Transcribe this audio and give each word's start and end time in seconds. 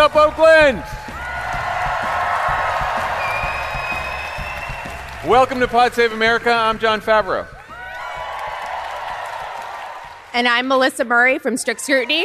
What's 0.00 0.16
up, 0.16 0.28
Oakland? 0.30 0.82
Welcome 5.30 5.60
to 5.60 5.68
Pod 5.68 5.92
Save 5.92 6.12
America. 6.12 6.50
I'm 6.50 6.78
John 6.78 7.02
Favreau. 7.02 7.46
And 10.32 10.48
I'm 10.48 10.68
Melissa 10.68 11.04
Murray 11.04 11.38
from 11.38 11.58
Strict 11.58 11.82
Scrutiny. 11.82 12.24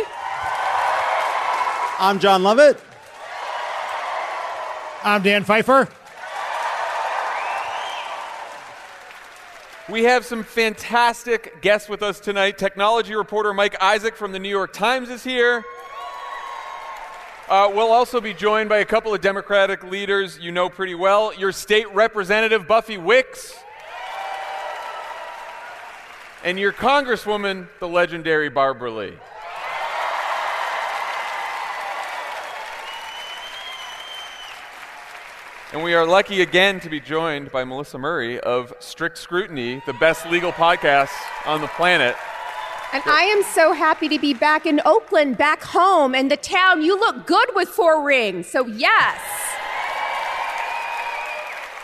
I'm 1.99 2.17
John 2.19 2.43
Lovett. 2.43 2.79
I'm 5.03 5.21
Dan 5.21 5.43
Pfeiffer. 5.43 5.89
We 9.89 10.05
have 10.05 10.23
some 10.23 10.45
fantastic 10.45 11.61
guests 11.61 11.89
with 11.89 12.01
us 12.01 12.21
tonight. 12.21 12.57
Technology 12.57 13.13
reporter 13.15 13.53
Mike 13.53 13.75
Isaac 13.81 14.15
from 14.15 14.31
the 14.31 14.39
New 14.39 14.47
York 14.47 14.71
Times 14.71 15.09
is 15.09 15.25
here. 15.25 15.65
Uh, 17.47 17.71
we'll 17.71 17.91
also 17.91 18.19
be 18.19 18.33
joined 18.33 18.69
by 18.69 18.79
a 18.79 18.85
couple 18.85 19.13
of 19.13 19.21
Democratic 19.21 19.83
leaders 19.83 20.39
you 20.39 20.51
know 20.51 20.67
pretty 20.67 20.95
well. 20.95 21.31
Your 21.31 21.51
state 21.51 21.85
representative, 21.93 22.67
Buffy 22.67 22.97
Wicks, 22.97 23.53
and 26.43 26.57
your 26.59 26.73
Congresswoman, 26.73 27.67
the 27.79 27.87
legendary 27.87 28.49
Barbara 28.49 28.89
Lee. 28.89 29.13
And 35.71 35.83
we 35.83 35.93
are 35.93 36.07
lucky 36.07 36.41
again 36.41 36.79
to 36.79 36.89
be 36.89 36.99
joined 36.99 37.51
by 37.51 37.63
Melissa 37.63 37.99
Murray 37.99 38.39
of 38.39 38.73
Strict 38.79 39.19
Scrutiny, 39.19 39.83
the 39.85 39.93
best 39.93 40.25
legal 40.31 40.51
podcast 40.51 41.13
on 41.45 41.61
the 41.61 41.67
planet. 41.67 42.15
And 42.95 43.03
I 43.07 43.23
am 43.23 43.43
so 43.43 43.73
happy 43.73 44.07
to 44.07 44.17
be 44.17 44.33
back 44.33 44.65
in 44.65 44.79
Oakland, 44.85 45.37
back 45.37 45.61
home, 45.61 46.15
and 46.15 46.31
the 46.31 46.37
town. 46.37 46.81
You 46.81 46.97
look 46.97 47.27
good 47.27 47.49
with 47.53 47.67
four 47.67 48.01
rings, 48.01 48.47
so 48.47 48.67
yes. 48.67 49.19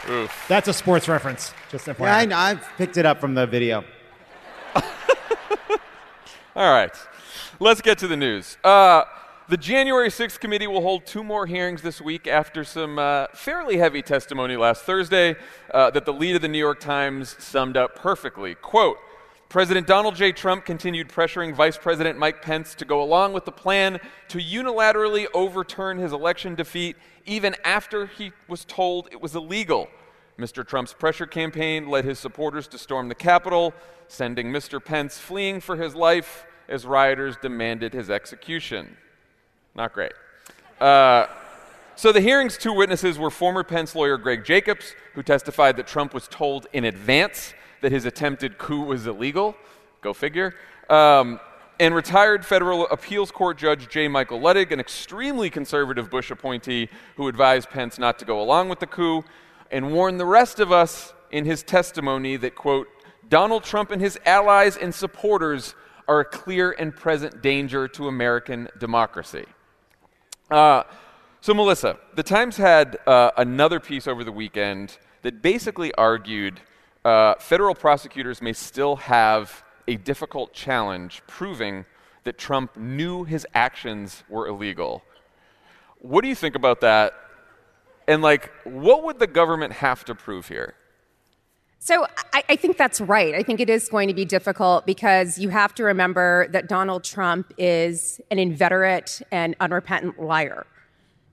Oof. 0.09 0.45
That's 0.48 0.70
a 0.70 0.73
sports 0.73 1.09
reference. 1.09 1.54
Just 1.70 1.88
FYI. 1.88 2.00
Yeah, 2.00 2.16
I 2.16 2.26
know. 2.26 2.38
I've 2.38 2.66
picked 2.78 2.95
it 2.95 3.06
up 3.06 3.20
from 3.20 3.34
the 3.34 3.45
video. 3.45 3.84
All 6.56 6.72
right, 6.73 6.95
let's 7.59 7.82
get 7.82 7.98
to 7.98 8.08
the 8.08 8.16
news. 8.16 8.56
Uh, 8.64 9.04
the 9.50 9.58
January 9.58 10.08
6th 10.08 10.39
committee 10.39 10.67
will 10.67 10.82
hold 10.82 11.06
two 11.06 11.26
more 11.26 11.45
hearings 11.45 11.82
this 11.82 12.00
week 12.00 12.26
after 12.26 12.64
some 12.64 12.98
uh, 12.98 13.28
fairly 13.34 13.76
heavy 13.76 14.02
testimony 14.02 14.56
last 14.56 14.84
Thursday 14.84 15.36
uh, 15.73 15.92
that 15.92 16.06
the 16.06 16.14
lead 16.14 16.38
of 16.38 16.42
the 16.42 16.48
New 16.48 16.58
York 16.58 16.80
Times 16.80 17.36
summed 17.38 17.76
up 17.76 17.98
perfectly. 17.98 18.56
Quote, 18.56 18.95
President 19.52 19.86
Donald 19.86 20.16
J. 20.16 20.32
Trump 20.32 20.64
continued 20.64 21.10
pressuring 21.10 21.54
Vice 21.54 21.78
President 21.78 22.18
Mike 22.18 22.42
Pence 22.42 22.74
to 22.76 22.86
go 22.86 23.04
along 23.04 23.34
with 23.34 23.44
the 23.44 23.52
plan 23.52 24.00
to 24.30 24.38
unilaterally 24.38 25.28
overturn 25.34 25.98
his 25.98 26.14
election 26.14 26.56
defeat 26.56 26.96
even 27.26 27.54
after 27.66 28.06
he 28.06 28.32
was 28.48 28.64
told 28.64 29.10
it 29.11 29.20
was 29.20 29.36
illegal. 29.36 29.90
Mr. 30.40 30.66
Trump's 30.66 30.94
pressure 30.94 31.26
campaign 31.26 31.90
led 31.90 32.06
his 32.06 32.17
supporters 32.17 32.66
to 32.70 32.78
storm 32.78 33.10
the 33.10 33.16
Capitol, 33.16 33.73
sending 34.08 34.54
Mr. 34.54 34.82
Pence 34.82 35.17
fleeing 35.17 35.60
for 35.60 35.76
his 35.76 35.95
life 35.95 36.45
as 36.70 36.86
rioters 36.86 37.36
demanded 37.42 37.92
his 37.92 38.10
execution. 38.10 38.95
Not 39.76 39.92
great. 39.92 40.14
Uh, 40.80 41.28
so 41.98 42.14
the 42.14 42.22
hearing's 42.22 42.58
two 42.58 42.72
witnesses 42.72 43.20
were 43.20 43.30
former 43.30 43.66
Pence 43.66 43.95
lawyer 43.95 44.17
Greg 44.17 44.45
Jacobs, 44.45 44.95
who 45.14 45.22
testified 45.22 45.76
that 45.76 45.88
Trump 45.88 46.14
was 46.14 46.30
told 46.30 46.67
in 46.72 46.86
advance 46.86 47.54
that 47.81 47.92
his 47.92 48.05
attempted 48.05 48.58
coup 48.58 48.83
was 48.83 49.08
illegal. 49.08 49.55
Go 50.02 50.14
figure. 50.14 50.55
Um, 50.89 51.39
and 51.80 51.95
retired 51.95 52.45
federal 52.45 52.87
appeals 52.89 53.31
court 53.31 53.58
judge 53.58 53.89
J. 53.89 54.08
Michael 54.08 54.39
Luttig, 54.39 54.71
an 54.71 54.80
extremely 54.80 55.49
conservative 55.49 56.09
Bush 56.11 56.30
appointee 56.30 56.89
who 57.15 57.27
advised 57.27 57.69
Pence 57.69 57.97
not 57.97 58.19
to 58.19 58.25
go 58.25 58.39
along 58.39 58.69
with 58.69 58.80
the 58.80 58.87
coup 58.87 59.23
and 59.71 59.92
warned 59.92 60.19
the 60.19 60.25
rest 60.25 60.59
of 60.59 60.71
us 60.71 61.14
in 61.31 61.45
his 61.45 61.64
testimony 61.64 62.37
that, 62.37 62.55
quote, 62.55 62.87
Donald 63.30 63.64
Trump 63.64 63.92
and 63.92 64.02
his 64.02 64.19
allies 64.25 64.77
and 64.77 64.93
supporters 64.93 65.73
are 66.08 66.19
a 66.19 66.25
clear 66.25 66.71
and 66.71 66.95
present 66.95 67.42
danger 67.42 67.87
to 67.87 68.08
American 68.08 68.67
democracy. 68.77 69.45
Uh, 70.52 70.83
so, 71.39 71.53
Melissa, 71.53 71.98
the 72.15 72.23
Times 72.23 72.58
had 72.58 72.98
uh, 73.08 73.31
another 73.37 73.80
piece 73.80 74.08
over 74.08 74.23
the 74.23 74.31
weekend 74.31 74.98
that 75.21 75.42
basically 75.42 75.93
argued 75.95 76.59
uh, 77.04 77.36
federal 77.39 77.76
prosecutors 77.76 78.42
may 78.42 78.54
still 78.54 78.95
have 78.98 79.64
a 79.88 79.95
difficult 79.95 80.54
challenge 80.54 81.22
proving 81.28 81.86
that 82.23 82.38
Trump 82.38 82.78
knew 82.78 83.23
his 83.23 83.48
actions 83.54 84.23
were 84.30 84.48
illegal. 84.48 85.04
What 86.00 86.22
do 86.22 86.28
you 86.28 86.36
think 86.36 86.56
about 86.56 86.82
that? 86.82 87.14
And, 88.08 88.22
like, 88.22 88.52
what 88.64 89.04
would 89.04 89.20
the 89.20 89.28
government 89.28 89.73
have 89.73 90.04
to 90.06 90.16
prove 90.16 90.48
here? 90.48 90.76
So 91.80 92.06
I, 92.34 92.44
I, 92.50 92.56
think 92.58 92.78
that's 92.78 93.02
right. 93.02 93.34
I 93.34 93.42
think 93.42 93.60
it 93.60 93.70
is 93.70 93.90
going 93.90 94.08
to 94.08 94.14
be 94.14 94.23
difficult 94.23 94.86
because 94.86 95.40
you 95.40 95.50
have 95.50 95.73
to 95.76 95.84
remember 95.84 96.48
that 96.50 96.70
Donald 96.70 97.04
Trump 97.04 97.52
is 97.58 98.22
an 98.30 98.38
inveterate 98.38 99.23
and 99.32 99.56
unrepentant 99.60 100.22
liar. 100.22 100.67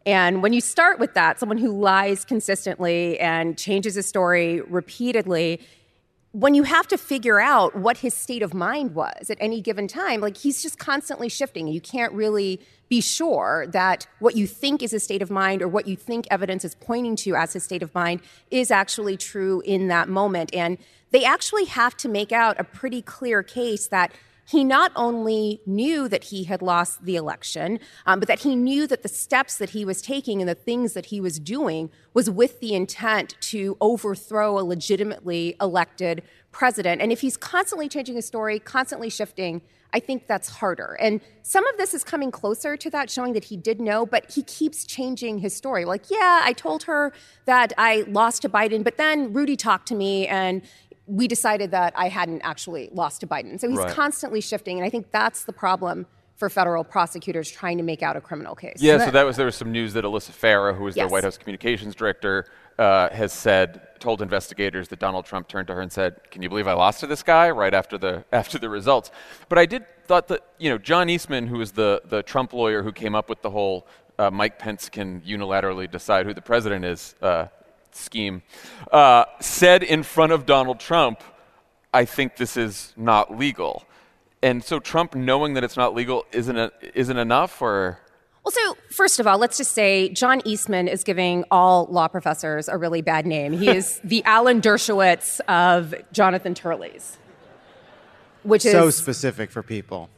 And 0.09 0.43
when 0.43 0.55
you 0.55 0.63
start 0.63 0.99
with 0.99 1.13
that, 1.13 1.39
someone 1.39 1.59
who 1.59 1.71
lies 1.71 2.25
consistently 2.25 3.21
and 3.21 3.59
changes 3.59 3.95
his 3.95 4.07
story 4.07 4.63
repeatedly, 4.63 5.61
when 6.33 6.55
you 6.55 6.63
have 6.63 6.89
to 6.89 6.97
figure 6.97 7.39
out 7.39 7.77
what 7.77 7.99
his 7.99 8.15
state 8.15 8.43
of 8.43 8.55
mind 8.55 8.95
was 8.95 9.29
at 9.29 9.37
any 9.39 9.61
given 9.61 9.87
time, 9.87 10.23
like 10.23 10.39
he's 10.39 10.63
just 10.63 10.79
constantly 10.79 11.29
shifting. 11.29 11.69
You 11.69 11.83
can't 11.83 12.11
really 12.15 12.59
be 12.89 13.03
sure 13.03 13.67
that 13.73 14.07
what 14.19 14.35
you 14.35 14.47
think 14.47 14.83
is 14.83 14.93
his 14.93 15.03
state 15.03 15.21
of 15.21 15.31
mind 15.31 15.61
or 15.61 15.69
what 15.69 15.87
you 15.87 15.95
think 15.95 16.27
evidence 16.31 16.65
is 16.65 16.75
pointing 16.77 17.15
to 17.17 17.35
as 17.35 17.53
his 17.53 17.65
state 17.65 17.83
of 17.83 17.95
mind 17.95 18.23
is 18.51 18.71
actually 18.71 19.19
true 19.19 19.61
in 19.67 19.89
that 19.89 20.09
moment. 20.09 20.55
And 20.55 20.79
they 21.11 21.27
actually 21.27 21.67
have 21.67 21.95
to 21.99 22.09
make 22.09 22.33
out 22.33 22.59
a 22.59 22.65
pretty 22.65 23.03
clear 23.03 23.43
case 23.43 23.89
that 23.89 24.11
he 24.49 24.65
not 24.65 24.93
only 24.97 25.61
knew 25.67 26.09
that 26.09 26.25
he 26.25 26.45
had 26.45 26.63
lost 26.63 27.05
the 27.05 27.17
election, 27.17 27.79
um, 28.07 28.19
but 28.19 28.29
that 28.29 28.41
he 28.41 28.57
knew 28.57 28.87
that 28.87 29.03
the 29.03 29.09
steps 29.09 29.59
that 29.59 29.71
he 29.71 29.85
was 29.85 30.01
taking 30.01 30.41
and 30.41 30.49
the 30.49 30.55
things 30.55 30.95
that 30.95 31.07
he 31.07 31.21
was 31.21 31.39
doing 31.39 31.91
was 32.15 32.31
with 32.31 32.61
the 32.61 32.75
intent 32.75 33.37
to 33.41 33.77
overthrow 33.81 34.59
a 34.59 34.63
legitimately 34.63 35.55
elected 35.61 36.23
president. 36.51 37.03
And 37.03 37.13
if 37.13 37.21
he's 37.21 37.37
constantly 37.37 37.89
changing 37.89 38.17
his 38.17 38.27
story, 38.27 38.59
constantly 38.59 39.11
shifting, 39.11 39.61
I 39.93 40.01
think 40.01 40.27
that's 40.27 40.49
harder. 40.49 40.97
And 41.01 41.21
some 41.43 41.67
of 41.67 41.77
this 41.77 41.95
is 41.95 42.05
coming 42.05 42.31
closer 42.31 42.77
to 42.77 42.91
that, 42.91 43.11
showing 43.11 43.33
that 43.33 43.45
he 43.45 43.57
did 43.57 43.81
know, 43.81 44.05
but 44.05 44.31
he 44.31 44.43
keeps 44.43 44.85
changing 44.85 45.39
his 45.39 45.55
story. 45.55 45.85
Like, 45.85 46.11
yeah, 46.11 46.43
I 46.45 46.53
told 46.53 46.85
her 46.85 47.13
that 47.47 47.73
I 47.79 48.05
lost 48.09 48.43
to 48.43 48.49
Biden, 48.49 48.85
but 48.85 48.97
then 48.97 49.33
Rudy 49.33 49.57
talked 49.57 49.89
to 49.89 49.95
me 49.95 50.27
and 50.27 50.63
we 51.09 51.27
decided 51.27 51.71
that 51.71 51.93
I 51.97 52.09
hadn't 52.09 52.43
actually 52.43 52.91
lost 52.93 53.23
to 53.23 53.27
Biden. 53.27 53.59
So 53.59 53.69
he's 53.69 53.79
right. 53.79 53.95
constantly 53.95 54.41
shifting. 54.41 54.79
And 54.79 54.87
I 54.87 54.91
think 54.91 55.11
that's 55.11 55.45
the 55.45 55.53
problem 55.53 56.07
for 56.37 56.49
federal 56.49 56.85
prosecutors 56.85 57.51
trying 57.51 57.79
to 57.79 57.83
make 57.83 58.03
out 58.03 58.17
a 58.17 58.21
criminal 58.21 58.55
case. 58.55 58.77
Yeah, 58.81 59.05
so 59.05 59.11
that 59.11 59.25
was 59.25 59.37
there 59.37 59.47
was 59.47 59.57
some 59.57 59.73
news 59.73 59.93
that 59.95 60.05
Alyssa 60.05 60.31
Farah, 60.31 60.77
who 60.77 60.85
was 60.85 60.97
yes. 60.97 61.09
the 61.09 61.13
White 61.13 61.25
House 61.25 61.37
communications 61.37 61.97
director, 61.97 62.47
uh, 62.79 63.09
has 63.11 63.33
said 63.33 63.81
told 63.99 64.23
investigators 64.23 64.87
that 64.87 65.01
Donald 65.01 65.25
Trump 65.25 65.49
turned 65.49 65.67
to 65.67 65.75
her 65.75 65.81
and 65.81 65.91
said, 65.91 66.21
"Can 66.31 66.43
you 66.43 66.49
believe 66.49 66.69
I 66.69 66.75
lost 66.75 67.01
to 67.01 67.09
this 67.09 67.25
guy?" 67.25 67.51
Right 67.51 67.75
after 67.75 67.99
the 67.99 68.25
after 68.33 68.57
the 68.57 68.69
results. 68.69 69.11
But 69.49 69.59
I 69.59 69.67
did 69.67 69.85
thought 70.07 70.29
that 70.29 70.45
you 70.59 70.71
know 70.71 70.79
John 70.79 71.11
Eastman, 71.11 71.49
who 71.49 71.59
was 71.59 71.73
the 71.73 72.03
the 72.05 72.23
Trump 72.23 72.53
lawyer 72.53 72.85
who 72.85 72.93
came 72.93 73.17
up 73.17 73.29
with 73.29 73.43
the 73.43 73.51
whole 73.51 73.89
uh, 74.19 74.31
Mike 74.31 74.59
Pence 74.61 74.89
can 74.89 75.21
unilaterally 75.23 75.91
decide 75.91 76.25
who 76.25 76.35
the 76.35 76.43
president 76.43 76.85
is 76.85 77.17
uh, 77.21 77.47
scheme, 77.95 78.43
uh, 78.93 79.25
said 79.41 79.83
in 79.83 80.03
front 80.03 80.33
of 80.33 80.47
Donald 80.47 80.81
Trump, 80.81 81.23
"I 81.93 82.05
think 82.05 82.37
this 82.37 82.57
is 82.57 82.93
not 82.97 83.37
legal." 83.37 83.85
And 84.43 84.63
so 84.63 84.79
Trump 84.79 85.15
knowing 85.15 85.55
that 85.55 85.65
it's 85.65 85.77
not 85.77 85.95
legal 85.95 86.25
isn't 86.33 86.57
a, 86.57 86.71
isn't 86.95 87.17
enough, 87.17 87.61
or 87.61 87.99
well, 88.49 88.53
so 88.53 88.79
first 88.91 89.21
of 89.21 89.27
all, 89.27 89.37
let's 89.37 89.59
just 89.59 89.73
say 89.73 90.09
John 90.09 90.41
Eastman 90.45 90.89
is 90.89 91.05
giving 91.05 91.45
all 91.51 91.87
law 91.91 92.09
professors 92.09 92.67
a 92.69 92.79
really 92.79 93.03
bad 93.03 93.27
name. 93.27 93.53
He 93.53 93.69
is 93.69 94.01
the 94.05 94.25
Alan 94.25 94.63
Dershowitz 94.63 95.41
of 95.49 95.95
Jonathan 96.13 96.55
Turley's, 96.55 97.19
which 98.45 98.65
is 98.65 98.73
so 98.73 98.89
specific 98.89 99.51
for 99.51 99.63
people. 99.63 100.09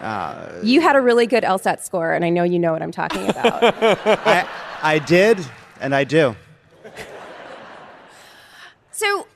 Uh, 0.00 0.52
you 0.62 0.80
had 0.80 0.94
a 0.94 1.00
really 1.00 1.26
good 1.26 1.42
LSAT 1.42 1.82
score, 1.82 2.12
and 2.12 2.24
I 2.24 2.30
know 2.30 2.44
you 2.44 2.60
know 2.60 2.72
what 2.72 2.82
I'm 2.82 2.92
talking 2.92 3.28
about. 3.28 3.64
I, 4.26 4.48
I 4.80 4.98
did, 5.00 5.44
and 5.84 5.94
I 5.94 6.04
do. 6.04 6.34
So 8.90 9.26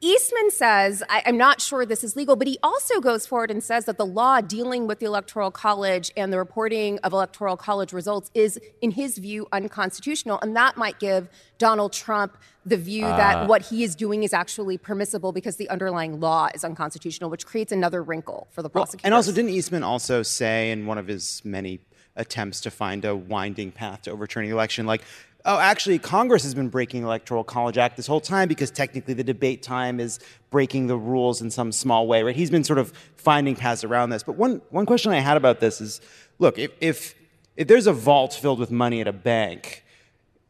Eastman 0.00 0.50
says, 0.50 1.02
I, 1.10 1.22
am 1.26 1.36
not 1.36 1.60
sure 1.60 1.84
this 1.84 2.04
is 2.04 2.16
legal, 2.16 2.36
but 2.36 2.46
he 2.46 2.58
also 2.62 3.00
goes 3.00 3.26
forward 3.26 3.50
and 3.50 3.62
says 3.62 3.84
that 3.86 3.98
the 3.98 4.06
law 4.06 4.40
dealing 4.40 4.86
with 4.86 5.00
the 5.00 5.06
Electoral 5.06 5.50
College 5.50 6.12
and 6.16 6.32
the 6.32 6.38
reporting 6.38 6.98
of 7.00 7.12
Electoral 7.12 7.56
College 7.56 7.92
results 7.92 8.30
is, 8.32 8.60
in 8.80 8.92
his 8.92 9.18
view, 9.18 9.48
unconstitutional. 9.52 10.38
And 10.40 10.54
that 10.54 10.76
might 10.76 11.00
give 11.00 11.28
Donald 11.58 11.92
Trump 11.92 12.38
the 12.64 12.76
view 12.76 13.04
uh, 13.04 13.16
that 13.16 13.48
what 13.48 13.62
he 13.62 13.82
is 13.82 13.96
doing 13.96 14.22
is 14.22 14.32
actually 14.32 14.78
permissible 14.78 15.32
because 15.32 15.56
the 15.56 15.68
underlying 15.68 16.20
law 16.20 16.48
is 16.54 16.64
unconstitutional, 16.64 17.28
which 17.28 17.44
creates 17.44 17.72
another 17.72 18.02
wrinkle 18.02 18.46
for 18.52 18.62
the 18.62 18.70
prosecutors. 18.70 19.02
Well, 19.02 19.08
and 19.08 19.14
also, 19.14 19.32
didn't 19.32 19.50
Eastman 19.50 19.82
also 19.82 20.22
say 20.22 20.70
in 20.70 20.86
one 20.86 20.98
of 20.98 21.08
his 21.08 21.42
many 21.44 21.80
attempts 22.16 22.62
to 22.62 22.70
find 22.70 23.04
a 23.04 23.14
winding 23.14 23.70
path 23.70 24.02
to 24.02 24.10
overturning 24.10 24.50
the 24.50 24.56
election. 24.56 24.86
Like, 24.86 25.02
oh, 25.46 25.58
actually, 25.58 25.98
Congress 25.98 26.42
has 26.42 26.54
been 26.54 26.68
breaking 26.68 27.02
the 27.02 27.06
Electoral 27.06 27.44
College 27.44 27.78
Act 27.78 27.96
this 27.96 28.06
whole 28.06 28.20
time 28.20 28.48
because 28.48 28.70
technically 28.70 29.14
the 29.14 29.24
debate 29.24 29.62
time 29.62 30.00
is 30.00 30.18
breaking 30.50 30.88
the 30.88 30.96
rules 30.96 31.40
in 31.40 31.50
some 31.50 31.72
small 31.72 32.06
way, 32.06 32.22
right? 32.22 32.36
He's 32.36 32.50
been 32.50 32.64
sort 32.64 32.78
of 32.78 32.92
finding 33.16 33.54
paths 33.56 33.84
around 33.84 34.10
this. 34.10 34.22
But 34.22 34.36
one, 34.36 34.60
one 34.70 34.84
question 34.84 35.12
I 35.12 35.20
had 35.20 35.36
about 35.36 35.60
this 35.60 35.80
is 35.80 36.00
look, 36.38 36.58
if, 36.58 36.72
if, 36.80 37.14
if 37.56 37.68
there's 37.68 37.86
a 37.86 37.92
vault 37.92 38.34
filled 38.34 38.58
with 38.58 38.70
money 38.70 39.00
at 39.00 39.08
a 39.08 39.12
bank, 39.12 39.84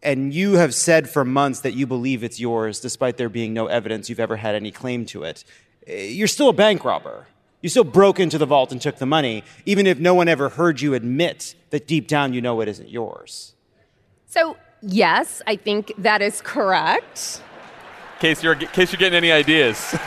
and 0.03 0.33
you 0.33 0.55
have 0.55 0.75
said 0.75 1.09
for 1.09 1.25
months 1.25 1.61
that 1.61 1.75
you 1.75 1.87
believe 1.87 2.25
it's 2.25 2.41
yours, 2.41 2.81
despite 2.81 3.17
there 3.17 3.29
being 3.29 3.53
no 3.53 3.67
evidence 3.67 4.09
you've 4.09 4.21
ever 4.21 4.37
had 4.37 4.55
any 4.55 4.71
claim 4.71 5.05
to 5.07 5.25
it, 5.25 5.45
eh, 5.87 6.05
you're 6.05 6.29
still 6.29 6.49
a 6.49 6.53
bank 6.53 6.85
robber. 6.85 7.27
You 7.61 7.69
still 7.69 7.85
broke 7.85 8.21
into 8.21 8.39
the 8.39 8.47
vault 8.47 8.71
and 8.73 8.81
took 8.81 8.99
the 8.99 9.07
money, 9.07 9.43
even 9.65 9.87
if 9.87 9.99
no 9.99 10.15
one 10.15 10.29
ever 10.29 10.51
heard 10.51 10.81
you 10.81 10.95
admit 10.95 11.55
that 11.71 11.87
deep 11.87 12.07
down 12.07 12.33
you 12.33 12.41
know 12.41 12.61
it 12.61 12.69
isn't 12.69 12.89
yours. 12.89 13.55
So, 14.27 14.57
yes, 14.83 15.43
I 15.47 15.57
think 15.57 15.93
that 15.99 16.23
is 16.23 16.41
correct. 16.41 17.43
In 18.17 18.21
case 18.21 18.43
you're, 18.43 18.55
in 18.55 18.67
case 18.69 18.93
you're 18.93 18.99
getting 18.99 19.17
any 19.17 19.33
ideas. 19.33 19.95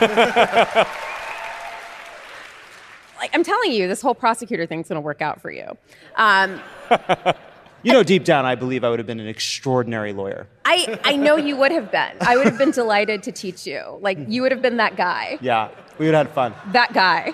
Like, 3.20 3.34
I'm 3.34 3.44
telling 3.44 3.72
you, 3.72 3.86
this 3.86 4.00
whole 4.00 4.14
prosecutor 4.14 4.64
thing's 4.64 4.88
going 4.88 4.96
to 4.96 5.02
work 5.02 5.20
out 5.20 5.42
for 5.42 5.50
you. 5.50 5.76
Um, 6.16 6.58
You 7.82 7.94
know, 7.94 8.02
deep 8.02 8.24
down, 8.24 8.44
I 8.44 8.56
believe 8.56 8.84
I 8.84 8.90
would 8.90 8.98
have 8.98 9.06
been 9.06 9.20
an 9.20 9.26
extraordinary 9.26 10.12
lawyer. 10.12 10.46
I, 10.66 11.00
I 11.02 11.16
know 11.16 11.36
you 11.36 11.56
would 11.56 11.72
have 11.72 11.90
been. 11.90 12.12
I 12.20 12.36
would 12.36 12.44
have 12.46 12.58
been 12.58 12.72
delighted 12.72 13.22
to 13.22 13.32
teach 13.32 13.66
you. 13.66 13.98
Like, 14.02 14.18
you 14.28 14.42
would 14.42 14.52
have 14.52 14.60
been 14.60 14.76
that 14.76 14.96
guy. 14.96 15.38
Yeah, 15.40 15.70
we 15.98 16.04
would 16.04 16.14
have 16.14 16.26
had 16.26 16.34
fun. 16.34 16.54
That 16.72 16.92
guy. 16.92 17.32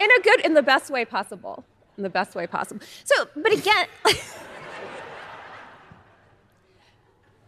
In 0.00 0.08
a 0.12 0.20
good, 0.22 0.40
in 0.46 0.54
the 0.54 0.62
best 0.62 0.90
way 0.90 1.04
possible. 1.04 1.64
In 1.96 2.04
the 2.04 2.10
best 2.10 2.36
way 2.36 2.46
possible. 2.46 2.80
So, 3.02 3.26
but 3.34 3.52
again, 3.52 3.86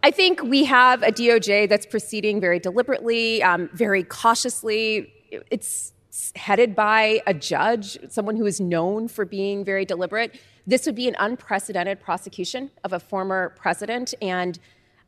I 0.02 0.10
think 0.10 0.42
we 0.42 0.64
have 0.64 1.02
a 1.02 1.12
DOJ 1.12 1.68
that's 1.68 1.84
proceeding 1.84 2.40
very 2.40 2.58
deliberately, 2.58 3.42
um, 3.42 3.68
very 3.74 4.02
cautiously. 4.02 5.12
It's 5.50 5.92
headed 6.34 6.74
by 6.74 7.20
a 7.26 7.34
judge, 7.34 7.98
someone 8.08 8.36
who 8.36 8.46
is 8.46 8.60
known 8.60 9.08
for 9.08 9.24
being 9.24 9.64
very 9.64 9.84
deliberate. 9.84 10.40
This 10.66 10.86
would 10.86 10.94
be 10.94 11.06
an 11.06 11.16
unprecedented 11.18 12.00
prosecution 12.00 12.70
of 12.82 12.94
a 12.94 13.00
former 13.00 13.50
president. 13.56 14.14
And 14.22 14.58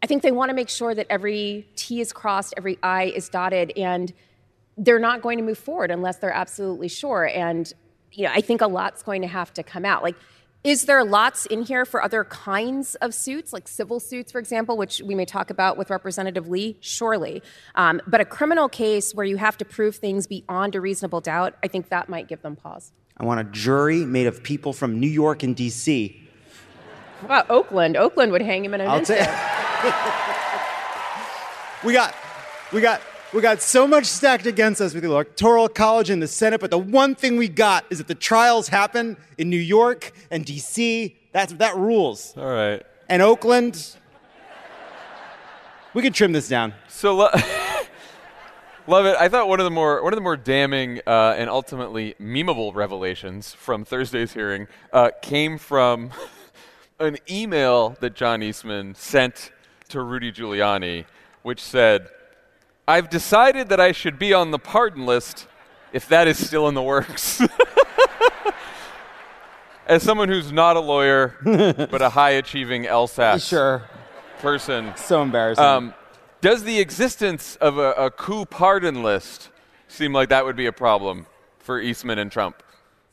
I 0.02 0.06
think 0.06 0.22
they 0.22 0.32
want 0.32 0.50
to 0.50 0.54
make 0.54 0.68
sure 0.68 0.94
that 0.94 1.06
every 1.08 1.66
T 1.74 2.00
is 2.00 2.12
crossed, 2.12 2.52
every 2.56 2.78
I 2.82 3.04
is 3.04 3.28
dotted, 3.28 3.72
and 3.76 4.12
they're 4.76 4.98
not 4.98 5.22
going 5.22 5.38
to 5.38 5.44
move 5.44 5.58
forward 5.58 5.90
unless 5.90 6.16
they're 6.18 6.32
absolutely 6.32 6.88
sure. 6.88 7.26
And 7.26 7.72
you 8.12 8.24
know, 8.24 8.32
I 8.32 8.42
think 8.42 8.60
a 8.60 8.66
lot's 8.66 9.02
going 9.02 9.22
to 9.22 9.28
have 9.28 9.54
to 9.54 9.62
come 9.62 9.84
out. 9.84 10.02
Like, 10.02 10.16
is 10.64 10.84
there 10.84 11.04
lots 11.04 11.44
in 11.46 11.62
here 11.62 11.84
for 11.84 12.02
other 12.02 12.22
kinds 12.24 12.94
of 12.96 13.14
suits, 13.14 13.52
like 13.52 13.66
civil 13.66 13.98
suits, 13.98 14.30
for 14.30 14.38
example, 14.38 14.76
which 14.76 15.02
we 15.04 15.16
may 15.16 15.24
talk 15.24 15.50
about 15.50 15.76
with 15.76 15.90
Representative 15.90 16.46
Lee? 16.48 16.76
Surely. 16.80 17.42
Um, 17.74 18.00
but 18.06 18.20
a 18.20 18.24
criminal 18.24 18.68
case 18.68 19.12
where 19.12 19.26
you 19.26 19.38
have 19.38 19.56
to 19.58 19.64
prove 19.64 19.96
things 19.96 20.28
beyond 20.28 20.76
a 20.76 20.80
reasonable 20.80 21.20
doubt, 21.20 21.56
I 21.64 21.68
think 21.68 21.88
that 21.88 22.08
might 22.08 22.28
give 22.28 22.42
them 22.42 22.54
pause. 22.54 22.92
I 23.16 23.24
want 23.24 23.40
a 23.40 23.44
jury 23.44 24.06
made 24.06 24.28
of 24.28 24.44
people 24.44 24.72
from 24.72 25.00
New 25.00 25.08
York 25.08 25.42
and 25.42 25.56
D.C. 25.56 26.20
Wow, 27.28 27.44
Oakland. 27.48 27.96
Oakland 27.96 28.30
would 28.32 28.42
hang 28.42 28.64
him 28.64 28.74
in 28.74 28.80
an 28.80 28.88
I'll 28.88 28.98
instant. 28.98 29.20
we 31.84 31.92
got, 31.92 32.14
we 32.72 32.80
got, 32.80 33.02
we 33.32 33.40
got 33.40 33.62
so 33.62 33.86
much 33.86 34.04
stacked 34.04 34.46
against 34.46 34.80
us 34.80 34.92
with 34.92 35.02
the 35.02 35.10
Electoral 35.10 35.68
College 35.68 36.10
and 36.10 36.22
the 36.22 36.28
Senate, 36.28 36.60
but 36.60 36.70
the 36.70 36.78
one 36.78 37.14
thing 37.14 37.36
we 37.36 37.48
got 37.48 37.84
is 37.88 37.98
that 37.98 38.06
the 38.06 38.14
trials 38.14 38.68
happen 38.68 39.16
in 39.38 39.48
New 39.48 39.56
York 39.56 40.12
and 40.30 40.44
D.C. 40.44 41.16
That's 41.32 41.54
that 41.54 41.76
rules. 41.76 42.34
All 42.36 42.44
right. 42.44 42.82
And 43.08 43.22
Oakland. 43.22 43.96
We 45.94 46.02
could 46.02 46.14
trim 46.14 46.32
this 46.32 46.48
down. 46.48 46.74
So 46.88 47.14
lo- 47.14 47.30
love 48.86 49.06
it. 49.06 49.16
I 49.18 49.28
thought 49.28 49.48
one 49.48 49.60
of 49.60 49.64
the 49.64 49.70
more 49.70 50.02
one 50.02 50.12
of 50.12 50.16
the 50.16 50.22
more 50.22 50.36
damning 50.36 51.00
uh, 51.06 51.34
and 51.36 51.48
ultimately 51.48 52.14
memeable 52.20 52.74
revelations 52.74 53.54
from 53.54 53.84
Thursday's 53.84 54.34
hearing 54.34 54.68
uh, 54.92 55.10
came 55.22 55.56
from 55.56 56.10
an 56.98 57.16
email 57.30 57.96
that 58.00 58.14
John 58.14 58.42
Eastman 58.42 58.94
sent 58.94 59.52
to 59.88 60.02
Rudy 60.02 60.32
Giuliani, 60.32 61.04
which 61.42 61.62
said, 61.62 62.08
"I've 62.88 63.08
decided 63.10 63.68
that 63.68 63.80
I 63.80 63.92
should 63.92 64.18
be 64.18 64.32
on 64.34 64.50
the 64.50 64.58
pardon 64.58 65.06
list, 65.06 65.46
if 65.92 66.08
that 66.08 66.26
is 66.28 66.44
still 66.46 66.68
in 66.68 66.74
the 66.74 66.82
works." 66.82 67.40
As 69.86 70.02
someone 70.02 70.28
who's 70.28 70.52
not 70.52 70.76
a 70.76 70.80
lawyer, 70.80 71.34
but 71.44 72.00
a 72.00 72.08
high 72.10 72.30
achieving 72.30 72.84
LSAT 72.84 73.46
Sure. 73.46 73.82
person, 74.40 74.92
So 74.96 75.22
embarrassing. 75.22 75.64
um, 75.64 75.94
does 76.40 76.62
the 76.62 76.78
existence 76.78 77.56
of 77.56 77.78
a, 77.78 77.92
a 77.94 78.10
coup 78.10 78.44
pardon 78.46 79.02
list 79.02 79.50
seem 79.88 80.12
like 80.12 80.28
that 80.28 80.44
would 80.44 80.56
be 80.56 80.66
a 80.66 80.72
problem 80.72 81.26
for 81.58 81.80
Eastman 81.80 82.18
and 82.20 82.30
Trump? 82.30 82.62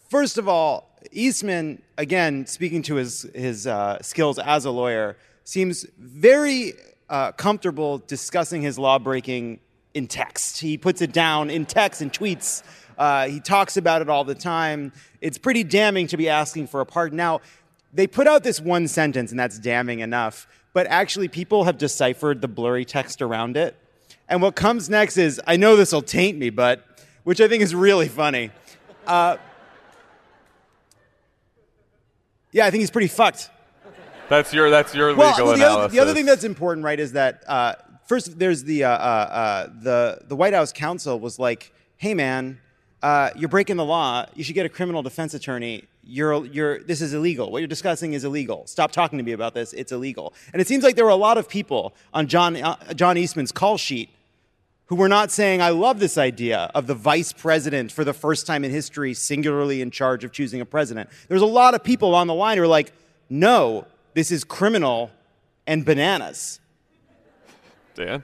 First 0.09 0.37
of 0.37 0.47
all, 0.47 0.89
Eastman, 1.11 1.81
again, 1.97 2.45
speaking 2.45 2.81
to 2.83 2.95
his, 2.95 3.23
his 3.33 3.65
uh, 3.65 3.97
skills 4.01 4.37
as 4.39 4.65
a 4.65 4.71
lawyer, 4.71 5.17
seems 5.43 5.85
very 5.97 6.73
uh, 7.09 7.31
comfortable 7.33 7.97
discussing 7.99 8.61
his 8.61 8.77
law 8.77 8.99
breaking 8.99 9.59
in 9.93 10.07
text. 10.07 10.59
He 10.59 10.77
puts 10.77 11.01
it 11.01 11.11
down 11.11 11.49
in 11.49 11.65
text 11.65 12.01
and 12.01 12.11
tweets. 12.11 12.63
Uh, 12.97 13.27
he 13.27 13.39
talks 13.39 13.77
about 13.77 14.01
it 14.01 14.09
all 14.09 14.23
the 14.23 14.35
time. 14.35 14.91
It's 15.21 15.37
pretty 15.37 15.63
damning 15.63 16.07
to 16.07 16.17
be 16.17 16.29
asking 16.29 16.67
for 16.67 16.81
a 16.81 16.85
pardon. 16.85 17.17
Now, 17.17 17.41
they 17.93 18.05
put 18.05 18.27
out 18.27 18.43
this 18.43 18.59
one 18.59 18.87
sentence, 18.87 19.31
and 19.31 19.39
that's 19.39 19.57
damning 19.57 19.99
enough, 19.99 20.47
but 20.73 20.85
actually, 20.87 21.27
people 21.27 21.63
have 21.63 21.77
deciphered 21.77 22.41
the 22.41 22.47
blurry 22.47 22.85
text 22.85 23.21
around 23.21 23.57
it. 23.57 23.75
And 24.27 24.41
what 24.41 24.55
comes 24.55 24.89
next 24.89 25.17
is 25.17 25.41
I 25.47 25.57
know 25.57 25.75
this 25.75 25.91
will 25.91 26.03
taint 26.03 26.37
me, 26.37 26.51
but 26.51 26.85
which 27.23 27.41
I 27.41 27.47
think 27.47 27.63
is 27.63 27.73
really 27.73 28.07
funny. 28.07 28.51
Yeah, 32.51 32.65
I 32.65 32.71
think 32.71 32.81
he's 32.81 32.89
pretty 32.89 33.07
fucked. 33.07 33.51
That's 34.29 34.53
your 34.53 34.69
that's 34.69 34.93
your 34.93 35.15
Well, 35.15 35.31
legal 35.31 35.45
well, 35.47 35.55
the, 35.57 35.63
analysis. 35.63 35.83
other, 35.83 35.87
the 35.89 35.99
other 35.99 36.13
thing 36.13 36.25
that's 36.25 36.43
important, 36.43 36.85
right, 36.85 36.99
is 36.99 37.13
that 37.13 37.43
uh, 37.47 37.73
first 38.05 38.37
there's 38.39 38.63
the 38.63 38.83
uh, 38.83 38.89
uh, 38.89 38.93
uh, 38.93 39.67
the 39.81 40.21
the 40.27 40.35
White 40.35 40.53
House 40.53 40.71
counsel 40.71 41.19
was 41.19 41.39
like, 41.39 41.73
"Hey, 41.97 42.13
man, 42.13 42.59
uh, 43.01 43.31
you're 43.35 43.49
breaking 43.49 43.77
the 43.77 43.85
law. 43.85 44.25
You 44.35 44.43
should 44.43 44.55
get 44.55 44.65
a 44.65 44.69
criminal 44.69 45.01
defense 45.01 45.33
attorney. 45.33 45.85
You're 46.03 46.45
you're 46.45 46.79
this 46.83 47.01
is 47.01 47.13
illegal. 47.13 47.51
What 47.51 47.59
you're 47.59 47.67
discussing 47.67 48.13
is 48.13 48.23
illegal. 48.23 48.67
Stop 48.67 48.91
talking 48.91 49.17
to 49.17 49.23
me 49.23 49.31
about 49.31 49.53
this. 49.53 49.73
It's 49.73 49.91
illegal." 49.91 50.33
And 50.53 50.61
it 50.61 50.67
seems 50.67 50.83
like 50.83 50.95
there 50.95 51.05
were 51.05 51.11
a 51.11 51.15
lot 51.15 51.37
of 51.37 51.49
people 51.49 51.93
on 52.13 52.27
John 52.27 52.55
uh, 52.55 52.93
John 52.93 53.17
Eastman's 53.17 53.51
call 53.51 53.77
sheet 53.77 54.09
who 54.89 54.95
were 54.95 55.07
not 55.07 55.29
saying, 55.29 55.61
I 55.61 55.69
love 55.69 55.99
this 55.99 56.17
idea 56.17 56.71
of 56.73 56.87
the 56.87 56.95
vice 56.95 57.31
president 57.31 57.91
for 57.91 58.03
the 58.03 58.11
first 58.11 58.47
time 58.47 58.63
in 58.63 58.71
history, 58.71 59.13
singularly 59.13 59.83
in 59.83 59.91
charge 59.91 60.23
of 60.23 60.31
choosing 60.31 60.61
a 60.61 60.65
president. 60.65 61.11
There's 61.27 61.43
a 61.43 61.45
lot 61.45 61.75
of 61.75 61.83
people 61.83 62.15
on 62.15 62.25
the 62.25 62.33
line 62.33 62.57
who 62.57 62.63
are 62.63 62.67
like, 62.67 62.91
no, 63.29 63.85
this 64.13 64.31
is 64.31 64.43
criminal 64.43 65.11
and 65.67 65.85
bananas. 65.85 66.59
Dan. 67.95 68.23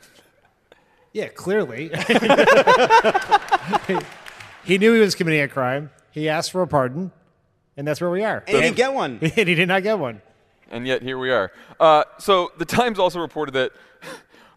Yeah, 1.14 1.28
clearly. 1.30 1.90
he 4.66 4.78
knew 4.78 4.94
he 4.94 5.00
was 5.00 5.16
committing 5.16 5.42
a 5.42 5.48
crime. 5.48 5.92
He 6.12 6.28
asked 6.28 6.52
for 6.52 6.62
a 6.62 6.68
pardon, 6.68 7.12
and 7.78 7.88
that's 7.88 8.02
where 8.02 8.10
we 8.10 8.24
are. 8.24 8.44
And 8.48 8.56
he 8.56 8.62
didn't 8.62 8.78
get 8.78 8.94
one. 8.94 9.20
and 9.22 9.32
he 9.32 9.56
did 9.56 9.68
not 9.68 9.84
get 9.84 10.00
one. 10.00 10.22
And 10.70 10.88
yet 10.88 11.02
here 11.02 11.18
we 11.18 11.32
are. 11.32 11.52
Uh, 11.80 12.04
so 12.18 12.52
the 12.58 12.66
Times 12.66 13.00
also 13.00 13.20
reported 13.20 13.54
that, 13.54 13.72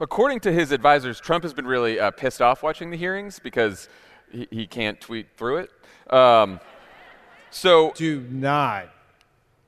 according 0.00 0.40
to 0.40 0.52
his 0.52 0.72
advisors, 0.72 1.20
Trump 1.20 1.44
has 1.44 1.52
been 1.52 1.66
really 1.66 2.00
uh, 2.00 2.10
pissed 2.10 2.40
off 2.40 2.62
watching 2.62 2.90
the 2.90 2.96
hearings 2.96 3.38
because 3.38 3.88
he, 4.32 4.48
he 4.50 4.66
can't 4.66 5.00
tweet 5.00 5.28
through 5.36 5.58
it. 5.58 5.70
Um, 6.12 6.60
so 7.50 7.92
Do 7.94 8.20
not 8.30 8.88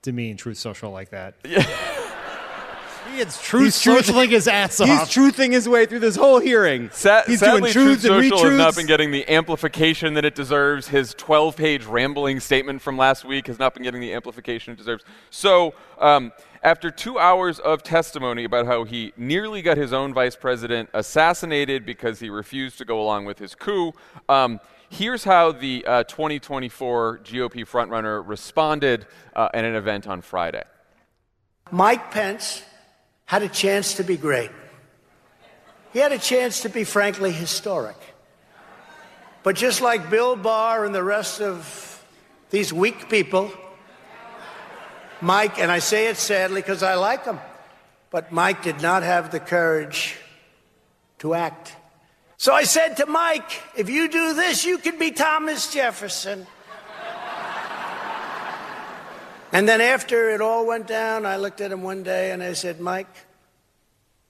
demean 0.03 0.37
Truth 0.37 0.59
Social 0.59 0.91
like 0.91 1.11
that. 1.11 1.35
he 1.45 3.19
is 3.19 3.41
Truth 3.41 3.65
He's 3.65 3.81
truth- 3.81 4.07
Socialing 4.07 4.29
his 4.29 4.49
ass 4.49 4.81
off. 4.81 4.89
He's 4.89 4.99
truthing 5.01 5.53
his 5.53 5.69
way 5.69 5.87
through 5.87 5.99
this 6.01 6.17
whole 6.17 6.39
hearing. 6.39 6.91
Sa- 6.91 7.23
He's 7.27 7.41
sadly, 7.41 7.61
doing 7.61 7.73
truths 7.73 8.03
Truth 8.05 8.13
and 8.23 8.31
Social 8.31 8.51
has 8.51 8.59
not 8.59 8.77
been 8.77 8.87
getting 8.87 9.11
the 9.11 9.29
amplification 9.29 10.15
that 10.15 10.25
it 10.25 10.35
deserves. 10.35 10.89
His 10.89 11.15
12-page 11.15 11.85
rambling 11.85 12.41
statement 12.41 12.81
from 12.83 12.97
last 12.97 13.25
week 13.25 13.47
has 13.49 13.59
not 13.59 13.75
been 13.75 13.83
getting 13.83 14.01
the 14.01 14.13
amplification 14.15 14.73
it 14.73 14.77
deserves. 14.77 15.05
So, 15.31 15.75
um, 15.99 16.33
after 16.63 16.91
two 16.91 17.19
hours 17.19 17.59
of 17.59 17.83
testimony 17.83 18.45
about 18.45 18.67
how 18.67 18.85
he 18.85 19.13
nearly 19.17 19.63
got 19.63 19.79
his 19.79 19.93
own 19.95 20.13
vice 20.13 20.37
president 20.37 20.91
assassinated 20.93 21.87
because 21.87 22.21
he 22.21 22.29
refused 22.29 22.77
to 22.79 22.85
go 22.85 23.01
along 23.01 23.25
with 23.25 23.39
his 23.39 23.55
coup, 23.55 23.93
um, 24.29 24.61
here's 24.91 25.25
how 25.25 25.53
the 25.53 25.87
uh, 25.87 26.05
2024 26.05 27.21
GOP 27.25 27.67
frontrunner 27.67 28.23
responded 28.27 29.07
uh, 29.35 29.49
at 29.55 29.65
an 29.65 29.75
event 29.75 30.07
on 30.07 30.21
Friday. 30.21 30.65
Mike 31.71 32.11
Pence 32.11 32.63
had 33.25 33.43
a 33.43 33.49
chance 33.49 33.95
to 33.95 34.03
be 34.03 34.17
great. 34.17 34.51
He 35.93 36.01
had 36.01 36.13
a 36.13 36.19
chance 36.19 36.61
to 36.63 36.69
be, 36.69 36.85
frankly, 36.85 37.33
historic. 37.33 37.97
But 39.43 39.57
just 39.57 39.81
like 39.81 40.11
Bill 40.11 40.37
Barr 40.37 40.85
and 40.85 40.95
the 40.95 41.03
rest 41.03 41.41
of 41.41 42.05
these 42.51 42.73
weak 42.73 43.09
people, 43.09 43.51
Mike, 45.21 45.59
and 45.59 45.71
I 45.71 45.79
say 45.79 46.09
it 46.09 46.17
sadly 46.17 46.61
because 46.61 46.83
I 46.83 46.95
like 46.95 47.25
him, 47.25 47.39
but 48.11 48.33
Mike 48.33 48.63
did 48.63 48.83
not 48.83 49.03
have 49.03 49.31
the 49.31 49.41
courage 49.41 50.17
to 51.21 51.35
act. 51.35 51.77
So 52.41 52.55
I 52.55 52.63
said 52.63 52.97
to 52.97 53.05
Mike, 53.05 53.63
if 53.77 53.91
you 53.91 54.09
do 54.09 54.33
this, 54.33 54.65
you 54.65 54.79
can 54.79 54.99
be 54.99 55.11
Thomas 55.11 55.71
Jefferson. 55.71 56.47
and 59.53 59.69
then 59.69 59.83
after 59.83 60.31
it 60.31 60.41
all 60.41 60.67
went 60.67 60.87
down, 60.87 61.27
I 61.27 61.37
looked 61.37 61.61
at 61.61 61.71
him 61.71 61.83
one 61.83 62.03
day 62.03 62.31
and 62.31 62.43
I 62.43 62.55
said, 62.55 62.81
Mike, 62.81 63.15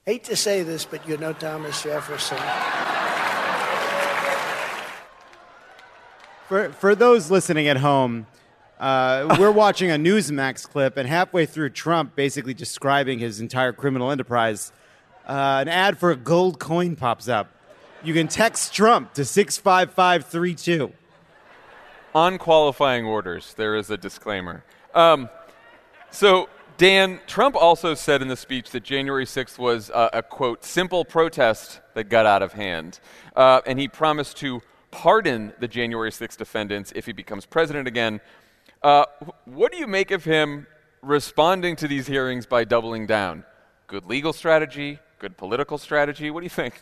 hate 0.05 0.25
to 0.25 0.35
say 0.35 0.61
this, 0.61 0.83
but 0.83 1.07
you're 1.07 1.19
no 1.19 1.31
Thomas 1.31 1.83
Jefferson. 1.83 2.37
For, 6.49 6.73
for 6.73 6.95
those 6.95 7.31
listening 7.31 7.69
at 7.69 7.77
home, 7.77 8.27
uh, 8.77 9.37
we're 9.39 9.51
watching 9.51 9.89
a 9.89 9.95
Newsmax 9.95 10.67
clip, 10.69 10.97
and 10.97 11.07
halfway 11.07 11.45
through, 11.45 11.69
Trump 11.69 12.17
basically 12.17 12.53
describing 12.53 13.19
his 13.19 13.39
entire 13.39 13.71
criminal 13.71 14.11
enterprise. 14.11 14.73
Uh, 15.25 15.59
an 15.61 15.69
ad 15.69 15.97
for 15.97 16.11
a 16.11 16.17
gold 16.17 16.59
coin 16.59 16.97
pops 16.97 17.29
up. 17.29 17.55
You 18.03 18.15
can 18.15 18.27
text 18.27 18.73
Trump 18.73 19.13
to 19.13 19.23
65532. 19.23 20.91
On 22.15 22.37
qualifying 22.39 23.05
orders, 23.05 23.53
there 23.53 23.75
is 23.75 23.91
a 23.91 23.97
disclaimer. 23.97 24.63
Um, 24.95 25.29
so, 26.09 26.49
Dan, 26.77 27.19
Trump 27.27 27.55
also 27.55 27.93
said 27.93 28.23
in 28.23 28.27
the 28.27 28.35
speech 28.35 28.71
that 28.71 28.83
January 28.83 29.25
6th 29.25 29.59
was 29.59 29.91
uh, 29.91 30.09
a 30.13 30.23
quote, 30.23 30.65
simple 30.65 31.05
protest 31.05 31.79
that 31.93 32.05
got 32.05 32.25
out 32.25 32.41
of 32.41 32.53
hand. 32.53 32.99
Uh, 33.35 33.61
and 33.67 33.79
he 33.79 33.87
promised 33.87 34.35
to 34.37 34.63
pardon 34.89 35.53
the 35.59 35.67
January 35.67 36.09
6th 36.09 36.37
defendants 36.37 36.91
if 36.95 37.05
he 37.05 37.11
becomes 37.11 37.45
president 37.45 37.87
again. 37.87 38.19
Uh, 38.81 39.05
what 39.45 39.71
do 39.71 39.77
you 39.77 39.85
make 39.85 40.09
of 40.09 40.23
him 40.23 40.65
responding 41.03 41.75
to 41.75 41.87
these 41.87 42.07
hearings 42.07 42.47
by 42.47 42.63
doubling 42.63 43.05
down? 43.05 43.45
Good 43.85 44.07
legal 44.07 44.33
strategy? 44.33 44.97
Good 45.19 45.37
political 45.37 45.77
strategy? 45.77 46.31
What 46.31 46.39
do 46.39 46.45
you 46.45 46.49
think? 46.49 46.81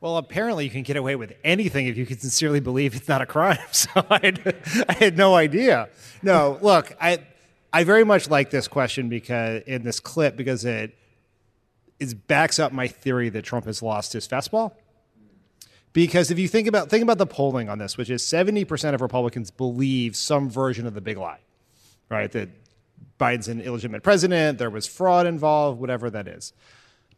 Well, 0.00 0.16
apparently 0.16 0.64
you 0.64 0.70
can 0.70 0.82
get 0.82 0.96
away 0.96 1.16
with 1.16 1.34
anything 1.42 1.86
if 1.86 1.96
you 1.96 2.06
can 2.06 2.18
sincerely 2.18 2.60
believe 2.60 2.94
it's 2.94 3.08
not 3.08 3.20
a 3.20 3.26
crime. 3.26 3.58
So 3.72 3.90
I 4.10 4.20
had, 4.22 4.56
I 4.88 4.92
had 4.94 5.16
no 5.16 5.34
idea. 5.34 5.88
No, 6.22 6.58
look, 6.62 6.94
I 7.00 7.18
I 7.72 7.84
very 7.84 8.04
much 8.04 8.30
like 8.30 8.50
this 8.50 8.68
question 8.68 9.08
because 9.08 9.62
in 9.66 9.82
this 9.82 10.00
clip 10.00 10.36
because 10.36 10.64
it 10.64 10.96
it 11.98 12.26
backs 12.28 12.58
up 12.58 12.72
my 12.72 12.88
theory 12.88 13.28
that 13.30 13.42
Trump 13.42 13.66
has 13.66 13.82
lost 13.82 14.12
his 14.12 14.26
fastball. 14.26 14.72
Because 15.92 16.30
if 16.30 16.38
you 16.38 16.48
think 16.48 16.68
about 16.68 16.90
think 16.90 17.02
about 17.02 17.18
the 17.18 17.26
polling 17.26 17.68
on 17.68 17.78
this, 17.78 17.96
which 17.96 18.10
is 18.10 18.22
70% 18.22 18.94
of 18.94 19.00
Republicans 19.00 19.50
believe 19.50 20.14
some 20.14 20.48
version 20.48 20.86
of 20.86 20.94
the 20.94 21.00
big 21.00 21.16
lie, 21.16 21.40
right? 22.08 22.30
That 22.30 22.50
Biden's 23.18 23.48
an 23.48 23.60
illegitimate 23.60 24.02
president, 24.02 24.58
there 24.58 24.70
was 24.70 24.86
fraud 24.86 25.26
involved, 25.26 25.80
whatever 25.80 26.08
that 26.10 26.28
is. 26.28 26.52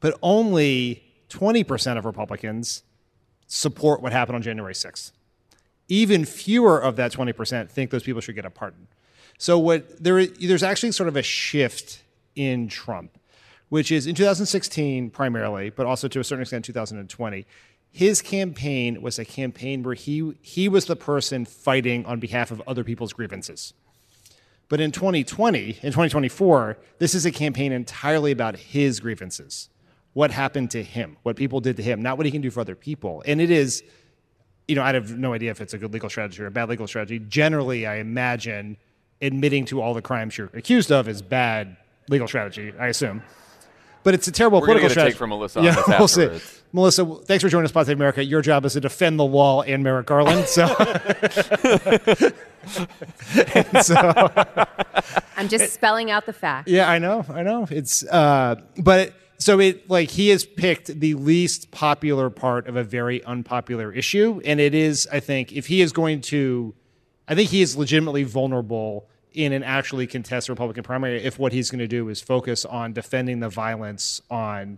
But 0.01 0.19
only 0.23 1.10
20% 1.31 1.97
of 1.97 2.05
Republicans 2.05 2.83
support 3.47 4.03
what 4.03 4.13
happened 4.13 4.37
on 4.37 4.43
January 4.43 4.75
6th. 4.75 5.13
Even 5.89 6.25
fewer 6.25 6.79
of 6.79 6.97
that 6.97 7.13
20% 7.13 7.69
think 7.71 7.91
those 7.91 8.03
people 8.03 8.21
should 8.21 8.35
get 8.35 8.45
a 8.45 8.51
pardon. 8.51 8.87
So 9.39 9.59
what 9.59 10.03
there 10.03 10.27
there's 10.27 10.63
actually 10.63 10.93
sort 10.93 11.09
of 11.09 11.17
a 11.17 11.23
shift 11.23 12.03
in 12.37 12.69
Trump, 12.69 13.19
which 13.71 13.91
is 13.91 14.07
in 14.07 14.15
2016 14.15 15.11
primarily, 15.11 15.71
but 15.71 15.87
also 15.87 16.07
to 16.09 16.21
a 16.21 16.25
certain 16.25 16.43
extent 16.43 16.65
2020 16.67 17.47
his 17.93 18.23
campaign 18.23 19.03
was 19.03 19.19
a 19.19 19.25
campaign 19.25 19.83
where 19.83 19.95
he 19.95 20.33
he 20.41 20.69
was 20.69 20.87
the 20.87 20.97
person 20.97 21.45
fighting 21.45 22.07
on 22.07 22.21
behalf 22.21 22.51
of 22.51 22.63
other 22.67 22.85
people's 22.85 23.13
grievances. 23.13 23.75
But 24.69 24.81
in 24.81 24.93
2020, 24.93 25.79
in 25.83 25.91
2024, 25.91 26.79
this 26.99 27.15
is 27.15 27.27
a 27.27 27.33
campaign 27.33 27.73
entirely 27.73 28.31
about 28.31 28.57
his 28.57 29.01
grievances. 29.01 29.69
What 30.13 30.31
happened 30.31 30.71
to 30.73 30.83
him, 30.83 31.17
what 31.23 31.37
people 31.37 31.61
did 31.61 31.77
to 31.77 31.83
him, 31.83 32.03
not 32.03 32.17
what 32.17 32.27
he 32.27 32.33
can 32.33 32.41
do 32.41 32.51
for 32.51 32.61
other 32.61 32.75
people. 32.75 33.23
And 33.27 33.41
it 33.41 33.51
is, 33.51 33.85
you 34.67 34.75
know, 34.75 34.83
I 34.83 34.93
have 34.93 35.17
no 35.17 35.35
idea 35.35 35.53
if 35.53 35.61
it's 35.61 35.73
a 35.73 35.79
good 35.79 35.93
legal 35.93 36.11
strategy 36.11 36.43
or 36.43 36.47
a 36.47 36.51
bad 36.51 36.69
legal 36.69 36.89
strategy. 36.89 37.21
Generally, 37.21 37.87
I 37.87 37.97
imagine 37.97 38.77
admitting 39.23 39.67
to 39.67 39.81
all 39.81 39.95
the 39.95 40.03
crimes 40.03 40.37
you're 40.37 40.51
accused 40.55 40.91
of 40.91 41.07
is 41.09 41.23
bad 41.23 41.77
legal 42.09 42.27
strategy, 42.27 42.73
I 42.79 42.89
assume. 42.89 43.23
But 44.03 44.15
it's 44.15 44.27
a 44.29 44.33
terrible 44.33 44.61
We're 44.61 44.67
political 44.69 44.89
get 44.89 44.93
a 44.93 44.95
strategy. 44.95 45.13
take 45.13 45.19
from 45.19 45.31
Melissa 45.31 45.59
on 45.59 45.65
yeah, 45.67 45.75
this 45.75 45.89
we'll 45.89 46.09
see. 46.09 46.41
Melissa, 46.73 47.05
thanks 47.27 47.43
for 47.43 47.51
joining 47.51 47.67
us, 47.67 47.73
Pod 47.73 47.87
Save 47.87 47.97
America. 47.97 48.25
Your 48.25 48.41
job 48.41 48.65
is 48.65 48.73
to 48.73 48.81
defend 48.81 49.19
the 49.19 49.25
wall 49.25 49.63
and 49.63 49.85
Merrick 49.85 50.07
Garland. 50.07 50.47
So, 50.47 50.67
so 53.83 54.31
I'm 55.37 55.49
just 55.49 55.75
spelling 55.75 56.11
out 56.11 56.25
the 56.25 56.33
facts. 56.33 56.71
yeah, 56.71 56.89
I 56.89 56.99
know, 56.99 57.27
I 57.29 57.43
know. 57.43 57.67
It's 57.71 58.03
uh, 58.05 58.55
but 58.79 59.13
so 59.41 59.59
it 59.59 59.89
like 59.89 60.11
he 60.11 60.29
has 60.29 60.45
picked 60.45 61.01
the 61.01 61.15
least 61.15 61.71
popular 61.71 62.29
part 62.29 62.69
of 62.69 62.77
a 62.77 62.85
very 62.85 63.25
unpopular 63.25 63.91
issue, 63.91 64.41
and 64.45 64.61
it 64.61 64.75
is, 64.75 65.09
I 65.11 65.21
think, 65.21 65.53
if 65.53 65.67
he 65.67 65.81
is 65.81 65.93
going 65.93 66.21
to, 66.23 66.75
I 67.27 67.35
think 67.35 67.49
he 67.49 67.63
is 67.63 67.75
legitimately 67.75 68.25
vulnerable 68.25 69.09
in 69.33 69.53
an 69.53 69.63
actually 69.63 70.07
contest 70.07 70.49
Republican 70.51 70.83
primary 70.83 71.23
if 71.23 71.39
what 71.39 71.53
he's 71.53 71.71
going 71.71 71.79
to 71.79 71.89
do 71.89 72.09
is 72.11 72.21
focus 72.21 72.67
on 72.67 72.93
defending 72.93 73.41
the 73.41 73.49
violence 73.49 74.21
on 74.31 74.77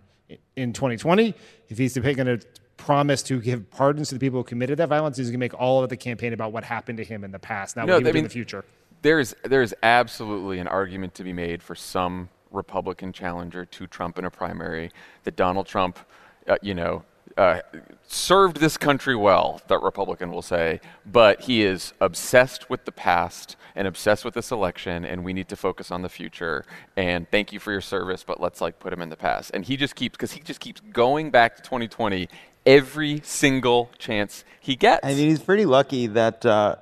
in 0.55 0.71
2020. 0.71 1.35
If 1.67 1.77
he's 1.77 1.97
going 1.97 2.15
to 2.15 2.39
promise 2.77 3.21
to 3.23 3.41
give 3.41 3.69
pardons 3.69 4.09
to 4.09 4.15
the 4.15 4.19
people 4.19 4.39
who 4.39 4.43
committed 4.45 4.77
that 4.77 4.87
violence, 4.87 5.17
he's 5.17 5.27
going 5.27 5.33
to 5.33 5.39
make 5.39 5.59
all 5.59 5.83
of 5.83 5.89
the 5.89 5.97
campaign 5.97 6.31
about 6.31 6.53
what 6.53 6.63
happened 6.63 6.99
to 6.99 7.03
him 7.03 7.25
in 7.25 7.31
the 7.31 7.39
past, 7.39 7.75
not 7.75 7.85
No, 7.85 7.95
what 7.95 7.99
he 7.99 8.03
would 8.05 8.09
I 8.09 8.13
do 8.13 8.17
in 8.19 8.23
the 8.23 8.29
future. 8.29 8.63
There's 9.01 9.35
there's 9.43 9.73
absolutely 9.83 10.59
an 10.59 10.69
argument 10.69 11.15
to 11.15 11.25
be 11.25 11.33
made 11.33 11.61
for 11.61 11.75
some 11.75 12.29
Republican 12.53 13.11
challenger 13.11 13.65
to 13.65 13.87
Trump 13.87 14.17
in 14.17 14.25
a 14.25 14.31
primary 14.31 14.91
that 15.23 15.35
Donald 15.35 15.67
Trump, 15.67 15.99
uh, 16.47 16.55
you 16.61 16.73
know, 16.73 17.03
uh, 17.37 17.59
served 18.07 18.57
this 18.57 18.77
country 18.77 19.15
well. 19.15 19.61
That 19.67 19.81
Republican 19.81 20.31
will 20.31 20.41
say, 20.41 20.79
but 21.05 21.41
he 21.41 21.63
is 21.63 21.93
obsessed 21.99 22.69
with 22.69 22.85
the 22.85 22.91
past 22.91 23.55
and 23.75 23.87
obsessed 23.87 24.23
with 24.23 24.35
this 24.35 24.51
election, 24.51 25.03
and 25.03 25.23
we 25.23 25.33
need 25.33 25.47
to 25.49 25.55
focus 25.55 25.89
on 25.89 26.03
the 26.03 26.09
future. 26.09 26.63
And 26.95 27.29
thank 27.31 27.51
you 27.51 27.59
for 27.59 27.71
your 27.71 27.81
service, 27.81 28.23
but 28.23 28.39
let's 28.39 28.61
like 28.61 28.79
put 28.79 28.93
him 28.93 29.01
in 29.01 29.09
the 29.09 29.15
past. 29.15 29.51
And 29.53 29.65
he 29.65 29.77
just 29.77 29.95
keeps 29.95 30.13
because 30.13 30.33
he 30.33 30.41
just 30.41 30.59
keeps 30.59 30.79
going 30.79 31.31
back 31.31 31.55
to 31.55 31.63
2020 31.63 32.29
every 32.65 33.21
single 33.23 33.89
chance 33.97 34.45
he 34.59 34.75
gets. 34.75 35.05
I 35.05 35.09
mean, 35.15 35.29
he's 35.29 35.41
pretty 35.41 35.65
lucky 35.65 36.07
that 36.07 36.45
uh, 36.45 36.75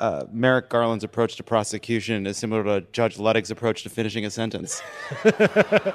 uh, 0.00 0.24
Merrick 0.32 0.68
Garland's 0.68 1.04
approach 1.04 1.36
to 1.36 1.42
prosecution 1.42 2.26
is 2.26 2.36
similar 2.36 2.62
to 2.64 2.86
Judge 2.92 3.18
Luttig's 3.18 3.50
approach 3.50 3.82
to 3.84 3.88
finishing 3.88 4.24
a 4.24 4.30
sentence. 4.30 4.82
I 5.24 5.94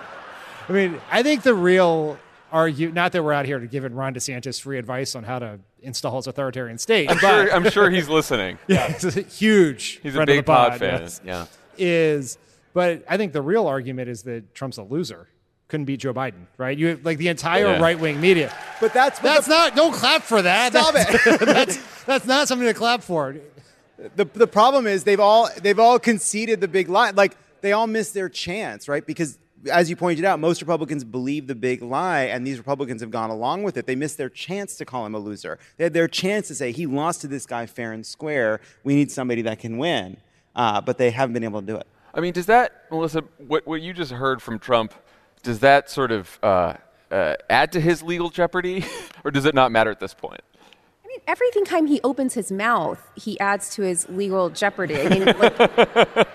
mean, 0.70 1.00
I 1.12 1.24
think 1.24 1.44
the 1.44 1.54
real 1.54 2.18
argue 2.52 2.92
not 2.92 3.12
that 3.14 3.24
we're 3.24 3.34
out 3.34 3.46
here 3.46 3.60
to 3.60 3.68
give 3.68 3.84
Ron 3.94 4.14
DeSantis 4.14 4.60
free 4.62 4.78
advice 4.78 5.16
on 5.16 5.24
how 5.24 5.40
to 5.40 5.60
install 5.82 6.18
his 6.18 6.28
authoritarian 6.28 6.78
state. 6.78 7.10
I'm 7.10 7.18
sure, 7.18 7.54
I'm 7.54 7.70
sure 7.70 7.90
he's 7.90 8.10
listening. 8.10 8.58
yeah, 8.68 8.92
he's 8.92 9.18
a 9.18 9.22
huge 9.22 10.00
He's 10.04 10.16
a 10.16 10.26
big 10.26 10.40
of 10.40 10.46
the 10.46 10.52
pod, 10.52 10.72
pod 10.72 10.80
fan. 10.80 11.02
yes. 11.02 11.22
Yeah. 11.26 11.46
Is 11.78 12.38
but 12.74 13.04
I 13.10 13.18
think 13.18 13.34
the 13.34 13.42
real 13.42 13.68
argument 13.68 14.10
is 14.10 14.24
that 14.24 14.54
Trump's 14.54 14.78
a 14.78 14.84
loser. 14.84 15.28
Couldn't 15.68 15.86
beat 15.86 16.02
Joe 16.02 16.14
Biden, 16.14 16.46
right? 16.58 16.78
You 16.78 17.00
like 17.04 17.18
the 17.18 17.30
entire 17.30 17.66
Yeah. 17.74 17.80
right 17.82 17.98
wing 17.98 18.20
media. 18.20 18.54
But 18.82 18.94
that's 18.94 19.20
That's 19.20 19.48
not. 19.48 19.76
Don't 19.76 19.94
clap 19.94 20.22
for 20.22 20.42
that. 20.42 20.74
Stop 20.74 20.94
that's, 20.94 21.40
that's 21.46 22.04
that's 22.06 22.26
not 22.26 22.48
something 22.50 22.68
to 22.68 22.74
clap 22.74 23.02
for. 23.04 23.36
The 24.16 24.26
the 24.26 24.48
problem 24.48 24.88
is 24.88 25.04
they've 25.04 25.20
all 25.20 25.50
they've 25.62 25.80
all 25.80 26.00
conceded 26.00 26.62
the 26.62 26.68
big 26.68 26.90
lie. 26.90 27.12
Like 27.12 27.38
they 27.62 27.72
all 27.74 27.88
missed 27.88 28.14
their 28.14 28.30
chance, 28.30 28.88
right? 28.88 29.06
Because 29.06 29.38
as 29.72 29.90
you 29.90 29.96
pointed 29.96 30.26
out, 30.26 30.40
most 30.40 30.62
Republicans 30.62 31.04
believe 31.04 31.48
the 31.48 31.56
big 31.56 31.82
lie, 31.82 32.24
and 32.24 32.46
these 32.46 32.58
Republicans 32.58 33.02
have 33.02 33.12
gone 33.12 33.30
along 33.30 33.64
with 33.64 33.78
it. 33.78 33.86
They 33.86 33.96
missed 33.96 34.18
their 34.18 34.30
chance 34.30 34.76
to 34.78 34.86
call 34.86 35.06
him 35.06 35.14
a 35.14 35.20
loser. 35.20 35.60
They 35.78 35.84
had 35.84 35.94
their 35.94 36.08
chance 36.08 36.48
to 36.48 36.56
say 36.56 36.72
he 36.72 36.86
lost 36.86 37.22
to 37.22 37.28
this 37.28 37.46
guy 37.46 37.66
fair 37.66 37.92
and 37.92 38.06
square. 38.06 38.60
We 38.84 38.96
need 38.96 39.12
somebody 39.12 39.44
that 39.44 39.60
can 39.60 39.78
win, 39.78 40.18
uh, 40.56 40.82
but 40.82 40.98
they 40.98 41.12
haven't 41.12 41.34
been 41.34 41.44
able 41.44 41.62
to 41.62 41.68
do 41.68 41.76
it. 41.78 41.88
I 42.14 42.20
mean, 42.20 42.34
does 42.34 42.48
that, 42.48 42.86
Melissa, 42.92 43.24
what, 43.38 43.66
what 43.66 43.82
you 43.82 43.94
just 43.94 44.12
heard 44.12 44.42
from 44.42 44.60
Trump, 44.60 44.94
does 45.44 45.60
that 45.60 45.90
sort 45.90 46.12
of 46.12 46.40
uh, 46.44 46.74
uh, 47.10 47.36
add 47.50 47.72
to 47.74 47.82
his 47.82 48.04
legal 48.04 48.30
jeopardy, 48.30 48.84
or 49.24 49.32
does 49.32 49.46
it 49.46 49.56
not 49.56 49.72
matter 49.72 49.92
at 49.92 50.00
this 50.00 50.14
point? 50.14 50.42
Every 51.28 51.50
time 51.66 51.88
he 51.88 52.00
opens 52.04 52.34
his 52.34 52.52
mouth, 52.52 53.02
he 53.16 53.40
adds 53.40 53.74
to 53.76 53.84
his 53.84 54.08
legal 54.10 54.50
jeopardy. 54.50 55.00
I 55.00 55.10
mean, 55.10 55.26
like, 55.26 55.60
I 55.60 56.26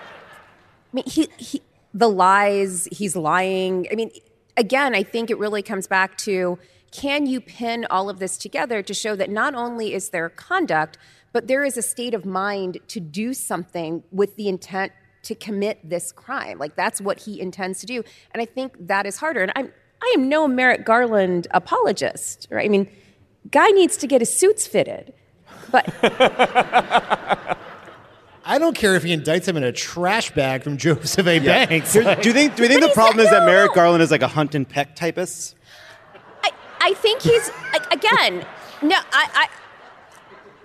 mean, 0.93 1.05
he, 1.05 1.27
he, 1.37 1.61
the 1.93 2.09
lies, 2.09 2.87
he's 2.91 3.15
lying. 3.15 3.87
I 3.91 3.95
mean, 3.95 4.11
again, 4.55 4.95
I 4.95 5.03
think 5.03 5.29
it 5.29 5.37
really 5.37 5.61
comes 5.61 5.87
back 5.87 6.17
to 6.19 6.57
can 6.91 7.25
you 7.25 7.41
pin 7.41 7.85
all 7.89 8.09
of 8.09 8.19
this 8.19 8.37
together 8.37 8.81
to 8.81 8.93
show 8.93 9.15
that 9.15 9.29
not 9.29 9.53
only 9.53 9.93
is 9.93 10.09
there 10.09 10.29
conduct, 10.29 10.97
but 11.33 11.47
there 11.47 11.63
is 11.63 11.77
a 11.77 11.81
state 11.81 12.13
of 12.13 12.25
mind 12.25 12.79
to 12.87 12.99
do 12.99 13.33
something 13.33 14.03
with 14.11 14.35
the 14.37 14.47
intent 14.47 14.91
to 15.23 15.35
commit 15.35 15.79
this 15.87 16.11
crime. 16.11 16.57
Like 16.57 16.75
that's 16.75 17.01
what 17.01 17.19
he 17.19 17.41
intends 17.41 17.79
to 17.81 17.85
do. 17.85 18.03
And 18.31 18.41
I 18.41 18.45
think 18.45 18.87
that 18.87 19.05
is 19.05 19.17
harder. 19.17 19.41
And 19.41 19.51
I'm 19.55 19.71
I 20.01 20.13
am 20.15 20.29
no 20.29 20.47
Merrick 20.47 20.85
Garland 20.85 21.47
apologist, 21.51 22.47
right? 22.51 22.65
I 22.65 22.69
mean, 22.69 22.87
guy 23.51 23.67
needs 23.69 23.97
to 23.97 24.07
get 24.07 24.21
his 24.21 24.33
suits 24.37 24.67
fitted. 24.67 25.13
But 25.71 25.93
I 26.03 27.55
I 28.45 28.59
don't 28.59 28.77
care 28.77 28.95
if 28.95 29.03
he 29.03 29.15
indicts 29.15 29.45
him 29.45 29.57
in 29.57 29.63
a 29.63 29.73
trash 29.73 30.31
bag 30.31 30.63
from 30.63 30.77
Joseph 30.77 31.27
A. 31.27 31.39
Banks. 31.39 31.91
Do 31.91 31.99
you 31.99 32.05
think? 32.05 32.55
Do 32.55 32.63
you 32.63 32.69
think 32.69 32.81
the 32.81 32.91
problem 32.93 33.17
like, 33.17 33.25
is 33.25 33.31
that. 33.31 33.45
Merrick 33.45 33.73
Garland 33.73 34.01
is 34.01 34.09
like 34.09 34.21
a 34.21 34.27
hunt 34.27 34.55
and 34.55 34.67
peck 34.67 34.95
typist? 34.95 35.55
I, 36.43 36.51
I 36.79 36.93
think 36.93 37.21
he's 37.21 37.51
like, 37.73 37.93
again. 37.93 38.45
No, 38.81 38.95
I, 39.11 39.29
I. 39.33 39.47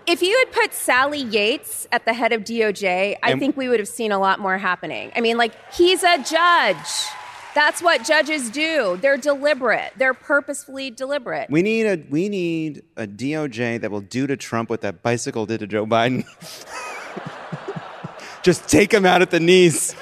If 0.07 0.23
you 0.23 0.37
had 0.39 0.53
put 0.53 0.75
Sally 0.75 1.23
Yates 1.23 1.89
at 1.91 2.05
the 2.05 2.12
head 2.12 2.33
of 2.33 2.43
DOJ, 2.43 3.17
I 3.23 3.31
And- 3.33 3.41
think 3.41 3.57
we 3.57 3.69
would 3.69 3.81
have 3.81 3.89
seen 3.89 4.12
a 4.12 4.19
lot 4.19 4.39
more 4.39 4.59
happening. 4.59 5.11
I 5.17 5.21
mean, 5.21 5.37
like 5.37 5.53
he's 5.75 6.05
a 6.05 6.19
judge. 6.19 7.07
That's 7.54 7.82
what 7.82 8.04
judges 8.04 8.50
do. 8.50 8.99
They're 9.00 9.18
deliberate. 9.18 9.92
They're 9.97 10.14
purposefully 10.14 10.90
deliberate. 10.90 11.50
We 11.50 11.62
need 11.62 11.87
a 11.87 12.02
we 12.09 12.28
need 12.28 12.82
a 12.97 13.06
DOJ 13.06 13.80
that 13.80 13.90
will 13.90 14.00
do 14.00 14.26
to 14.26 14.37
Trump 14.37 14.71
what 14.71 14.80
that 14.80 15.02
bicycle 15.02 15.47
did 15.47 15.61
to 15.61 15.66
Joe 15.66 15.87
Biden. 15.87 16.26
Just 18.42 18.68
take 18.68 18.92
him 18.92 19.06
out 19.06 19.23
at 19.23 19.30
the 19.30 19.38
knees. 19.38 19.94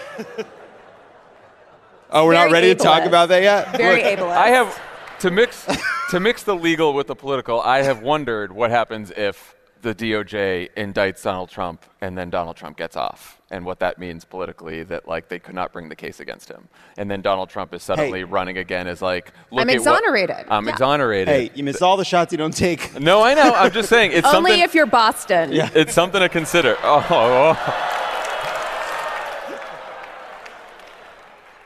oh, 2.11 2.25
we're 2.25 2.33
not 2.33 2.45
Very 2.45 2.52
ready 2.52 2.69
to 2.69 2.75
talk 2.75 3.04
about 3.04 3.28
that 3.30 3.42
yet. 3.42 3.76
Very 3.76 4.02
ableist. 4.02 4.37
I 4.37 4.49
have 4.49 4.80
to 5.21 5.30
mix 5.30 5.66
to 6.11 6.21
mix 6.21 6.45
the 6.45 6.54
legal 6.54 6.95
with 6.95 7.09
the 7.09 7.16
political. 7.16 7.61
I 7.61 7.83
have 7.83 8.00
wondered 8.00 8.52
what 8.52 8.71
happens 8.71 9.11
if 9.11 9.57
the 9.83 9.95
DOJ 9.95 10.69
indicts 10.77 11.23
Donald 11.23 11.49
Trump 11.49 11.85
and 12.01 12.17
then 12.17 12.29
Donald 12.31 12.57
Trump 12.57 12.77
gets 12.77 12.97
off, 12.97 13.41
and 13.51 13.65
what 13.65 13.79
that 13.81 13.99
means 13.99 14.25
politically. 14.25 14.83
That 14.83 15.09
like 15.09 15.29
they 15.29 15.39
could 15.39 15.55
not 15.55 15.73
bring 15.73 15.89
the 15.89 15.97
case 15.97 16.21
against 16.21 16.49
him, 16.51 16.69
and 16.99 17.11
then 17.11 17.23
Donald 17.23 17.49
Trump 17.49 17.73
is 17.75 17.83
suddenly 17.83 18.21
Hey. 18.21 18.25
running 18.25 18.59
again 18.59 18.87
as 18.87 19.01
like, 19.03 19.33
look 19.51 19.63
I'm 19.63 19.69
at 19.71 19.73
what- 19.73 19.75
exonerated. 19.77 20.47
I'm 20.49 20.67
Yeah. 20.67 20.73
exonerated. 20.73 21.29
Hey, 21.29 21.51
you 21.55 21.65
miss 21.65 21.81
all 21.83 21.97
the 21.97 22.05
shots 22.05 22.33
you 22.33 22.39
don't 22.39 22.57
take. 22.57 22.99
No, 23.01 23.23
I 23.23 23.35
know. 23.35 23.55
I'm 23.55 23.71
just 23.73 23.89
saying 23.89 24.13
it's 24.13 24.27
Only 24.35 24.61
if 24.63 24.75
you're 24.75 24.87
Boston. 24.87 25.53
Yeah. 25.53 25.71
it's 25.75 25.95
something 25.95 26.21
to 26.21 26.29
consider. 26.29 26.77
Oh, 26.83 27.07
oh. 27.11 27.87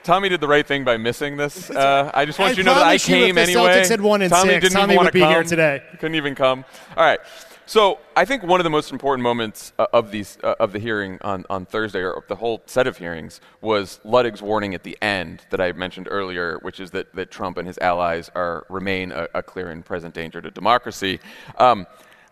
Tommy 0.05 0.29
did 0.29 0.41
the 0.41 0.49
right 0.49 0.67
thing 0.67 0.85
by 0.85 0.99
missing 0.99 1.39
this. 1.39 1.71
Uh, 1.71 2.11
I 2.13 2.27
just 2.27 2.39
want 2.39 2.51
I 2.51 2.53
you 2.53 2.57
to 2.57 2.63
know 2.65 2.75
that 2.75 2.81
I 2.83 2.99
promise 2.99 3.09
you 3.09 3.17
if 3.17 3.23
came 3.25 3.35
the 3.37 3.41
anyway. 3.41 3.61
Celtics 3.63 3.89
had 3.89 4.01
won 4.03 4.21
in 4.21 4.29
Tommy 4.31 4.51
six, 4.51 4.63
didn't 4.65 4.75
Tommy 4.75 4.85
even 4.85 4.97
would 4.97 4.97
want 5.05 5.07
to 5.09 5.13
be 5.13 5.21
come. 5.21 5.31
here 5.33 5.43
today. 5.45 5.83
Couldn't 5.99 6.15
even 6.17 6.35
come. 6.35 6.65
All 6.95 7.05
right. 7.05 7.21
So 7.67 7.99
I 8.15 8.27
think 8.27 8.43
one 8.43 8.61
of 8.61 8.65
the 8.65 8.71
most 8.71 8.93
important 8.93 9.23
moments 9.23 9.73
uh, 9.79 9.87
of 9.93 10.11
these 10.11 10.37
uh, 10.43 10.55
of 10.61 10.73
the 10.73 10.79
hearing 10.79 11.19
on, 11.23 11.47
on 11.49 11.65
Thursday, 11.65 12.01
or 12.01 12.23
the 12.29 12.37
whole 12.37 12.63
set 12.67 12.87
of 12.87 12.99
hearings, 12.99 13.41
was 13.63 14.01
Luttig's 14.05 14.43
warning 14.43 14.75
at 14.75 14.83
the 14.83 14.99
end 15.01 15.41
that 15.49 15.63
I 15.63 15.73
mentioned 15.73 16.07
earlier, 16.11 16.59
which 16.61 16.79
is 16.79 16.91
that, 16.91 17.15
that 17.15 17.31
Trump 17.31 17.57
and 17.57 17.67
his 17.67 17.79
allies 17.79 18.31
are 18.35 18.67
remain 18.69 19.13
a, 19.13 19.29
a 19.35 19.43
clear 19.43 19.71
and 19.71 19.83
present 19.83 20.13
danger 20.13 20.43
to 20.43 20.51
democracy. 20.51 21.21
Um, 21.57 21.87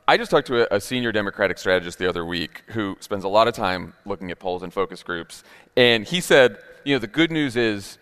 I 0.06 0.18
just 0.18 0.30
talked 0.30 0.48
to 0.48 0.70
a, 0.70 0.76
a 0.76 0.80
senior 0.80 1.12
Democratic 1.12 1.56
strategist 1.56 1.98
the 1.98 2.08
other 2.08 2.26
week 2.26 2.62
who 2.66 2.98
spends 3.00 3.24
a 3.24 3.28
lot 3.28 3.48
of 3.48 3.54
time 3.54 3.94
looking 4.04 4.30
at 4.30 4.38
polls 4.38 4.62
and 4.62 4.72
focus 4.72 5.02
groups, 5.02 5.44
and 5.78 6.04
he 6.04 6.20
said, 6.20 6.58
you 6.84 6.94
know, 6.94 6.98
the 6.98 7.06
good 7.06 7.30
news 7.30 7.56
is 7.56 7.96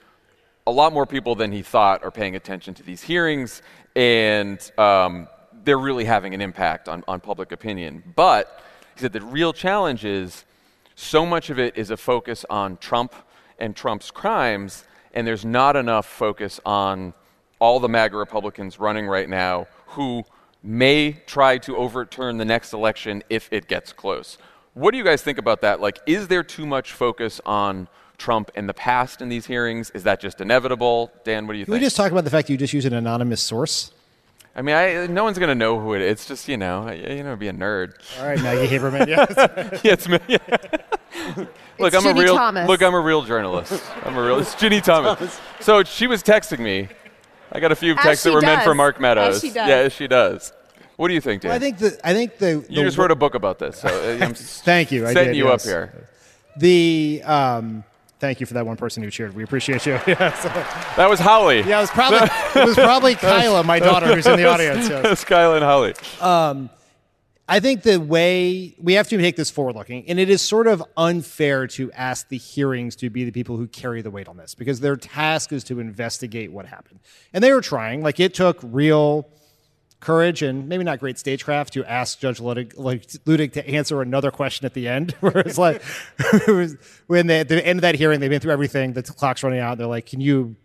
a 0.66 0.72
lot 0.72 0.92
more 0.92 1.06
people 1.06 1.36
than 1.36 1.52
he 1.52 1.62
thought 1.62 2.02
are 2.02 2.10
paying 2.10 2.34
attention 2.34 2.74
to 2.74 2.82
these 2.82 3.02
hearings, 3.02 3.62
and 3.94 4.72
um, 4.78 5.28
they're 5.64 5.78
really 5.78 6.04
having 6.04 6.34
an 6.34 6.40
impact 6.40 6.88
on, 6.88 7.04
on 7.06 7.20
public 7.20 7.52
opinion. 7.52 8.02
But 8.14 8.62
he 8.94 9.00
said 9.00 9.12
the 9.12 9.20
real 9.20 9.52
challenge 9.52 10.04
is 10.04 10.44
so 10.94 11.24
much 11.24 11.50
of 11.50 11.58
it 11.58 11.76
is 11.76 11.90
a 11.90 11.96
focus 11.96 12.44
on 12.50 12.76
Trump 12.76 13.14
and 13.58 13.74
Trump's 13.74 14.10
crimes, 14.10 14.84
and 15.14 15.26
there's 15.26 15.44
not 15.44 15.76
enough 15.76 16.06
focus 16.06 16.60
on 16.64 17.14
all 17.58 17.80
the 17.80 17.88
MAGA 17.88 18.16
Republicans 18.16 18.78
running 18.78 19.06
right 19.06 19.28
now 19.28 19.66
who 19.86 20.24
may 20.62 21.12
try 21.26 21.58
to 21.58 21.76
overturn 21.76 22.38
the 22.38 22.44
next 22.44 22.72
election 22.72 23.22
if 23.28 23.48
it 23.52 23.66
gets 23.66 23.92
close. 23.92 24.38
What 24.74 24.92
do 24.92 24.98
you 24.98 25.04
guys 25.04 25.22
think 25.22 25.38
about 25.38 25.62
that? 25.62 25.80
Like, 25.80 25.98
is 26.06 26.28
there 26.28 26.42
too 26.42 26.66
much 26.66 26.92
focus 26.92 27.40
on 27.44 27.88
Trump 28.18 28.50
in 28.54 28.66
the 28.66 28.74
past 28.74 29.20
in 29.20 29.28
these 29.28 29.46
hearings? 29.46 29.90
Is 29.90 30.04
that 30.04 30.20
just 30.20 30.40
inevitable? 30.40 31.10
Dan, 31.24 31.46
what 31.46 31.54
do 31.54 31.58
you 31.58 31.64
think? 31.64 31.74
Can 31.74 31.80
we 31.80 31.86
just 31.86 31.96
talk 31.96 32.12
about 32.12 32.24
the 32.24 32.30
fact 32.30 32.50
you 32.50 32.56
just 32.56 32.72
use 32.72 32.84
an 32.84 32.92
anonymous 32.92 33.40
source? 33.42 33.92
I 34.60 34.62
mean, 34.62 34.74
I, 34.76 35.06
no 35.06 35.24
one's 35.24 35.38
gonna 35.38 35.54
know 35.54 35.80
who 35.80 35.94
it 35.94 36.02
is. 36.02 36.12
It's 36.12 36.26
just 36.26 36.46
you 36.46 36.58
know, 36.58 36.90
you 36.90 37.22
know, 37.22 37.34
be 37.34 37.48
a 37.48 37.52
nerd. 37.54 37.94
All 38.20 38.26
right, 38.26 38.38
Maggie 38.42 38.68
Haberman. 38.68 39.06
Yes. 39.08 39.82
yeah, 39.82 39.92
it's 39.94 40.06
me. 40.06 40.18
Yeah. 40.28 40.36
look, 41.78 41.94
It's 41.94 41.96
I'm 41.96 42.02
Ginny 42.02 42.20
a 42.20 42.24
real. 42.24 42.36
Thomas. 42.36 42.68
Look, 42.68 42.82
I'm 42.82 42.92
a 42.92 43.00
real 43.00 43.22
journalist. 43.22 43.82
I'm 44.04 44.14
a 44.18 44.22
real. 44.22 44.38
It's 44.38 44.54
Ginni 44.56 44.82
Thomas. 44.82 45.40
So 45.60 45.82
she 45.82 46.06
was 46.06 46.22
texting 46.22 46.58
me. 46.58 46.90
I 47.50 47.58
got 47.58 47.72
a 47.72 47.74
few 47.74 47.94
As 47.94 48.02
texts 48.02 48.24
that 48.24 48.30
she 48.30 48.34
were 48.34 48.42
meant 48.42 48.62
for. 48.62 48.74
Mark 48.74 49.00
Meadows. 49.00 49.36
As 49.36 49.40
she 49.40 49.48
does. 49.48 49.66
Yeah, 49.66 49.76
as 49.76 49.94
she 49.94 50.06
does. 50.06 50.52
What 50.96 51.08
do 51.08 51.14
you 51.14 51.22
think, 51.22 51.40
Dan? 51.40 51.48
Well, 51.48 51.56
I 51.56 51.58
think 51.58 51.78
the 51.78 51.98
I 52.04 52.12
think 52.12 52.36
the, 52.36 52.62
you 52.68 52.76
the 52.76 52.82
just 52.82 52.98
wrote 52.98 53.10
a 53.10 53.16
book 53.16 53.34
about 53.34 53.60
this, 53.60 53.78
so 53.78 53.88
uh, 53.88 54.22
I'm 54.22 54.34
Thank 54.34 54.92
you. 54.92 55.06
I 55.06 55.14
setting 55.14 55.32
did, 55.32 55.38
you 55.38 55.46
yes. 55.46 55.64
up 55.64 55.66
here. 55.70 56.06
The 56.58 57.22
um, 57.24 57.84
thank 58.20 58.38
you 58.38 58.46
for 58.46 58.54
that 58.54 58.66
one 58.66 58.76
person 58.76 59.02
who 59.02 59.10
cheered. 59.10 59.34
We 59.34 59.42
appreciate 59.42 59.86
you. 59.86 59.92
yes. 60.06 60.42
That 60.96 61.08
was 61.08 61.18
Holly. 61.18 61.62
Yeah, 61.62 61.78
it 61.78 61.82
was 61.82 61.90
probably 61.90 62.28
it 62.60 62.66
was 62.66 62.74
probably 62.76 63.14
Kyla, 63.16 63.64
my 63.64 63.80
daughter, 63.80 64.14
who's 64.14 64.26
in 64.26 64.36
the 64.36 64.46
audience. 64.46 64.70
Yes. 64.90 65.02
That's 65.02 65.24
Kyle 65.24 65.54
and 65.54 65.64
Holly. 65.64 65.94
Um, 66.20 66.68
I 67.48 67.60
think 67.60 67.82
the 67.82 67.98
way 67.98 68.74
we 68.78 68.94
have 68.94 69.08
to 69.08 69.18
take 69.18 69.36
this 69.36 69.50
forward 69.50 69.76
looking, 69.76 70.08
and 70.08 70.18
it 70.18 70.30
is 70.30 70.42
sort 70.42 70.66
of 70.66 70.82
unfair 70.96 71.66
to 71.68 71.92
ask 71.92 72.28
the 72.28 72.38
hearings 72.38 72.96
to 72.96 73.10
be 73.10 73.24
the 73.24 73.30
people 73.30 73.56
who 73.56 73.66
carry 73.66 74.02
the 74.02 74.10
weight 74.10 74.28
on 74.28 74.36
this 74.36 74.54
because 74.54 74.80
their 74.80 74.96
task 74.96 75.52
is 75.52 75.64
to 75.64 75.80
investigate 75.80 76.52
what 76.52 76.66
happened. 76.66 77.00
And 77.32 77.42
they 77.42 77.52
were 77.52 77.60
trying, 77.60 78.02
like, 78.02 78.20
it 78.20 78.34
took 78.34 78.58
real 78.62 79.28
courage 80.00 80.42
and 80.42 80.68
maybe 80.68 80.82
not 80.82 80.98
great 80.98 81.18
stagecraft 81.18 81.74
to 81.74 81.84
ask 81.84 82.18
Judge 82.18 82.38
Luttig, 82.38 82.76
like, 82.76 83.06
Luttig 83.06 83.52
to 83.52 83.68
answer 83.68 84.02
another 84.02 84.30
question 84.30 84.66
at 84.66 84.74
the 84.74 84.88
end. 84.88 85.12
Where 85.20 85.38
it's 85.38 85.58
like, 85.58 85.82
when 87.06 87.26
they, 87.26 87.40
at 87.40 87.48
the 87.48 87.64
end 87.64 87.78
of 87.78 87.82
that 87.82 87.94
hearing, 87.94 88.20
they've 88.20 88.30
been 88.30 88.40
through 88.40 88.52
everything, 88.52 88.94
the 88.94 89.02
clock's 89.02 89.42
running 89.42 89.60
out. 89.60 89.78
They're 89.78 89.86
like, 89.86 90.06
Can 90.06 90.20
you 90.20 90.56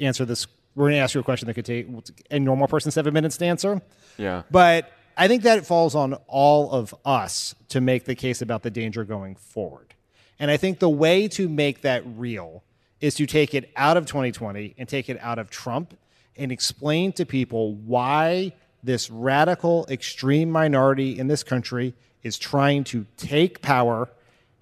answer 0.00 0.24
this? 0.24 0.46
We're 0.74 0.86
going 0.86 0.94
to 0.94 0.98
ask 0.98 1.14
you 1.14 1.20
a 1.20 1.24
question 1.24 1.46
that 1.46 1.54
could 1.54 1.66
take 1.66 1.86
a 2.30 2.40
normal 2.40 2.66
person 2.66 2.90
seven 2.90 3.14
minutes 3.14 3.36
to 3.38 3.44
answer. 3.44 3.80
Yeah. 4.16 4.42
But 4.50 4.90
I 5.16 5.28
think 5.28 5.44
that 5.44 5.58
it 5.58 5.66
falls 5.66 5.94
on 5.94 6.14
all 6.26 6.70
of 6.72 6.94
us 7.04 7.54
to 7.68 7.80
make 7.80 8.04
the 8.04 8.16
case 8.16 8.42
about 8.42 8.62
the 8.62 8.70
danger 8.70 9.04
going 9.04 9.36
forward. 9.36 9.94
And 10.38 10.50
I 10.50 10.56
think 10.56 10.80
the 10.80 10.88
way 10.88 11.28
to 11.28 11.48
make 11.48 11.82
that 11.82 12.02
real 12.04 12.64
is 13.00 13.14
to 13.16 13.26
take 13.26 13.54
it 13.54 13.70
out 13.76 13.96
of 13.96 14.06
2020 14.06 14.74
and 14.78 14.88
take 14.88 15.08
it 15.08 15.18
out 15.20 15.38
of 15.38 15.50
Trump 15.50 15.96
and 16.36 16.50
explain 16.50 17.12
to 17.12 17.24
people 17.24 17.74
why 17.74 18.52
this 18.84 19.10
radical, 19.10 19.86
extreme 19.88 20.50
minority 20.50 21.18
in 21.18 21.26
this 21.26 21.42
country 21.42 21.94
is 22.22 22.38
trying 22.38 22.84
to 22.84 23.06
take 23.16 23.62
power 23.62 24.08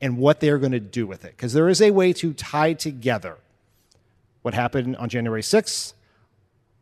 and 0.00 0.18
what 0.18 0.40
they're 0.40 0.58
going 0.58 0.72
to 0.72 0.80
do 0.80 1.06
with 1.06 1.24
it. 1.24 1.36
Because 1.36 1.52
there 1.52 1.68
is 1.68 1.80
a 1.82 1.90
way 1.90 2.12
to 2.14 2.32
tie 2.32 2.72
together 2.72 3.38
what 4.42 4.54
happened 4.54 4.96
on 4.96 5.08
January 5.08 5.42
6th, 5.42 5.94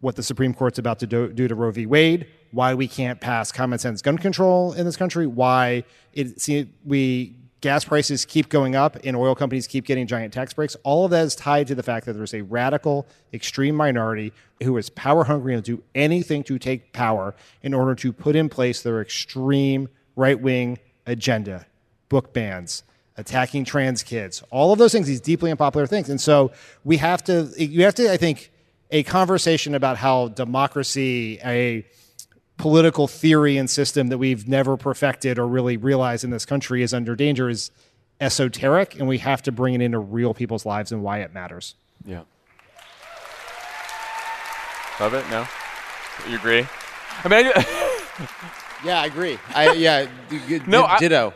what 0.01 0.17
the 0.17 0.23
Supreme 0.23 0.55
Court's 0.55 0.79
about 0.79 0.99
to 1.01 1.07
do, 1.07 1.29
do 1.29 1.47
to 1.47 1.55
Roe 1.55 1.71
v. 1.71 1.87
Wade, 1.87 2.27
why 2.53 2.75
we 2.75 2.89
can't 2.89 3.21
pass 3.21 3.53
common 3.53 3.79
sense 3.79 4.03
gun 4.03 4.19
control 4.19 4.73
in 4.73 4.87
this 4.87 4.97
country, 4.97 5.27
why 5.27 5.85
it 6.13 6.41
see, 6.41 6.69
we 6.85 7.37
gas 7.61 7.85
prices 7.85 8.25
keep 8.25 8.49
going 8.49 8.75
up 8.75 8.97
and 9.05 9.17
oil 9.17 9.35
companies 9.35 9.67
keep 9.67 9.85
getting 9.85 10.07
giant 10.07 10.33
tax 10.33 10.53
breaks. 10.53 10.77
All 10.83 11.05
of 11.05 11.11
that 11.11 11.25
is 11.25 11.35
tied 11.35 11.67
to 11.69 11.75
the 11.75 11.83
fact 11.83 12.07
that 12.07 12.15
there's 12.15 12.35
a 12.35 12.43
radical, 12.43 13.07
extreme 13.33 13.75
minority 13.75 14.33
who 14.63 14.77
is 14.77 14.91
power 14.91 15.25
hungry 15.25 15.55
and 15.55 15.63
do 15.63 15.83
anything 15.95 16.43
to 16.45 16.59
take 16.59 16.93
power 16.93 17.35
in 17.63 17.75
order 17.75 17.95
to 17.97 18.13
put 18.13 18.37
in 18.37 18.49
place 18.49 18.83
their 18.83 19.01
extreme 19.01 19.89
right 20.17 20.41
wing 20.41 20.79
agenda, 21.07 21.67
book 22.09 22.33
bans, 22.33 22.83
attacking 23.17 23.65
trans 23.65 24.03
kids, 24.03 24.43
all 24.51 24.73
of 24.73 24.79
those 24.79 24.93
things, 24.93 25.07
these 25.07 25.21
deeply 25.21 25.51
unpopular 25.51 25.87
things. 25.87 26.09
And 26.09 26.21
so 26.21 26.53
we 26.85 26.97
have 26.97 27.23
to, 27.25 27.53
you 27.57 27.85
have 27.85 27.95
to, 27.97 28.11
I 28.11 28.17
think, 28.17 28.51
a 28.91 29.03
conversation 29.03 29.75
about 29.75 29.99
how 29.99 30.29
democracy, 30.29 31.39
a 31.45 31.87
political 32.61 33.09
theory 33.09 33.57
and 33.57 33.71
system 33.71 34.09
that 34.09 34.19
we've 34.19 34.47
never 34.47 34.77
perfected 34.77 35.39
or 35.39 35.47
really 35.47 35.79
realized 35.79 36.25
in 36.25 36.31
this 36.31 36.45
country 36.45 36.83
is 36.83 36.93
under 36.93 37.17
danger 37.17 37.49
is 37.49 37.71
esoteric, 38.21 38.99
and 38.99 39.09
we 39.09 39.17
have 39.17 39.41
to 39.43 39.51
bring 39.51 39.73
it 39.75 39.81
into 39.81 39.99
real 39.99 40.35
people's 40.35 40.67
lives 40.67 40.93
and 40.93 41.03
why 41.03 41.21
it 41.21 41.33
matters. 41.33 41.75
Yeah. 42.05 42.23
Love 45.01 45.15
it? 45.15 45.25
No? 45.31 45.47
You 46.29 46.37
agree? 46.37 46.67
I 47.25 47.29
mean, 47.29 47.47
I, 47.55 47.97
Yeah, 48.85 49.01
I 49.01 49.07
agree. 49.07 49.39
I 49.55 49.73
yeah, 49.73 50.07
d- 50.29 50.41
g- 50.49 50.61
No, 50.67 50.83
d- 50.83 50.87
I- 50.89 50.99
ditto. 50.99 51.35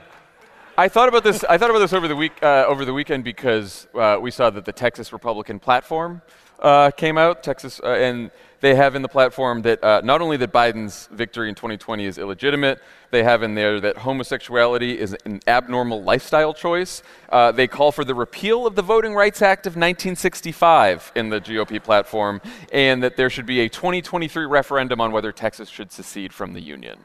I 0.76 0.88
thought 0.88 1.08
about 1.08 1.24
this. 1.24 1.44
I 1.44 1.56
thought 1.56 1.70
about 1.70 1.78
this 1.78 1.92
over 1.92 2.08
the 2.08 2.16
week, 2.16 2.32
uh, 2.42 2.64
over 2.66 2.84
the 2.84 2.92
weekend, 2.92 3.22
because 3.24 3.86
uh, 3.94 4.18
we 4.20 4.30
saw 4.30 4.50
that 4.50 4.64
the 4.64 4.72
Texas 4.72 5.12
Republican 5.12 5.58
platform 5.60 6.20
uh, 6.58 6.90
came 6.90 7.16
out. 7.16 7.42
Texas, 7.42 7.80
uh, 7.84 7.88
and 7.92 8.30
they 8.64 8.74
have 8.74 8.94
in 8.94 9.02
the 9.02 9.08
platform 9.08 9.60
that 9.60 9.84
uh, 9.84 10.00
not 10.02 10.22
only 10.22 10.38
that 10.38 10.50
Biden's 10.50 11.06
victory 11.12 11.50
in 11.50 11.54
2020 11.54 12.06
is 12.06 12.16
illegitimate, 12.16 12.80
they 13.10 13.22
have 13.22 13.42
in 13.42 13.54
there 13.54 13.78
that 13.78 13.98
homosexuality 13.98 14.98
is 14.98 15.14
an 15.26 15.40
abnormal 15.46 16.02
lifestyle 16.02 16.54
choice. 16.54 17.02
Uh, 17.28 17.52
they 17.52 17.66
call 17.68 17.92
for 17.92 18.06
the 18.06 18.14
repeal 18.14 18.66
of 18.66 18.74
the 18.74 18.80
Voting 18.80 19.14
Rights 19.14 19.42
Act 19.42 19.66
of 19.66 19.72
1965 19.72 21.12
in 21.14 21.28
the 21.28 21.42
GOP 21.42 21.82
platform, 21.82 22.40
and 22.72 23.02
that 23.02 23.18
there 23.18 23.28
should 23.28 23.44
be 23.44 23.60
a 23.60 23.68
2023 23.68 24.46
referendum 24.46 24.98
on 24.98 25.12
whether 25.12 25.30
Texas 25.30 25.68
should 25.68 25.92
secede 25.92 26.32
from 26.32 26.54
the 26.54 26.60
union. 26.62 27.04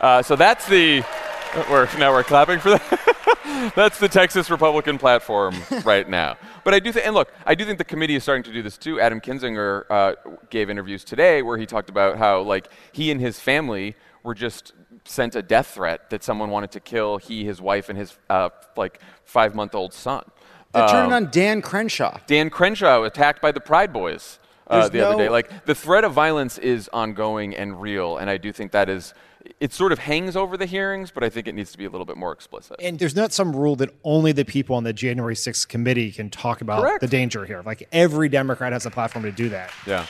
Uh, 0.00 0.20
so 0.22 0.34
that's 0.34 0.66
the 0.66 1.04
we're, 1.70 1.88
now 1.98 2.12
we're 2.12 2.24
clapping 2.24 2.58
for 2.58 2.70
that. 2.70 3.72
That's 3.74 3.98
the 3.98 4.08
Texas 4.08 4.50
Republican 4.50 4.98
platform 4.98 5.54
right 5.84 6.08
now. 6.08 6.36
But 6.64 6.74
I 6.74 6.78
do 6.80 6.92
think, 6.92 7.06
and 7.06 7.14
look, 7.14 7.32
I 7.46 7.54
do 7.54 7.64
think 7.64 7.78
the 7.78 7.84
committee 7.84 8.14
is 8.14 8.22
starting 8.22 8.42
to 8.44 8.52
do 8.52 8.62
this 8.62 8.76
too. 8.76 9.00
Adam 9.00 9.20
Kinzinger 9.20 9.84
uh, 9.88 10.14
gave 10.50 10.68
interviews 10.68 11.04
today 11.04 11.42
where 11.42 11.56
he 11.56 11.64
talked 11.66 11.88
about 11.88 12.18
how, 12.18 12.40
like, 12.42 12.68
he 12.92 13.10
and 13.10 13.20
his 13.20 13.40
family 13.40 13.94
were 14.22 14.34
just 14.34 14.72
sent 15.04 15.36
a 15.36 15.42
death 15.42 15.68
threat 15.68 16.10
that 16.10 16.24
someone 16.24 16.50
wanted 16.50 16.72
to 16.72 16.80
kill 16.80 17.16
he, 17.18 17.44
his 17.44 17.60
wife, 17.60 17.88
and 17.88 17.96
his 17.98 18.18
uh, 18.28 18.50
like 18.76 19.00
five-month-old 19.24 19.94
son. 19.94 20.24
They 20.72 20.80
turned 20.80 21.06
Um, 21.06 21.12
on 21.12 21.30
Dan 21.30 21.62
Crenshaw. 21.62 22.18
Dan 22.26 22.50
Crenshaw 22.50 23.04
attacked 23.04 23.40
by 23.40 23.52
the 23.52 23.60
Pride 23.60 23.92
Boys 23.92 24.38
uh, 24.66 24.88
the 24.88 25.06
other 25.06 25.16
day. 25.16 25.28
Like 25.28 25.64
the 25.64 25.74
threat 25.74 26.02
of 26.04 26.12
violence 26.12 26.58
is 26.58 26.90
ongoing 26.92 27.54
and 27.56 27.80
real, 27.80 28.18
and 28.18 28.28
I 28.28 28.36
do 28.36 28.52
think 28.52 28.72
that 28.72 28.88
is. 28.88 29.14
It 29.60 29.72
sort 29.72 29.92
of 29.92 29.98
hangs 29.98 30.36
over 30.36 30.56
the 30.56 30.66
hearings, 30.66 31.10
but 31.10 31.22
I 31.22 31.30
think 31.30 31.48
it 31.48 31.54
needs 31.54 31.72
to 31.72 31.78
be 31.78 31.84
a 31.84 31.90
little 31.90 32.04
bit 32.04 32.16
more 32.16 32.32
explicit. 32.32 32.76
And 32.80 32.98
there's 32.98 33.16
not 33.16 33.32
some 33.32 33.54
rule 33.54 33.76
that 33.76 33.90
only 34.04 34.32
the 34.32 34.44
people 34.44 34.76
on 34.76 34.84
the 34.84 34.92
January 34.92 35.34
6th 35.34 35.68
committee 35.68 36.12
can 36.12 36.30
talk 36.30 36.60
about 36.60 36.82
Correct. 36.82 37.00
the 37.00 37.06
danger 37.06 37.44
here. 37.44 37.62
Like 37.64 37.88
every 37.92 38.28
Democrat 38.28 38.72
has 38.72 38.86
a 38.86 38.90
platform 38.90 39.24
to 39.24 39.32
do 39.32 39.48
that. 39.50 39.70
Yeah. 39.86 40.06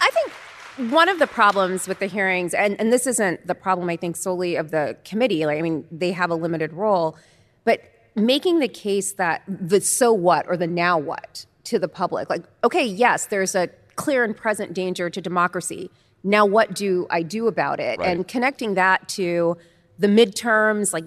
I 0.00 0.10
think 0.10 0.92
one 0.92 1.08
of 1.08 1.18
the 1.18 1.26
problems 1.26 1.86
with 1.86 1.98
the 1.98 2.06
hearings, 2.06 2.54
and, 2.54 2.78
and 2.80 2.92
this 2.92 3.06
isn't 3.06 3.46
the 3.46 3.54
problem, 3.54 3.88
I 3.88 3.96
think, 3.96 4.16
solely 4.16 4.56
of 4.56 4.70
the 4.70 4.96
committee, 5.04 5.46
like, 5.46 5.58
I 5.58 5.62
mean, 5.62 5.86
they 5.90 6.12
have 6.12 6.30
a 6.30 6.34
limited 6.34 6.72
role, 6.72 7.16
but 7.64 7.82
making 8.14 8.58
the 8.58 8.68
case 8.68 9.12
that 9.12 9.42
the 9.46 9.80
so 9.80 10.12
what 10.12 10.46
or 10.48 10.56
the 10.56 10.66
now 10.66 10.98
what 10.98 11.46
to 11.64 11.78
the 11.78 11.88
public, 11.88 12.28
like, 12.28 12.44
okay, 12.64 12.84
yes, 12.84 13.26
there's 13.26 13.54
a 13.54 13.68
clear 13.96 14.24
and 14.24 14.36
present 14.36 14.74
danger 14.74 15.10
to 15.10 15.20
democracy. 15.20 15.90
Now, 16.24 16.46
what 16.46 16.74
do 16.74 17.06
I 17.10 17.22
do 17.22 17.46
about 17.46 17.80
it? 17.80 17.98
Right. 17.98 18.08
And 18.08 18.26
connecting 18.26 18.74
that 18.74 19.08
to 19.10 19.56
the 19.98 20.06
midterms, 20.06 20.92
like, 20.92 21.04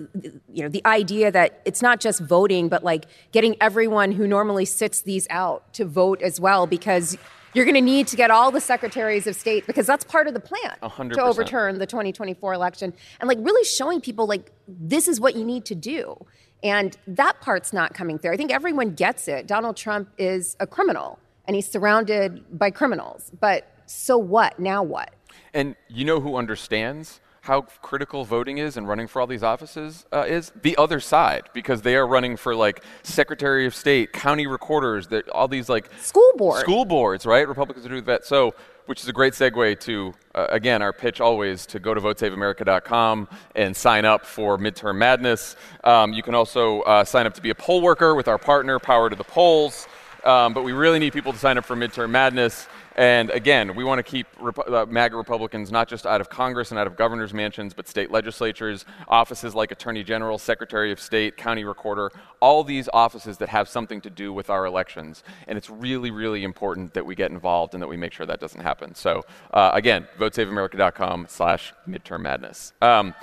you 0.51 0.63
know, 0.63 0.69
the 0.69 0.86
idea 0.86 1.32
that 1.32 1.62
it's 1.65 1.82
not 1.82 1.99
just 1.99 2.21
voting, 2.21 2.69
but 2.69 2.84
like 2.84 3.06
getting 3.32 3.56
everyone 3.60 4.12
who 4.12 4.28
normally 4.28 4.65
sits 4.65 5.01
these 5.01 5.28
out 5.30 5.73
to 5.73 5.86
vote 5.86 6.21
as 6.21 6.39
well, 6.39 6.67
because 6.67 7.17
you're 7.54 7.65
going 7.65 7.75
to 7.75 7.82
need 7.82 8.08
to 8.08 8.15
get 8.17 8.32
all 8.32 8.51
the 8.51 8.60
secretaries 8.60 9.28
of 9.28 9.36
state 9.36 9.65
because 9.65 9.88
that's 9.88 10.04
part 10.04 10.28
of 10.28 10.34
the 10.34 10.41
plan 10.41 10.75
A 10.82 10.89
hundred 10.89 11.15
to 11.15 11.23
overturn 11.23 11.80
the 11.80 11.86
2024 11.86 12.54
election 12.54 12.93
and 13.21 13.28
like 13.30 13.38
really 13.41 13.63
showing 13.63 14.01
people 14.01 14.28
like 14.28 14.51
this 14.67 15.08
is 15.08 15.21
what 15.21 15.36
you 15.36 15.45
need 15.45 15.65
to 15.65 15.75
do. 15.75 16.25
And 16.63 16.97
that 17.08 17.39
part's 17.41 17.71
not 17.71 17.93
coming 17.93 18.19
through. 18.19 18.34
I 18.34 18.38
think 18.38 18.51
everyone 18.51 18.93
gets 18.93 19.28
it. 19.28 19.47
Donald 19.47 19.78
trump 19.78 20.10
is 20.17 20.58
a 20.60 20.67
criminal 20.67 21.17
and 21.47 21.56
he's 21.56 21.69
surrounded 21.69 22.43
by 22.58 22.71
criminals. 22.71 23.32
But 23.39 23.71
so 23.86 24.17
what 24.17 24.60
now 24.60 24.84
what 24.84 25.13
And 25.54 25.76
you 25.88 26.06
know 26.06 26.19
who 26.19 26.36
understands 26.36 27.19
how 27.45 27.62
critical 27.84 28.26
voting 28.26 28.58
is 28.58 28.76
and 28.76 28.88
running 28.88 29.08
for 29.08 29.21
all 29.21 29.28
these 29.28 29.43
offices 29.43 30.06
uh, 30.12 30.26
is 30.28 30.52
the 30.63 30.76
other 30.78 31.00
side 31.00 31.43
because 31.54 31.84
they 31.84 31.95
are 31.95 32.08
running 32.08 32.36
for 32.36 32.56
like 32.56 32.84
Secretary 33.04 33.67
of 33.67 33.76
State, 33.76 34.12
county 34.12 34.48
recorders, 34.48 35.08
that 35.10 35.30
all 35.30 35.48
these 35.48 35.69
like 35.69 35.88
School 36.00 36.32
board. 36.38 36.62
school 36.62 36.86
boards, 36.86 37.24
right? 37.26 37.48
Republicans 37.48 37.86
do 37.86 38.02
that. 38.02 38.26
So, 38.26 38.56
which 38.88 39.02
is 39.02 39.08
a 39.08 39.13
great 39.13 39.34
segue 39.34 39.80
to 39.82 40.13
uh, 40.34 40.48
again 40.50 40.82
our 40.82 40.93
pitch 40.93 41.21
always 41.21 41.65
to 41.67 41.80
go 41.80 41.93
to 41.93 42.02
votesaveamerica.com 42.02 43.28
and 43.56 43.76
sign 43.76 44.06
up 44.06 44.26
for 44.26 44.58
midterm 44.58 44.98
madness. 44.98 45.56
Um, 45.84 46.13
you 46.13 46.24
can 46.24 46.34
also 46.34 46.82
uh, 46.82 47.04
sign 47.04 47.28
up 47.28 47.36
to 47.36 47.41
be 47.41 47.52
a 47.52 47.56
poll 47.56 47.82
worker 47.82 48.15
with 48.15 48.28
our 48.28 48.39
partner 48.39 48.80
Power 48.80 49.10
to 49.10 49.15
the 49.15 49.24
Polls. 49.24 49.88
Um, 50.24 50.56
but 50.56 50.63
we 50.63 50.71
really 50.71 50.98
need 50.98 51.13
people 51.13 51.34
to 51.34 51.38
sign 51.38 51.60
up 51.60 51.65
for 51.65 51.76
midterm 51.76 52.10
madness. 52.10 52.67
And 52.96 53.30
again, 53.32 53.76
we 53.76 53.84
want 53.84 54.00
to 54.00 54.04
keep 54.04 54.28
Repu- 54.38 54.72
uh, 54.72 54.86
MAGA 54.86 55.18
Republicans 55.18 55.72
not 55.72 55.90
just 55.90 56.06
out 56.06 56.22
of 56.22 56.30
Congress 56.30 56.72
and 56.72 56.80
out 56.80 56.88
of 56.88 56.96
governors' 56.96 57.34
mansions, 57.34 57.74
but 57.74 57.88
state 57.88 58.10
legislatures, 58.10 58.86
offices 59.08 59.54
like 59.54 59.72
Attorney 59.72 60.04
General, 60.04 60.38
Secretary 60.38 60.92
of 60.94 61.00
State, 61.00 61.36
County 61.36 61.66
Recorder, 61.66 62.12
all 62.40 62.64
these 62.64 62.88
offices 62.94 63.38
that 63.40 63.50
have 63.50 63.68
something 63.68 64.00
to 64.02 64.10
do 64.10 64.32
with 64.32 64.50
our 64.50 64.66
elections. 64.66 65.24
And 65.48 65.58
it's 65.58 65.70
really, 65.70 66.10
really 66.10 66.44
important 66.44 66.94
that 66.94 67.06
we 67.06 67.16
get 67.16 67.32
involved 67.32 67.74
and 67.74 67.84
that 67.84 67.88
we 67.88 67.98
make 67.98 68.14
sure 68.14 68.26
that 68.26 68.40
doesn't 68.40 68.62
happen. 68.62 68.96
So 68.96 69.24
uh, 69.52 69.72
again, 69.74 70.08
votesaveamerica.com 70.18 71.28
slash 71.28 71.74
midterm 71.88 72.22
madness. 72.22 72.72
Um, 72.82 73.14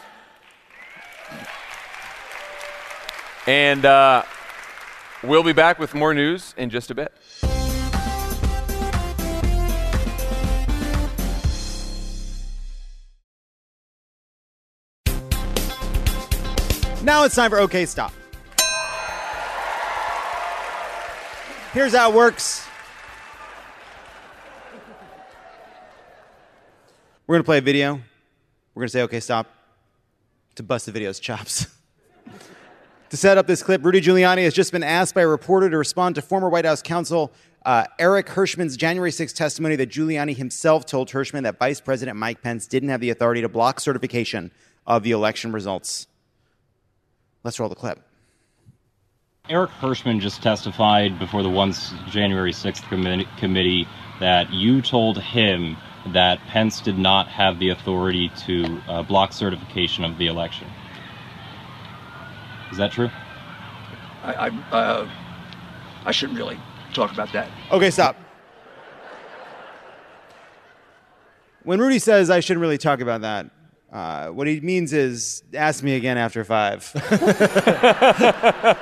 and 3.47 3.85
uh, 3.87 4.23
we'll 5.23 5.43
be 5.43 5.53
back 5.53 5.79
with 5.79 5.95
more 5.95 6.13
news 6.13 6.55
in 6.59 6.69
just 6.69 6.91
a 6.91 6.95
bit. 6.95 7.13
Now 17.03 17.25
it's 17.25 17.35
time 17.35 17.51
for 17.51 17.59
OK 17.59 17.85
Stop. 17.87 18.13
Here's 21.73 21.95
how 21.95 22.13
it 22.13 22.15
works. 22.15 22.65
We're 27.27 27.35
going 27.35 27.43
to 27.43 27.47
play 27.47 27.59
a 27.59 27.63
video. 27.63 27.95
We're 28.75 28.83
going 28.83 28.87
to 28.87 28.93
say 28.93 29.01
OK 29.03 29.19
Stop 29.19 29.49
to 30.55 30.63
bust 30.63 30.87
the 30.87 30.93
video's 30.93 31.19
chops. 31.19 31.67
to 33.11 33.17
set 33.17 33.37
up 33.37 33.49
this 33.49 33.65
clip, 33.65 33.85
Rudy 33.85 34.01
Giuliani 34.01 34.45
has 34.45 34.55
just 34.55 34.71
been 34.71 34.85
asked 34.85 35.13
by 35.13 35.23
a 35.23 35.27
reporter 35.27 35.69
to 35.71 35.79
respond 35.79 36.15
to 36.15 36.23
former 36.23 36.49
White 36.49 36.67
House 36.67 36.83
counsel 36.83 37.33
uh, 37.65 37.85
Eric 37.99 38.29
Herschmann's 38.29 38.77
January 38.77 39.11
6 39.11 39.33
testimony 39.33 39.75
that 39.75 39.91
Giuliani 39.91 40.37
himself 40.37 40.87
told 40.87 41.11
Herschmann 41.11 41.43
that 41.43 41.59
Vice 41.59 41.81
President 41.81 42.17
Mike 42.17 42.43
Pence 42.43 42.69
didn't 42.69 42.91
have 42.91 43.01
the 43.01 43.11
authority 43.11 43.41
to 43.41 43.49
block 43.49 43.81
certification 43.81 44.53
of 44.87 45.03
the 45.03 45.11
election 45.11 45.51
results. 45.51 46.07
Let's 47.45 47.59
roll 47.59 47.69
the 47.69 47.75
clip. 47.75 47.99
Eric 49.49 49.71
Herschmann 49.71 50.21
just 50.21 50.43
testified 50.43 51.19
before 51.19 51.43
the 51.43 51.51
once 51.51 51.93
January 52.09 52.53
6th 52.53 52.89
committee, 52.89 53.27
committee 53.39 53.89
that 54.21 54.53
you 54.53 54.81
told 54.81 55.21
him 55.21 55.77
that 56.13 56.39
Pence 56.47 56.81
did 56.81 56.97
not 56.97 57.27
have 57.29 57.59
the 57.59 57.71
authority 57.71 58.31
to 58.47 58.81
uh, 58.89 59.03
block 59.03 59.33
certification 59.33 60.05
of 60.05 60.17
the 60.19 60.29
election. 60.29 60.69
Is 62.71 62.79
that 62.79 62.93
true? 62.93 63.11
I, 64.23 64.33
I, 64.33 64.49
uh, 64.71 65.11
I 66.05 66.13
shouldn't 66.13 66.39
really 66.39 66.59
talk 66.95 67.13
about 67.13 67.33
that. 67.33 67.51
Okay, 67.73 67.91
stop. 67.91 68.17
When 71.65 71.81
Rudy 71.81 71.99
says 71.99 72.31
I 72.31 72.41
shouldn't 72.41 72.61
really 72.61 72.79
talk 72.79 73.01
about 73.01 73.21
that, 73.21 73.47
uh, 73.93 74.29
what 74.29 74.47
he 74.47 74.61
means 74.61 74.93
is 74.93 75.43
ask 75.55 75.85
me 75.85 75.95
again 75.95 76.19
after 76.19 76.45
five. 76.45 76.91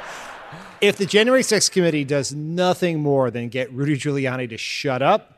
If 0.81 0.97
the 0.97 1.05
January 1.05 1.43
6th 1.43 1.73
committee 1.73 2.05
does 2.05 2.33
nothing 2.33 3.01
more 3.01 3.31
than 3.31 3.51
get 3.51 3.71
Rudy 3.71 3.99
Giuliani 3.99 4.49
to 4.49 4.57
shut 4.57 5.03
up, 5.03 5.37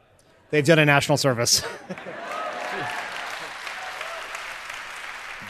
they've 0.51 0.65
done 0.65 0.79
a 0.79 0.85
national 0.85 1.19
service. 1.19 1.63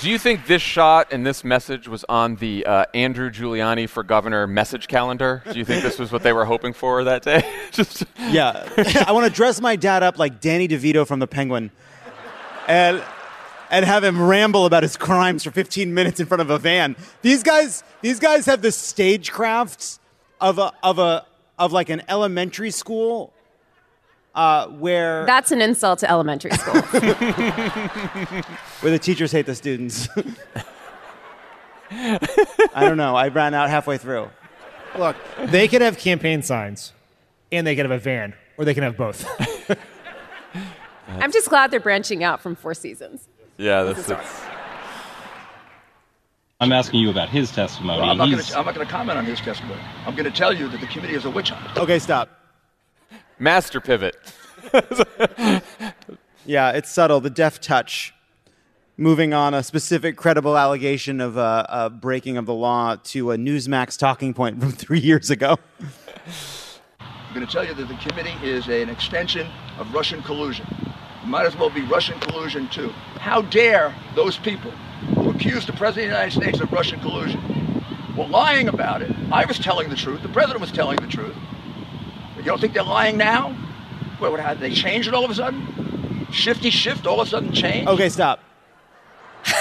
Do 0.01 0.09
you 0.09 0.17
think 0.19 0.47
this 0.47 0.63
shot 0.63 1.09
and 1.13 1.27
this 1.27 1.45
message 1.45 1.89
was 1.89 2.05
on 2.09 2.37
the 2.37 2.65
uh, 2.65 2.87
Andrew 2.95 3.31
Giuliani 3.31 3.87
for 3.87 4.03
governor 4.03 4.47
message 4.47 4.89
calendar? 4.89 5.43
Do 5.53 5.59
you 5.59 5.65
think 5.65 5.83
this 5.85 5.99
was 5.99 6.11
what 6.11 6.23
they 6.23 6.33
were 6.33 6.47
hoping 6.47 6.73
for 6.73 7.05
that 7.05 7.23
day? 7.23 7.49
Just 7.71 8.05
yeah, 8.19 8.67
I 9.07 9.13
want 9.13 9.27
to 9.27 9.33
dress 9.33 9.61
my 9.61 9.77
dad 9.77 10.03
up 10.03 10.19
like 10.19 10.41
Danny 10.41 10.67
DeVito 10.67 11.07
from 11.07 11.21
The 11.21 11.29
Penguin, 11.29 11.71
and 12.67 13.01
and 13.73 13.85
have 13.87 14.05
him 14.05 14.23
ramble 14.23 14.67
about 14.67 14.85
his 14.85 14.97
crimes 14.99 15.43
for 15.43 15.51
15 15.51 15.93
minutes 15.93 16.21
in 16.21 16.27
front 16.27 16.43
of 16.43 16.51
a 16.51 16.59
van. 16.59 16.95
These 17.23 17.43
guys, 17.43 17.83
these 18.03 18.21
guys 18.21 18.45
have 18.47 18.61
the 18.61 18.71
stagecraft 18.71 19.99
of 20.41 20.59
a 20.59 20.73
of 20.83 21.01
a 21.01 21.27
of 21.59 21.73
like 21.73 21.89
an 21.89 22.03
elementary 22.07 22.71
school 22.71 23.33
uh, 24.35 24.69
where 24.69 25.25
that's 25.25 25.51
an 25.51 25.63
insult 25.63 25.99
to 26.01 26.11
elementary 26.11 26.51
school 26.51 26.83
where 28.81 28.93
the 28.93 28.99
teachers 29.01 29.33
hate 29.33 29.47
the 29.47 29.55
students. 29.55 30.07
I 31.91 32.19
don't 32.81 32.97
know. 32.99 33.17
I 33.17 33.29
ran 33.29 33.55
out 33.55 33.71
halfway 33.71 33.99
through. 33.99 34.29
Look, 34.99 35.17
they 35.47 35.67
could 35.69 35.81
have 35.81 35.99
campaign 35.99 36.43
signs 36.43 36.93
and 37.51 37.67
they 37.67 37.75
could 37.75 37.87
have 37.87 37.93
a 37.93 37.99
van, 37.99 38.35
or 38.59 38.65
they 38.67 38.75
can 38.75 38.83
have 38.83 38.97
both. 38.99 39.27
i'm 41.19 41.33
just 41.33 41.49
glad 41.49 41.71
they're 41.71 41.81
branching 41.81 42.25
out 42.25 42.41
from 42.41 42.55
four 42.55 42.73
seasons 42.75 43.29
yeah, 43.63 43.83
that's, 43.83 44.07
that's 44.07 44.41
I'm 46.61 46.73
asking 46.73 47.01
you 47.01 47.11
about 47.11 47.29
his 47.29 47.51
testimony. 47.51 48.01
Well, 48.01 48.11
I'm 48.11 48.19
not 48.19 48.31
going 48.31 48.43
I'm 48.57 48.67
not 48.67 48.75
going 48.75 48.87
to 48.87 48.93
comment 48.93 49.19
on 49.19 49.25
his 49.25 49.41
testimony. 49.41 49.81
I'm 50.07 50.15
going 50.15 50.31
to 50.31 50.37
tell 50.37 50.53
you 50.53 50.69
that 50.69 50.81
the 50.81 50.87
committee 50.87 51.15
is 51.15 51.25
a 51.25 51.31
witch 51.31 51.51
hunt. 51.51 51.77
Okay, 51.77 51.99
stop. 51.99 52.29
master 53.39 53.81
pivot. 53.81 54.17
Yeah, 56.45 56.73
it's 56.73 56.91
subtle. 56.91 57.21
The 57.21 57.31
deft 57.31 57.63
touch. 57.63 58.15
Moving 58.97 59.33
on, 59.33 59.55
a 59.55 59.63
specific 59.63 60.17
credible 60.17 60.57
allegation 60.59 61.21
of 61.21 61.39
uh, 61.39 61.65
a 61.69 61.89
breaking 61.89 62.37
of 62.37 62.47
the 62.47 62.55
law 62.55 62.97
to 62.97 63.31
a 63.33 63.37
Newsmax 63.37 63.97
talking 63.97 64.35
point 64.35 64.61
from 64.61 64.71
three 64.73 65.01
years 65.01 65.31
ago. 65.31 65.57
I'm 67.01 67.35
going 67.35 67.47
to 67.47 67.51
tell 67.51 67.65
you 67.65 67.75
that 67.75 67.89
the 67.89 67.95
committee 67.95 68.35
is 68.43 68.69
an 68.69 68.91
extension 68.91 69.49
of 69.79 69.93
Russian 69.95 70.23
collusion. 70.23 70.67
It 71.23 71.29
might 71.29 71.47
as 71.47 71.57
well 71.57 71.71
be 71.71 71.83
Russian 71.83 72.19
collusion 72.21 72.69
too. 72.69 72.91
How 73.19 73.43
dare 73.43 73.95
those 74.15 74.37
people 74.39 74.73
who 75.15 75.31
are 75.31 75.35
accused 75.35 75.69
the 75.69 75.73
President 75.73 76.13
of 76.13 76.19
the 76.19 76.19
United 76.19 76.41
States 76.41 76.61
of 76.61 76.73
Russian 76.73 77.01
collusion. 77.01 77.41
Well, 78.17 78.29
lying 78.29 78.69
about 78.69 79.03
it. 79.03 79.11
I 79.31 79.45
was 79.45 79.59
telling 79.59 79.89
the 79.89 79.97
truth. 79.97 80.23
The 80.23 80.29
President 80.29 80.61
was 80.61 80.71
telling 80.71 80.99
the 81.01 81.07
truth. 81.07 81.35
You 82.37 82.43
don't 82.43 82.61
think 82.61 82.75
they're 82.75 82.83
lying 82.83 83.17
now? 83.17 83.53
What, 84.19 84.33
what, 84.33 84.41
how, 84.41 84.55
they 84.55 84.73
changed 84.73 85.09
it 85.09 85.15
all 85.15 85.25
of 85.25 85.31
a 85.31 85.35
sudden? 85.35 86.27
Shifty 86.31 86.71
shift 86.71 87.07
all 87.07 87.21
of 87.21 87.29
a 87.29 87.31
sudden 87.31 87.53
changed? 87.53 87.89
Okay, 87.89 88.09
stop. 88.09 88.41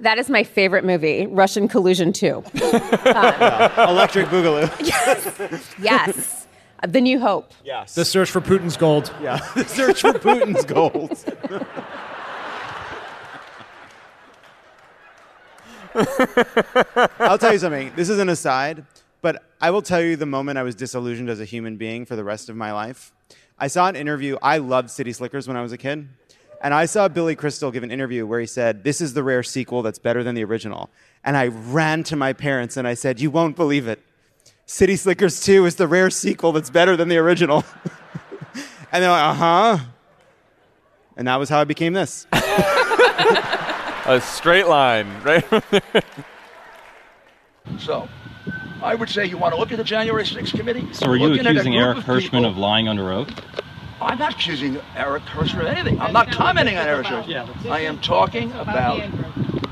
That 0.00 0.18
is 0.18 0.28
my 0.28 0.42
favorite 0.42 0.84
movie, 0.84 1.28
Russian 1.28 1.68
Collusion 1.68 2.12
2. 2.12 2.26
Electric 2.54 4.26
Boogaloo. 4.26 4.68
Yes. 4.84 5.74
Yes. 5.78 6.41
The 6.86 7.00
New 7.00 7.20
Hope. 7.20 7.52
Yes. 7.64 7.94
The 7.94 8.04
search 8.04 8.30
for 8.30 8.40
Putin's 8.40 8.76
gold. 8.76 9.12
yeah. 9.22 9.36
the 9.54 9.64
search 9.64 10.00
for 10.00 10.12
Putin's 10.14 10.64
gold. 10.64 11.24
I'll 17.20 17.38
tell 17.38 17.52
you 17.52 17.58
something. 17.58 17.92
This 17.94 18.08
is 18.08 18.18
an 18.18 18.28
aside, 18.28 18.84
but 19.20 19.44
I 19.60 19.70
will 19.70 19.82
tell 19.82 20.00
you 20.00 20.16
the 20.16 20.26
moment 20.26 20.58
I 20.58 20.62
was 20.62 20.74
disillusioned 20.74 21.28
as 21.30 21.40
a 21.40 21.44
human 21.44 21.76
being 21.76 22.04
for 22.04 22.16
the 22.16 22.24
rest 22.24 22.48
of 22.48 22.56
my 22.56 22.72
life. 22.72 23.12
I 23.58 23.68
saw 23.68 23.88
an 23.88 23.96
interview. 23.96 24.36
I 24.42 24.58
loved 24.58 24.90
City 24.90 25.12
Slickers 25.12 25.46
when 25.46 25.56
I 25.56 25.62
was 25.62 25.72
a 25.72 25.78
kid. 25.78 26.08
And 26.62 26.72
I 26.72 26.86
saw 26.86 27.08
Billy 27.08 27.34
Crystal 27.34 27.70
give 27.70 27.82
an 27.82 27.90
interview 27.90 28.26
where 28.26 28.40
he 28.40 28.46
said, 28.46 28.84
This 28.84 29.00
is 29.00 29.14
the 29.14 29.22
rare 29.22 29.42
sequel 29.42 29.82
that's 29.82 29.98
better 29.98 30.22
than 30.22 30.34
the 30.34 30.44
original. 30.44 30.90
And 31.24 31.36
I 31.36 31.48
ran 31.48 32.04
to 32.04 32.16
my 32.16 32.32
parents 32.32 32.76
and 32.76 32.86
I 32.86 32.94
said, 32.94 33.20
You 33.20 33.30
won't 33.30 33.56
believe 33.56 33.88
it. 33.88 34.00
City 34.66 34.96
Slickers 34.96 35.40
2 35.40 35.66
is 35.66 35.76
the 35.76 35.86
rare 35.88 36.10
sequel 36.10 36.52
that's 36.52 36.70
better 36.70 36.96
than 36.96 37.08
the 37.08 37.18
original. 37.18 37.64
and 38.92 39.02
they're 39.02 39.10
like, 39.10 39.22
Uh 39.22 39.34
huh. 39.34 39.78
And 41.16 41.28
that 41.28 41.36
was 41.36 41.48
how 41.48 41.60
I 41.60 41.64
became 41.64 41.92
this. 41.92 42.26
A 44.04 44.20
straight 44.20 44.66
line, 44.66 45.06
right? 45.22 45.44
So, 47.78 48.08
I 48.82 48.94
would 48.96 49.08
say 49.08 49.24
you 49.24 49.38
want 49.38 49.54
to 49.54 49.60
look 49.60 49.70
at 49.70 49.78
the 49.78 49.84
January 49.84 50.24
6th 50.24 50.52
committee. 50.56 50.86
So 50.92 51.06
are 51.06 51.16
you 51.16 51.28
Looking 51.28 51.46
at 51.46 51.46
a 51.46 51.50
accusing 51.50 51.76
Eric 51.76 51.98
of 51.98 52.04
Herschmann 52.04 52.42
people- 52.42 52.50
of 52.50 52.58
lying 52.58 52.88
under 52.88 53.12
oath? 53.12 53.30
I'm 54.00 54.18
not 54.18 54.34
accusing 54.34 54.80
Eric 54.96 55.22
Herschmann 55.22 55.66
of 55.66 55.72
anything. 55.76 56.00
I'm 56.00 56.12
not 56.12 56.32
commenting 56.32 56.76
on 56.76 56.86
Eric 56.88 57.06
Herschmann. 57.06 57.70
I 57.70 57.80
am 57.80 58.00
talking 58.00 58.50
about 58.52 59.00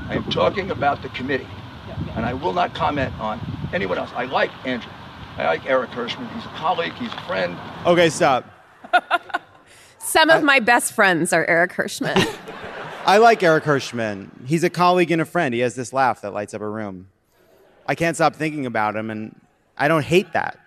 I 0.07 0.15
am 0.15 0.23
talking 0.31 0.71
about 0.71 1.01
the 1.01 1.09
committee. 1.09 1.47
And 2.15 2.25
I 2.25 2.33
will 2.33 2.53
not 2.53 2.73
comment 2.73 3.13
on 3.19 3.39
anyone 3.73 3.97
else. 3.97 4.11
I 4.15 4.25
like 4.25 4.51
Andrew. 4.65 4.91
I 5.37 5.45
like 5.45 5.65
Eric 5.65 5.91
Herschmann. 5.91 6.27
He's 6.35 6.45
a 6.45 6.49
colleague, 6.49 6.93
he's 6.93 7.11
a 7.11 7.21
friend. 7.21 7.57
Okay, 7.85 8.09
stop. 8.09 8.45
Some 9.99 10.29
of 10.29 10.43
my 10.43 10.59
best 10.59 10.93
friends 10.93 11.31
are 11.31 11.45
Eric 11.45 11.71
Herschmann. 11.73 12.17
I 13.05 13.17
like 13.17 13.41
Eric 13.41 13.63
Herschmann. 13.63 14.29
He's 14.45 14.63
a 14.63 14.69
colleague 14.69 15.09
and 15.09 15.21
a 15.21 15.25
friend. 15.25 15.53
He 15.53 15.61
has 15.61 15.73
this 15.73 15.93
laugh 15.93 16.21
that 16.21 16.33
lights 16.33 16.53
up 16.53 16.61
a 16.61 16.67
room. 16.67 17.07
I 17.87 17.95
can't 17.95 18.15
stop 18.15 18.35
thinking 18.35 18.65
about 18.65 18.95
him, 18.95 19.09
and 19.09 19.39
I 19.77 19.87
don't 19.87 20.05
hate 20.05 20.33
that. 20.33 20.59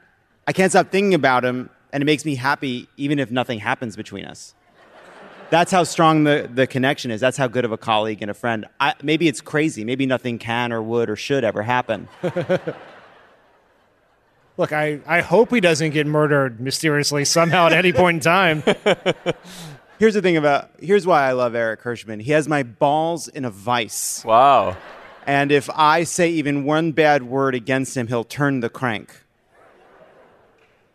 I 0.47 0.53
can't 0.53 0.73
stop 0.73 0.91
thinking 0.91 1.15
about 1.15 1.45
him, 1.45 1.71
and 1.93 2.03
it 2.03 2.07
makes 2.07 2.25
me 2.25 2.35
happy 2.35 2.89
even 2.97 3.19
if 3.19 3.31
nothing 3.31 3.61
happens 3.61 3.97
between 3.97 4.25
us. 4.25 4.55
That's 5.51 5.71
how 5.71 5.85
strong 5.85 6.25
the, 6.25 6.51
the 6.53 6.67
connection 6.67 7.11
is. 7.11 7.21
That's 7.21 7.37
how 7.37 7.47
good 7.47 7.65
of 7.65 7.73
a 7.73 7.79
colleague 7.79 8.23
and 8.23 8.31
a 8.31 8.35
friend. 8.35 8.67
I, 8.81 8.95
maybe 9.03 9.29
it's 9.29 9.41
crazy. 9.41 9.85
Maybe 9.85 10.07
nothing 10.07 10.39
can 10.39 10.73
or 10.73 10.83
would 10.83 11.11
or 11.11 11.17
should 11.17 11.45
ever 11.45 11.63
happen. 11.63 12.09
Look, 14.57 14.73
I, 14.73 15.01
I 15.07 15.21
hope 15.21 15.53
he 15.53 15.61
doesn't 15.61 15.91
get 15.91 16.07
murdered 16.07 16.61
mysteriously 16.61 17.25
somehow 17.25 17.67
at 17.67 17.73
any 17.73 17.93
point 18.01 18.17
in 18.17 18.21
time. 18.21 18.63
Here's 19.99 20.15
the 20.15 20.23
thing 20.23 20.37
about 20.37 20.71
here's 20.81 21.07
why 21.07 21.29
I 21.29 21.33
love 21.33 21.55
Eric 21.55 21.81
Herschmann. 21.83 22.19
He 22.19 22.33
has 22.33 22.49
my 22.49 22.65
balls 22.65 23.29
in 23.29 23.45
a 23.45 23.51
vice. 23.51 24.25
wow. 24.25 24.77
And 25.25 25.53
if 25.53 25.71
I 25.71 26.03
say 26.05 26.29
even 26.31 26.65
one 26.65 26.93
bad 26.93 27.23
word 27.23 27.55
against 27.55 27.97
him, 27.97 28.09
he'll 28.09 28.25
turn 28.25 28.61
the 28.61 28.69
crank. 28.69 29.25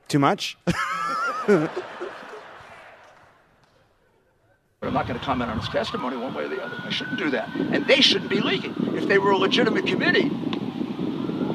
Too 0.10 0.20
much? 0.20 0.58
But 4.80 4.88
I'm 4.88 4.94
not 4.94 5.08
going 5.08 5.20
to 5.20 5.26
comment 5.26 5.52
on 5.52 5.60
his 5.60 5.68
testimony 5.68 6.16
one 6.16 6.34
way 6.34 6.46
or 6.46 6.48
the 6.48 6.62
other. 6.64 6.82
I 6.82 6.90
shouldn't 6.90 7.18
do 7.18 7.30
that. 7.32 7.50
And 7.54 7.86
they 7.86 8.00
shouldn't 8.00 8.30
be 8.30 8.40
leaking. 8.40 8.76
If 8.96 9.10
they 9.10 9.18
were 9.18 9.32
a 9.32 9.38
legitimate 9.38 9.86
committee 9.86 10.32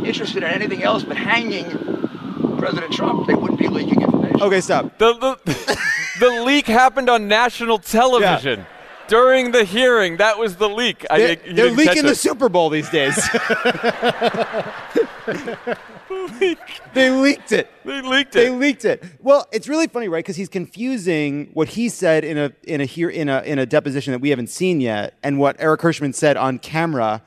interested 0.07 0.43
in 0.43 0.51
anything 0.51 0.83
else 0.83 1.05
but 1.05 1.17
hanging 1.17 1.71
President 2.59 2.93
Trump, 2.93 3.27
they 3.27 3.35
wouldn't 3.35 3.59
be 3.59 3.69
leaking 3.69 4.03
information. 4.03 4.43
Okay, 4.43 4.61
stop. 4.61 4.99
The, 4.99 5.15
the, 5.15 5.79
the 6.21 6.43
leak 6.43 6.67
happened 6.67 7.09
on 7.09 7.27
national 7.27 7.79
television 7.79 8.67
during 9.09 9.53
the 9.53 9.65
hearing. 9.65 10.19
That 10.19 10.39
was 10.39 10.57
the 10.57 10.69
leak. 10.69 11.07
They're, 11.09 11.39
you 11.47 11.55
they're 11.55 11.71
leaking 11.71 12.05
the. 12.05 12.15
Super 12.15 12.51
Bowl 12.51 12.69
these 12.69 12.91
days. 12.91 13.17
they 16.95 17.11
leaked 17.11 17.53
it. 17.53 17.71
They 17.85 18.03
leaked 18.03 18.37
it. 18.37 18.39
They 18.39 18.51
leaked 18.51 18.85
it. 18.85 19.05
Well, 19.21 19.47
it's 19.53 19.69
really 19.69 19.87
funny, 19.87 20.09
right? 20.09 20.25
Because 20.25 20.37
he's 20.37 20.49
confusing 20.49 21.51
what 21.55 21.69
he 21.69 21.89
said 21.89 22.25
in 22.25 22.39
a 22.39 22.53
in 22.65 22.81
a 22.81 22.85
here 22.85 23.11
in 23.11 23.29
a 23.29 23.41
in 23.43 23.59
a 23.59 23.67
deposition 23.67 24.13
that 24.13 24.21
we 24.21 24.31
haven't 24.31 24.51
seen 24.51 24.81
yet, 24.81 25.15
and 25.23 25.39
what 25.39 25.57
Eric 25.59 25.81
Herschmann 25.81 26.13
said 26.13 26.37
on 26.37 26.59
camera 26.59 27.23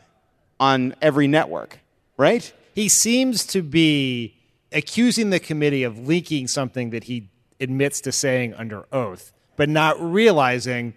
on 0.60 0.96
every 1.02 1.28
network, 1.28 1.80
right? 2.18 2.54
he 2.78 2.88
seems 2.90 3.44
to 3.44 3.64
be 3.64 4.36
accusing 4.72 5.32
the 5.32 5.40
committee 5.40 5.82
of 5.82 6.08
leaking 6.08 6.48
something 6.48 6.92
that 6.92 7.06
he 7.06 7.28
admits 7.60 8.00
to 8.02 8.12
saying 8.12 8.54
under 8.54 8.86
oath, 8.92 9.32
but 9.56 9.68
not 9.68 10.00
realizing 10.00 10.94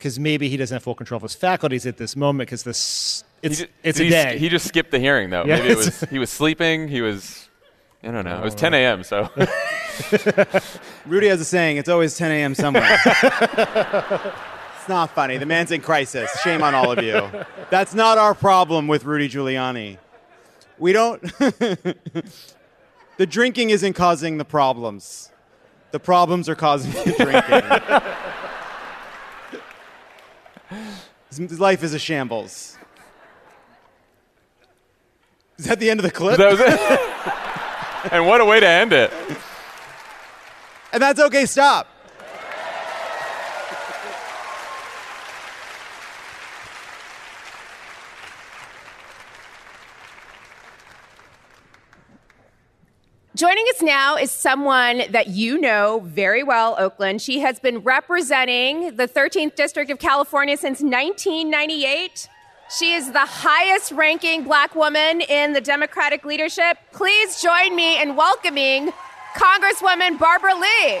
because 0.00 0.18
maybe 0.18 0.48
he 0.48 0.56
doesn't 0.56 0.74
have 0.74 0.82
full 0.82 0.94
control 0.94 1.18
of 1.18 1.22
his 1.24 1.34
faculties 1.34 1.84
at 1.84 1.98
this 1.98 2.16
moment 2.16 2.48
because 2.48 2.62
this 2.62 3.22
He 3.42 3.48
it's 3.48 3.58
ju- 3.58 3.66
it's 3.82 3.98
he 3.98 4.06
a 4.06 4.16
s- 4.16 4.24
day. 4.32 4.38
He 4.38 4.48
just 4.48 4.66
skipped 4.66 4.90
the 4.90 4.98
hearing, 4.98 5.28
though. 5.28 5.44
Maybe 5.44 5.68
it 5.68 5.76
was 5.76 6.00
he 6.10 6.18
was 6.18 6.30
sleeping. 6.30 6.88
He 6.88 7.02
was, 7.02 7.50
I 8.02 8.10
don't 8.10 8.24
know. 8.24 8.38
It 8.38 8.42
was 8.44 8.54
10 8.54 8.72
a.m. 8.72 9.04
So 9.04 9.28
Rudy 11.06 11.28
has 11.28 11.38
a 11.42 11.44
saying: 11.44 11.76
"It's 11.76 11.90
always 11.90 12.16
10 12.16 12.30
a.m. 12.30 12.54
somewhere." 12.54 12.98
it's 13.04 14.88
not 14.88 15.10
funny. 15.10 15.36
The 15.36 15.44
man's 15.44 15.70
in 15.70 15.82
crisis. 15.82 16.30
Shame 16.40 16.62
on 16.62 16.74
all 16.74 16.90
of 16.90 17.04
you. 17.04 17.28
That's 17.68 17.92
not 17.92 18.16
our 18.16 18.34
problem 18.34 18.88
with 18.88 19.04
Rudy 19.04 19.28
Giuliani. 19.28 19.98
We 20.78 20.94
don't. 20.94 21.20
the 21.38 23.26
drinking 23.28 23.68
isn't 23.68 23.92
causing 23.92 24.38
the 24.38 24.46
problems. 24.46 25.30
The 25.90 26.00
problems 26.00 26.48
are 26.48 26.54
causing 26.54 26.92
the 26.92 27.14
drinking. 27.18 28.29
His- 31.36 31.60
life 31.60 31.82
is 31.82 31.94
a 31.94 31.98
shambles. 31.98 32.76
Is 35.58 35.66
that 35.66 35.78
the 35.78 35.90
end 35.90 36.00
of 36.00 36.04
the 36.04 36.10
clip? 36.10 36.38
that 36.38 36.50
was 36.50 36.60
it. 36.60 38.12
and 38.12 38.26
what 38.26 38.40
a 38.40 38.44
way 38.44 38.60
to 38.60 38.66
end 38.66 38.92
it. 38.92 39.12
and 40.92 41.02
that's 41.02 41.20
okay. 41.20 41.44
Stop. 41.46 41.86
Joining 53.40 53.64
us 53.74 53.80
now 53.80 54.16
is 54.16 54.30
someone 54.30 55.04
that 55.12 55.28
you 55.28 55.58
know 55.58 56.02
very 56.04 56.42
well, 56.42 56.76
Oakland. 56.78 57.22
She 57.22 57.40
has 57.40 57.58
been 57.58 57.78
representing 57.78 58.96
the 58.96 59.08
13th 59.08 59.54
District 59.54 59.90
of 59.90 59.98
California 59.98 60.58
since 60.58 60.82
1998. 60.82 62.28
She 62.78 62.92
is 62.92 63.12
the 63.12 63.24
highest 63.24 63.92
ranking 63.92 64.44
black 64.44 64.74
woman 64.74 65.22
in 65.22 65.54
the 65.54 65.60
Democratic 65.62 66.26
leadership. 66.26 66.76
Please 66.92 67.40
join 67.40 67.74
me 67.74 67.98
in 68.02 68.14
welcoming 68.14 68.92
Congresswoman 69.34 70.18
Barbara 70.18 70.56
Lee. 70.56 71.00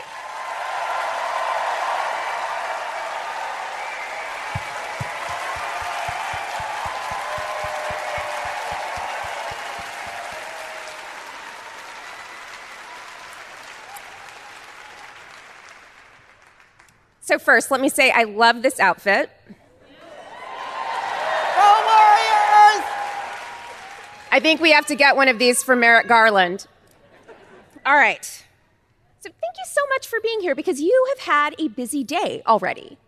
So, 17.30 17.38
first, 17.38 17.70
let 17.70 17.80
me 17.80 17.88
say 17.88 18.10
I 18.10 18.24
love 18.24 18.60
this 18.60 18.80
outfit. 18.80 19.30
Go 19.46 19.52
Warriors! 21.86 22.84
I 24.32 24.40
think 24.42 24.60
we 24.60 24.72
have 24.72 24.86
to 24.86 24.96
get 24.96 25.14
one 25.14 25.28
of 25.28 25.38
these 25.38 25.62
for 25.62 25.76
Merrick 25.76 26.08
Garland. 26.08 26.66
All 27.86 27.94
right. 27.94 28.24
So, 28.24 29.30
thank 29.30 29.56
you 29.58 29.64
so 29.64 29.80
much 29.90 30.08
for 30.08 30.18
being 30.20 30.40
here 30.40 30.56
because 30.56 30.80
you 30.80 31.06
have 31.10 31.20
had 31.20 31.54
a 31.60 31.68
busy 31.68 32.02
day 32.02 32.42
already. 32.48 32.98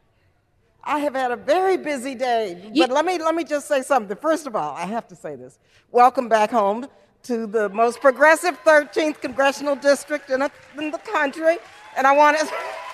I 0.85 1.00
have 1.00 1.16
had 1.16 1.32
a 1.32 1.37
very 1.37 1.76
busy 1.76 2.14
day, 2.14 2.70
You- 2.72 2.87
but 2.87 2.90
let 2.94 3.04
me 3.04 3.18
let 3.18 3.35
me 3.35 3.42
just 3.42 3.66
say 3.66 3.82
something. 3.82 4.16
First 4.18 4.46
of 4.46 4.54
all, 4.54 4.72
I 4.76 4.87
have 4.87 5.08
to 5.08 5.16
say 5.16 5.35
this. 5.35 5.58
Welcome 5.90 6.28
back 6.28 6.52
home 6.52 6.87
to 7.24 7.48
the 7.48 7.68
most 7.70 8.00
progressive 8.00 8.56
13th 8.62 9.20
congressional 9.20 9.74
district 9.74 10.30
in, 10.30 10.42
a, 10.42 10.50
in 10.78 10.92
the 10.92 10.98
country, 10.98 11.58
and 11.96 12.06
I 12.06 12.12
want 12.12 12.38
to. 12.38 12.48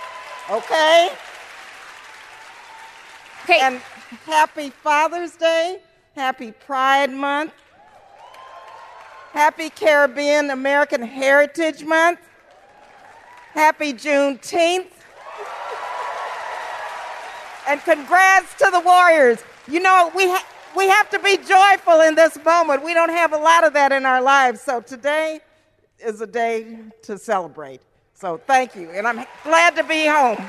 Okay, 0.50 1.10
Okay. 3.44 3.60
and 3.60 3.80
happy 4.24 4.70
Father's 4.70 5.36
Day, 5.36 5.78
happy 6.14 6.52
Pride 6.52 7.10
Month, 7.10 7.52
happy 9.32 9.68
Caribbean 9.68 10.48
American 10.50 11.02
Heritage 11.02 11.84
Month, 11.84 12.20
happy 13.52 13.92
Juneteenth, 13.92 14.86
and 17.68 17.80
congrats 17.82 18.54
to 18.54 18.70
the 18.72 18.80
Warriors. 18.80 19.38
You 19.68 19.80
know, 19.80 20.10
we, 20.16 20.28
ha- 20.28 20.46
we 20.74 20.88
have 20.88 21.10
to 21.10 21.18
be 21.18 21.36
joyful 21.36 22.00
in 22.00 22.14
this 22.14 22.42
moment. 22.42 22.82
We 22.82 22.94
don't 22.94 23.10
have 23.10 23.34
a 23.34 23.38
lot 23.38 23.64
of 23.64 23.74
that 23.74 23.92
in 23.92 24.06
our 24.06 24.22
lives. 24.22 24.62
So 24.62 24.80
today 24.80 25.40
is 25.98 26.22
a 26.22 26.26
day 26.26 26.78
to 27.02 27.18
celebrate. 27.18 27.82
So 28.20 28.36
thank 28.48 28.74
you. 28.74 28.90
And 28.90 29.06
I'm 29.06 29.24
glad 29.44 29.76
to 29.76 29.84
be 29.84 30.06
home. 30.06 30.44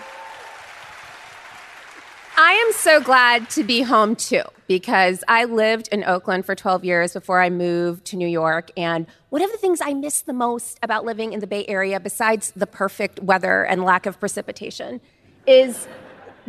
I 2.36 2.54
am 2.54 2.74
so 2.74 3.00
glad 3.00 3.48
to 3.52 3.64
be 3.64 3.84
home 3.84 4.16
too 4.16 4.42
because 4.68 5.24
I 5.28 5.44
lived 5.44 5.88
in 5.92 6.04
Oakland 6.04 6.48
for 6.48 6.56
12 6.56 6.84
years 6.84 7.14
before 7.14 7.40
I 7.42 7.52
moved 7.52 8.06
to 8.06 8.16
New 8.16 8.28
York. 8.28 8.72
And 8.76 9.06
one 9.30 9.44
of 9.44 9.52
the 9.52 9.58
things 9.58 9.82
I 9.84 9.94
miss 9.94 10.22
the 10.22 10.34
most 10.34 10.80
about 10.82 11.06
living 11.06 11.32
in 11.32 11.42
the 11.42 11.48
Bay 11.48 11.64
Area, 11.68 12.00
besides 12.00 12.54
the 12.56 12.66
perfect 12.66 13.22
weather 13.22 13.64
and 13.64 13.84
lack 13.84 14.08
of 14.08 14.20
precipitation, 14.20 15.00
is 15.46 15.88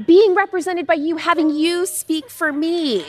being 0.06 0.35
represented 0.35 0.87
by 0.87 0.94
you, 0.94 1.18
having 1.18 1.50
you 1.50 1.85
speak 1.85 2.30
for 2.30 2.50
me. 2.50 3.04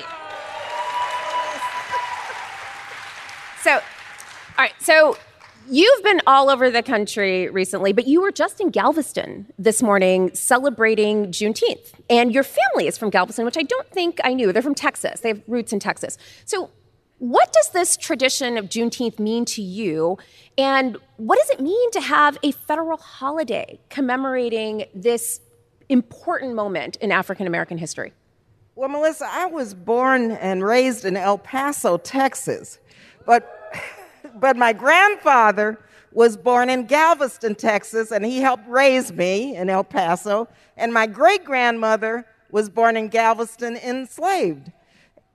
So, 3.61 3.75
all 3.75 3.81
right, 4.57 4.73
so 4.79 5.15
you've 5.69 6.03
been 6.03 6.21
all 6.27 6.49
over 6.49 6.69
the 6.69 6.83
country 6.83 7.49
recently, 7.49 7.93
but 7.93 8.07
you 8.07 8.21
were 8.21 8.31
just 8.31 8.59
in 8.59 8.69
Galveston 8.69 9.51
this 9.57 9.81
morning 9.81 10.33
celebrating 10.33 11.27
Juneteenth. 11.27 11.93
And 12.09 12.33
your 12.33 12.43
family 12.43 12.87
is 12.87 12.97
from 12.97 13.09
Galveston, 13.09 13.45
which 13.45 13.57
I 13.57 13.63
don't 13.63 13.89
think 13.89 14.19
I 14.23 14.33
knew. 14.33 14.51
They're 14.51 14.61
from 14.61 14.75
Texas, 14.75 15.21
they 15.21 15.29
have 15.29 15.41
roots 15.47 15.73
in 15.73 15.79
Texas. 15.79 16.17
So, 16.45 16.69
what 17.19 17.53
does 17.53 17.69
this 17.69 17.97
tradition 17.97 18.57
of 18.57 18.65
Juneteenth 18.65 19.19
mean 19.19 19.45
to 19.45 19.61
you? 19.61 20.17
And 20.57 20.97
what 21.17 21.37
does 21.37 21.51
it 21.51 21.59
mean 21.59 21.91
to 21.91 22.01
have 22.01 22.35
a 22.41 22.51
federal 22.51 22.97
holiday 22.97 23.79
commemorating 23.89 24.85
this 24.95 25.39
important 25.87 26.55
moment 26.55 26.95
in 26.95 27.11
African 27.11 27.45
American 27.45 27.77
history? 27.77 28.13
Well, 28.73 28.89
Melissa, 28.89 29.27
I 29.29 29.45
was 29.45 29.75
born 29.75 30.31
and 30.31 30.63
raised 30.63 31.05
in 31.05 31.15
El 31.15 31.37
Paso, 31.37 31.97
Texas. 31.97 32.79
But, 33.25 33.47
but 34.39 34.57
my 34.57 34.73
grandfather 34.73 35.79
was 36.11 36.35
born 36.35 36.69
in 36.69 36.85
Galveston, 36.85 37.55
Texas, 37.55 38.11
and 38.11 38.25
he 38.25 38.39
helped 38.39 38.67
raise 38.67 39.13
me 39.13 39.55
in 39.55 39.69
El 39.69 39.83
Paso. 39.83 40.47
And 40.77 40.93
my 40.93 41.07
great 41.07 41.45
grandmother 41.45 42.25
was 42.51 42.69
born 42.69 42.97
in 42.97 43.07
Galveston, 43.07 43.77
enslaved. 43.77 44.71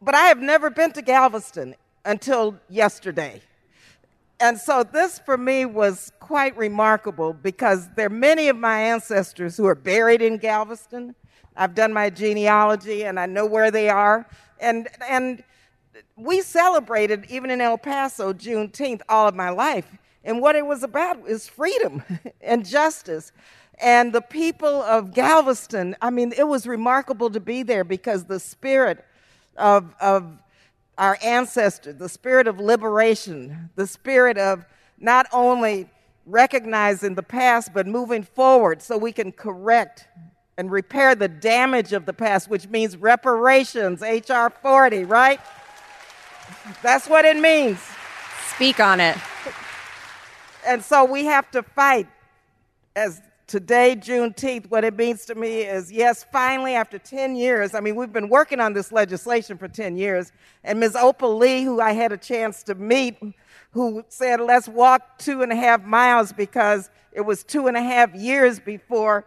But 0.02 0.14
I 0.14 0.26
have 0.26 0.40
never 0.40 0.68
been 0.70 0.92
to 0.92 1.02
Galveston 1.02 1.74
until 2.04 2.58
yesterday. 2.68 3.40
And 4.38 4.58
so 4.58 4.82
this 4.82 5.18
for 5.18 5.38
me 5.38 5.64
was 5.64 6.12
quite 6.20 6.54
remarkable 6.58 7.32
because 7.32 7.88
there 7.96 8.06
are 8.06 8.10
many 8.10 8.48
of 8.48 8.56
my 8.56 8.78
ancestors 8.78 9.56
who 9.56 9.64
are 9.64 9.74
buried 9.74 10.20
in 10.20 10.36
Galveston. 10.36 11.14
I've 11.56 11.74
done 11.74 11.92
my 11.94 12.10
genealogy 12.10 13.04
and 13.04 13.18
I 13.18 13.24
know 13.24 13.46
where 13.46 13.70
they 13.70 13.88
are. 13.88 14.28
And, 14.60 14.88
and 15.08 15.42
we 16.16 16.40
celebrated, 16.42 17.26
even 17.28 17.50
in 17.50 17.60
El 17.60 17.78
Paso, 17.78 18.32
Juneteenth 18.32 19.02
all 19.08 19.28
of 19.28 19.34
my 19.34 19.50
life. 19.50 19.86
And 20.24 20.40
what 20.40 20.56
it 20.56 20.66
was 20.66 20.82
about 20.82 21.28
is 21.28 21.48
freedom 21.48 22.02
and 22.40 22.66
justice. 22.66 23.32
And 23.78 24.12
the 24.12 24.22
people 24.22 24.82
of 24.82 25.12
Galveston, 25.12 25.96
I 26.00 26.10
mean, 26.10 26.32
it 26.36 26.48
was 26.48 26.66
remarkable 26.66 27.30
to 27.30 27.40
be 27.40 27.62
there 27.62 27.84
because 27.84 28.24
the 28.24 28.40
spirit 28.40 29.04
of, 29.56 29.94
of 30.00 30.38
our 30.98 31.18
ancestors, 31.22 31.96
the 31.96 32.08
spirit 32.08 32.48
of 32.48 32.58
liberation, 32.58 33.70
the 33.76 33.86
spirit 33.86 34.38
of 34.38 34.64
not 34.98 35.26
only 35.32 35.88
recognizing 36.24 37.14
the 37.14 37.22
past, 37.22 37.72
but 37.72 37.86
moving 37.86 38.22
forward 38.22 38.82
so 38.82 38.96
we 38.96 39.12
can 39.12 39.30
correct 39.30 40.08
and 40.58 40.70
repair 40.70 41.14
the 41.14 41.28
damage 41.28 41.92
of 41.92 42.06
the 42.06 42.12
past, 42.14 42.48
which 42.48 42.66
means 42.68 42.96
reparations, 42.96 44.00
HR 44.00 44.48
40, 44.48 45.04
right? 45.04 45.38
That's 46.82 47.08
what 47.08 47.24
it 47.24 47.36
means. 47.36 47.78
Speak 48.54 48.80
on 48.80 49.00
it. 49.00 49.16
And 50.66 50.82
so 50.82 51.04
we 51.04 51.24
have 51.26 51.50
to 51.52 51.62
fight. 51.62 52.08
As 52.96 53.20
today, 53.46 53.94
Juneteenth, 53.94 54.70
what 54.70 54.82
it 54.82 54.96
means 54.96 55.26
to 55.26 55.34
me 55.34 55.60
is 55.60 55.92
yes, 55.92 56.24
finally, 56.32 56.74
after 56.74 56.98
10 56.98 57.36
years, 57.36 57.74
I 57.74 57.80
mean, 57.80 57.94
we've 57.94 58.12
been 58.12 58.28
working 58.28 58.58
on 58.58 58.72
this 58.72 58.90
legislation 58.90 59.58
for 59.58 59.68
10 59.68 59.96
years, 59.96 60.32
and 60.64 60.80
Ms. 60.80 60.96
Opal 60.96 61.36
Lee, 61.36 61.62
who 61.62 61.80
I 61.80 61.92
had 61.92 62.12
a 62.12 62.16
chance 62.16 62.62
to 62.64 62.74
meet, 62.74 63.16
who 63.70 64.02
said, 64.08 64.40
let's 64.40 64.68
walk 64.68 65.18
two 65.18 65.42
and 65.42 65.52
a 65.52 65.56
half 65.56 65.82
miles 65.84 66.32
because 66.32 66.90
it 67.12 67.20
was 67.20 67.44
two 67.44 67.66
and 67.66 67.76
a 67.76 67.82
half 67.82 68.14
years 68.14 68.58
before 68.58 69.24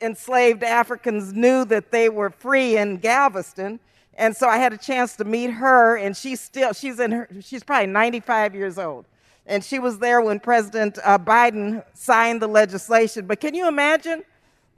enslaved 0.00 0.62
Africans 0.62 1.32
knew 1.32 1.64
that 1.64 1.90
they 1.90 2.08
were 2.08 2.30
free 2.30 2.76
in 2.76 2.98
Galveston. 2.98 3.80
And 4.16 4.34
so 4.34 4.48
I 4.48 4.56
had 4.56 4.72
a 4.72 4.78
chance 4.78 5.14
to 5.16 5.24
meet 5.24 5.50
her, 5.50 5.96
and 5.96 6.16
she's 6.16 6.40
still, 6.40 6.72
she's 6.72 6.98
in 6.98 7.12
her, 7.12 7.28
she's 7.40 7.62
probably 7.62 7.86
95 7.86 8.54
years 8.54 8.78
old. 8.78 9.04
And 9.44 9.62
she 9.62 9.78
was 9.78 9.98
there 9.98 10.20
when 10.22 10.40
President 10.40 10.98
uh, 11.04 11.18
Biden 11.18 11.84
signed 11.94 12.42
the 12.42 12.48
legislation. 12.48 13.26
But 13.26 13.40
can 13.40 13.54
you 13.54 13.68
imagine? 13.68 14.24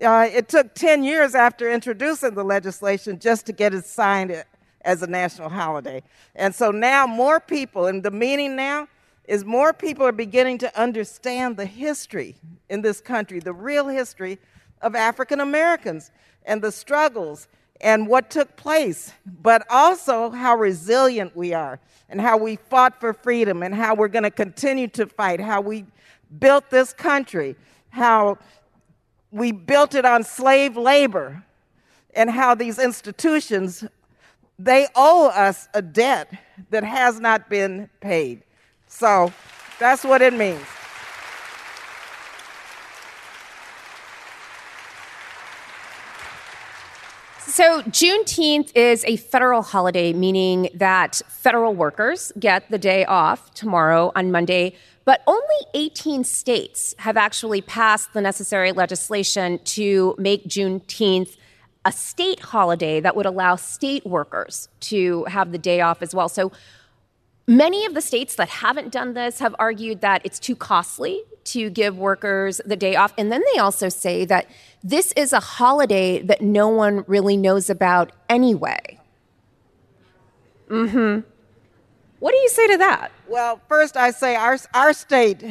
Uh, 0.02 0.28
it 0.30 0.48
took 0.48 0.74
10 0.74 1.02
years 1.02 1.34
after 1.34 1.70
introducing 1.70 2.34
the 2.34 2.44
legislation 2.44 3.18
just 3.18 3.46
to 3.46 3.52
get 3.52 3.72
it 3.72 3.84
signed 3.84 4.44
as 4.82 5.02
a 5.02 5.06
national 5.06 5.48
holiday. 5.48 6.02
And 6.34 6.54
so 6.54 6.70
now 6.70 7.06
more 7.06 7.40
people, 7.40 7.86
and 7.86 8.02
the 8.02 8.10
meaning 8.10 8.56
now 8.56 8.88
is 9.24 9.44
more 9.44 9.72
people 9.72 10.06
are 10.06 10.12
beginning 10.12 10.58
to 10.58 10.80
understand 10.80 11.56
the 11.56 11.66
history 11.66 12.36
in 12.68 12.82
this 12.82 13.00
country, 13.00 13.40
the 13.40 13.52
real 13.52 13.88
history 13.88 14.38
of 14.82 14.94
African 14.94 15.40
Americans 15.40 16.10
and 16.44 16.62
the 16.62 16.72
struggles 16.72 17.48
and 17.80 18.06
what 18.06 18.30
took 18.30 18.56
place, 18.56 19.12
but 19.24 19.66
also 19.70 20.30
how 20.30 20.56
resilient 20.56 21.36
we 21.36 21.52
are 21.52 21.78
and 22.08 22.20
how 22.20 22.36
we 22.36 22.56
fought 22.56 22.98
for 22.98 23.12
freedom 23.12 23.62
and 23.62 23.74
how 23.74 23.94
we're 23.94 24.08
going 24.08 24.24
to 24.24 24.30
continue 24.30 24.88
to 24.88 25.06
fight, 25.06 25.40
how 25.40 25.60
we 25.60 25.84
built 26.38 26.70
this 26.70 26.92
country, 26.92 27.56
how 27.90 28.38
we 29.30 29.52
built 29.52 29.94
it 29.94 30.04
on 30.04 30.24
slave 30.24 30.76
labor, 30.76 31.44
and 32.14 32.30
how 32.30 32.54
these 32.54 32.78
institutions 32.78 33.84
they 34.58 34.88
owe 34.96 35.28
us 35.28 35.68
a 35.72 35.80
debt 35.80 36.32
that 36.70 36.82
has 36.82 37.20
not 37.20 37.48
been 37.48 37.88
paid. 38.00 38.42
So 38.88 39.32
that's 39.78 40.04
what 40.04 40.20
it 40.20 40.32
means. 40.32 40.64
So, 47.48 47.80
Juneteenth 47.82 48.72
is 48.74 49.06
a 49.06 49.16
federal 49.16 49.62
holiday, 49.62 50.12
meaning 50.12 50.68
that 50.74 51.22
federal 51.28 51.74
workers 51.74 52.30
get 52.38 52.70
the 52.70 52.76
day 52.76 53.06
off 53.06 53.54
tomorrow 53.54 54.12
on 54.14 54.30
Monday, 54.30 54.74
but 55.06 55.22
only 55.26 55.56
18 55.72 56.24
states 56.24 56.94
have 56.98 57.16
actually 57.16 57.62
passed 57.62 58.12
the 58.12 58.20
necessary 58.20 58.72
legislation 58.72 59.60
to 59.64 60.14
make 60.18 60.44
Juneteenth 60.44 61.38
a 61.86 61.90
state 61.90 62.40
holiday 62.40 63.00
that 63.00 63.16
would 63.16 63.24
allow 63.24 63.56
state 63.56 64.04
workers 64.04 64.68
to 64.80 65.24
have 65.24 65.50
the 65.50 65.58
day 65.58 65.80
off 65.80 66.02
as 66.02 66.14
well. 66.14 66.28
So, 66.28 66.52
Many 67.50 67.86
of 67.86 67.94
the 67.94 68.02
states 68.02 68.34
that 68.34 68.50
haven't 68.50 68.92
done 68.92 69.14
this 69.14 69.38
have 69.38 69.56
argued 69.58 70.02
that 70.02 70.20
it's 70.22 70.38
too 70.38 70.54
costly 70.54 71.22
to 71.44 71.70
give 71.70 71.96
workers 71.96 72.60
the 72.66 72.76
day 72.76 72.94
off. 72.94 73.14
And 73.16 73.32
then 73.32 73.42
they 73.54 73.58
also 73.58 73.88
say 73.88 74.26
that 74.26 74.50
this 74.82 75.12
is 75.12 75.32
a 75.32 75.40
holiday 75.40 76.22
that 76.22 76.40
no 76.40 76.68
one 76.68 77.04
really 77.06 77.36
knows 77.36 77.68
about 77.68 78.12
anyway. 78.28 78.98
Mm 80.68 80.90
hmm. 80.90 81.20
What 82.20 82.32
do 82.32 82.38
you 82.38 82.48
say 82.48 82.66
to 82.68 82.78
that? 82.78 83.12
Well, 83.28 83.60
first 83.68 83.96
I 83.96 84.10
say 84.10 84.34
our, 84.34 84.58
our 84.74 84.92
state 84.92 85.44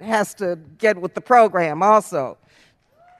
has 0.00 0.34
to 0.34 0.58
get 0.78 0.98
with 1.00 1.14
the 1.14 1.20
program 1.20 1.82
also, 1.82 2.36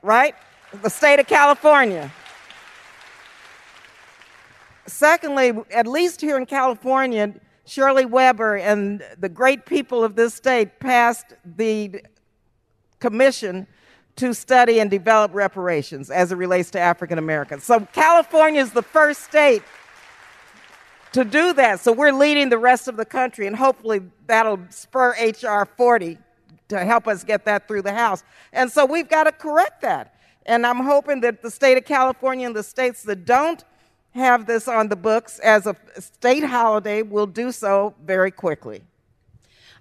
right? 0.02 0.34
The 0.82 0.90
state 0.90 1.18
of 1.18 1.26
California. 1.26 2.12
Secondly, 4.86 5.52
at 5.70 5.86
least 5.86 6.20
here 6.20 6.36
in 6.36 6.46
California, 6.46 7.34
Shirley 7.64 8.04
Weber 8.04 8.56
and 8.56 9.02
the 9.18 9.28
great 9.28 9.64
people 9.64 10.02
of 10.04 10.16
this 10.16 10.34
state 10.34 10.80
passed 10.80 11.34
the 11.44 12.02
commission 12.98 13.66
to 14.16 14.34
study 14.34 14.80
and 14.80 14.90
develop 14.90 15.34
reparations 15.34 16.10
as 16.10 16.32
it 16.32 16.36
relates 16.36 16.70
to 16.72 16.80
African 16.80 17.18
Americans. 17.18 17.64
So 17.64 17.80
California 17.92 18.60
is 18.60 18.72
the 18.72 18.82
first 18.82 19.22
state 19.22 19.62
to 21.12 21.24
do 21.24 21.52
that. 21.54 21.80
So 21.80 21.92
we're 21.92 22.12
leading 22.12 22.48
the 22.50 22.58
rest 22.58 22.88
of 22.88 22.96
the 22.96 23.04
country, 23.04 23.46
and 23.46 23.56
hopefully 23.56 24.02
that'll 24.26 24.60
spur 24.70 25.10
HR 25.10 25.64
40 25.64 26.18
to 26.68 26.84
help 26.84 27.08
us 27.08 27.24
get 27.24 27.44
that 27.46 27.66
through 27.66 27.82
the 27.82 27.92
House. 27.92 28.22
And 28.52 28.70
so 28.70 28.84
we've 28.84 29.08
got 29.08 29.24
to 29.24 29.32
correct 29.32 29.82
that. 29.82 30.14
And 30.46 30.66
I'm 30.66 30.80
hoping 30.84 31.20
that 31.22 31.42
the 31.42 31.50
state 31.50 31.76
of 31.76 31.84
California 31.84 32.46
and 32.46 32.56
the 32.56 32.62
states 32.62 33.02
that 33.04 33.24
don't 33.24 33.64
have 34.12 34.46
this 34.46 34.66
on 34.66 34.88
the 34.88 34.96
books 34.96 35.38
as 35.40 35.66
a 35.66 35.76
state 35.98 36.44
holiday, 36.44 37.02
we'll 37.02 37.26
do 37.26 37.52
so 37.52 37.94
very 38.04 38.30
quickly. 38.30 38.82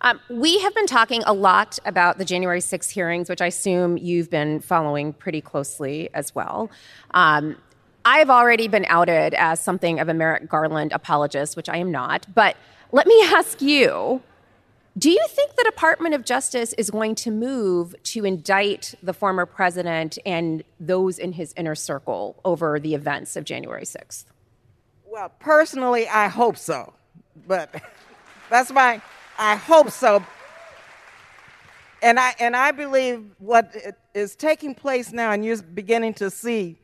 Um, 0.01 0.19
we 0.29 0.59
have 0.59 0.73
been 0.73 0.87
talking 0.87 1.23
a 1.25 1.33
lot 1.33 1.77
about 1.85 2.17
the 2.17 2.25
January 2.25 2.61
6 2.61 2.89
hearings, 2.89 3.29
which 3.29 3.41
I 3.41 3.47
assume 3.47 3.97
you've 3.97 4.29
been 4.29 4.61
following 4.61 5.11
pretty 5.11 5.41
closely 5.41 6.09
as 6.13 6.33
well. 6.33 6.69
Um, 7.11 7.57
I've 8.05 8.29
already 8.29 8.67
been 8.67 8.85
outed 8.87 9.33
as 9.33 9.59
something 9.59 9.99
of 9.99 10.07
a 10.07 10.13
Merrick 10.13 10.47
Garland 10.47 10.93
apologist, 10.93 11.57
which 11.57 11.67
I 11.67 11.77
am 11.77 11.91
not. 11.91 12.27
But 12.33 12.55
let 12.91 13.07
me 13.07 13.21
ask 13.25 13.61
you 13.61 14.21
do 14.97 15.09
you 15.09 15.25
think 15.29 15.55
the 15.55 15.63
Department 15.63 16.13
of 16.13 16.25
Justice 16.25 16.73
is 16.73 16.89
going 16.89 17.15
to 17.15 17.31
move 17.31 17.95
to 18.03 18.25
indict 18.25 18.95
the 19.01 19.13
former 19.13 19.45
president 19.45 20.17
and 20.25 20.61
those 20.77 21.17
in 21.19 21.31
his 21.33 21.53
inner 21.55 21.75
circle 21.75 22.35
over 22.43 22.79
the 22.79 22.95
events 22.95 23.37
of 23.37 23.45
January 23.45 23.83
6th? 23.83 24.25
Well, 25.05 25.31
personally, 25.39 26.07
I 26.09 26.27
hope 26.27 26.57
so. 26.57 26.93
But 27.47 27.81
that's 28.49 28.71
my, 28.71 29.01
I 29.41 29.55
hope 29.55 29.89
so. 29.89 30.21
And 32.01 32.19
I, 32.19 32.35
and 32.39 32.57
I 32.57 32.71
believe 32.71 33.23
what 33.39 33.73
is 34.13 34.35
taking 34.35 34.75
place 34.75 35.13
now, 35.13 35.31
and 35.31 35.45
you're 35.45 35.61
beginning 35.61 36.13
to 36.15 36.29
see 36.29 36.77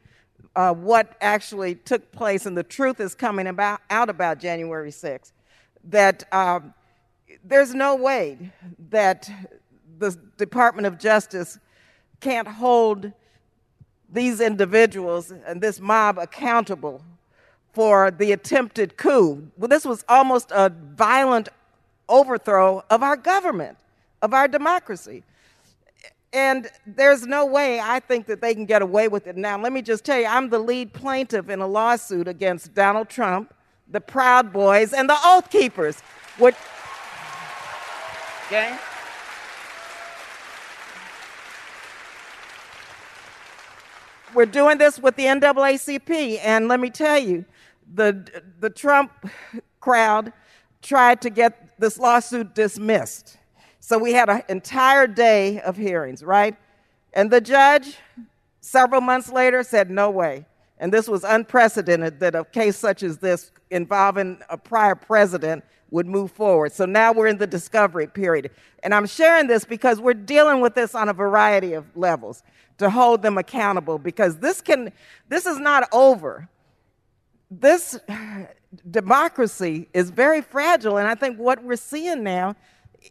uh, 0.56 0.74
what 0.74 1.18
actually 1.20 1.76
took 1.76 2.14
place, 2.14 2.46
and 2.46 2.58
the 2.58 2.64
truth 2.64 3.02
is 3.02 3.14
coming 3.14 3.48
about, 3.48 3.82
out 3.90 4.10
about 4.10 4.40
January 4.40 4.90
6th, 4.90 5.34
that 5.84 6.24
um, 6.34 6.74
there's 7.44 7.74
no 7.74 7.98
way 7.98 8.54
that 8.90 9.30
the 10.00 10.18
Department 10.38 10.88
of 10.88 10.98
Justice 10.98 11.60
can't 12.22 12.48
hold 12.48 13.12
these 14.10 14.40
individuals 14.40 15.30
and 15.46 15.60
this 15.60 15.82
mob 15.82 16.18
accountable 16.18 17.04
for 17.74 18.12
the 18.12 18.32
attempted 18.32 18.96
coup. 18.96 19.52
Well, 19.58 19.68
this 19.68 19.84
was 19.84 20.06
almost 20.08 20.52
a 20.52 20.70
violent 20.70 21.50
overthrow 22.10 22.84
of 22.90 23.04
our 23.04 23.16
government, 23.16 23.78
of 24.22 24.34
our 24.34 24.48
democracy. 24.48 25.24
And 26.34 26.70
there's 26.86 27.26
no 27.26 27.46
way 27.46 27.80
I 27.80 28.02
think 28.02 28.26
that 28.26 28.42
they 28.42 28.54
can 28.54 28.66
get 28.66 28.82
away 28.82 29.08
with 29.08 29.26
it. 29.26 29.38
Now, 29.38 29.58
let 29.58 29.72
me 29.72 29.82
just 29.82 30.04
tell 30.04 30.20
you, 30.20 30.26
I'm 30.26 30.50
the 30.50 30.60
lead 30.60 30.92
plaintiff 30.92 31.50
in 31.50 31.62
a 31.62 31.68
lawsuit 31.68 32.28
against 32.28 32.74
Donald 32.74 33.08
Trump, 33.08 33.54
the 33.90 34.02
Proud 34.02 34.52
Boys, 34.52 34.92
and 34.92 35.10
the 35.10 35.18
Oath 35.24 35.50
Keepers. 35.50 36.02
Which, 36.38 36.56
okay? 38.48 38.78
We're 44.34 44.46
doing 44.46 44.78
this 44.78 45.00
with 45.00 45.16
the 45.16 45.24
NAACP, 45.26 46.40
and 46.44 46.68
let 46.68 46.82
me 46.82 46.90
tell 46.90 47.18
you, 47.18 47.46
the, 47.94 48.28
the 48.60 48.70
Trump 48.70 49.12
crowd 49.80 50.34
tried 50.86 51.22
to 51.22 51.30
get 51.30 51.80
this 51.80 51.98
lawsuit 51.98 52.54
dismissed. 52.54 53.38
So 53.80 53.98
we 53.98 54.14
had 54.14 54.30
an 54.30 54.44
entire 54.48 55.08
day 55.08 55.60
of 55.62 55.76
hearings, 55.76 56.24
right? 56.24 56.56
And 57.14 57.30
the 57.32 57.42
judge, 57.42 57.98
several 58.62 59.02
months 59.02 59.32
later, 59.32 59.64
said, 59.64 59.90
no 59.90 60.10
way. 60.10 60.46
And 60.78 60.94
this 60.94 61.08
was 61.08 61.24
unprecedented 61.24 62.20
that 62.20 62.36
a 62.36 62.46
case 62.46 62.78
such 62.78 63.04
as 63.04 63.18
this 63.18 63.52
involving 63.72 64.40
a 64.50 64.58
prior 64.58 64.96
president 64.96 65.64
would 65.92 66.06
move 66.06 66.32
forward. 66.32 66.72
So 66.72 66.86
now 66.86 67.14
we're 67.14 67.28
in 67.28 67.38
the 67.38 67.48
discovery 67.48 68.08
period. 68.08 68.52
And 68.84 68.94
I'm 68.94 69.08
sharing 69.08 69.48
this 69.48 69.66
because 69.66 70.00
we're 70.00 70.14
dealing 70.14 70.62
with 70.62 70.76
this 70.76 70.94
on 70.94 71.10
a 71.10 71.14
variety 71.14 71.74
of 71.74 71.86
levels 71.96 72.44
to 72.78 72.90
hold 72.90 73.22
them 73.22 73.38
accountable 73.38 73.98
because 73.98 74.38
this 74.40 74.62
can 74.62 74.92
this 75.30 75.46
is 75.46 75.58
not 75.60 75.88
over. 75.94 76.50
This 77.50 78.00
democracy 78.92 79.88
is 79.94 80.10
very 80.10 80.42
fragile 80.42 80.98
and 80.98 81.08
I 81.08 81.16
think 81.16 81.40
what 81.40 81.64
we're 81.64 81.76
seeing 81.76 82.24
now 82.24 82.56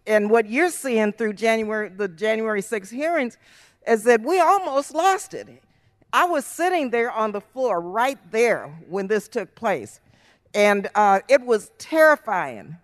and 0.06 0.30
what 0.30 0.48
you're 0.48 0.70
seeing 0.70 1.12
through 1.12 1.34
January 1.34 1.88
the 1.88 2.08
January 2.08 2.62
6 2.62 2.90
hearings 2.90 3.38
is 3.86 4.04
that 4.04 4.22
we 4.22 4.40
almost 4.40 4.94
lost 4.94 5.34
it. 5.34 5.48
I 6.12 6.26
was 6.26 6.44
sitting 6.44 6.90
there 6.90 7.10
on 7.10 7.32
the 7.32 7.40
floor 7.40 7.80
right 7.80 8.18
there 8.30 8.68
when 8.88 9.08
this 9.08 9.28
took 9.28 9.54
place. 9.54 10.00
And 10.54 10.88
uh, 10.94 11.20
it 11.28 11.44
was 11.44 11.72
terrifying. 11.76 12.76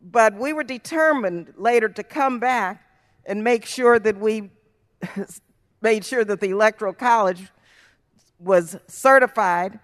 But 0.00 0.34
we 0.34 0.52
were 0.52 0.62
determined 0.62 1.52
later 1.56 1.88
to 1.88 2.02
come 2.04 2.38
back 2.38 2.82
and 3.26 3.42
make 3.42 3.66
sure 3.66 3.98
that 3.98 4.16
we 4.16 4.50
made 5.82 6.04
sure 6.04 6.24
that 6.24 6.40
the 6.40 6.50
Electoral 6.50 6.92
College 6.92 7.48
was 8.38 8.78
certified 8.86 9.78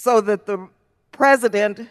so 0.00 0.18
that 0.22 0.46
the 0.46 0.66
president 1.12 1.86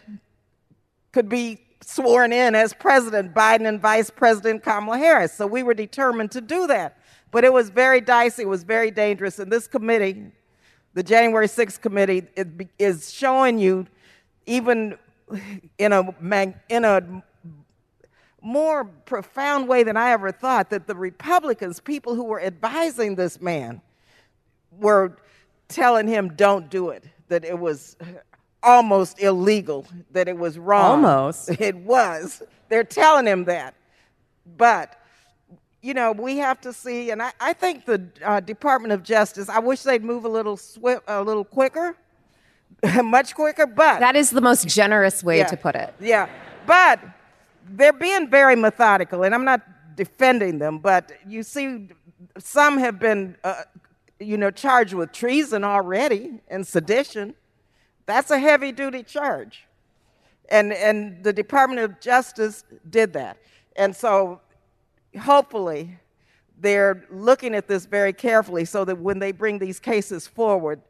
could 1.12 1.28
be 1.28 1.60
sworn 1.80 2.32
in 2.32 2.56
as 2.56 2.74
President 2.74 3.32
Biden 3.32 3.68
and 3.68 3.80
Vice 3.80 4.10
President 4.10 4.64
Kamala 4.64 4.98
Harris. 4.98 5.32
So 5.32 5.46
we 5.46 5.62
were 5.62 5.74
determined 5.74 6.32
to 6.32 6.40
do 6.40 6.66
that. 6.66 6.98
But 7.30 7.44
it 7.44 7.52
was 7.52 7.70
very 7.70 8.00
dicey, 8.00 8.42
it 8.42 8.48
was 8.48 8.64
very 8.64 8.90
dangerous. 8.90 9.38
And 9.38 9.50
this 9.50 9.68
committee, 9.68 10.24
the 10.92 11.04
January 11.04 11.46
6th 11.46 11.80
committee, 11.80 12.24
is 12.80 13.12
showing 13.12 13.60
you 13.60 13.86
even 14.44 14.98
in 15.78 15.92
a, 15.92 16.02
in 16.68 16.84
a 16.84 17.22
more 18.42 18.86
profound 18.86 19.68
way 19.68 19.84
than 19.84 19.96
I 19.96 20.10
ever 20.10 20.32
thought 20.32 20.70
that 20.70 20.88
the 20.88 20.96
Republicans, 20.96 21.78
people 21.78 22.16
who 22.16 22.24
were 22.24 22.42
advising 22.42 23.14
this 23.14 23.40
man, 23.40 23.80
were 24.72 25.16
telling 25.68 26.08
him, 26.08 26.34
don't 26.34 26.68
do 26.68 26.90
it, 26.90 27.04
that 27.30 27.44
it 27.44 27.58
was 27.58 27.96
almost 28.62 29.20
illegal, 29.20 29.86
that 30.10 30.28
it 30.28 30.36
was 30.36 30.58
wrong. 30.58 31.04
Almost. 31.04 31.50
It 31.60 31.76
was. 31.76 32.42
They're 32.68 32.84
telling 32.84 33.26
him 33.26 33.44
that. 33.46 33.74
But, 34.56 35.00
you 35.82 35.94
know, 35.94 36.12
we 36.12 36.36
have 36.38 36.60
to 36.60 36.72
see, 36.72 37.10
and 37.10 37.22
I, 37.22 37.32
I 37.40 37.52
think 37.54 37.86
the 37.86 38.06
uh, 38.24 38.40
Department 38.40 38.92
of 38.92 39.02
Justice, 39.02 39.48
I 39.48 39.58
wish 39.58 39.82
they'd 39.82 40.04
move 40.04 40.24
a 40.24 40.28
little, 40.28 40.56
swift, 40.56 41.04
a 41.08 41.22
little 41.22 41.44
quicker 41.44 41.96
much 43.02 43.34
quicker, 43.34 43.66
but. 43.66 44.00
That 44.00 44.16
is 44.16 44.30
the 44.30 44.40
most 44.40 44.68
generous 44.68 45.22
way 45.22 45.38
yeah, 45.38 45.46
to 45.46 45.56
put 45.56 45.74
it. 45.74 45.94
Yeah. 46.00 46.28
But 46.66 47.00
they're 47.68 47.92
being 47.92 48.28
very 48.28 48.56
methodical, 48.56 49.22
and 49.22 49.34
I'm 49.34 49.44
not 49.44 49.62
defending 49.96 50.58
them, 50.58 50.78
but 50.78 51.12
you 51.26 51.42
see, 51.42 51.88
some 52.38 52.78
have 52.78 52.98
been, 52.98 53.36
uh, 53.44 53.62
you 54.20 54.36
know, 54.36 54.50
charged 54.50 54.92
with 54.92 55.12
treason 55.12 55.64
already 55.64 56.40
and 56.48 56.66
sedition. 56.66 57.34
That's 58.06 58.30
a 58.30 58.38
heavy 58.38 58.70
duty 58.70 59.02
charge. 59.02 59.66
And, 60.50 60.72
and 60.72 61.24
the 61.24 61.32
Department 61.32 61.80
of 61.80 62.00
Justice 62.00 62.64
did 62.88 63.14
that. 63.14 63.38
And 63.76 63.96
so 63.96 64.40
hopefully 65.18 65.98
they're 66.58 67.06
looking 67.10 67.54
at 67.54 67.66
this 67.66 67.86
very 67.86 68.12
carefully 68.12 68.64
so 68.64 68.84
that 68.84 68.98
when 68.98 69.18
they 69.18 69.32
bring 69.32 69.58
these 69.58 69.80
cases 69.80 70.26
forward, 70.26 70.80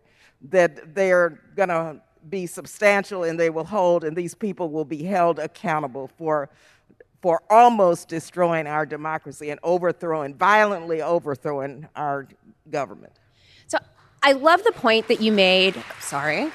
that 0.50 0.94
they're 0.94 1.38
going 1.54 1.68
to 1.68 2.00
be 2.28 2.46
substantial 2.46 3.24
and 3.24 3.38
they 3.38 3.50
will 3.50 3.64
hold, 3.64 4.04
and 4.04 4.16
these 4.16 4.34
people 4.34 4.70
will 4.70 4.84
be 4.84 5.04
held 5.04 5.38
accountable 5.38 6.10
for, 6.18 6.50
for 7.22 7.42
almost 7.48 8.08
destroying 8.08 8.66
our 8.66 8.84
democracy 8.84 9.50
and 9.50 9.60
overthrowing, 9.62 10.34
violently 10.34 11.00
overthrowing 11.02 11.86
our 11.94 12.26
government. 12.70 13.12
I 14.22 14.32
love 14.32 14.62
the 14.64 14.72
point 14.72 15.08
that 15.08 15.20
you 15.20 15.32
made. 15.32 15.82
Sorry. 16.00 16.50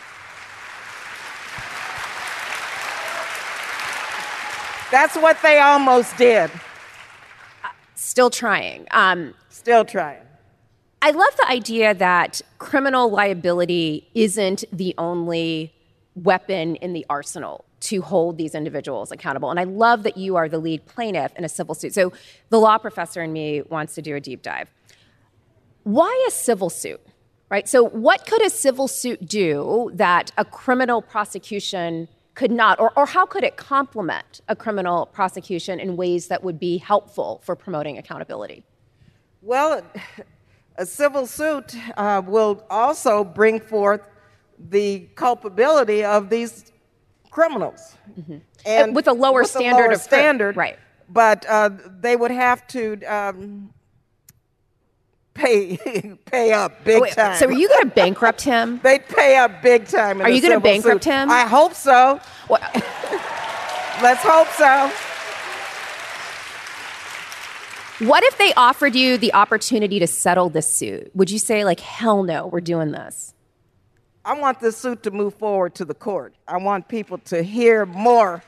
That's 4.91 5.15
what 5.15 5.41
they 5.41 5.59
almost 5.59 6.15
did. 6.15 6.51
Uh, 7.63 7.69
still 7.95 8.29
trying. 8.29 8.87
Um, 8.91 9.33
still 9.49 9.83
trying. 9.83 10.21
I 11.01 11.11
love 11.11 11.35
the 11.37 11.49
idea 11.49 11.93
that 11.95 12.41
criminal 12.59 13.09
liability 13.09 14.09
isn't 14.13 14.63
the 14.71 14.93
only 14.97 15.73
weapon 16.15 16.75
in 16.77 16.93
the 16.93 17.05
arsenal 17.09 17.65
to 17.81 18.01
hold 18.01 18.37
these 18.37 18.55
individuals 18.55 19.11
accountable. 19.11 19.49
And 19.49 19.59
I 19.59 19.65
love 19.65 20.03
that 20.03 20.17
you 20.17 20.35
are 20.35 20.47
the 20.47 20.57
lead 20.59 20.85
plaintiff 20.85 21.33
in 21.35 21.43
a 21.43 21.49
civil 21.49 21.75
suit. 21.75 21.93
So 21.93 22.13
the 22.49 22.59
law 22.59 22.77
professor 22.77 23.21
in 23.21 23.33
me 23.33 23.63
wants 23.63 23.95
to 23.95 24.01
do 24.01 24.15
a 24.15 24.19
deep 24.19 24.41
dive. 24.41 24.71
Why 25.83 26.25
a 26.27 26.31
civil 26.31 26.69
suit? 26.69 27.04
Right? 27.55 27.69
So 27.69 27.85
what 27.85 28.25
could 28.25 28.45
a 28.45 28.49
civil 28.49 28.85
suit 28.89 29.25
do 29.25 29.89
that 29.93 30.29
a 30.37 30.43
criminal 30.43 31.01
prosecution 31.01 32.09
could 32.33 32.51
not 32.51 32.81
or, 32.81 32.91
or 32.99 33.05
how 33.05 33.25
could 33.25 33.45
it 33.45 33.55
complement 33.55 34.41
a 34.49 34.57
criminal 34.57 35.05
prosecution 35.05 35.79
in 35.79 35.95
ways 35.95 36.27
that 36.27 36.43
would 36.43 36.59
be 36.59 36.77
helpful 36.77 37.39
for 37.45 37.55
promoting 37.55 37.97
accountability? 37.97 38.65
Well, 39.41 39.83
a 40.75 40.85
civil 40.85 41.25
suit 41.25 41.73
uh, 41.95 42.21
will 42.25 42.61
also 42.69 43.23
bring 43.23 43.61
forth 43.61 44.01
the 44.59 45.07
culpability 45.15 46.03
of 46.03 46.29
these 46.29 46.73
criminals. 47.31 47.95
Mm-hmm. 48.19 48.39
And 48.65 48.93
with 48.93 49.07
a 49.07 49.13
lower 49.13 49.43
with 49.43 49.51
standard 49.51 49.71
a 49.71 49.81
lower 49.83 49.91
of 49.93 50.01
standard, 50.01 50.57
right? 50.57 50.77
But 51.07 51.45
uh, 51.47 51.69
they 52.01 52.17
would 52.17 52.31
have 52.31 52.67
to. 52.75 53.01
Um, 53.03 53.73
pay 55.35 55.77
pay 56.25 56.51
up 56.53 56.83
big 56.83 57.01
Wait, 57.03 57.13
time. 57.13 57.37
so 57.37 57.45
are 57.47 57.51
you 57.51 57.67
going 57.67 57.87
to 57.89 57.93
bankrupt 57.95 58.41
him? 58.41 58.79
They 58.83 58.97
pay 58.99 59.37
up 59.37 59.61
big 59.61 59.87
time. 59.87 60.19
in 60.19 60.25
Are 60.25 60.29
you 60.29 60.41
gonna 60.41 60.59
bankrupt 60.59 61.03
suit. 61.03 61.11
him? 61.13 61.29
I 61.29 61.41
hope 61.41 61.73
so. 61.75 62.19
What- 62.47 62.61
Let's 64.01 64.23
hope 64.23 64.47
so. 64.49 64.91
What 67.99 68.23
if 68.25 68.37
they 68.37 68.53
offered 68.55 68.93
you 68.93 69.17
the 69.17 69.33
opportunity 69.33 69.99
to 69.99 70.07
settle 70.07 70.49
this 70.49 70.67
suit? 70.71 71.11
Would 71.15 71.29
you 71.31 71.39
say, 71.39 71.63
like, 71.63 71.79
hell 71.79 72.23
no, 72.23 72.47
we're 72.47 72.59
doing 72.59 72.91
this? 72.91 73.33
I 74.25 74.33
want 74.37 74.59
this 74.59 74.75
suit 74.75 75.03
to 75.03 75.11
move 75.11 75.33
forward 75.35 75.75
to 75.75 75.85
the 75.85 75.93
court. 75.93 76.33
I 76.47 76.57
want 76.57 76.89
people 76.89 77.19
to 77.19 77.41
hear 77.41 77.85
more 77.85 78.43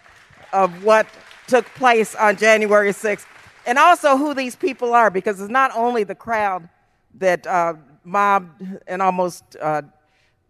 of 0.52 0.84
what 0.84 1.08
took 1.48 1.66
place 1.76 2.14
on 2.16 2.36
January 2.36 2.92
6th 2.92 3.26
and 3.66 3.78
also 3.78 4.18
who 4.18 4.34
these 4.34 4.56
people 4.56 4.94
are 4.94 5.10
because 5.10 5.40
it's 5.40 5.50
not 5.52 5.72
only 5.76 6.04
the 6.04 6.16
crowd 6.16 6.68
that 7.18 7.46
uh, 7.48 7.74
mobbed 8.04 8.64
and 8.88 9.02
almost 9.02 9.56
uh, 9.62 9.82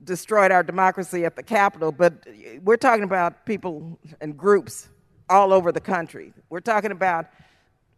destroyed 0.03 0.51
our 0.51 0.63
democracy 0.63 1.25
at 1.25 1.35
the 1.35 1.43
Capitol, 1.43 1.91
but 1.91 2.25
we're 2.63 2.77
talking 2.77 3.03
about 3.03 3.45
people 3.45 3.99
and 4.21 4.37
groups 4.37 4.89
all 5.29 5.51
over 5.51 5.71
the 5.71 5.81
country. 5.81 6.33
We're 6.49 6.59
talking 6.59 6.91
about 6.91 7.27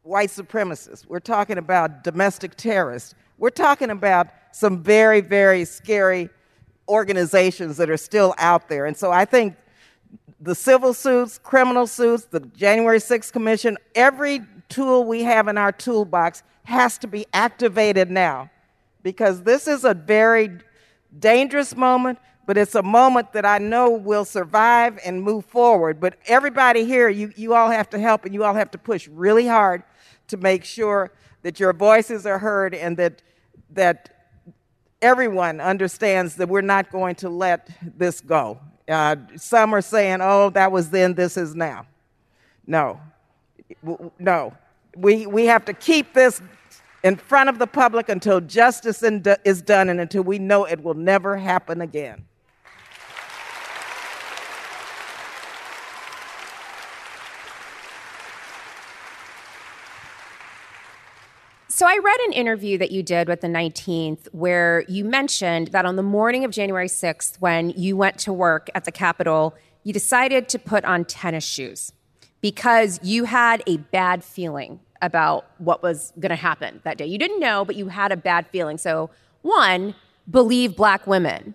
white 0.03 0.29
supremacists. 0.29 1.05
We're 1.05 1.19
talking 1.19 1.57
about 1.57 2.03
domestic 2.03 2.55
terrorists. 2.55 3.15
We're 3.37 3.49
talking 3.49 3.89
about 3.89 4.27
some 4.51 4.81
very, 4.81 5.21
very 5.21 5.65
scary 5.65 6.29
organizations 6.87 7.77
that 7.77 7.89
are 7.89 7.97
still 7.97 8.33
out 8.37 8.69
there. 8.69 8.85
And 8.85 8.97
so 8.97 9.11
I 9.11 9.25
think 9.25 9.55
the 10.39 10.55
civil 10.55 10.93
suits, 10.93 11.37
criminal 11.37 11.85
suits, 11.85 12.25
the 12.25 12.39
January 12.39 12.99
6th 12.99 13.31
Commission, 13.31 13.77
every 13.93 14.41
tool 14.69 15.03
we 15.03 15.23
have 15.23 15.47
in 15.47 15.57
our 15.57 15.71
toolbox 15.71 16.43
has 16.63 16.97
to 16.99 17.07
be 17.07 17.25
activated 17.33 18.09
now 18.09 18.49
because 19.03 19.43
this 19.43 19.67
is 19.67 19.85
a 19.85 19.93
very 19.93 20.59
dangerous 21.17 21.75
moment, 21.75 22.19
but 22.45 22.57
it's 22.57 22.75
a 22.75 22.83
moment 22.83 23.33
that 23.33 23.45
I 23.45 23.57
know 23.59 23.91
will 23.91 24.25
survive 24.25 24.99
and 25.05 25.21
move 25.21 25.45
forward. 25.45 25.99
But 25.99 26.17
everybody 26.25 26.85
here, 26.85 27.09
you, 27.09 27.31
you 27.35 27.53
all 27.53 27.69
have 27.69 27.89
to 27.91 27.99
help 27.99 28.25
and 28.25 28.33
you 28.33 28.43
all 28.43 28.55
have 28.55 28.71
to 28.71 28.77
push 28.77 29.07
really 29.07 29.47
hard 29.47 29.83
to 30.27 30.37
make 30.37 30.63
sure 30.63 31.11
that 31.43 31.59
your 31.59 31.73
voices 31.73 32.25
are 32.25 32.39
heard 32.39 32.73
and 32.73 32.97
that, 32.97 33.21
that 33.71 34.31
everyone 35.01 35.61
understands 35.61 36.35
that 36.35 36.49
we're 36.49 36.61
not 36.61 36.91
going 36.91 37.15
to 37.15 37.29
let 37.29 37.69
this 37.97 38.19
go. 38.21 38.59
Uh, 38.87 39.15
some 39.35 39.73
are 39.73 39.81
saying, 39.81 40.19
oh, 40.21 40.49
that 40.49 40.71
was 40.71 40.89
then, 40.89 41.13
this 41.13 41.37
is 41.37 41.55
now. 41.55 41.85
No, 42.65 42.99
no. 44.17 44.53
We, 44.95 45.27
we 45.27 45.45
have 45.45 45.65
to 45.65 45.73
keep 45.73 46.13
this 46.13 46.41
in 47.03 47.15
front 47.15 47.49
of 47.49 47.59
the 47.59 47.67
public 47.67 48.09
until 48.09 48.41
justice 48.41 49.03
is 49.03 49.61
done 49.61 49.89
and 49.89 49.99
until 49.99 50.23
we 50.23 50.39
know 50.39 50.65
it 50.65 50.83
will 50.83 50.93
never 50.93 51.37
happen 51.37 51.81
again. 51.81 52.25
So 61.67 61.85
I 61.87 61.97
read 62.03 62.19
an 62.27 62.33
interview 62.33 62.77
that 62.77 62.91
you 62.91 63.01
did 63.03 63.29
with 63.29 63.39
the 63.39 63.47
19th 63.47 64.27
where 64.33 64.83
you 64.89 65.05
mentioned 65.05 65.69
that 65.69 65.85
on 65.85 65.95
the 65.95 66.03
morning 66.03 66.43
of 66.43 66.51
January 66.51 66.89
6th, 66.89 67.39
when 67.39 67.69
you 67.69 67.95
went 67.95 68.17
to 68.19 68.33
work 68.33 68.69
at 68.75 68.83
the 68.83 68.91
Capitol, 68.91 69.55
you 69.83 69.93
decided 69.93 70.49
to 70.49 70.59
put 70.59 70.83
on 70.83 71.05
tennis 71.05 71.45
shoes 71.45 71.93
because 72.41 72.99
you 73.01 73.23
had 73.23 73.63
a 73.65 73.77
bad 73.77 74.25
feeling 74.25 74.81
about 75.01 75.45
what 75.57 75.81
was 75.81 76.13
going 76.19 76.29
to 76.29 76.35
happen 76.35 76.81
that 76.83 76.97
day. 76.97 77.05
You 77.05 77.17
didn't 77.17 77.39
know, 77.39 77.65
but 77.65 77.75
you 77.75 77.87
had 77.87 78.11
a 78.11 78.17
bad 78.17 78.47
feeling. 78.47 78.77
So, 78.77 79.09
one, 79.41 79.95
believe 80.29 80.75
black 80.75 81.07
women. 81.07 81.53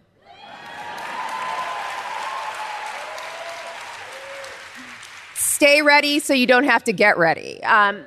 Stay 5.34 5.82
ready 5.82 6.18
so 6.18 6.34
you 6.34 6.46
don't 6.46 6.64
have 6.64 6.84
to 6.84 6.92
get 6.92 7.16
ready. 7.16 7.62
Um, 7.62 8.04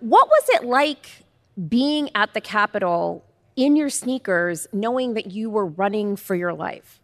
what 0.00 0.28
was 0.28 0.42
it 0.50 0.64
like 0.64 1.24
being 1.68 2.10
at 2.14 2.34
the 2.34 2.40
Capitol 2.40 3.24
in 3.56 3.76
your 3.76 3.88
sneakers, 3.88 4.66
knowing 4.72 5.14
that 5.14 5.30
you 5.30 5.48
were 5.48 5.66
running 5.66 6.16
for 6.16 6.34
your 6.34 6.52
life? 6.52 7.00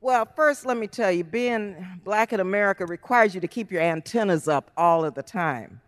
Well, 0.00 0.28
first, 0.36 0.66
let 0.66 0.76
me 0.76 0.86
tell 0.86 1.10
you, 1.10 1.24
being 1.24 1.84
black 2.04 2.32
in 2.32 2.38
America 2.38 2.86
requires 2.86 3.34
you 3.34 3.40
to 3.40 3.48
keep 3.48 3.72
your 3.72 3.82
antennas 3.82 4.46
up 4.46 4.70
all 4.76 5.04
of 5.04 5.14
the 5.14 5.22
time. 5.22 5.80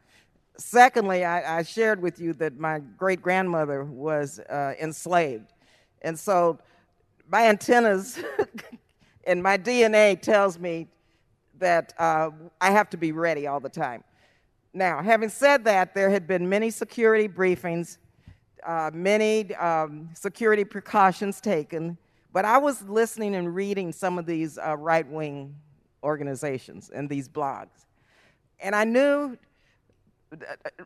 Secondly, 0.59 1.24
I, 1.24 1.59
I 1.59 1.62
shared 1.62 2.02
with 2.02 2.20
you 2.20 2.32
that 2.34 2.59
my 2.59 2.80
great 2.96 3.22
grandmother 3.22 3.84
was 3.84 4.40
uh, 4.40 4.74
enslaved. 4.80 5.52
And 6.02 6.18
so 6.18 6.59
my 7.30 7.46
antennas 7.46 8.18
and 9.24 9.42
my 9.42 9.56
DNA 9.56 10.20
tells 10.20 10.59
me 10.59 10.88
that 11.59 11.94
uh, 11.98 12.30
I 12.61 12.72
have 12.72 12.90
to 12.90 12.96
be 12.96 13.12
ready 13.12 13.46
all 13.46 13.61
the 13.61 13.68
time. 13.68 14.02
Now, 14.74 15.02
having 15.02 15.28
said 15.28 15.64
that, 15.64 15.94
there 15.94 16.11
had 16.11 16.26
been 16.26 16.48
many 16.48 16.70
security 16.70 17.28
briefings, 17.28 17.98
uh, 18.66 18.90
many 18.92 19.54
um, 19.54 20.09
security 20.14 20.64
precautions 20.64 21.40
taken, 21.40 21.96
but 22.32 22.44
I 22.44 22.59
was 22.59 22.82
listening 22.82 23.34
and 23.34 23.54
reading 23.54 23.92
some 23.92 24.18
of 24.18 24.26
these 24.26 24.59
uh, 24.59 24.76
right 24.76 25.09
wing 25.09 25.54
organizations 26.02 26.90
and 26.90 27.09
these 27.09 27.28
blogs. 27.28 27.86
And 28.61 28.74
I 28.74 28.84
knew, 28.84 29.38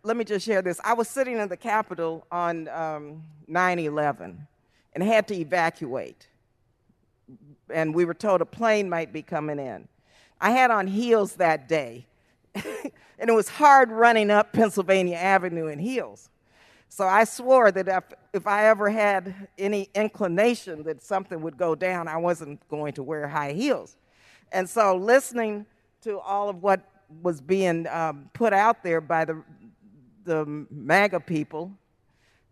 let 0.03 0.17
me 0.17 0.25
just 0.25 0.47
share 0.47 0.63
this. 0.63 0.81
I 0.85 0.95
was 0.95 1.09
sitting 1.09 1.39
in 1.39 1.49
the 1.49 1.57
Capitol 1.57 2.27
on 2.31 2.69
um, 2.69 3.23
9 3.49 3.79
11 3.79 4.47
and 4.95 5.03
had 5.03 5.27
to 5.29 5.35
evacuate. 5.35 6.29
And 7.71 7.95
we 7.95 8.05
were 8.05 8.15
told 8.15 8.41
a 8.41 8.47
plane 8.47 8.89
might 8.89 9.13
be 9.13 9.23
coming 9.23 9.59
in. 9.59 9.89
I 10.41 10.51
had 10.51 10.71
on 10.71 10.87
heels 10.87 11.35
that 11.37 11.69
day, 11.69 12.07
and 12.55 13.31
it 13.31 13.33
was 13.33 13.49
hard 13.49 13.91
running 13.91 14.31
up 14.31 14.53
Pennsylvania 14.53 15.17
Avenue 15.17 15.69
in 15.69 15.79
heels. 15.79 16.29
So 16.89 17.07
I 17.07 17.25
swore 17.25 17.73
that 17.73 17.89
if, 17.89 18.05
if 18.35 18.47
I 18.47 18.67
ever 18.67 18.91
had 18.91 19.49
any 19.57 19.89
inclination 19.95 20.83
that 20.83 21.03
something 21.03 21.41
would 21.41 21.57
go 21.57 21.75
down, 21.75 22.07
I 22.07 22.19
wasn't 22.19 22.69
going 22.69 22.93
to 22.95 23.03
wear 23.03 23.29
high 23.29 23.53
heels. 23.53 23.97
And 24.51 24.69
so 24.69 24.97
listening 24.97 25.65
to 26.03 26.19
all 26.19 26.51
of 26.51 26.63
what 26.63 26.92
was 27.21 27.41
being 27.41 27.87
um, 27.89 28.31
put 28.33 28.53
out 28.53 28.83
there 28.83 29.01
by 29.01 29.25
the, 29.25 29.43
the 30.25 30.67
MAGA 30.71 31.21
people, 31.21 31.73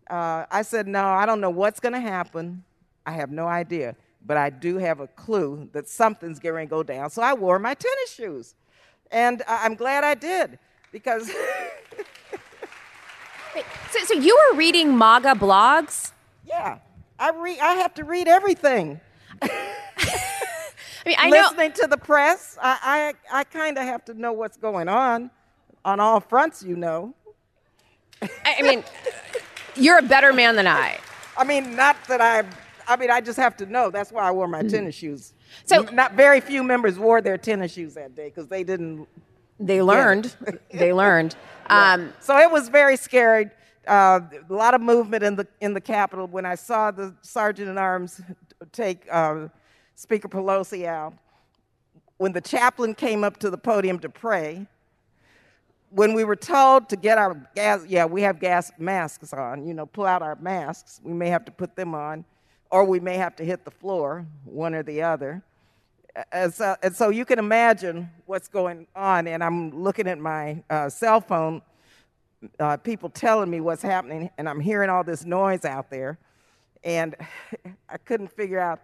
uh, 0.09 0.45
I 0.51 0.61
said, 0.61 0.87
no, 0.87 1.05
I 1.05 1.25
don't 1.25 1.39
know 1.39 1.49
what's 1.49 1.79
going 1.79 1.93
to 1.93 2.01
happen. 2.01 2.63
I 3.05 3.11
have 3.13 3.31
no 3.31 3.47
idea. 3.47 3.95
But 4.25 4.37
I 4.37 4.49
do 4.49 4.77
have 4.77 4.99
a 4.99 5.07
clue 5.07 5.69
that 5.73 5.87
something's 5.89 6.39
going 6.39 6.67
to 6.67 6.69
go 6.69 6.83
down. 6.83 7.09
So 7.09 7.21
I 7.21 7.33
wore 7.33 7.57
my 7.59 7.73
tennis 7.73 8.13
shoes. 8.13 8.55
And 9.09 9.41
I'm 9.47 9.75
glad 9.75 10.03
I 10.03 10.13
did 10.13 10.59
because 10.91 11.31
Wait, 13.55 13.65
so, 13.91 13.99
so 14.05 14.13
you 14.13 14.37
were 14.51 14.57
reading 14.57 14.97
MAGA 14.97 15.33
blogs? 15.33 16.11
Yeah, 16.45 16.79
I 17.19 17.31
read. 17.31 17.59
I 17.59 17.73
have 17.75 17.93
to 17.95 18.03
read 18.03 18.27
everything. 18.27 19.01
I 21.05 21.09
mean, 21.09 21.17
I 21.19 21.29
know. 21.29 21.41
Listening 21.41 21.71
to 21.73 21.87
the 21.87 21.97
press, 21.97 22.57
I 22.61 23.13
I, 23.31 23.39
I 23.39 23.43
kind 23.45 23.77
of 23.77 23.83
have 23.83 24.05
to 24.05 24.13
know 24.13 24.33
what's 24.33 24.57
going 24.57 24.87
on 24.87 25.31
on 25.83 25.99
all 25.99 26.19
fronts. 26.19 26.63
You 26.63 26.75
know. 26.77 27.13
I, 28.21 28.55
I 28.59 28.61
mean, 28.61 28.83
you're 29.75 29.97
a 29.97 30.03
better 30.03 30.31
man 30.31 30.55
than 30.55 30.67
I. 30.67 30.99
I 31.37 31.43
mean, 31.43 31.75
not 31.75 31.97
that 32.07 32.21
I. 32.21 32.43
I 32.87 32.97
mean, 32.97 33.09
I 33.09 33.21
just 33.21 33.37
have 33.39 33.55
to 33.57 33.65
know. 33.65 33.89
That's 33.89 34.11
why 34.11 34.23
I 34.23 34.31
wore 34.31 34.47
my 34.47 34.63
tennis 34.63 34.95
shoes. 34.95 35.33
So- 35.65 35.83
not 35.83 36.13
very 36.13 36.39
few 36.41 36.63
members 36.63 36.99
wore 36.99 37.21
their 37.21 37.37
tennis 37.37 37.73
shoes 37.73 37.93
that 37.95 38.15
day 38.15 38.25
because 38.29 38.47
they 38.47 38.63
didn't. 38.63 39.07
They 39.59 39.81
learned. 39.81 40.35
they 40.73 40.93
learned. 40.93 41.35
Um, 41.67 42.11
So 42.19 42.37
it 42.37 42.51
was 42.51 42.67
very 42.67 42.97
scary. 42.97 43.49
Uh, 43.87 44.19
a 44.49 44.53
lot 44.53 44.73
of 44.73 44.81
movement 44.81 45.23
in 45.23 45.37
the 45.37 45.47
in 45.61 45.73
the 45.73 45.79
Capitol 45.79 46.27
when 46.27 46.45
I 46.45 46.55
saw 46.55 46.91
the 46.91 47.15
sergeant 47.21 47.69
at 47.69 47.77
arms 47.77 48.19
take 48.73 49.07
uh, 49.09 49.47
Speaker 50.01 50.27
Pelosi 50.27 50.87
out. 50.87 51.13
When 52.17 52.31
the 52.31 52.41
chaplain 52.41 52.95
came 52.95 53.23
up 53.23 53.37
to 53.37 53.51
the 53.51 53.57
podium 53.57 53.99
to 53.99 54.09
pray. 54.09 54.65
When 55.91 56.15
we 56.15 56.23
were 56.23 56.35
told 56.35 56.89
to 56.89 56.95
get 56.95 57.19
our 57.19 57.35
gas, 57.53 57.85
yeah, 57.87 58.05
we 58.05 58.23
have 58.23 58.39
gas 58.39 58.71
masks 58.79 59.31
on. 59.31 59.67
You 59.67 59.75
know, 59.75 59.85
pull 59.85 60.07
out 60.07 60.23
our 60.23 60.35
masks. 60.37 60.99
We 61.03 61.13
may 61.13 61.29
have 61.29 61.45
to 61.45 61.51
put 61.51 61.75
them 61.75 61.93
on, 61.93 62.25
or 62.71 62.83
we 62.83 62.99
may 62.99 63.17
have 63.17 63.35
to 63.35 63.45
hit 63.45 63.63
the 63.63 63.69
floor, 63.69 64.25
one 64.43 64.73
or 64.73 64.81
the 64.81 65.03
other. 65.03 65.43
And 66.31 66.51
so, 66.51 66.75
and 66.81 66.95
so 66.95 67.09
you 67.09 67.23
can 67.23 67.37
imagine 67.37 68.09
what's 68.25 68.47
going 68.47 68.87
on. 68.95 69.27
And 69.27 69.43
I'm 69.43 69.83
looking 69.83 70.07
at 70.07 70.17
my 70.17 70.63
uh, 70.67 70.89
cell 70.89 71.21
phone, 71.21 71.61
uh, 72.59 72.77
people 72.77 73.09
telling 73.09 73.51
me 73.51 73.61
what's 73.61 73.83
happening, 73.83 74.31
and 74.39 74.49
I'm 74.49 74.61
hearing 74.61 74.89
all 74.89 75.03
this 75.03 75.25
noise 75.25 75.63
out 75.63 75.91
there. 75.91 76.17
And 76.83 77.15
I 77.89 77.97
couldn't 77.97 78.31
figure 78.31 78.59
out 78.59 78.81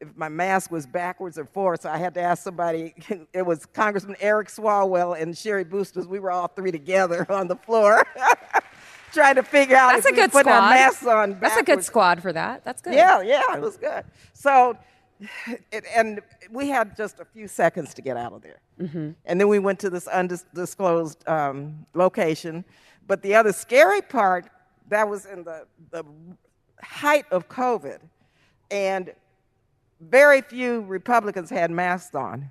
if 0.00 0.16
my 0.16 0.28
mask 0.28 0.70
was 0.70 0.86
backwards 0.86 1.38
or 1.38 1.44
forwards. 1.44 1.82
So 1.82 1.90
I 1.90 1.98
had 1.98 2.14
to 2.14 2.20
ask 2.20 2.42
somebody. 2.42 2.94
It 3.32 3.46
was 3.46 3.66
Congressman 3.66 4.16
Eric 4.20 4.48
Swalwell 4.48 5.20
and 5.20 5.34
Cheri 5.34 5.64
Bustos. 5.64 6.06
We 6.06 6.18
were 6.18 6.30
all 6.30 6.48
three 6.48 6.72
together 6.72 7.26
on 7.32 7.48
the 7.48 7.56
floor. 7.56 8.02
trying 9.12 9.34
to 9.34 9.42
figure 9.42 9.76
out 9.76 9.92
That's 9.92 10.06
if 10.06 10.12
a 10.12 10.14
we 10.14 10.22
good 10.22 10.32
put 10.32 10.46
our 10.46 10.70
masks 10.70 11.06
on. 11.06 11.38
That's 11.40 11.56
a 11.56 11.62
good 11.62 11.84
squad 11.84 12.22
for 12.22 12.32
that. 12.32 12.64
That's 12.64 12.80
good. 12.80 12.94
Yeah, 12.94 13.20
yeah, 13.22 13.56
it 13.56 13.60
was 13.60 13.76
good. 13.76 14.04
So, 14.32 14.76
it, 15.72 15.84
and 15.94 16.20
we 16.50 16.68
had 16.68 16.96
just 16.96 17.20
a 17.20 17.24
few 17.24 17.48
seconds 17.48 17.94
to 17.94 18.02
get 18.02 18.16
out 18.16 18.32
of 18.32 18.42
there. 18.42 18.60
Mm-hmm. 18.80 19.10
And 19.24 19.40
then 19.40 19.48
we 19.48 19.58
went 19.58 19.78
to 19.80 19.90
this 19.90 20.06
undisclosed 20.06 21.28
um, 21.28 21.86
location. 21.94 22.64
But 23.06 23.22
the 23.22 23.34
other 23.34 23.52
scary 23.52 24.02
part, 24.02 24.46
that 24.88 25.08
was 25.08 25.26
in 25.26 25.44
the, 25.44 25.66
the 25.90 26.04
height 26.82 27.26
of 27.30 27.48
COVID. 27.48 27.98
And 28.70 29.12
very 30.00 30.40
few 30.42 30.80
Republicans 30.82 31.50
had 31.50 31.70
masks 31.70 32.14
on. 32.14 32.50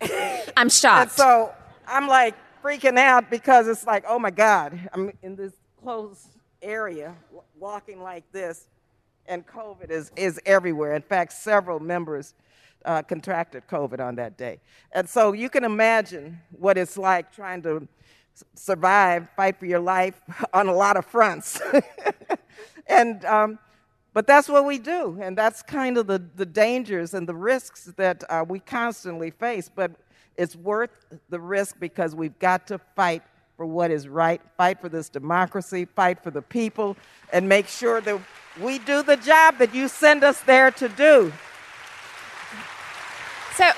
I'm 0.56 0.68
shocked. 0.68 1.02
And 1.02 1.10
so 1.10 1.54
I'm 1.86 2.08
like 2.08 2.34
freaking 2.62 2.98
out 2.98 3.30
because 3.30 3.68
it's 3.68 3.86
like, 3.86 4.04
oh 4.08 4.18
my 4.18 4.30
God, 4.30 4.78
I'm 4.92 5.12
in 5.22 5.36
this 5.36 5.52
closed 5.82 6.28
area 6.62 7.14
walking 7.58 8.02
like 8.02 8.24
this, 8.32 8.66
and 9.26 9.46
COVID 9.46 9.90
is, 9.90 10.10
is 10.16 10.40
everywhere. 10.46 10.94
In 10.94 11.02
fact, 11.02 11.32
several 11.32 11.78
members 11.78 12.34
uh, 12.84 13.02
contracted 13.02 13.66
COVID 13.68 14.00
on 14.00 14.16
that 14.16 14.36
day. 14.36 14.60
And 14.92 15.08
so 15.08 15.32
you 15.32 15.50
can 15.50 15.64
imagine 15.64 16.40
what 16.50 16.78
it's 16.78 16.96
like 16.96 17.32
trying 17.34 17.62
to 17.62 17.86
survive, 18.54 19.28
fight 19.36 19.58
for 19.58 19.66
your 19.66 19.80
life 19.80 20.20
on 20.52 20.68
a 20.68 20.74
lot 20.74 20.96
of 20.96 21.04
fronts. 21.06 21.60
and 22.86 23.24
um, 23.24 23.58
but 24.12 24.26
that's 24.26 24.48
what 24.48 24.64
we 24.64 24.78
do, 24.78 25.18
and 25.20 25.38
that's 25.38 25.62
kind 25.62 25.96
of 25.96 26.06
the, 26.06 26.22
the 26.36 26.46
dangers 26.46 27.14
and 27.14 27.28
the 27.28 27.34
risks 27.34 27.84
that 27.96 28.24
uh, 28.28 28.44
we 28.48 28.58
constantly 28.58 29.30
face. 29.30 29.70
But 29.72 29.92
it's 30.36 30.56
worth 30.56 30.90
the 31.28 31.38
risk 31.38 31.78
because 31.78 32.14
we've 32.14 32.38
got 32.38 32.66
to 32.68 32.78
fight 32.96 33.22
for 33.56 33.66
what 33.66 33.90
is 33.90 34.08
right, 34.08 34.40
fight 34.56 34.80
for 34.80 34.88
this 34.88 35.08
democracy, 35.08 35.84
fight 35.84 36.22
for 36.22 36.30
the 36.30 36.42
people, 36.42 36.96
and 37.32 37.48
make 37.48 37.68
sure 37.68 38.00
that 38.00 38.18
we 38.60 38.78
do 38.78 39.02
the 39.02 39.16
job 39.16 39.58
that 39.58 39.74
you 39.74 39.86
send 39.86 40.24
us 40.24 40.40
there 40.40 40.70
to 40.70 40.88
do. 40.88 41.32
So, 43.56 43.70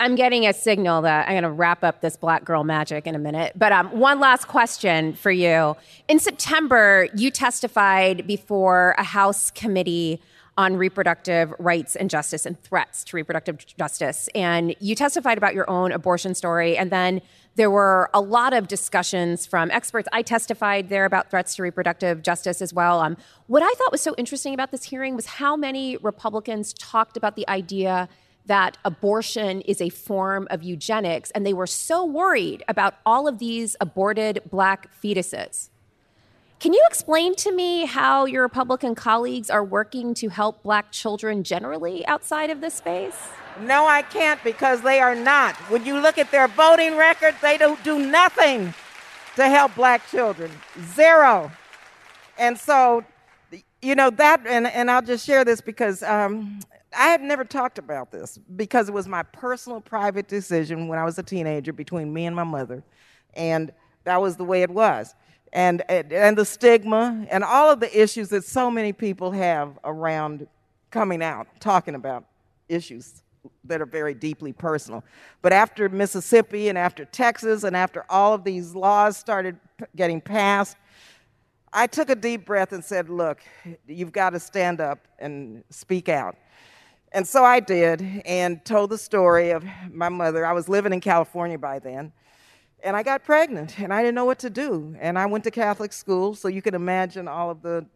I'm 0.00 0.14
getting 0.14 0.46
a 0.46 0.52
signal 0.52 1.02
that 1.02 1.26
I'm 1.28 1.34
going 1.34 1.42
to 1.42 1.50
wrap 1.50 1.82
up 1.82 2.00
this 2.00 2.16
black 2.16 2.44
girl 2.44 2.62
magic 2.62 3.06
in 3.06 3.14
a 3.14 3.18
minute. 3.18 3.52
But 3.56 3.72
um, 3.72 3.90
one 3.98 4.20
last 4.20 4.46
question 4.46 5.14
for 5.14 5.32
you. 5.32 5.76
In 6.06 6.20
September, 6.20 7.08
you 7.14 7.30
testified 7.30 8.26
before 8.26 8.94
a 8.96 9.02
House 9.02 9.50
committee 9.50 10.20
on 10.56 10.76
reproductive 10.76 11.52
rights 11.58 11.96
and 11.96 12.10
justice 12.10 12.44
and 12.44 12.60
threats 12.62 13.04
to 13.04 13.16
reproductive 13.16 13.64
justice. 13.76 14.28
And 14.34 14.74
you 14.80 14.94
testified 14.94 15.38
about 15.38 15.54
your 15.54 15.68
own 15.70 15.92
abortion 15.92 16.34
story. 16.34 16.76
And 16.76 16.90
then 16.90 17.20
there 17.54 17.70
were 17.70 18.10
a 18.14 18.20
lot 18.20 18.52
of 18.52 18.68
discussions 18.68 19.46
from 19.46 19.70
experts. 19.70 20.08
I 20.12 20.22
testified 20.22 20.88
there 20.88 21.04
about 21.04 21.30
threats 21.30 21.56
to 21.56 21.62
reproductive 21.62 22.22
justice 22.22 22.62
as 22.62 22.72
well. 22.72 23.00
Um, 23.00 23.16
what 23.46 23.62
I 23.62 23.72
thought 23.74 23.90
was 23.90 24.00
so 24.00 24.14
interesting 24.16 24.54
about 24.54 24.70
this 24.70 24.84
hearing 24.84 25.16
was 25.16 25.26
how 25.26 25.56
many 25.56 25.96
Republicans 25.96 26.72
talked 26.72 27.16
about 27.16 27.34
the 27.34 27.48
idea 27.48 28.08
that 28.48 28.76
abortion 28.84 29.60
is 29.62 29.80
a 29.80 29.88
form 29.88 30.48
of 30.50 30.62
eugenics, 30.62 31.30
and 31.30 31.46
they 31.46 31.52
were 31.54 31.66
so 31.66 32.04
worried 32.04 32.64
about 32.66 32.94
all 33.06 33.28
of 33.28 33.38
these 33.38 33.76
aborted 33.80 34.42
black 34.50 34.88
fetuses. 35.00 35.68
Can 36.58 36.72
you 36.72 36.82
explain 36.88 37.36
to 37.36 37.52
me 37.52 37.84
how 37.84 38.24
your 38.24 38.42
Republican 38.42 38.96
colleagues 38.96 39.48
are 39.48 39.62
working 39.62 40.12
to 40.14 40.28
help 40.28 40.62
black 40.64 40.90
children 40.90 41.44
generally 41.44 42.04
outside 42.08 42.50
of 42.50 42.60
this 42.60 42.74
space? 42.74 43.16
No, 43.60 43.86
I 43.86 44.02
can't 44.02 44.42
because 44.42 44.82
they 44.82 44.98
are 44.98 45.14
not. 45.14 45.54
When 45.70 45.84
you 45.86 46.00
look 46.00 46.18
at 46.18 46.32
their 46.32 46.48
voting 46.48 46.96
record, 46.96 47.36
they 47.42 47.58
don't 47.58 47.82
do 47.84 47.98
nothing 47.98 48.74
to 49.36 49.48
help 49.48 49.76
black 49.76 50.08
children. 50.10 50.50
Zero. 50.94 51.52
And 52.38 52.58
so, 52.58 53.04
you 53.80 53.94
know, 53.94 54.10
that, 54.10 54.44
and, 54.46 54.66
and 54.66 54.90
I'll 54.90 55.02
just 55.02 55.24
share 55.24 55.44
this 55.44 55.60
because 55.60 56.02
um, 56.02 56.60
I 56.96 57.08
had 57.08 57.20
never 57.20 57.44
talked 57.44 57.78
about 57.78 58.10
this 58.10 58.38
because 58.56 58.88
it 58.88 58.92
was 58.92 59.06
my 59.06 59.22
personal 59.22 59.80
private 59.80 60.26
decision 60.28 60.88
when 60.88 60.98
I 60.98 61.04
was 61.04 61.18
a 61.18 61.22
teenager 61.22 61.72
between 61.72 62.12
me 62.12 62.26
and 62.26 62.34
my 62.34 62.44
mother. 62.44 62.82
And 63.34 63.72
that 64.04 64.20
was 64.20 64.36
the 64.36 64.44
way 64.44 64.62
it 64.62 64.70
was. 64.70 65.14
And, 65.52 65.82
and, 65.90 66.36
the 66.36 66.44
stigma 66.44 67.26
and 67.30 67.42
all 67.42 67.70
of 67.70 67.80
the 67.80 68.00
issues 68.00 68.28
that 68.30 68.44
so 68.44 68.70
many 68.70 68.92
people 68.92 69.30
have 69.30 69.78
around 69.82 70.46
coming 70.90 71.22
out, 71.22 71.46
talking 71.60 71.94
about 71.94 72.24
issues 72.68 73.22
that 73.64 73.80
are 73.80 73.86
very 73.86 74.14
deeply 74.14 74.52
personal. 74.52 75.04
But 75.40 75.52
after 75.52 75.88
Mississippi 75.88 76.68
and 76.68 76.76
after 76.76 77.04
Texas 77.06 77.64
and 77.64 77.74
after 77.74 78.04
all 78.10 78.34
of 78.34 78.44
these 78.44 78.74
laws 78.74 79.16
started 79.16 79.58
getting 79.96 80.20
passed, 80.20 80.76
I 81.72 81.86
took 81.86 82.10
a 82.10 82.14
deep 82.14 82.44
breath 82.44 82.72
and 82.72 82.84
said, 82.84 83.08
Look, 83.08 83.40
you've 83.86 84.12
got 84.12 84.30
to 84.30 84.40
stand 84.40 84.80
up 84.80 85.06
and 85.18 85.64
speak 85.70 86.08
out. 86.08 86.36
And 87.12 87.26
so 87.26 87.44
I 87.44 87.60
did 87.60 88.22
and 88.26 88.64
told 88.64 88.90
the 88.90 88.98
story 88.98 89.50
of 89.50 89.64
my 89.90 90.08
mother. 90.08 90.44
I 90.44 90.52
was 90.52 90.68
living 90.68 90.92
in 90.92 91.00
California 91.00 91.58
by 91.58 91.78
then. 91.78 92.12
And 92.82 92.94
I 92.94 93.02
got 93.02 93.24
pregnant 93.24 93.80
and 93.80 93.92
I 93.92 94.02
didn't 94.02 94.14
know 94.14 94.24
what 94.24 94.38
to 94.40 94.50
do. 94.50 94.96
And 95.00 95.18
I 95.18 95.26
went 95.26 95.44
to 95.44 95.50
Catholic 95.50 95.92
school, 95.92 96.34
so 96.34 96.48
you 96.48 96.62
can 96.62 96.74
imagine 96.74 97.26
all 97.26 97.50
of 97.50 97.62
the 97.62 97.86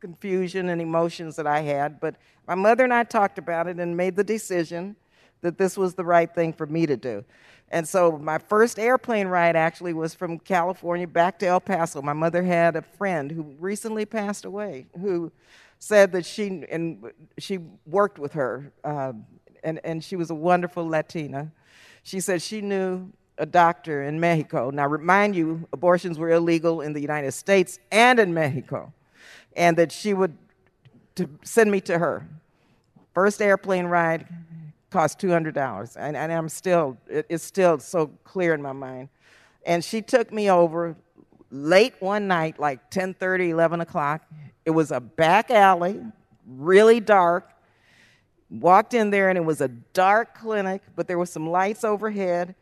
confusion 0.00 0.68
and 0.68 0.80
emotions 0.80 1.36
that 1.36 1.46
I 1.46 1.60
had. 1.60 1.98
But 1.98 2.16
my 2.46 2.54
mother 2.54 2.84
and 2.84 2.94
I 2.94 3.04
talked 3.04 3.38
about 3.38 3.66
it 3.66 3.78
and 3.78 3.96
made 3.96 4.16
the 4.16 4.24
decision 4.24 4.96
that 5.40 5.58
this 5.58 5.76
was 5.76 5.94
the 5.94 6.04
right 6.04 6.32
thing 6.32 6.52
for 6.52 6.66
me 6.66 6.86
to 6.86 6.96
do. 6.96 7.24
And 7.70 7.86
so 7.86 8.18
my 8.18 8.38
first 8.38 8.78
airplane 8.78 9.28
ride 9.28 9.56
actually 9.56 9.92
was 9.92 10.14
from 10.14 10.38
California 10.38 11.06
back 11.06 11.38
to 11.40 11.46
El 11.46 11.60
Paso. 11.60 12.00
My 12.00 12.12
mother 12.12 12.42
had 12.42 12.76
a 12.76 12.82
friend 12.82 13.30
who 13.30 13.54
recently 13.58 14.06
passed 14.06 14.44
away 14.44 14.86
who 15.00 15.30
said 15.78 16.12
that 16.12 16.26
she 16.26 16.64
and 16.70 17.12
she 17.38 17.58
worked 17.86 18.18
with 18.18 18.32
her, 18.32 18.72
uh, 18.84 19.12
and 19.62 19.80
and 19.84 20.02
she 20.02 20.16
was 20.16 20.30
a 20.30 20.34
wonderful 20.34 20.86
Latina. 20.86 21.52
She 22.02 22.20
said 22.20 22.42
she 22.42 22.60
knew 22.60 23.12
a 23.38 23.46
doctor 23.46 24.02
in 24.02 24.18
Mexico. 24.18 24.70
Now, 24.70 24.86
remind 24.86 25.36
you, 25.36 25.68
abortions 25.72 26.18
were 26.18 26.30
illegal 26.30 26.80
in 26.80 26.92
the 26.92 27.00
United 27.00 27.32
States 27.32 27.78
and 27.92 28.18
in 28.18 28.34
Mexico, 28.34 28.92
and 29.56 29.76
that 29.76 29.92
she 29.92 30.14
would 30.14 30.36
send 31.42 31.70
me 31.70 31.80
to 31.82 31.98
her. 31.98 32.26
First 33.14 33.40
airplane 33.40 33.86
ride 33.86 34.26
cost 34.90 35.18
two 35.18 35.30
hundred 35.30 35.54
dollars, 35.54 35.96
and, 35.96 36.16
and 36.16 36.32
I'm 36.32 36.48
still 36.48 36.98
it, 37.08 37.26
it's 37.28 37.44
still 37.44 37.78
so 37.78 38.08
clear 38.24 38.54
in 38.54 38.62
my 38.62 38.72
mind. 38.72 39.08
And 39.66 39.84
she 39.84 40.02
took 40.02 40.32
me 40.32 40.50
over 40.50 40.96
late 41.50 41.94
one 42.00 42.26
night, 42.26 42.58
like 42.58 42.90
10:30, 42.90 43.50
11 43.50 43.80
o'clock. 43.80 44.22
It 44.68 44.74
was 44.74 44.90
a 44.92 45.00
back 45.00 45.50
alley, 45.50 45.98
really 46.46 47.00
dark. 47.00 47.52
Walked 48.50 48.92
in 48.92 49.08
there, 49.08 49.30
and 49.30 49.38
it 49.38 49.44
was 49.44 49.62
a 49.62 49.68
dark 49.68 50.38
clinic, 50.38 50.82
but 50.94 51.08
there 51.08 51.16
were 51.16 51.24
some 51.24 51.48
lights 51.48 51.84
overhead 51.84 52.54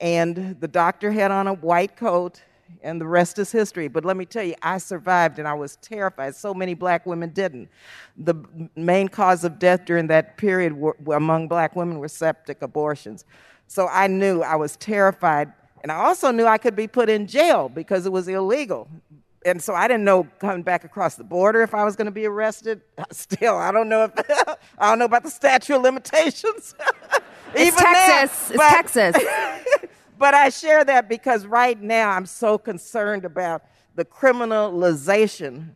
and 0.00 0.56
the 0.60 0.68
doctor 0.68 1.10
had 1.10 1.32
on 1.32 1.48
a 1.48 1.54
white 1.54 1.96
coat 1.96 2.40
and 2.84 3.00
the 3.00 3.06
rest 3.06 3.40
is 3.40 3.50
history. 3.50 3.88
But 3.88 4.04
let 4.04 4.16
me 4.16 4.24
tell 4.24 4.44
you 4.44 4.54
i 4.62 4.78
survived 4.78 5.40
and 5.40 5.48
i 5.48 5.54
was 5.54 5.74
terrified. 5.76 6.36
So 6.36 6.54
many 6.54 6.74
black 6.74 7.04
women 7.04 7.30
didn't. 7.30 7.68
The 8.16 8.36
main 8.76 9.08
cause 9.08 9.42
of 9.42 9.58
death 9.58 9.84
during 9.84 10.06
that 10.06 10.36
period 10.36 10.72
were, 10.72 10.96
among 11.12 11.48
black 11.48 11.74
women 11.74 11.98
were 11.98 12.06
septic 12.08 12.62
abortions. 12.62 13.24
So 13.66 13.88
i 13.88 14.06
knew 14.06 14.42
i 14.42 14.54
was 14.54 14.76
terrified. 14.76 15.52
And 15.82 15.90
i 15.90 15.96
also 15.96 16.30
knew 16.30 16.46
i 16.46 16.58
could 16.58 16.76
be 16.76 16.86
put 16.86 17.08
in 17.08 17.26
jail 17.26 17.68
because 17.68 18.06
it 18.06 18.12
was 18.12 18.28
illegal 18.28 18.88
and 19.44 19.62
so 19.62 19.74
I 19.74 19.88
didn't 19.88 20.04
know 20.04 20.24
coming 20.38 20.62
back 20.62 20.84
across 20.84 21.14
the 21.14 21.24
border 21.24 21.62
if 21.62 21.74
I 21.74 21.84
was 21.84 21.96
going 21.96 22.06
to 22.06 22.10
be 22.12 22.26
arrested. 22.26 22.82
Still, 23.10 23.56
I 23.56 23.72
don't 23.72 23.88
know 23.88 24.04
if 24.04 24.12
I 24.78 24.90
don't 24.90 24.98
know 24.98 25.04
about 25.06 25.22
the 25.22 25.30
statute 25.30 25.74
of 25.76 25.82
limitations. 25.82 26.74
It's 27.52 27.62
Even 27.76 27.82
now, 27.82 28.06
Texas. 28.06 28.50
It's 28.50 28.56
but- 28.58 28.70
Texas. 28.70 29.24
but 30.16 30.34
I 30.34 30.50
share 30.50 30.84
that 30.84 31.08
because 31.08 31.46
right 31.46 31.80
now 31.80 32.10
I'm 32.10 32.24
so 32.24 32.58
concerned 32.58 33.24
about 33.24 33.64
the 33.96 34.04
criminalization 34.04 35.70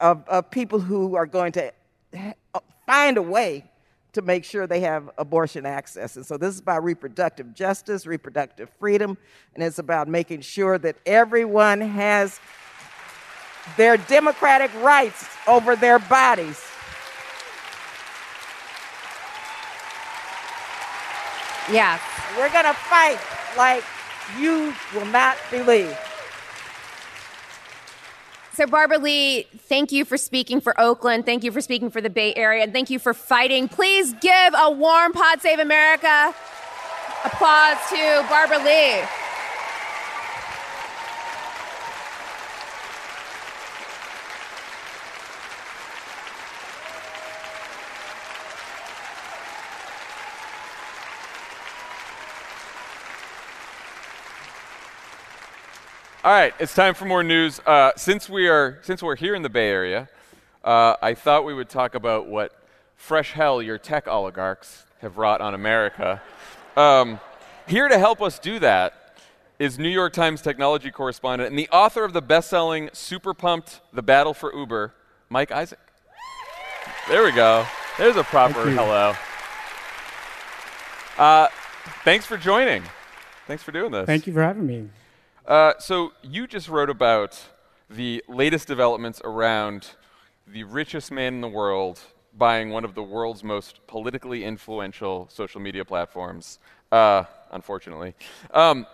of, 0.00 0.26
of 0.26 0.50
people 0.50 0.80
who 0.80 1.16
are 1.16 1.26
going 1.26 1.52
to 1.52 1.70
find 2.86 3.18
a 3.18 3.22
way 3.22 3.64
to 4.14 4.22
make 4.22 4.44
sure 4.44 4.66
they 4.66 4.80
have 4.80 5.10
abortion 5.18 5.66
access. 5.66 6.16
And 6.16 6.24
so 6.24 6.38
this 6.38 6.54
is 6.54 6.60
about 6.60 6.82
reproductive 6.82 7.52
justice, 7.54 8.06
reproductive 8.06 8.70
freedom, 8.80 9.18
and 9.54 9.62
it's 9.62 9.78
about 9.78 10.08
making 10.08 10.40
sure 10.40 10.78
that 10.78 10.96
everyone 11.04 11.80
has 11.82 12.40
their 13.76 13.96
democratic 13.96 14.70
rights 14.82 15.26
over 15.46 15.76
their 15.76 15.98
bodies. 15.98 16.64
Yeah. 21.70 21.98
We're 22.36 22.50
going 22.50 22.64
to 22.64 22.74
fight 22.74 23.18
like 23.56 23.84
you 24.38 24.74
will 24.94 25.06
not 25.06 25.36
believe. 25.50 25.96
So, 28.52 28.66
Barbara 28.66 28.98
Lee, 28.98 29.46
thank 29.68 29.92
you 29.92 30.04
for 30.04 30.16
speaking 30.16 30.60
for 30.60 30.78
Oakland. 30.80 31.24
Thank 31.24 31.44
you 31.44 31.52
for 31.52 31.60
speaking 31.60 31.90
for 31.90 32.00
the 32.00 32.10
Bay 32.10 32.34
Area. 32.34 32.64
And 32.64 32.72
thank 32.72 32.90
you 32.90 32.98
for 32.98 33.14
fighting. 33.14 33.68
Please 33.68 34.12
give 34.14 34.54
a 34.56 34.70
warm 34.70 35.12
Pod 35.12 35.40
Save 35.40 35.60
America 35.60 36.34
Applause 37.24 37.78
to 37.90 38.24
Barbara 38.30 38.58
Lee. 38.58 39.02
All 56.28 56.34
right, 56.34 56.52
it's 56.58 56.74
time 56.74 56.92
for 56.92 57.06
more 57.06 57.24
news. 57.24 57.58
Uh, 57.60 57.92
since 57.96 58.28
we 58.28 58.48
are 58.48 58.80
since 58.82 59.02
we're 59.02 59.16
here 59.16 59.34
in 59.34 59.40
the 59.40 59.48
Bay 59.48 59.70
Area, 59.70 60.10
uh, 60.62 60.94
I 61.00 61.14
thought 61.14 61.46
we 61.46 61.54
would 61.54 61.70
talk 61.70 61.94
about 61.94 62.26
what 62.26 62.52
fresh 62.96 63.32
hell 63.32 63.62
your 63.62 63.78
tech 63.78 64.06
oligarchs 64.06 64.84
have 65.00 65.16
wrought 65.16 65.40
on 65.40 65.54
America. 65.54 66.20
Um, 66.76 67.18
here 67.66 67.88
to 67.88 67.98
help 67.98 68.20
us 68.20 68.38
do 68.38 68.58
that 68.58 69.22
is 69.58 69.78
New 69.78 69.88
York 69.88 70.12
Times 70.12 70.42
technology 70.42 70.90
correspondent 70.90 71.48
and 71.48 71.58
the 71.58 71.70
author 71.70 72.04
of 72.04 72.12
the 72.12 72.20
best-selling 72.20 72.90
"Super 72.92 73.32
Pumped: 73.32 73.80
The 73.94 74.02
Battle 74.02 74.34
for 74.34 74.54
Uber," 74.54 74.92
Mike 75.30 75.50
Isaac. 75.50 75.80
There 77.08 77.24
we 77.24 77.32
go. 77.32 77.64
There's 77.96 78.16
a 78.16 78.24
proper 78.24 78.68
hello. 78.68 79.14
Uh, 81.16 81.48
thanks 82.04 82.26
for 82.26 82.36
joining. 82.36 82.82
Thanks 83.46 83.62
for 83.62 83.72
doing 83.72 83.92
this. 83.92 84.04
Thank 84.04 84.26
you 84.26 84.34
for 84.34 84.42
having 84.42 84.66
me. 84.66 84.90
Uh, 85.48 85.72
so 85.78 86.12
you 86.22 86.46
just 86.46 86.68
wrote 86.68 86.90
about 86.90 87.42
the 87.88 88.22
latest 88.28 88.68
developments 88.68 89.18
around 89.24 89.92
the 90.46 90.62
richest 90.62 91.10
man 91.10 91.36
in 91.36 91.40
the 91.40 91.48
world 91.48 91.98
buying 92.36 92.68
one 92.68 92.84
of 92.84 92.94
the 92.94 93.02
world's 93.02 93.42
most 93.42 93.80
politically 93.86 94.44
influential 94.44 95.26
social 95.32 95.58
media 95.58 95.86
platforms. 95.86 96.58
Uh, 96.92 97.24
unfortunately, 97.50 98.14
um, 98.52 98.86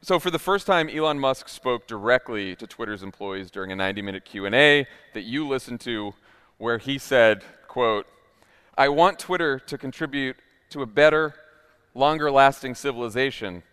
so 0.00 0.18
for 0.18 0.30
the 0.30 0.38
first 0.38 0.66
time, 0.66 0.88
Elon 0.88 1.18
Musk 1.18 1.50
spoke 1.50 1.86
directly 1.86 2.56
to 2.56 2.66
Twitter's 2.66 3.02
employees 3.02 3.50
during 3.50 3.70
a 3.70 3.76
90-minute 3.76 4.24
Q&A 4.24 4.86
that 5.12 5.22
you 5.24 5.46
listened 5.46 5.80
to, 5.82 6.14
where 6.56 6.78
he 6.78 6.96
said, 6.96 7.44
"quote 7.68 8.06
I 8.78 8.88
want 8.88 9.18
Twitter 9.18 9.58
to 9.58 9.76
contribute 9.76 10.36
to 10.70 10.80
a 10.80 10.86
better, 10.86 11.34
longer-lasting 11.92 12.74
civilization." 12.74 13.64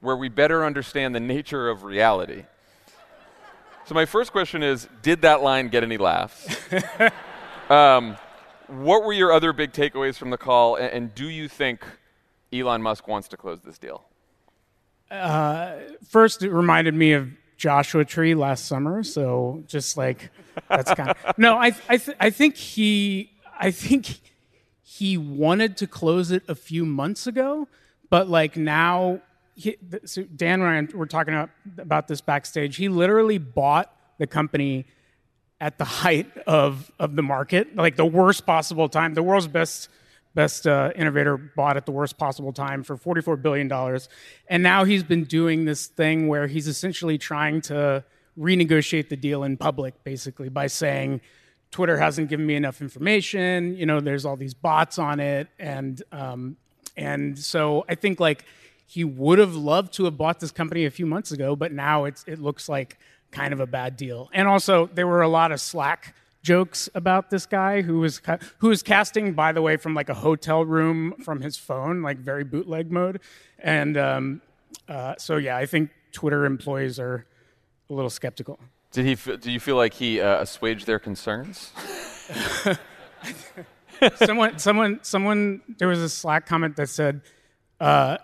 Where 0.00 0.16
we 0.16 0.28
better 0.28 0.64
understand 0.64 1.14
the 1.14 1.20
nature 1.20 1.68
of 1.68 1.84
reality. 1.84 2.44
So, 3.86 3.94
my 3.94 4.04
first 4.04 4.32
question 4.32 4.62
is 4.62 4.88
Did 5.02 5.22
that 5.22 5.42
line 5.42 5.68
get 5.68 5.82
any 5.82 5.96
laughs? 5.96 6.56
um, 7.70 8.16
what 8.66 9.04
were 9.04 9.12
your 9.12 9.32
other 9.32 9.52
big 9.52 9.72
takeaways 9.72 10.16
from 10.16 10.30
the 10.30 10.38
call, 10.38 10.76
and, 10.76 10.92
and, 10.92 11.14
do 11.14 11.28
you 11.28 11.48
think 11.48 11.84
Elon 12.52 12.82
Musk 12.82 13.06
wants 13.06 13.28
to 13.28 13.36
close 13.36 13.60
this 13.60 13.78
deal? 13.78 14.04
Uh, 15.10 15.76
first, 16.08 16.42
it 16.42 16.50
reminded 16.50 16.94
me 16.94 17.12
of 17.12 17.28
Joshua 17.56 18.04
Tree 18.04 18.34
last 18.34 18.66
summer, 18.66 19.02
so 19.02 19.62
just 19.66 19.96
like 19.96 20.30
that's 20.68 20.92
kind 20.94 21.10
of 21.10 21.16
no. 21.38 21.56
I 21.56 21.72
I, 21.88 21.96
th- 21.96 22.16
I 22.18 22.30
think 22.30 22.56
he 22.56 23.30
I 23.58 23.70
think 23.70 24.20
he 24.82 25.16
wanted 25.16 25.76
to 25.78 25.86
close 25.86 26.30
it 26.30 26.42
a 26.48 26.54
few 26.54 26.84
months 26.84 27.26
ago, 27.26 27.68
but 28.10 28.28
like 28.28 28.56
now 28.56 29.20
he, 29.56 29.76
so 30.04 30.22
Dan 30.22 30.60
and 30.60 30.92
I 30.92 30.96
were 30.96 31.06
talking 31.06 31.34
about, 31.34 31.50
about 31.78 32.08
this 32.08 32.20
backstage. 32.20 32.76
He 32.76 32.88
literally 32.88 33.38
bought 33.38 33.90
the 34.18 34.26
company 34.26 34.86
at 35.60 35.78
the 35.78 35.84
height 35.84 36.30
of 36.46 36.92
of 36.98 37.16
the 37.16 37.22
market, 37.22 37.74
like 37.74 37.96
the 37.96 38.04
worst 38.04 38.44
possible 38.44 38.88
time. 38.88 39.14
The 39.14 39.22
world's 39.22 39.48
best 39.48 39.88
best 40.34 40.66
uh, 40.66 40.92
innovator 40.94 41.38
bought 41.38 41.78
at 41.78 41.86
the 41.86 41.92
worst 41.92 42.18
possible 42.18 42.52
time 42.52 42.82
for 42.82 42.98
44 42.98 43.38
billion 43.38 43.66
dollars, 43.66 44.10
and 44.48 44.62
now 44.62 44.84
he's 44.84 45.02
been 45.02 45.24
doing 45.24 45.64
this 45.64 45.86
thing 45.86 46.28
where 46.28 46.46
he's 46.46 46.68
essentially 46.68 47.16
trying 47.16 47.62
to 47.62 48.04
renegotiate 48.38 49.08
the 49.08 49.16
deal 49.16 49.42
in 49.42 49.56
public, 49.56 50.04
basically 50.04 50.48
by 50.48 50.66
saying. 50.68 51.20
Twitter 51.72 51.98
hasn't 51.98 52.28
given 52.28 52.46
me 52.46 52.54
enough 52.54 52.80
information. 52.80 53.76
You 53.76 53.86
know, 53.86 53.98
there's 53.98 54.24
all 54.24 54.36
these 54.36 54.54
bots 54.54 55.00
on 55.00 55.18
it, 55.18 55.48
and 55.58 56.00
um, 56.12 56.56
and 56.96 57.36
so 57.38 57.84
I 57.88 57.96
think 57.96 58.20
like 58.20 58.44
he 58.86 59.04
would 59.04 59.38
have 59.38 59.54
loved 59.54 59.92
to 59.94 60.04
have 60.04 60.16
bought 60.16 60.40
this 60.40 60.52
company 60.52 60.86
a 60.86 60.90
few 60.90 61.06
months 61.06 61.32
ago, 61.32 61.56
but 61.56 61.72
now 61.72 62.04
it's, 62.04 62.24
it 62.26 62.38
looks 62.38 62.68
like 62.68 62.98
kind 63.32 63.52
of 63.52 63.60
a 63.60 63.66
bad 63.66 63.96
deal. 63.96 64.30
And 64.32 64.48
also, 64.48 64.86
there 64.86 65.06
were 65.06 65.22
a 65.22 65.28
lot 65.28 65.52
of 65.52 65.60
Slack 65.60 66.14
jokes 66.42 66.88
about 66.94 67.28
this 67.30 67.44
guy 67.44 67.82
who 67.82 67.98
was 67.98 68.22
who 68.58 68.68
was 68.68 68.82
casting, 68.82 69.34
by 69.34 69.50
the 69.52 69.60
way, 69.60 69.76
from 69.76 69.94
like 69.94 70.08
a 70.08 70.14
hotel 70.14 70.64
room 70.64 71.14
from 71.24 71.40
his 71.40 71.56
phone, 71.56 72.02
like 72.02 72.18
very 72.18 72.44
bootleg 72.44 72.92
mode. 72.92 73.20
And 73.58 73.96
um, 73.96 74.42
uh, 74.88 75.16
so, 75.18 75.36
yeah, 75.36 75.56
I 75.56 75.66
think 75.66 75.90
Twitter 76.12 76.44
employees 76.44 77.00
are 77.00 77.26
a 77.90 77.92
little 77.92 78.10
skeptical. 78.10 78.60
Did 78.92 79.04
he? 79.04 79.12
F- 79.12 79.40
do 79.40 79.50
you 79.50 79.60
feel 79.60 79.76
like 79.76 79.94
he 79.94 80.20
uh, 80.20 80.40
assuaged 80.40 80.86
their 80.86 81.00
concerns? 81.00 81.72
someone, 84.16 84.58
someone, 84.58 85.00
someone. 85.02 85.62
There 85.78 85.88
was 85.88 85.98
a 85.98 86.08
Slack 86.08 86.46
comment 86.46 86.76
that 86.76 86.88
said. 86.88 87.22
Uh, 87.78 88.16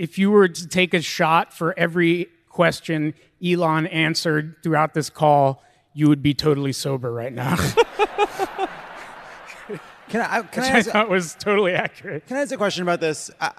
if 0.00 0.16
you 0.16 0.30
were 0.30 0.48
to 0.48 0.66
take 0.66 0.94
a 0.94 1.02
shot 1.02 1.52
for 1.52 1.78
every 1.78 2.30
question 2.48 3.12
Elon 3.44 3.86
answered 3.88 4.56
throughout 4.62 4.94
this 4.94 5.10
call, 5.10 5.62
you 5.92 6.08
would 6.08 6.22
be 6.22 6.32
totally 6.32 6.72
sober 6.72 7.12
right 7.12 7.34
now. 7.34 7.54
can 10.08 10.22
I, 10.22 10.40
can 10.40 10.62
Which 10.62 10.72
I, 10.72 10.78
I 10.78 10.82
thought 10.82 11.10
was 11.10 11.34
totally 11.34 11.74
accurate. 11.74 12.26
Can 12.26 12.38
I 12.38 12.40
ask 12.40 12.50
a 12.50 12.56
question 12.56 12.82
about 12.82 13.00
this? 13.00 13.30
Uh, 13.42 13.50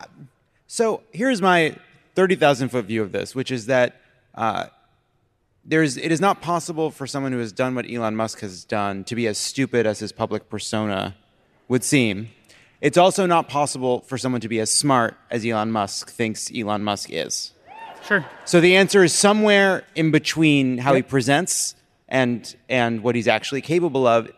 so 0.65 1.03
here's 1.11 1.43
my 1.43 1.75
30,000 2.15 2.69
foot 2.69 2.85
view 2.85 3.03
of 3.03 3.11
this, 3.11 3.35
which 3.35 3.51
is 3.51 3.67
that 3.67 4.01
uh, 4.33 4.65
there's, 5.63 5.95
it 5.95 6.11
is 6.11 6.19
not 6.19 6.41
possible 6.41 6.89
for 6.89 7.05
someone 7.05 7.33
who 7.33 7.37
has 7.37 7.51
done 7.51 7.75
what 7.75 7.85
Elon 7.87 8.15
Musk 8.15 8.39
has 8.39 8.65
done 8.65 9.03
to 9.03 9.13
be 9.15 9.27
as 9.27 9.37
stupid 9.37 9.85
as 9.85 9.99
his 9.99 10.11
public 10.11 10.49
persona 10.49 11.15
would 11.67 11.83
seem. 11.83 12.29
It's 12.81 12.97
also 12.97 13.27
not 13.27 13.47
possible 13.47 14.01
for 14.01 14.17
someone 14.17 14.41
to 14.41 14.49
be 14.49 14.59
as 14.59 14.71
smart 14.71 15.15
as 15.29 15.45
Elon 15.45 15.71
Musk 15.71 16.09
thinks 16.09 16.51
Elon 16.53 16.83
Musk 16.83 17.09
is. 17.11 17.53
Sure. 18.07 18.25
So 18.45 18.59
the 18.59 18.75
answer 18.75 19.03
is 19.03 19.13
somewhere 19.13 19.83
in 19.95 20.09
between 20.09 20.79
how 20.79 20.95
he 20.95 21.03
presents 21.03 21.75
and 22.07 22.55
and 22.67 23.03
what 23.03 23.15
he's 23.15 23.27
actually 23.27 23.61
capable 23.61 24.07
of. 24.07 24.31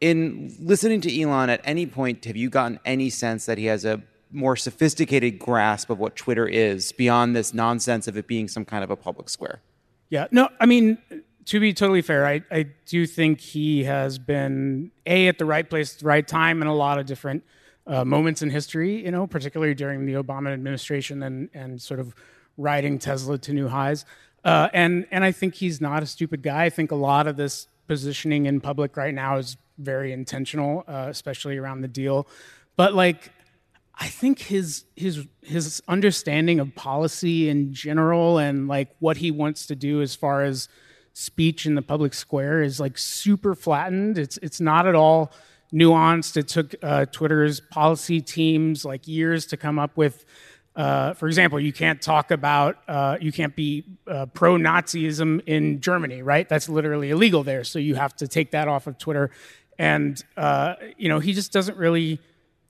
In 0.00 0.54
listening 0.58 1.02
to 1.02 1.20
Elon 1.20 1.50
at 1.50 1.60
any 1.64 1.86
point, 1.86 2.24
have 2.24 2.36
you 2.36 2.50
gotten 2.50 2.80
any 2.84 3.10
sense 3.10 3.46
that 3.46 3.58
he 3.58 3.66
has 3.66 3.84
a 3.84 4.02
more 4.32 4.56
sophisticated 4.56 5.38
grasp 5.38 5.90
of 5.90 5.98
what 5.98 6.16
Twitter 6.16 6.46
is 6.46 6.92
beyond 6.92 7.36
this 7.36 7.54
nonsense 7.54 8.08
of 8.08 8.16
it 8.16 8.26
being 8.26 8.48
some 8.48 8.64
kind 8.64 8.84
of 8.84 8.90
a 8.90 8.96
public 8.96 9.28
square? 9.28 9.60
Yeah. 10.08 10.26
No, 10.30 10.48
I 10.60 10.66
mean, 10.66 10.98
to 11.46 11.60
be 11.60 11.72
totally 11.72 12.02
fair, 12.02 12.26
I, 12.26 12.42
I 12.50 12.66
do 12.86 13.06
think 13.06 13.40
he 13.40 13.84
has 13.84 14.18
been 14.18 14.90
A, 15.06 15.28
at 15.28 15.38
the 15.38 15.44
right 15.44 15.68
place 15.68 15.94
at 15.94 16.00
the 16.00 16.06
right 16.06 16.26
time 16.26 16.60
in 16.60 16.68
a 16.68 16.74
lot 16.74 16.98
of 16.98 17.06
different 17.06 17.44
uh, 17.86 18.04
moments 18.04 18.42
in 18.42 18.50
history, 18.50 19.04
you 19.04 19.10
know, 19.10 19.26
particularly 19.26 19.74
during 19.74 20.06
the 20.06 20.14
Obama 20.14 20.52
administration 20.52 21.22
and, 21.22 21.48
and 21.54 21.80
sort 21.80 22.00
of 22.00 22.14
riding 22.56 22.98
Tesla 22.98 23.38
to 23.38 23.52
new 23.52 23.68
highs. 23.68 24.04
Uh, 24.44 24.68
and, 24.72 25.06
and 25.10 25.24
I 25.24 25.32
think 25.32 25.54
he's 25.54 25.80
not 25.80 26.02
a 26.02 26.06
stupid 26.06 26.42
guy. 26.42 26.64
I 26.64 26.70
think 26.70 26.90
a 26.90 26.96
lot 26.96 27.26
of 27.26 27.36
this 27.36 27.68
positioning 27.86 28.46
in 28.46 28.60
public 28.60 28.96
right 28.96 29.14
now 29.14 29.36
is 29.36 29.56
very 29.78 30.12
intentional, 30.12 30.84
uh, 30.88 31.06
especially 31.08 31.56
around 31.56 31.82
the 31.82 31.88
deal. 31.88 32.26
But 32.76 32.94
like, 32.94 33.30
I 33.98 34.08
think 34.08 34.40
his 34.40 34.84
his 34.94 35.26
his 35.42 35.82
understanding 35.88 36.60
of 36.60 36.74
policy 36.74 37.48
in 37.48 37.72
general 37.72 38.36
and 38.38 38.68
like 38.68 38.94
what 38.98 39.16
he 39.16 39.30
wants 39.30 39.66
to 39.66 39.74
do 39.74 40.02
as 40.02 40.14
far 40.14 40.42
as 40.42 40.68
speech 41.14 41.64
in 41.64 41.76
the 41.76 41.82
public 41.82 42.12
square 42.12 42.62
is 42.62 42.78
like 42.78 42.98
super 42.98 43.54
flattened. 43.54 44.18
It's 44.18 44.36
it's 44.42 44.60
not 44.60 44.86
at 44.86 44.94
all 44.94 45.32
nuanced. 45.72 46.36
It 46.36 46.48
took 46.48 46.74
uh, 46.82 47.06
Twitter's 47.06 47.60
policy 47.60 48.20
teams 48.20 48.84
like 48.84 49.06
years 49.06 49.46
to 49.46 49.56
come 49.56 49.78
up 49.78 49.96
with. 49.96 50.24
Uh, 50.74 51.14
for 51.14 51.26
example, 51.26 51.58
you 51.58 51.72
can't 51.72 52.02
talk 52.02 52.30
about, 52.30 52.76
uh, 52.86 53.16
you 53.18 53.32
can't 53.32 53.56
be 53.56 53.82
uh, 54.06 54.26
pro 54.26 54.56
Nazism 54.56 55.40
in 55.46 55.80
Germany, 55.80 56.20
right? 56.20 56.46
That's 56.46 56.68
literally 56.68 57.08
illegal 57.10 57.42
there. 57.42 57.64
So 57.64 57.78
you 57.78 57.94
have 57.94 58.14
to 58.16 58.28
take 58.28 58.50
that 58.50 58.68
off 58.68 58.86
of 58.86 58.98
Twitter. 58.98 59.30
And, 59.78 60.22
uh, 60.36 60.74
you 60.98 61.08
know, 61.08 61.18
he 61.18 61.32
just 61.32 61.50
doesn't 61.50 61.78
really 61.78 62.20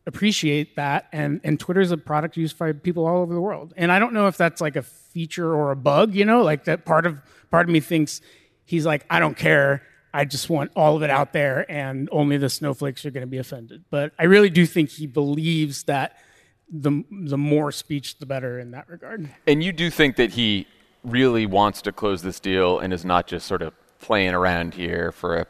appreciate 0.07 0.77
that. 0.77 1.09
And, 1.13 1.41
and 1.43 1.59
Twitter 1.59 1.81
is 1.81 1.91
a 1.91 1.97
product 1.97 2.37
used 2.37 2.57
by 2.57 2.71
people 2.73 3.07
all 3.07 3.23
over 3.23 3.35
the 3.35 3.41
world. 3.41 3.75
And 3.77 3.91
I 3.91 3.99
don't 3.99 4.13
know 4.13 4.29
if 4.29 4.37
that's 4.37 4.61
like 4.61 4.77
a 4.77 4.83
feature 4.83 5.53
or 5.53 5.73
a 5.73 5.77
bug, 5.77 6.15
you 6.15 6.25
know, 6.25 6.43
like 6.43 6.65
that 6.65 6.85
part 6.85 7.07
of, 7.07 7.19
part 7.51 7.67
of 7.67 7.73
me 7.73 7.81
thinks 7.81 8.21
he's 8.65 8.87
like, 8.87 9.05
I 9.11 9.19
don't 9.19 9.37
care. 9.37 9.83
I 10.17 10.25
just 10.25 10.49
want 10.49 10.73
all 10.75 10.97
of 10.97 11.03
it 11.03 11.11
out 11.11 11.35
there, 11.35 11.71
and 11.71 12.09
only 12.11 12.39
the 12.39 12.49
snowflakes 12.49 13.05
are 13.05 13.11
going 13.11 13.23
to 13.23 13.27
be 13.27 13.37
offended. 13.37 13.85
But 13.91 14.13
I 14.19 14.25
really 14.25 14.49
do 14.49 14.65
think 14.65 14.89
he 14.89 15.07
believes 15.07 15.83
that 15.85 16.17
the 16.73 17.05
the 17.11 17.37
more 17.37 17.71
speech, 17.71 18.19
the 18.19 18.25
better 18.25 18.59
in 18.59 18.71
that 18.71 18.89
regard. 18.89 19.29
And 19.47 19.63
you 19.63 19.73
do 19.73 19.91
think 19.91 20.17
that 20.17 20.31
he 20.33 20.67
really 21.05 21.45
wants 21.45 21.83
to 21.83 21.93
close 21.93 22.23
this 22.23 22.41
deal 22.41 22.79
and 22.79 22.95
is 22.95 23.05
not 23.05 23.27
just 23.27 23.47
sort 23.47 23.61
of 23.61 23.75
playing 24.01 24.33
around 24.33 24.73
here 24.73 25.13
for 25.13 25.37
a. 25.37 25.47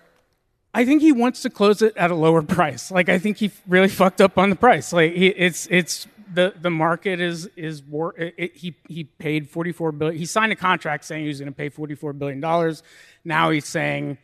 I 0.75 0.85
think 0.85 1.01
he 1.01 1.13
wants 1.13 1.43
to 1.43 1.51
close 1.51 1.81
it 1.81 1.97
at 1.97 2.11
a 2.11 2.17
lower 2.17 2.43
price. 2.59 2.91
Like 2.91 3.09
I 3.09 3.21
think 3.21 3.37
he 3.37 3.53
really 3.69 3.89
fucked 3.89 4.21
up 4.21 4.37
on 4.37 4.51
the 4.51 4.57
price. 4.57 4.93
Like 4.93 5.15
he, 5.15 5.29
it's 5.29 5.69
it's 5.71 6.09
the 6.35 6.55
the 6.61 6.71
market 6.71 7.21
is 7.21 7.49
is 7.57 7.85
war. 7.85 8.15
It, 8.19 8.35
it, 8.37 8.57
he 8.57 8.75
he 8.89 9.05
paid 9.05 9.49
44 9.49 9.93
billion. 9.93 10.19
He 10.19 10.27
signed 10.27 10.51
a 10.51 10.57
contract 10.57 11.05
saying 11.05 11.23
he 11.23 11.29
was 11.29 11.39
going 11.39 11.53
to 11.53 11.57
pay 11.57 11.69
44 11.69 12.15
billion 12.15 12.41
dollars. 12.41 12.83
Now 13.25 13.51
he's 13.51 13.67
saying, 13.67 14.19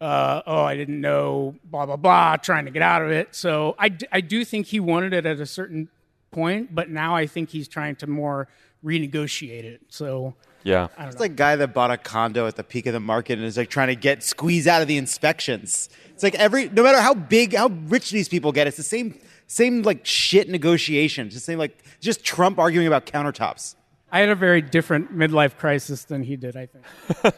uh, 0.00 0.42
"Oh, 0.46 0.62
I 0.62 0.76
didn't 0.76 1.00
know." 1.00 1.54
Blah 1.64 1.86
blah 1.86 1.96
blah. 1.96 2.36
Trying 2.36 2.64
to 2.66 2.70
get 2.70 2.82
out 2.82 3.02
of 3.02 3.10
it. 3.10 3.34
So 3.34 3.74
I, 3.78 3.88
d- 3.88 4.06
I 4.12 4.20
do 4.20 4.44
think 4.44 4.66
he 4.66 4.80
wanted 4.80 5.12
it 5.12 5.26
at 5.26 5.40
a 5.40 5.46
certain 5.46 5.88
point, 6.30 6.74
but 6.74 6.90
now 6.90 7.14
I 7.14 7.26
think 7.26 7.50
he's 7.50 7.68
trying 7.68 7.96
to 7.96 8.06
more 8.06 8.48
renegotiate 8.84 9.64
it. 9.64 9.80
So 9.88 10.34
Yeah. 10.62 10.88
It's 10.98 11.20
like 11.20 11.30
a 11.32 11.34
guy 11.34 11.56
that 11.56 11.72
bought 11.72 11.90
a 11.90 11.96
condo 11.96 12.46
at 12.46 12.56
the 12.56 12.64
peak 12.64 12.86
of 12.86 12.92
the 12.92 13.00
market 13.00 13.38
and 13.38 13.46
is 13.46 13.56
like 13.56 13.70
trying 13.70 13.88
to 13.88 13.94
get 13.96 14.22
squeeze 14.22 14.66
out 14.66 14.82
of 14.82 14.88
the 14.88 14.96
inspections. 14.98 15.88
It's 16.10 16.22
like 16.22 16.34
every 16.34 16.68
no 16.68 16.82
matter 16.82 17.00
how 17.00 17.14
big, 17.14 17.54
how 17.54 17.68
rich 17.86 18.10
these 18.10 18.28
people 18.28 18.52
get, 18.52 18.66
it's 18.66 18.76
the 18.76 18.82
same 18.82 19.18
same 19.46 19.82
like 19.82 20.04
shit 20.04 20.48
negotiations. 20.48 21.34
The 21.34 21.40
same 21.40 21.58
like 21.58 21.82
just 22.00 22.24
Trump 22.24 22.58
arguing 22.58 22.86
about 22.86 23.06
countertops. 23.06 23.74
I 24.12 24.20
had 24.20 24.28
a 24.28 24.34
very 24.34 24.62
different 24.62 25.16
midlife 25.16 25.56
crisis 25.56 26.04
than 26.04 26.22
he 26.22 26.36
did. 26.36 26.56
I 26.56 26.66
think. 26.66 26.84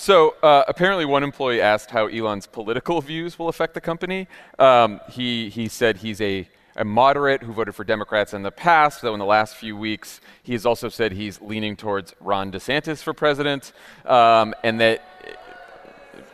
So 0.00 0.34
uh, 0.42 0.64
apparently, 0.66 1.04
one 1.04 1.22
employee 1.22 1.60
asked 1.60 1.90
how 1.90 2.06
Elon's 2.06 2.46
political 2.46 3.02
views 3.02 3.38
will 3.38 3.50
affect 3.50 3.74
the 3.74 3.82
company. 3.82 4.28
Um, 4.58 4.98
he 5.10 5.50
he 5.50 5.68
said 5.68 5.98
he's 5.98 6.22
a 6.22 6.48
a 6.74 6.86
moderate 6.86 7.42
who 7.42 7.52
voted 7.52 7.74
for 7.74 7.84
Democrats 7.84 8.32
in 8.32 8.40
the 8.40 8.50
past, 8.50 9.02
though 9.02 9.12
in 9.12 9.18
the 9.18 9.26
last 9.26 9.56
few 9.56 9.76
weeks 9.76 10.22
he 10.42 10.52
has 10.54 10.64
also 10.64 10.88
said 10.88 11.12
he's 11.12 11.38
leaning 11.42 11.76
towards 11.76 12.14
Ron 12.18 12.50
DeSantis 12.50 13.02
for 13.02 13.12
president, 13.12 13.74
um, 14.06 14.54
and 14.64 14.80
that. 14.80 15.02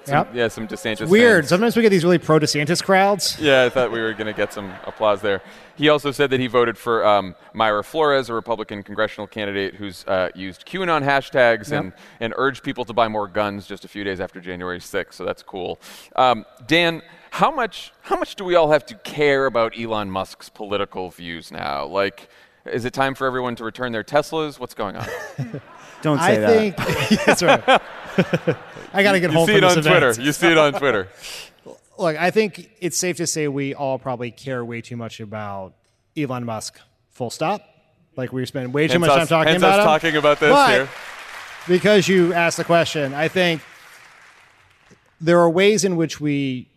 Some, 0.07 0.15
Yep. 0.15 0.29
Yeah, 0.35 0.49
some 0.49 0.69
DeSantis. 0.69 1.09
Weird. 1.09 1.43
fans- 1.45 1.49
Sometimes 1.51 1.77
we 1.77 1.83
get 1.83 1.91
these 1.91 2.05
really 2.05 2.19
pro 2.19 2.39
DeSantis 2.39 2.83
crowds. 2.83 3.39
yeah, 3.41 3.65
I 3.65 3.69
thought 3.69 3.91
we 3.93 4.01
were 4.01 4.13
going 4.13 4.27
to 4.29 4.33
get 4.33 4.53
some 4.53 4.73
applause 4.87 5.21
there. 5.21 5.43
He 5.75 5.89
also 5.89 6.11
said 6.11 6.31
that 6.31 6.41
he 6.41 6.47
voted 6.47 6.79
for 6.79 7.05
um, 7.07 7.35
Mayra 7.55 7.85
Flores, 7.85 8.31
a 8.31 8.35
Republican 8.35 8.83
congressional 8.83 9.27
candidate 9.27 9.75
who's 9.75 10.05
uh, 10.07 10.31
used 10.35 10.65
QAnon 10.67 11.03
hashtags 11.05 11.71
Yep. 11.71 11.81
and, 11.83 11.93
and 12.21 12.35
urged 12.37 12.63
people 12.63 12.85
to 12.87 12.93
buy 12.93 13.09
more 13.09 13.29
guns 13.29 13.67
just 13.67 13.85
a 13.85 13.89
few 13.89 14.05
days 14.05 14.21
after 14.21 14.41
January 14.41 14.79
6th. 14.79 15.13
So 15.15 15.25
that's 15.25 15.43
cool. 15.43 15.79
Um, 16.15 16.47
Dan, 16.67 17.03
how 17.31 17.51
much 17.51 17.93
how 18.03 18.17
much 18.17 18.37
do 18.37 18.45
we 18.45 18.55
all 18.55 18.71
have 18.71 18.87
to 18.87 18.95
care 18.95 19.45
about 19.47 19.79
Elon 19.79 20.11
Musk's 20.11 20.49
political 20.49 21.11
views 21.11 21.51
now? 21.51 21.85
Like, 21.85 22.29
is 22.73 22.85
it 22.85 22.93
time 22.93 23.15
for 23.15 23.27
everyone 23.27 23.57
to 23.57 23.65
return 23.65 23.93
their 23.93 24.05
Teslas? 24.05 24.59
What's 24.59 24.75
going 24.75 24.97
on? 24.97 25.07
Don't 26.03 26.19
I 26.19 26.35
say 26.35 26.41
that. 26.41 26.77
think 27.09 27.25
that's 27.27 27.43
right. 27.43 27.63
I 28.93 29.03
got 29.03 29.13
to 29.13 29.21
get 29.21 29.31
you 29.31 29.37
home 29.37 29.47
see 29.47 29.55
from 29.55 29.65
it 29.65 29.65
on 29.65 29.75
this 29.77 29.87
Twitter. 29.87 30.23
You 30.23 30.33
see 30.33 30.49
it 30.49 30.59
on 30.59 30.73
Twitter. 30.75 31.09
Look, 31.99 32.17
I 32.17 32.31
think 32.31 32.71
it's 32.81 32.99
safe 32.99 33.17
to 33.17 33.27
say 33.27 33.49
we 33.49 33.75
all 33.75 33.99
probably 33.99 34.31
care 34.31 34.65
way 34.65 34.81
too 34.83 34.97
much 34.97 35.21
about 35.21 35.75
Elon 36.17 36.45
Musk. 36.45 36.79
Full 37.13 37.31
stop. 37.31 37.63
Like 38.17 38.33
we 38.33 38.45
spend 38.47 38.73
way 38.75 38.87
too 38.87 38.93
Hence 38.93 39.01
much 39.03 39.11
us- 39.11 39.17
time 39.17 39.27
talking 39.27 39.53
hence 39.53 39.63
about 39.63 39.81
us 39.81 39.85
him. 39.85 39.87
talking 39.87 40.17
about 40.17 40.41
this 40.41 40.51
But 40.51 40.71
here. 40.71 40.89
Because 41.67 42.07
you 42.09 42.33
asked 42.33 42.59
the 42.59 42.65
question, 42.65 43.13
I 43.15 43.29
think 43.29 43.63
there 45.21 45.39
are 45.41 45.51
ways 45.51 45.85
in 45.85 45.97
which 45.97 46.21
we 46.21 46.69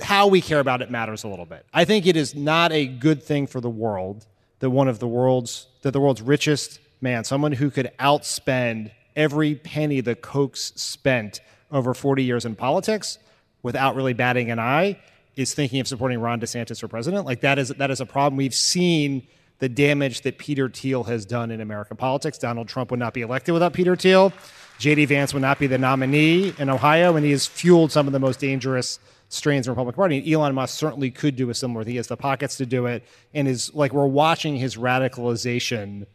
how 0.00 0.26
we 0.28 0.40
care 0.40 0.60
about 0.60 0.80
it 0.82 0.90
matters 0.90 1.24
a 1.24 1.28
little 1.28 1.46
bit. 1.46 1.64
I 1.72 1.84
think 1.84 2.06
it 2.06 2.16
is 2.16 2.34
not 2.34 2.70
a 2.72 2.86
good 2.86 3.22
thing 3.22 3.46
for 3.48 3.60
the 3.60 3.70
world 3.70 4.26
that 4.60 4.70
one 4.70 4.88
of 4.88 4.98
the 4.98 5.08
world's 5.08 5.66
that 5.82 5.92
the 5.92 6.00
world's 6.00 6.22
richest 6.22 6.80
man, 7.00 7.24
someone 7.24 7.52
who 7.52 7.70
could 7.70 7.90
outspend 8.00 8.90
every 9.14 9.54
penny 9.54 10.00
the 10.00 10.14
Kochs 10.14 10.76
spent 10.78 11.40
over 11.70 11.94
40 11.94 12.24
years 12.24 12.44
in 12.44 12.54
politics 12.54 13.18
without 13.62 13.94
really 13.94 14.12
batting 14.12 14.50
an 14.50 14.58
eye, 14.58 14.98
is 15.36 15.54
thinking 15.54 15.80
of 15.80 15.86
supporting 15.86 16.20
Ron 16.20 16.40
DeSantis 16.40 16.80
for 16.80 16.88
president. 16.88 17.26
Like 17.26 17.40
that 17.40 17.58
is 17.58 17.68
that 17.68 17.90
is 17.90 18.00
a 18.00 18.06
problem. 18.06 18.36
We've 18.36 18.54
seen 18.54 19.26
the 19.58 19.68
damage 19.68 20.22
that 20.22 20.38
Peter 20.38 20.68
Thiel 20.68 21.04
has 21.04 21.26
done 21.26 21.50
in 21.50 21.60
American 21.60 21.96
politics. 21.96 22.38
Donald 22.38 22.68
Trump 22.68 22.90
would 22.90 23.00
not 23.00 23.12
be 23.14 23.22
elected 23.22 23.52
without 23.52 23.72
Peter 23.72 23.96
Thiel. 23.96 24.32
J.D. 24.78 25.06
Vance 25.06 25.34
would 25.34 25.42
not 25.42 25.58
be 25.58 25.66
the 25.66 25.78
nominee 25.78 26.54
in 26.58 26.70
Ohio, 26.70 27.16
and 27.16 27.24
he 27.24 27.32
has 27.32 27.46
fueled 27.46 27.90
some 27.90 28.06
of 28.06 28.12
the 28.12 28.20
most 28.20 28.38
dangerous 28.38 29.00
strains 29.28 29.66
in 29.66 29.70
the 29.70 29.72
Republican 29.72 29.96
Party. 29.96 30.18
And 30.18 30.28
Elon 30.28 30.54
Musk 30.54 30.78
certainly 30.78 31.10
could 31.10 31.36
do 31.36 31.50
a 31.50 31.54
similar 31.54 31.84
thing. 31.84 31.92
He 31.92 31.96
has 31.96 32.08
the 32.08 32.16
pockets 32.16 32.56
to 32.56 32.66
do 32.66 32.86
it, 32.86 33.04
and 33.34 33.46
is 33.46 33.74
like 33.74 33.92
we're 33.92 34.06
watching 34.06 34.56
his 34.56 34.76
radicalization 34.76 36.06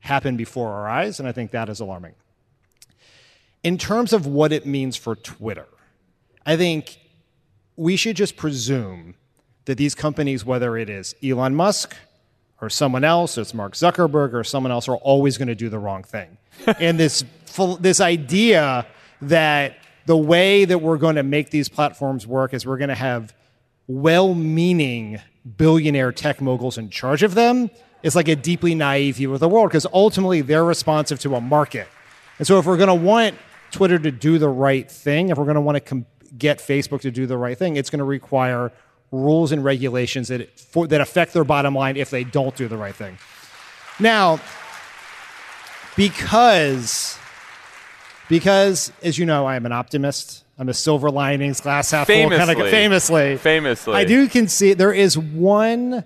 happen 0.00 0.36
before 0.36 0.68
our 0.68 0.88
eyes, 0.88 1.20
and 1.20 1.28
I 1.28 1.32
think 1.32 1.50
that 1.52 1.68
is 1.68 1.80
alarming. 1.80 2.14
In 3.62 3.76
terms 3.76 4.12
of 4.12 4.26
what 4.26 4.52
it 4.52 4.66
means 4.66 4.96
for 4.96 5.14
Twitter, 5.14 5.66
I 6.46 6.56
think 6.56 6.98
we 7.76 7.96
should 7.96 8.16
just 8.16 8.36
presume 8.36 9.14
that 9.66 9.76
these 9.76 9.94
companies, 9.94 10.44
whether 10.44 10.76
it 10.76 10.88
is 10.88 11.14
Elon 11.22 11.54
Musk 11.54 11.94
or 12.60 12.70
someone 12.70 13.04
else, 13.04 13.36
or 13.36 13.42
it's 13.42 13.54
Mark 13.54 13.74
Zuckerberg 13.74 14.32
or 14.32 14.42
someone 14.42 14.72
else, 14.72 14.88
are 14.88 14.96
always 14.96 15.38
going 15.38 15.48
to 15.48 15.54
do 15.54 15.68
the 15.68 15.78
wrong 15.78 16.02
thing. 16.02 16.38
and 16.80 16.98
this 16.98 17.24
full, 17.46 17.76
this 17.76 18.00
idea 18.00 18.86
that 19.22 19.76
the 20.06 20.16
way 20.16 20.64
that 20.64 20.78
we're 20.78 20.96
going 20.96 21.16
to 21.16 21.22
make 21.22 21.50
these 21.50 21.68
platforms 21.68 22.26
work 22.26 22.54
is 22.54 22.66
we're 22.66 22.78
going 22.78 22.88
to 22.88 22.94
have 22.94 23.34
well-meaning 23.86 25.20
billionaire 25.56 26.12
tech 26.12 26.40
moguls 26.40 26.78
in 26.78 26.90
charge 26.90 27.22
of 27.22 27.34
them 27.34 27.70
It's 28.02 28.16
like 28.16 28.28
a 28.28 28.36
deeply 28.36 28.74
naive 28.74 29.16
view 29.16 29.32
of 29.34 29.40
the 29.40 29.48
world 29.48 29.68
because 29.68 29.86
ultimately 29.92 30.40
they're 30.40 30.64
responsive 30.64 31.18
to 31.20 31.34
a 31.34 31.40
market. 31.40 31.86
And 32.38 32.46
so 32.46 32.58
if 32.58 32.66
we're 32.66 32.78
going 32.78 32.88
to 32.88 32.94
want 32.94 33.36
Twitter 33.70 33.98
to 33.98 34.10
do 34.10 34.38
the 34.38 34.48
right 34.48 34.90
thing, 34.90 35.28
if 35.28 35.38
we're 35.38 35.44
going 35.44 35.56
to 35.56 35.60
want 35.60 35.76
to 35.76 35.80
com- 35.80 36.06
get 36.36 36.58
Facebook 36.58 37.02
to 37.02 37.10
do 37.10 37.26
the 37.26 37.36
right 37.36 37.58
thing, 37.58 37.76
it's 37.76 37.90
going 37.90 37.98
to 37.98 38.04
require 38.04 38.72
rules 39.12 39.52
and 39.52 39.62
regulations 39.64 40.28
that 40.28 40.58
for, 40.58 40.86
that 40.86 41.00
affect 41.00 41.34
their 41.34 41.44
bottom 41.44 41.74
line 41.74 41.96
if 41.96 42.10
they 42.10 42.24
don't 42.24 42.56
do 42.56 42.68
the 42.68 42.76
right 42.76 42.94
thing. 42.94 43.18
Now, 43.98 44.40
because 45.96 47.18
because 48.30 48.90
as 49.02 49.18
you 49.18 49.26
know, 49.26 49.44
I 49.44 49.56
am 49.56 49.66
an 49.66 49.72
optimist. 49.72 50.44
I'm 50.56 50.70
a 50.70 50.74
silver 50.74 51.10
linings, 51.10 51.60
glass 51.60 51.90
half 51.90 52.06
full 52.06 52.30
kind 52.30 52.50
of 52.50 52.56
Famously. 52.56 52.70
famously. 52.70 53.36
Famously. 53.36 53.94
I 53.94 54.04
do 54.04 54.28
concede 54.28 54.78
there 54.78 54.92
is 54.92 55.18
one 55.18 56.04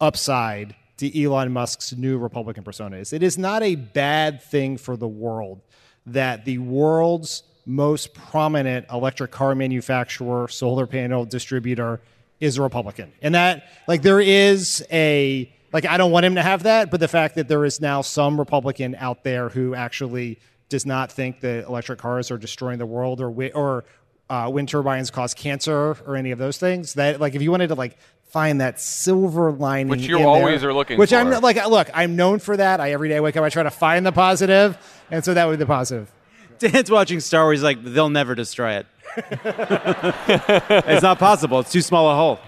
upside 0.00 0.74
to 0.98 1.22
Elon 1.22 1.52
Musk's 1.52 1.92
new 1.92 2.18
Republican 2.18 2.64
persona. 2.64 2.96
Is 2.96 3.12
It 3.12 3.22
is 3.22 3.38
not 3.38 3.62
a 3.62 3.74
bad 3.74 4.42
thing 4.42 4.76
for 4.76 4.96
the 4.96 5.08
world 5.08 5.60
that 6.06 6.44
the 6.44 6.58
world's 6.58 7.42
most 7.66 8.14
prominent 8.14 8.86
electric 8.90 9.30
car 9.30 9.54
manufacturer, 9.54 10.48
solar 10.48 10.86
panel 10.86 11.24
distributor 11.24 12.00
is 12.40 12.58
a 12.58 12.62
Republican. 12.62 13.12
And 13.22 13.34
that, 13.34 13.68
like, 13.86 14.02
there 14.02 14.20
is 14.20 14.84
a, 14.90 15.52
like, 15.72 15.86
I 15.86 15.96
don't 15.96 16.10
want 16.10 16.26
him 16.26 16.34
to 16.36 16.42
have 16.42 16.64
that, 16.64 16.90
but 16.90 16.98
the 16.98 17.08
fact 17.08 17.36
that 17.36 17.46
there 17.46 17.64
is 17.64 17.80
now 17.80 18.02
some 18.02 18.38
Republican 18.38 18.96
out 18.96 19.22
there 19.22 19.48
who 19.48 19.74
actually 19.74 20.38
does 20.72 20.84
not 20.84 21.12
think 21.12 21.40
that 21.40 21.66
electric 21.66 22.00
cars 22.00 22.32
are 22.32 22.38
destroying 22.38 22.78
the 22.78 22.86
world 22.86 23.20
or, 23.20 23.26
wi- 23.28 23.52
or 23.54 23.84
uh, 24.28 24.50
wind 24.52 24.68
turbines 24.68 25.10
cause 25.12 25.34
cancer 25.34 25.96
or 26.06 26.16
any 26.16 26.32
of 26.32 26.38
those 26.40 26.58
things. 26.58 26.94
That 26.94 27.20
like 27.20 27.34
if 27.36 27.42
you 27.42 27.50
wanted 27.52 27.68
to 27.68 27.74
like 27.76 27.96
find 28.30 28.60
that 28.60 28.80
silver 28.80 29.52
lining, 29.52 29.88
Which 29.90 30.08
you 30.08 30.16
in 30.18 30.24
always 30.24 30.62
there- 30.62 30.70
are 30.70 30.74
looking 30.74 30.96
for. 30.96 31.00
Which 31.00 31.12
I'm 31.12 31.30
like, 31.42 31.64
look, 31.68 31.88
I'm 31.94 32.16
known 32.16 32.38
for 32.40 32.56
that. 32.56 32.80
I 32.80 32.92
every 32.92 33.08
day 33.10 33.18
I 33.18 33.20
wake 33.20 33.36
up, 33.36 33.44
I 33.44 33.50
try 33.50 33.62
to 33.62 33.70
find 33.70 34.04
the 34.04 34.12
positive, 34.12 34.76
and 35.10 35.22
so 35.24 35.34
that 35.34 35.46
would 35.46 35.58
be 35.58 35.64
the 35.64 35.66
positive. 35.66 36.10
Dan's 36.58 36.90
watching 36.90 37.20
Star 37.20 37.44
Wars. 37.44 37.62
Like 37.62 37.82
they'll 37.84 38.08
never 38.08 38.34
destroy 38.34 38.72
it. 38.78 38.86
it's 39.44 41.02
not 41.02 41.18
possible. 41.18 41.60
It's 41.60 41.70
too 41.72 41.82
small 41.82 42.10
a 42.10 42.14
hole. 42.14 42.40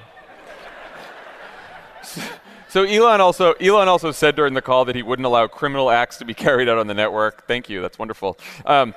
So 2.75 2.83
Elon 2.83 3.21
also 3.21 3.53
Elon 3.53 3.87
also 3.87 4.11
said 4.11 4.35
during 4.35 4.53
the 4.53 4.61
call 4.61 4.85
that 4.87 4.97
he 4.97 5.05
wouldn't 5.05 5.25
allow 5.25 5.47
criminal 5.47 5.91
acts 5.91 6.17
to 6.17 6.25
be 6.25 6.35
carried 6.47 6.69
out 6.69 6.77
on 6.77 6.89
the 6.89 6.95
network. 6.95 7.47
Thank 7.47 7.69
you. 7.69 7.81
That's 7.81 8.01
wonderful. 8.01 8.37
Um, 8.67 8.97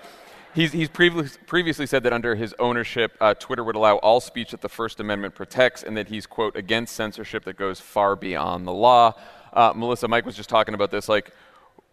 he's 0.56 0.72
he's 0.72 0.90
previous, 0.90 1.38
previously 1.46 1.86
said 1.86 2.02
that 2.02 2.12
under 2.12 2.34
his 2.34 2.56
ownership, 2.58 3.16
uh, 3.22 3.36
Twitter 3.36 3.64
would 3.64 3.76
allow 3.76 3.98
all 3.98 4.20
speech 4.20 4.50
that 4.50 4.62
the 4.62 4.68
First 4.68 5.00
Amendment 5.00 5.36
protects, 5.36 5.84
and 5.84 5.96
that 5.96 6.08
he's 6.08 6.26
quote 6.26 6.56
against 6.56 6.96
censorship 6.96 7.44
that 7.44 7.56
goes 7.56 7.80
far 7.80 8.16
beyond 8.16 8.66
the 8.66 8.74
law. 8.74 9.14
Uh, 9.54 9.74
Melissa, 9.76 10.08
Mike 10.08 10.26
was 10.26 10.36
just 10.36 10.50
talking 10.50 10.74
about 10.74 10.90
this. 10.90 11.08
Like, 11.08 11.32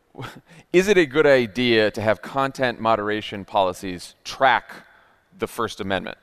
is 0.73 0.89
it 0.89 0.97
a 0.97 1.05
good 1.05 1.27
idea 1.27 1.91
to 1.91 2.01
have 2.01 2.23
content 2.23 2.81
moderation 2.81 3.45
policies 3.45 4.15
track 4.25 4.73
the 5.39 5.47
First 5.47 5.83
Amendment? 5.83 6.17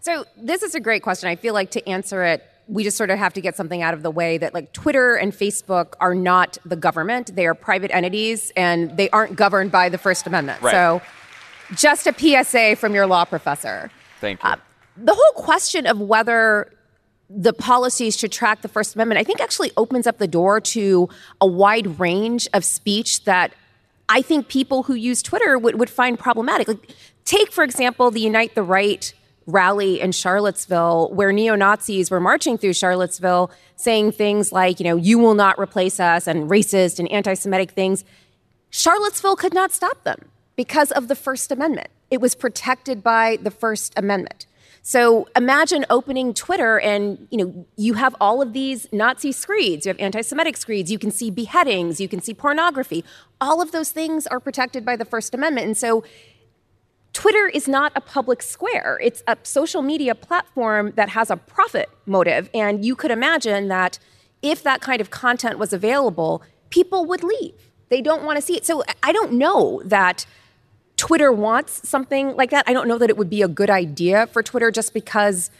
So 0.00 0.24
this 0.38 0.62
is 0.62 0.74
a 0.74 0.80
great 0.80 1.02
question. 1.02 1.28
I 1.28 1.36
feel 1.36 1.52
like 1.52 1.70
to 1.72 1.86
answer 1.86 2.24
it, 2.24 2.48
we 2.66 2.82
just 2.82 2.96
sort 2.96 3.10
of 3.10 3.18
have 3.18 3.34
to 3.34 3.40
get 3.40 3.56
something 3.56 3.82
out 3.82 3.94
of 3.94 4.02
the 4.02 4.10
way 4.10 4.38
that 4.38 4.54
like 4.54 4.72
Twitter 4.72 5.16
and 5.16 5.32
Facebook 5.32 5.94
are 6.00 6.14
not 6.14 6.56
the 6.64 6.76
government. 6.76 7.34
They 7.34 7.46
are 7.46 7.54
private 7.54 7.90
entities 7.94 8.52
and 8.56 8.96
they 8.96 9.10
aren't 9.10 9.36
governed 9.36 9.70
by 9.70 9.88
the 9.88 9.98
First 9.98 10.26
Amendment. 10.26 10.62
Right. 10.62 10.72
So 10.72 11.02
just 11.74 12.06
a 12.06 12.14
PSA 12.14 12.76
from 12.76 12.94
your 12.94 13.06
law 13.06 13.24
professor. 13.24 13.90
Thank 14.20 14.44
uh, 14.44 14.56
you. 14.56 15.04
The 15.04 15.14
whole 15.14 15.42
question 15.42 15.86
of 15.86 16.00
whether 16.00 16.72
the 17.28 17.52
policies 17.52 18.16
should 18.16 18.32
track 18.32 18.62
the 18.62 18.68
First 18.68 18.94
Amendment, 18.94 19.18
I 19.18 19.24
think 19.24 19.40
actually 19.40 19.72
opens 19.76 20.06
up 20.06 20.18
the 20.18 20.28
door 20.28 20.60
to 20.60 21.08
a 21.40 21.46
wide 21.46 21.98
range 21.98 22.48
of 22.52 22.64
speech 22.64 23.24
that 23.24 23.52
I 24.08 24.22
think 24.22 24.48
people 24.48 24.84
who 24.84 24.94
use 24.94 25.22
Twitter 25.22 25.58
would, 25.58 25.78
would 25.78 25.90
find 25.90 26.18
problematic. 26.18 26.68
Like, 26.68 26.94
take, 27.24 27.50
for 27.50 27.64
example, 27.64 28.10
the 28.10 28.20
Unite 28.20 28.54
the 28.54 28.62
Right 28.62 29.12
rally 29.46 30.00
in 30.00 30.12
Charlottesville 30.12 31.10
where 31.12 31.32
neo 31.32 31.54
Nazis 31.54 32.10
were 32.10 32.20
marching 32.20 32.56
through 32.56 32.72
Charlottesville 32.72 33.50
saying 33.76 34.12
things 34.12 34.52
like, 34.52 34.80
you 34.80 34.84
know, 34.84 34.96
you 34.96 35.18
will 35.18 35.34
not 35.34 35.58
replace 35.58 36.00
us 36.00 36.26
and 36.26 36.50
racist 36.50 36.98
and 36.98 37.10
anti 37.10 37.34
Semitic 37.34 37.72
things. 37.72 38.04
Charlottesville 38.70 39.36
could 39.36 39.54
not 39.54 39.72
stop 39.72 40.02
them 40.04 40.30
because 40.56 40.90
of 40.92 41.08
the 41.08 41.14
First 41.14 41.52
Amendment. 41.52 41.88
It 42.10 42.20
was 42.20 42.34
protected 42.34 43.02
by 43.02 43.38
the 43.42 43.50
First 43.50 43.92
Amendment. 43.96 44.46
So 44.86 45.26
imagine 45.34 45.86
opening 45.88 46.34
Twitter 46.34 46.78
and 46.78 47.26
you 47.30 47.38
know 47.38 47.66
you 47.76 47.94
have 47.94 48.14
all 48.20 48.42
of 48.42 48.52
these 48.52 48.86
Nazi 48.92 49.32
screeds, 49.32 49.86
you 49.86 49.90
have 49.90 49.98
anti-Semitic 49.98 50.58
screeds, 50.58 50.90
you 50.90 50.98
can 50.98 51.10
see 51.10 51.30
beheadings, 51.30 52.00
you 52.00 52.08
can 52.08 52.20
see 52.20 52.34
pornography. 52.34 53.02
All 53.40 53.62
of 53.62 53.72
those 53.72 53.90
things 53.92 54.26
are 54.26 54.38
protected 54.38 54.84
by 54.84 54.96
the 54.96 55.06
First 55.06 55.34
Amendment. 55.34 55.66
And 55.66 55.76
so 55.76 56.04
Twitter 57.14 57.46
is 57.46 57.66
not 57.66 57.92
a 57.94 58.00
public 58.00 58.42
square. 58.42 58.98
It's 59.02 59.22
a 59.26 59.38
social 59.44 59.80
media 59.80 60.14
platform 60.14 60.92
that 60.96 61.10
has 61.10 61.30
a 61.30 61.36
profit 61.36 61.88
motive. 62.04 62.50
And 62.52 62.84
you 62.84 62.94
could 62.94 63.10
imagine 63.10 63.68
that 63.68 63.98
if 64.42 64.62
that 64.64 64.82
kind 64.82 65.00
of 65.00 65.10
content 65.10 65.58
was 65.58 65.72
available, 65.72 66.42
people 66.68 67.06
would 67.06 67.22
leave. 67.22 67.54
They 67.88 68.02
don't 68.02 68.24
want 68.24 68.36
to 68.36 68.42
see 68.42 68.56
it. 68.56 68.66
So 68.66 68.82
I 69.02 69.12
don't 69.12 69.32
know 69.32 69.80
that 69.84 70.26
Twitter 70.96 71.32
wants 71.32 71.88
something 71.88 72.36
like 72.36 72.50
that. 72.50 72.64
I 72.66 72.72
don't 72.72 72.88
know 72.88 72.98
that 72.98 73.08
it 73.08 73.16
would 73.16 73.30
be 73.30 73.42
a 73.42 73.48
good 73.48 73.70
idea 73.70 74.26
for 74.26 74.42
Twitter 74.42 74.70
just 74.70 74.92
because 74.92 75.50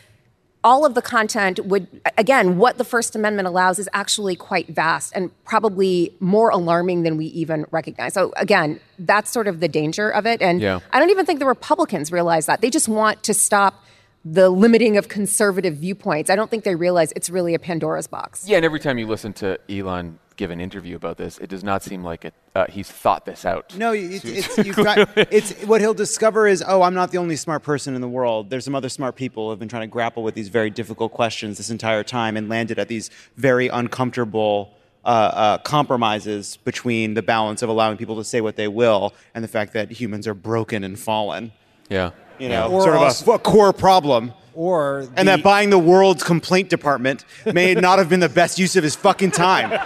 all 0.64 0.86
of 0.86 0.94
the 0.94 1.02
content 1.02 1.64
would, 1.66 1.86
again, 2.16 2.56
what 2.56 2.78
the 2.78 2.84
First 2.84 3.14
Amendment 3.14 3.46
allows 3.46 3.78
is 3.78 3.88
actually 3.92 4.34
quite 4.34 4.68
vast 4.68 5.12
and 5.14 5.30
probably 5.44 6.14
more 6.20 6.48
alarming 6.48 7.02
than 7.02 7.18
we 7.18 7.26
even 7.26 7.66
recognize. 7.70 8.14
So, 8.14 8.32
again, 8.36 8.80
that's 8.98 9.30
sort 9.30 9.46
of 9.46 9.60
the 9.60 9.68
danger 9.68 10.08
of 10.08 10.26
it. 10.26 10.40
And 10.40 10.60
Yeah. 10.60 10.80
I 10.90 10.98
don't 10.98 11.10
even 11.10 11.26
think 11.26 11.38
the 11.38 11.46
Republicans 11.46 12.10
realize 12.10 12.46
that. 12.46 12.62
They 12.62 12.70
just 12.70 12.88
want 12.88 13.22
to 13.24 13.34
stop 13.34 13.84
the 14.24 14.48
limiting 14.48 14.96
of 14.96 15.08
conservative 15.08 15.76
viewpoints. 15.76 16.30
I 16.30 16.36
don't 16.36 16.50
think 16.50 16.64
they 16.64 16.74
realize 16.74 17.12
it's 17.14 17.28
really 17.28 17.54
a 17.54 17.58
Pandora's 17.58 18.06
box. 18.06 18.48
Yeah, 18.48 18.56
and 18.56 18.64
every 18.64 18.80
time 18.80 18.98
you 18.98 19.06
listen 19.06 19.32
to 19.34 19.58
Elon 19.70 20.18
give 20.36 20.50
an 20.50 20.60
interview 20.60 20.96
about 20.96 21.16
this, 21.16 21.38
it 21.38 21.48
does 21.48 21.62
not 21.62 21.82
seem 21.82 22.02
like 22.02 22.24
it. 22.24 22.34
Uh, 22.54 22.66
he's 22.68 22.90
thought 22.90 23.24
this 23.24 23.44
out. 23.44 23.76
No, 23.76 23.92
it's, 23.92 24.24
it's, 24.24 24.58
you've 24.66 24.76
got, 24.76 25.08
it's 25.16 25.52
what 25.64 25.80
he'll 25.80 25.94
discover 25.94 26.46
is, 26.46 26.64
oh, 26.66 26.82
I'm 26.82 26.94
not 26.94 27.10
the 27.10 27.18
only 27.18 27.36
smart 27.36 27.62
person 27.62 27.94
in 27.94 28.00
the 28.00 28.08
world. 28.08 28.50
There's 28.50 28.64
some 28.64 28.74
other 28.74 28.88
smart 28.88 29.14
people 29.16 29.44
who 29.44 29.50
have 29.50 29.58
been 29.58 29.68
trying 29.68 29.82
to 29.82 29.92
grapple 29.92 30.22
with 30.22 30.34
these 30.34 30.48
very 30.48 30.70
difficult 30.70 31.12
questions 31.12 31.58
this 31.58 31.70
entire 31.70 32.02
time 32.02 32.36
and 32.36 32.48
landed 32.48 32.78
at 32.78 32.88
these 32.88 33.10
very 33.36 33.68
uncomfortable 33.68 34.74
uh, 35.04 35.08
uh, 35.08 35.58
compromises 35.58 36.56
between 36.58 37.14
the 37.14 37.22
balance 37.22 37.62
of 37.62 37.68
allowing 37.68 37.96
people 37.96 38.16
to 38.16 38.24
say 38.24 38.40
what 38.40 38.56
they 38.56 38.68
will 38.68 39.12
and 39.34 39.44
the 39.44 39.48
fact 39.48 39.74
that 39.74 39.90
humans 39.90 40.26
are 40.26 40.34
broken 40.34 40.82
and 40.82 40.98
fallen. 40.98 41.52
Yeah. 41.90 42.10
You 42.38 42.48
know, 42.48 42.68
Or 42.70 42.82
sort 42.82 42.96
of 42.96 43.02
also- 43.02 43.32
a, 43.32 43.34
a 43.36 43.38
core 43.38 43.72
problem. 43.72 44.32
Or 44.56 45.08
And 45.16 45.26
that 45.26 45.42
buying 45.42 45.70
the 45.70 45.78
world's 45.80 46.22
complaint 46.22 46.68
department 46.70 47.24
may 47.44 47.74
not 47.74 47.98
have 47.98 48.08
been 48.08 48.20
the 48.20 48.28
best 48.28 48.56
use 48.56 48.76
of 48.76 48.84
his 48.84 48.94
fucking 48.94 49.32
time. 49.32 49.70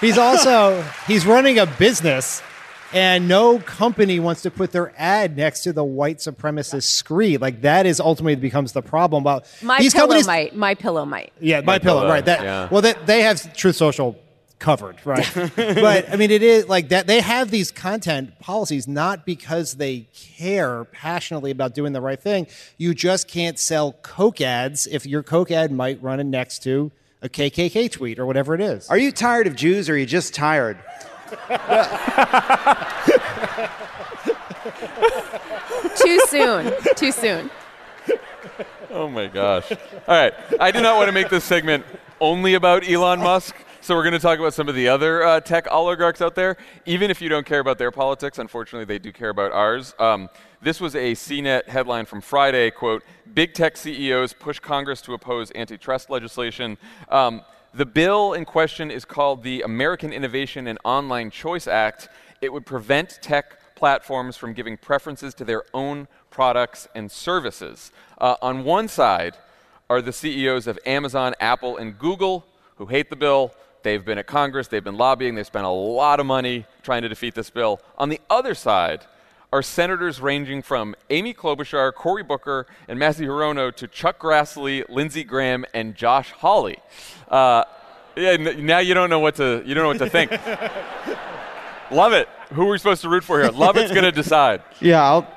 He's 0.00 0.18
also 0.18 0.82
he's 1.06 1.24
running 1.24 1.60
a 1.60 1.66
business, 1.66 2.42
and 2.92 3.28
no 3.28 3.60
company 3.60 4.18
wants 4.18 4.42
to 4.42 4.50
put 4.50 4.72
their 4.72 4.92
ad 4.96 5.36
next 5.36 5.60
to 5.62 5.72
the 5.72 5.84
white 5.84 6.18
supremacist 6.18 6.84
screed. 6.90 7.40
Like 7.40 7.60
that 7.60 7.86
is 7.86 8.00
ultimately 8.00 8.34
becomes 8.34 8.72
the 8.72 8.82
problem. 8.82 9.22
About 9.22 9.46
My 9.62 9.78
these 9.78 9.92
pillow 9.94 10.06
companies, 10.08 10.26
might. 10.26 10.56
My 10.56 10.74
pillow 10.74 11.04
might. 11.04 11.32
yeah, 11.40 11.60
my, 11.60 11.78
pillow, 11.78 12.00
Pillow, 12.00 12.10
right? 12.12 12.24
That 12.24 12.42
yeah. 12.42 12.68
well, 12.68 12.82
that 12.82 13.06
they 13.06 13.22
have 13.22 13.54
Truth 13.54 13.76
Social 13.76 14.16
covered, 14.62 14.96
right? 15.04 15.28
but 15.56 16.10
I 16.10 16.16
mean, 16.16 16.30
it 16.30 16.42
is 16.42 16.68
like 16.68 16.90
that. 16.90 17.08
They 17.08 17.20
have 17.20 17.50
these 17.50 17.70
content 17.70 18.38
policies 18.38 18.86
not 18.86 19.26
because 19.26 19.74
they 19.74 20.06
care 20.14 20.84
passionately 20.84 21.50
about 21.50 21.74
doing 21.74 21.92
the 21.92 22.00
right 22.00 22.20
thing. 22.20 22.46
You 22.78 22.94
just 22.94 23.28
can't 23.28 23.58
sell 23.58 23.92
Coke 24.02 24.40
ads 24.40 24.86
if 24.86 25.04
your 25.04 25.24
Coke 25.24 25.50
ad 25.50 25.72
might 25.72 26.00
run 26.00 26.20
it 26.20 26.24
next 26.24 26.62
to 26.62 26.92
a 27.20 27.28
KKK 27.28 27.90
tweet 27.90 28.20
or 28.20 28.24
whatever 28.24 28.54
it 28.54 28.60
is. 28.60 28.88
Are 28.88 28.96
you 28.96 29.10
tired 29.10 29.48
of 29.48 29.56
Jews 29.56 29.90
or 29.90 29.94
are 29.94 29.98
you 29.98 30.06
just 30.06 30.32
tired? 30.32 30.78
Too 35.96 36.20
soon. 36.28 36.72
Too 36.96 37.12
soon. 37.12 37.50
Oh 38.90 39.08
my 39.08 39.26
gosh. 39.26 39.70
All 39.72 39.78
right. 40.08 40.34
I 40.60 40.70
do 40.70 40.80
not 40.80 40.96
want 40.96 41.08
to 41.08 41.12
make 41.12 41.30
this 41.30 41.44
segment 41.44 41.84
only 42.20 42.54
about 42.54 42.88
Elon 42.88 43.20
Musk. 43.20 43.56
So 43.84 43.96
we're 43.96 44.04
going 44.04 44.12
to 44.12 44.20
talk 44.20 44.38
about 44.38 44.54
some 44.54 44.68
of 44.68 44.76
the 44.76 44.86
other 44.86 45.24
uh, 45.24 45.40
tech 45.40 45.66
oligarchs 45.68 46.22
out 46.22 46.36
there. 46.36 46.56
Even 46.86 47.10
if 47.10 47.20
you 47.20 47.28
don't 47.28 47.44
care 47.44 47.58
about 47.58 47.78
their 47.78 47.90
politics, 47.90 48.38
unfortunately, 48.38 48.84
they 48.84 49.00
do 49.00 49.10
care 49.10 49.30
about 49.30 49.50
ours. 49.50 49.92
Um, 49.98 50.30
this 50.60 50.80
was 50.80 50.94
a 50.94 51.14
CNET 51.14 51.66
headline 51.66 52.06
from 52.06 52.20
Friday. 52.20 52.70
Quote: 52.70 53.02
Big 53.34 53.54
tech 53.54 53.76
CEOs 53.76 54.34
push 54.34 54.60
Congress 54.60 55.00
to 55.02 55.14
oppose 55.14 55.50
antitrust 55.56 56.10
legislation. 56.10 56.78
Um, 57.08 57.42
the 57.74 57.84
bill 57.84 58.34
in 58.34 58.44
question 58.44 58.88
is 58.88 59.04
called 59.04 59.42
the 59.42 59.62
American 59.62 60.12
Innovation 60.12 60.68
and 60.68 60.78
Online 60.84 61.28
Choice 61.28 61.66
Act. 61.66 62.08
It 62.40 62.52
would 62.52 62.64
prevent 62.64 63.18
tech 63.20 63.74
platforms 63.74 64.36
from 64.36 64.52
giving 64.52 64.76
preferences 64.76 65.34
to 65.34 65.44
their 65.44 65.64
own 65.74 66.06
products 66.30 66.86
and 66.94 67.10
services. 67.10 67.90
Uh, 68.16 68.36
on 68.42 68.62
one 68.62 68.86
side 68.86 69.38
are 69.90 70.00
the 70.00 70.12
CEOs 70.12 70.68
of 70.68 70.78
Amazon, 70.86 71.34
Apple, 71.40 71.76
and 71.76 71.98
Google 71.98 72.46
who 72.76 72.86
hate 72.86 73.10
the 73.10 73.16
bill. 73.16 73.52
They've 73.82 74.04
been 74.04 74.18
at 74.18 74.26
Congress, 74.26 74.68
they've 74.68 74.82
been 74.84 74.96
lobbying, 74.96 75.34
they've 75.34 75.46
spent 75.46 75.64
a 75.64 75.70
lot 75.70 76.20
of 76.20 76.26
money 76.26 76.66
trying 76.82 77.02
to 77.02 77.08
defeat 77.08 77.34
this 77.34 77.50
bill. 77.50 77.80
On 77.98 78.08
the 78.08 78.20
other 78.30 78.54
side 78.54 79.06
are 79.52 79.62
senators 79.62 80.20
ranging 80.20 80.62
from 80.62 80.94
Amy 81.10 81.34
Klobuchar, 81.34 81.92
Cory 81.94 82.22
Booker, 82.22 82.66
and 82.88 82.98
Mazie 82.98 83.26
Hirono 83.26 83.74
to 83.76 83.86
Chuck 83.86 84.18
Grassley, 84.18 84.82
Lindsey 84.88 85.24
Graham, 85.24 85.66
and 85.74 85.94
Josh 85.94 86.30
Hawley. 86.32 86.78
Uh, 87.28 87.64
yeah, 88.16 88.30
n- 88.30 88.64
now 88.64 88.78
you 88.78 88.94
don't 88.94 89.10
know 89.10 89.18
what 89.18 89.34
to 89.36 89.62
you 89.66 89.74
don't 89.74 89.82
know 89.84 89.88
what 89.88 89.98
to 89.98 90.08
think. 90.08 90.30
Love 91.90 92.14
it. 92.14 92.28
Who 92.54 92.62
are 92.66 92.70
we 92.70 92.78
supposed 92.78 93.02
to 93.02 93.08
root 93.10 93.24
for 93.24 93.40
here? 93.42 93.50
Love 93.50 93.76
it's 93.76 93.90
going 93.92 94.04
to 94.04 94.12
decide. 94.12 94.62
Yeah, 94.80 95.02
I'll, 95.02 95.28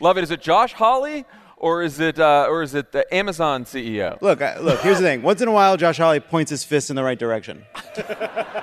Love 0.00 0.18
it. 0.18 0.24
Is 0.24 0.30
it 0.30 0.40
Josh 0.40 0.72
Hawley 0.72 1.24
or 1.62 1.82
is 1.82 2.00
it 2.00 2.18
uh, 2.18 2.46
or 2.50 2.62
is 2.62 2.74
it 2.74 2.92
the 2.92 3.12
Amazon 3.14 3.64
CEO? 3.64 4.20
Look, 4.20 4.42
I, 4.42 4.58
look. 4.58 4.80
Here's 4.80 4.98
the 4.98 5.04
thing. 5.04 5.22
Once 5.22 5.40
in 5.40 5.48
a 5.48 5.52
while, 5.52 5.76
Josh 5.78 5.96
Hawley 5.96 6.20
points 6.20 6.50
his 6.50 6.64
fist 6.64 6.90
in 6.90 6.96
the 6.96 7.04
right 7.04 7.18
direction. 7.18 7.64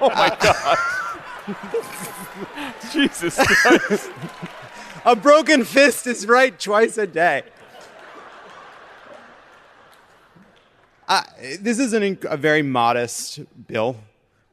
Oh 0.01 0.09
my 0.11 0.29
God. 0.39 0.77
Jesus 2.93 3.35
Christ. 3.35 4.09
A 5.03 5.13
broken 5.13 5.65
fist 5.65 6.07
is 6.07 6.25
right 6.25 6.57
twice 6.57 6.97
a 6.97 7.05
day. 7.05 7.43
Uh, 11.05 11.23
this 11.59 11.79
is 11.79 11.91
an, 11.91 12.03
inc- 12.03 12.23
a 12.23 12.37
very 12.37 12.61
modest 12.61 13.41
bill. 13.67 13.97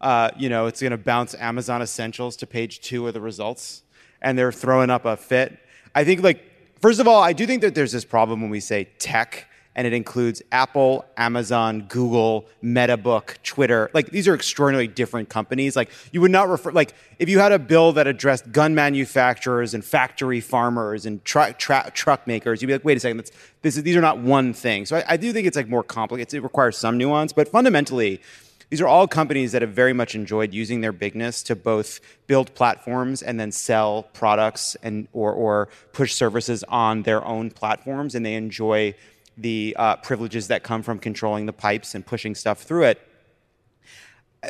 Uh, 0.01 0.31
you 0.37 0.49
know, 0.49 0.67
it's 0.67 0.81
going 0.81 0.91
to 0.91 0.97
bounce 0.97 1.37
Amazon 1.37 1.81
Essentials 1.81 2.35
to 2.39 2.47
page 2.47 2.81
two 2.81 3.07
of 3.07 3.15
the 3.15 3.21
results, 3.21 3.83
and 4.21 4.37
they're 4.37 4.51
throwing 4.51 4.91
up 4.91 5.05
a 5.05 5.17
fit. 5.17 5.57
I 5.95 6.03
think, 6.03 6.23
like, 6.23 6.43
first 6.81 7.01
of 7.01 7.09
all, 7.09 7.23
I 7.23 7.33
do 7.33 7.47
think 7.47 7.63
that 7.63 7.75
there's 7.75 7.93
this 7.93 8.05
problem 8.05 8.41
when 8.41 8.51
we 8.51 8.61
say 8.61 8.89
tech, 8.99 9.49
and 9.75 9.87
it 9.87 9.93
includes 9.93 10.41
Apple, 10.53 11.05
Amazon, 11.19 11.83
Google, 11.83 12.47
MetaBook, 12.65 13.43
Twitter. 13.43 13.91
Like, 13.93 14.09
these 14.09 14.27
are 14.27 14.35
extraordinarily 14.35 14.89
different 14.89 15.29
companies. 15.29 15.77
Like, 15.77 15.91
you 16.13 16.23
would 16.23 16.31
not 16.31 16.49
refer, 16.49 16.73
like, 16.73 16.95
if 17.19 17.29
you 17.29 17.41
had 17.41 17.53
a 17.53 17.59
bill 17.59 17.93
that 17.93 18.07
addressed 18.07 18.51
gun 18.53 18.75
manufacturers 18.75 19.75
and 19.75 19.85
factory 19.85 20.41
farmers 20.41 21.05
and 21.05 21.23
truck 21.27 21.59
tra- 21.59 21.91
truck 21.93 22.27
makers, 22.27 22.63
you'd 22.63 22.69
be 22.69 22.73
like, 22.73 22.87
wait 22.87 22.97
a 22.97 23.01
second, 23.01 23.19
that's, 23.19 23.33
this 23.61 23.77
is, 23.77 23.83
these 23.83 23.97
are 23.97 24.01
not 24.01 24.19
one 24.19 24.55
thing. 24.55 24.87
So 24.87 24.97
I, 24.97 25.05
I 25.09 25.17
do 25.19 25.31
think 25.31 25.47
it's 25.47 25.59
like 25.59 25.69
more 25.69 25.83
complicated. 25.83 26.33
It 26.33 26.41
requires 26.41 26.79
some 26.79 26.97
nuance, 26.97 27.35
but 27.35 27.47
fundamentally, 27.47 28.23
these 28.69 28.81
are 28.81 28.89
all 28.89 29.07
companies 29.07 29.53
that 29.53 29.63
have 29.63 29.71
very 29.71 29.93
much 29.93 30.15
enjoyed 30.15 30.53
using 30.53 30.81
their 30.81 30.93
bigness 30.93 31.43
to 31.45 31.55
both 31.55 32.01
build 32.27 32.53
platforms 32.55 33.23
and 33.23 33.39
then 33.39 33.53
sell 33.53 34.05
products 34.13 34.77
and 34.83 35.07
or, 35.13 35.33
or 35.33 35.69
push 35.93 36.15
services 36.15 36.65
on 36.69 37.03
their 37.03 37.25
own 37.25 37.51
platforms, 37.51 38.15
and 38.15 38.27
they 38.27 38.35
enjoy 38.35 38.95
the 39.37 39.77
uh, 39.79 39.97
privileges 39.97 40.49
that 40.49 40.63
come 40.63 40.83
from 40.83 40.99
controlling 40.99 41.47
the 41.47 41.53
pipes 41.53 41.95
and 41.95 42.05
pushing 42.05 42.35
stuff 42.35 42.63
through 42.63 42.85
it. 42.85 43.07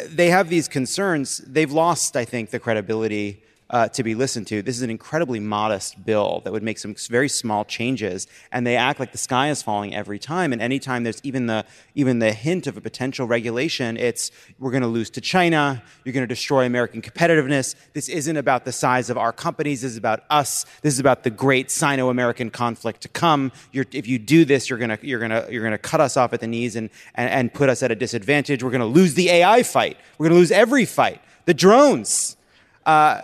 They 0.06 0.30
have 0.30 0.48
these 0.48 0.68
concerns. 0.68 1.38
They've 1.38 1.72
lost, 1.72 2.16
I 2.16 2.24
think, 2.24 2.50
the 2.50 2.58
credibility 2.58 3.42
uh, 3.68 3.88
to 3.88 4.02
be 4.02 4.14
listened 4.14 4.46
to. 4.46 4.62
This 4.62 4.76
is 4.76 4.82
an 4.82 4.90
incredibly 4.90 5.40
modest 5.40 6.04
bill 6.04 6.40
that 6.44 6.52
would 6.52 6.62
make 6.62 6.78
some 6.78 6.94
very 7.08 7.28
small 7.28 7.64
changes, 7.64 8.26
and 8.52 8.66
they 8.66 8.76
act 8.76 9.00
like 9.00 9.12
the 9.12 9.18
sky 9.18 9.50
is 9.50 9.62
falling 9.62 9.94
every 9.94 10.18
time. 10.18 10.52
And 10.52 10.62
anytime 10.62 11.02
there's 11.02 11.20
even 11.24 11.46
the 11.46 11.64
even 11.94 12.20
the 12.20 12.32
hint 12.32 12.66
of 12.66 12.76
a 12.76 12.80
potential 12.80 13.26
regulation, 13.26 13.96
it's 13.96 14.30
we're 14.58 14.70
going 14.70 14.82
to 14.82 14.88
lose 14.88 15.10
to 15.10 15.20
China. 15.20 15.82
You're 16.04 16.12
going 16.12 16.22
to 16.22 16.28
destroy 16.28 16.64
American 16.64 17.02
competitiveness. 17.02 17.74
This 17.92 18.08
isn't 18.08 18.36
about 18.36 18.64
the 18.64 18.72
size 18.72 19.10
of 19.10 19.18
our 19.18 19.32
companies. 19.32 19.82
This 19.82 19.92
is 19.92 19.98
about 19.98 20.22
us. 20.30 20.64
This 20.82 20.94
is 20.94 21.00
about 21.00 21.24
the 21.24 21.30
great 21.30 21.70
Sino-American 21.70 22.50
conflict 22.50 23.00
to 23.02 23.08
come. 23.08 23.50
You're, 23.72 23.86
if 23.92 24.06
you 24.06 24.18
do 24.18 24.44
this, 24.44 24.70
you're 24.70 24.78
going 24.78 24.96
to 24.96 24.98
you're 25.06 25.20
going 25.20 25.32
to 25.32 25.48
you're 25.50 25.62
going 25.62 25.72
to 25.72 25.78
cut 25.78 26.00
us 26.00 26.16
off 26.16 26.32
at 26.32 26.40
the 26.40 26.46
knees 26.46 26.76
and, 26.76 26.88
and 27.14 27.28
and 27.30 27.52
put 27.52 27.68
us 27.68 27.82
at 27.82 27.90
a 27.90 27.96
disadvantage. 27.96 28.62
We're 28.62 28.70
going 28.70 28.80
to 28.80 28.86
lose 28.86 29.14
the 29.14 29.28
AI 29.28 29.64
fight. 29.64 29.96
We're 30.18 30.28
going 30.28 30.36
to 30.36 30.40
lose 30.40 30.52
every 30.52 30.84
fight. 30.84 31.20
The 31.46 31.54
drones. 31.54 32.36
Uh, 32.84 33.22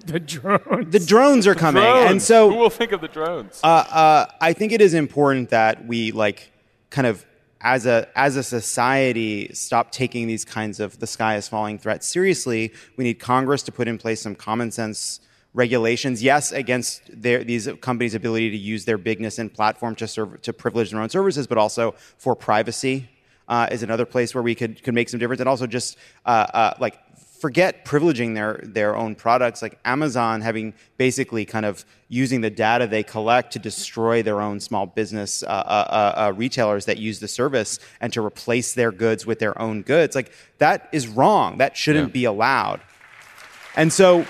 the 0.06 0.20
drones. 0.20 0.92
The 0.92 0.98
drones 0.98 1.46
are 1.46 1.54
coming, 1.54 1.82
Drones. 1.82 2.10
and 2.10 2.22
so 2.22 2.50
who 2.50 2.56
will 2.56 2.70
think 2.70 2.92
of 2.92 3.00
the 3.00 3.08
drones? 3.08 3.60
uh, 3.62 3.66
uh, 3.66 4.26
I 4.40 4.52
think 4.52 4.72
it 4.72 4.80
is 4.80 4.94
important 4.94 5.50
that 5.50 5.86
we 5.86 6.12
like 6.12 6.50
kind 6.90 7.06
of 7.06 7.24
as 7.60 7.86
a 7.86 8.08
as 8.14 8.36
a 8.36 8.42
society 8.42 9.52
stop 9.54 9.90
taking 9.90 10.26
these 10.26 10.44
kinds 10.44 10.78
of 10.80 10.98
the 10.98 11.06
sky 11.06 11.36
is 11.36 11.48
falling 11.48 11.78
threats 11.78 12.06
seriously. 12.06 12.72
We 12.96 13.04
need 13.04 13.18
Congress 13.18 13.62
to 13.64 13.72
put 13.72 13.88
in 13.88 13.98
place 13.98 14.20
some 14.20 14.34
common 14.34 14.70
sense 14.70 15.20
regulations. 15.54 16.22
Yes, 16.22 16.52
against 16.52 17.00
their, 17.10 17.42
these 17.42 17.68
companies' 17.80 18.14
ability 18.14 18.50
to 18.50 18.56
use 18.56 18.84
their 18.84 18.98
bigness 18.98 19.38
and 19.38 19.52
platform 19.52 19.94
to 19.96 20.06
serve 20.06 20.42
to 20.42 20.52
privilege 20.52 20.90
their 20.90 21.00
own 21.00 21.08
services, 21.08 21.46
but 21.46 21.58
also 21.58 21.94
for 22.18 22.36
privacy 22.36 23.08
uh, 23.48 23.68
is 23.70 23.82
another 23.82 24.04
place 24.04 24.34
where 24.34 24.42
we 24.42 24.54
could 24.54 24.82
could 24.82 24.94
make 24.94 25.08
some 25.08 25.18
difference, 25.18 25.40
and 25.40 25.48
also 25.48 25.66
just 25.66 25.96
uh, 26.26 26.46
uh, 26.52 26.74
like 26.78 26.98
forget 27.38 27.84
privileging 27.84 28.34
their 28.34 28.60
their 28.62 28.96
own 28.96 29.14
products 29.14 29.60
like 29.62 29.78
Amazon 29.84 30.40
having 30.40 30.72
basically 30.96 31.44
kind 31.44 31.66
of 31.66 31.84
using 32.08 32.40
the 32.40 32.50
data 32.50 32.86
they 32.86 33.02
collect 33.02 33.52
to 33.52 33.58
destroy 33.58 34.22
their 34.22 34.40
own 34.40 34.60
small 34.60 34.86
business 34.86 35.42
uh, 35.42 35.46
uh, 35.46 36.14
uh, 36.28 36.32
retailers 36.36 36.84
that 36.86 36.98
use 36.98 37.18
the 37.20 37.28
service 37.28 37.78
and 38.00 38.12
to 38.12 38.24
replace 38.24 38.74
their 38.74 38.92
goods 38.92 39.26
with 39.26 39.38
their 39.38 39.60
own 39.60 39.82
goods. 39.82 40.14
Like 40.14 40.32
that 40.58 40.88
is 40.92 41.08
wrong. 41.08 41.58
That 41.58 41.76
shouldn't 41.76 42.08
Yeah. 42.08 42.12
be 42.20 42.24
allowed. 42.24 42.80
And 43.76 43.92
so 43.92 44.24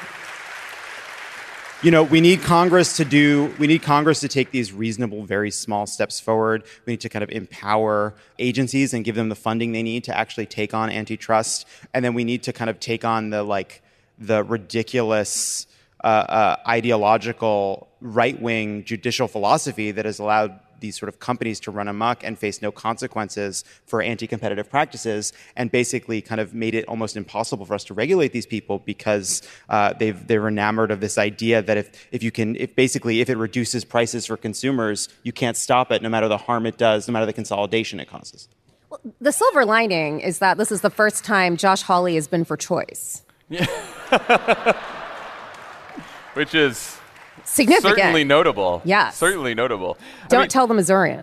you 1.82 1.90
know, 1.90 2.02
we 2.02 2.22
need 2.22 2.40
Congress 2.40 2.96
to 2.96 3.04
do, 3.04 3.54
we 3.58 3.66
need 3.66 3.82
Congress 3.82 4.20
to 4.20 4.28
take 4.28 4.50
these 4.50 4.72
reasonable, 4.72 5.24
very 5.24 5.50
small 5.50 5.86
steps 5.86 6.18
forward. 6.18 6.64
We 6.86 6.94
need 6.94 7.02
to 7.02 7.10
kind 7.10 7.22
of 7.22 7.30
empower 7.30 8.14
agencies 8.38 8.94
and 8.94 9.04
give 9.04 9.14
them 9.14 9.28
the 9.28 9.34
funding 9.34 9.72
they 9.72 9.82
need 9.82 10.04
to 10.04 10.16
actually 10.16 10.46
take 10.46 10.72
on 10.72 10.88
antitrust. 10.88 11.66
And 11.92 12.02
then 12.02 12.14
we 12.14 12.24
need 12.24 12.42
to 12.44 12.52
kind 12.52 12.70
of 12.70 12.80
take 12.80 13.04
on 13.04 13.30
the 13.30 13.42
like, 13.42 13.82
the 14.18 14.42
ridiculous, 14.42 15.66
uh, 16.02 16.06
uh, 16.06 16.56
ideological 16.66 17.88
right 18.00 18.40
wing 18.40 18.84
judicial 18.84 19.28
philosophy 19.28 19.90
that 19.90 20.06
has 20.06 20.18
allowed 20.18 20.58
these 20.80 20.98
sort 20.98 21.08
of 21.08 21.18
companies 21.18 21.60
to 21.60 21.70
run 21.70 21.88
amok 21.88 22.24
and 22.24 22.38
face 22.38 22.62
no 22.62 22.70
consequences 22.70 23.64
for 23.86 24.02
anti-competitive 24.02 24.68
practices, 24.68 25.32
and 25.56 25.70
basically 25.70 26.20
kind 26.20 26.40
of 26.40 26.54
made 26.54 26.74
it 26.74 26.84
almost 26.86 27.16
impossible 27.16 27.64
for 27.64 27.74
us 27.74 27.84
to 27.84 27.94
regulate 27.94 28.32
these 28.32 28.46
people 28.46 28.78
because 28.80 29.42
uh, 29.68 29.92
they've 29.98 30.26
they're 30.26 30.48
enamored 30.48 30.90
of 30.90 31.00
this 31.00 31.18
idea 31.18 31.62
that 31.62 31.76
if 31.76 32.08
if 32.12 32.22
you 32.22 32.30
can 32.30 32.56
if 32.56 32.74
basically 32.74 33.20
if 33.20 33.28
it 33.28 33.36
reduces 33.36 33.84
prices 33.84 34.26
for 34.26 34.36
consumers, 34.36 35.08
you 35.22 35.32
can't 35.32 35.56
stop 35.56 35.90
it 35.92 36.02
no 36.02 36.08
matter 36.08 36.28
the 36.28 36.38
harm 36.38 36.66
it 36.66 36.78
does, 36.78 37.08
no 37.08 37.12
matter 37.12 37.26
the 37.26 37.32
consolidation 37.32 38.00
it 38.00 38.08
causes. 38.08 38.48
Well, 38.90 39.00
The 39.20 39.32
silver 39.32 39.64
lining 39.64 40.20
is 40.20 40.38
that 40.38 40.58
this 40.58 40.70
is 40.70 40.80
the 40.80 40.90
first 40.90 41.24
time 41.24 41.56
Josh 41.56 41.82
Hawley 41.82 42.14
has 42.14 42.28
been 42.28 42.44
for 42.44 42.56
choice. 42.56 43.22
Yeah. 43.48 43.66
Which 46.34 46.54
is 46.54 46.98
Significant. 47.47 47.97
certainly 47.97 48.24
notable. 48.24 48.82
Yes. 48.84 49.16
Certainly 49.16 49.55
notable. 49.55 49.97
Don't 50.28 50.42
mean, 50.42 50.49
tell 50.49 50.66
the 50.66 50.74
Missourian. 50.74 51.20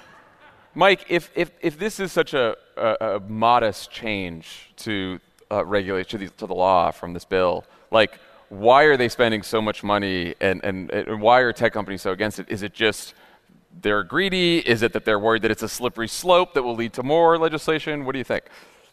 Mike, 0.74 1.04
if, 1.08 1.30
if, 1.34 1.50
if 1.60 1.78
this 1.78 1.98
is 1.98 2.12
such 2.12 2.32
a, 2.34 2.56
a, 2.76 3.16
a 3.16 3.20
modest 3.20 3.90
change 3.90 4.72
to 4.76 5.18
uh, 5.50 5.64
regulate 5.64 6.08
to 6.08 6.18
the, 6.18 6.28
to 6.28 6.46
the 6.46 6.54
law 6.54 6.92
from 6.92 7.12
this 7.12 7.24
bill, 7.24 7.64
like 7.90 8.18
why 8.48 8.84
are 8.84 8.96
they 8.96 9.08
spending 9.08 9.42
so 9.42 9.60
much 9.60 9.82
money 9.82 10.34
and, 10.40 10.62
and, 10.64 10.90
and 10.90 11.20
why 11.20 11.40
are 11.40 11.52
tech 11.52 11.72
companies 11.72 12.02
so 12.02 12.12
against 12.12 12.38
it? 12.38 12.46
Is 12.48 12.62
it 12.62 12.72
just 12.72 13.14
they're 13.82 14.02
greedy? 14.02 14.58
Is 14.58 14.82
it 14.82 14.92
that 14.92 15.04
they're 15.04 15.18
worried 15.18 15.42
that 15.42 15.50
it's 15.50 15.62
a 15.62 15.68
slippery 15.68 16.08
slope 16.08 16.54
that 16.54 16.62
will 16.62 16.74
lead 16.74 16.92
to 16.94 17.02
more 17.02 17.38
legislation? 17.38 18.04
What 18.04 18.12
do 18.12 18.18
you 18.18 18.24
think? 18.24 18.44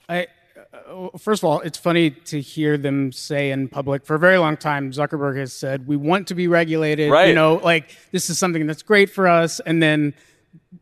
I, 0.10 0.28
Uh, 0.58 1.18
first 1.18 1.43
of 1.43 1.49
all, 1.49 1.60
it's 1.62 1.78
funny 1.78 2.10
to 2.12 2.41
hear 2.41 2.78
them 2.78 3.12
say 3.12 3.51
in 3.51 3.68
public. 3.68 4.05
For 4.05 4.16
a 4.16 4.20
very 4.20 4.38
long 4.38 4.58
time, 4.58 4.91
Zuckerberg 4.91 5.38
has 5.38 5.53
said, 5.53 5.88
"We 5.88 5.95
want 5.95 6.28
to 6.28 6.36
be 6.36 6.47
regulated." 6.47 7.12
Right. 7.12 7.30
You 7.30 7.36
know, 7.36 7.55
like 7.64 7.95
this 8.12 8.30
is 8.30 8.38
something 8.38 8.68
that's 8.68 8.82
great 8.82 9.10
for 9.10 9.28
us, 9.28 9.60
and 9.62 9.82
then 9.82 10.14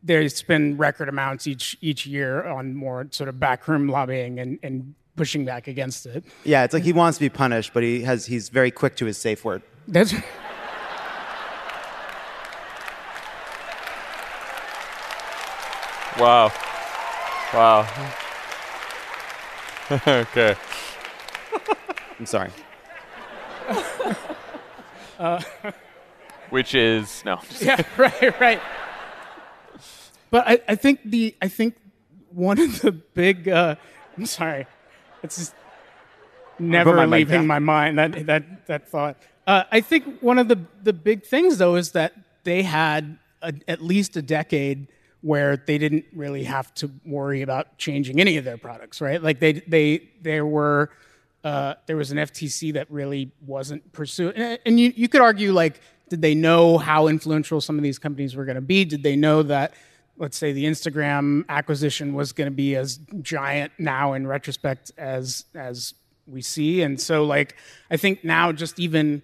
they 0.04 0.28
spend 0.30 0.80
record 0.80 1.10
amounts 1.10 1.48
each 1.48 1.78
each 1.82 2.06
year 2.06 2.44
on 2.44 2.76
more 2.76 3.08
sort 3.12 3.30
of 3.30 3.40
backroom 3.40 3.88
lobbying 3.88 4.40
and, 4.40 4.60
and 4.64 4.96
pushing 5.16 5.46
back 5.46 5.68
against 5.68 6.06
it. 6.06 6.24
Yeah, 6.44 6.64
it's 6.64 6.74
like 6.74 6.84
he 6.84 6.94
wants 6.94 7.18
to 7.18 7.26
be 7.26 7.30
punished, 7.30 7.74
but 7.74 7.84
he 7.84 8.02
has 8.04 8.26
he's 8.26 8.50
very 8.50 8.72
quick 8.72 8.96
to 8.98 9.06
his 9.06 9.18
safe 9.18 9.44
word. 9.44 9.62
That's 9.88 10.14
Wow. 16.18 16.50
Wow. 17.54 18.16
okay. 20.08 20.56
I'm 22.20 22.26
sorry. 22.26 22.50
Which 26.50 26.74
is 26.74 27.24
no. 27.26 27.40
yeah, 27.60 27.82
right, 27.98 28.40
right. 28.40 28.62
But 30.32 30.48
I, 30.48 30.60
I 30.68 30.76
think 30.76 31.02
the 31.06 31.36
I 31.42 31.48
think 31.48 31.76
one 32.32 32.60
of 32.60 32.82
the 32.82 32.92
big 32.92 33.48
uh, 33.48 33.76
I'm 34.18 34.26
sorry, 34.26 34.66
it's 35.22 35.38
just 35.38 35.54
never 36.58 36.96
my 36.96 37.06
mic 37.06 37.30
leaving 37.30 37.46
my 37.46 37.60
mind 37.60 38.00
that 38.00 38.26
that 38.26 38.66
that 38.68 38.90
thought. 38.90 39.18
Uh, 39.46 39.64
I 39.72 39.82
think 39.82 40.20
one 40.22 40.40
of 40.40 40.48
the 40.48 40.60
the 40.82 40.94
big 40.94 41.26
things 41.26 41.60
though 41.60 41.76
is 41.76 41.92
that 41.92 42.14
they 42.44 42.64
had 42.64 43.20
a, 43.42 43.54
at 43.68 43.82
least 43.82 44.18
a 44.18 44.22
decade 44.22 44.88
where 45.26 45.58
they 45.58 45.80
didn't 45.80 46.06
really 46.14 46.44
have 46.44 46.72
to 46.76 46.88
worry 47.04 47.42
about 47.42 47.80
changing 47.80 48.22
any 48.22 48.38
of 48.38 48.46
their 48.46 48.60
products, 48.60 49.02
right? 49.02 49.24
Like 49.24 49.40
they 49.40 49.54
they 49.54 50.08
there 50.22 50.46
were 50.46 50.92
uh, 51.44 51.74
there 51.88 51.98
was 51.98 52.12
an 52.12 52.20
FTC 52.20 52.74
that 52.74 52.92
really 52.92 53.32
wasn't 53.44 53.92
pursuing, 53.92 54.36
and, 54.36 54.60
and 54.68 54.80
you 54.80 54.94
you 54.96 55.10
could 55.10 55.22
argue 55.22 55.52
like, 55.52 55.82
did 56.10 56.22
they 56.22 56.36
know 56.36 56.78
how 56.78 57.08
influential 57.08 57.60
some 57.60 57.76
of 57.76 57.82
these 57.82 57.98
companies 57.98 58.36
were 58.36 58.46
going 58.46 58.56
to 58.56 58.62
be? 58.62 58.86
Did 58.86 59.02
they 59.02 59.16
know 59.16 59.42
that? 59.42 59.74
Let's 60.16 60.38
say 60.38 60.54
the 60.54 60.66
Instagram 60.66 61.44
acquisition 61.50 62.14
was 62.14 62.32
going 62.32 62.46
to 62.48 62.56
be 62.56 62.76
as 62.76 63.00
giant 63.24 63.74
now 63.80 64.14
in 64.14 64.28
retrospect 64.28 64.92
as 64.96 65.46
as 65.56 65.96
we 66.28 66.44
see, 66.44 66.84
and 66.84 67.02
so 67.02 67.24
like 67.24 67.56
I 67.90 67.98
think 67.98 68.24
now 68.24 68.52
just 68.52 68.80
even 68.80 69.24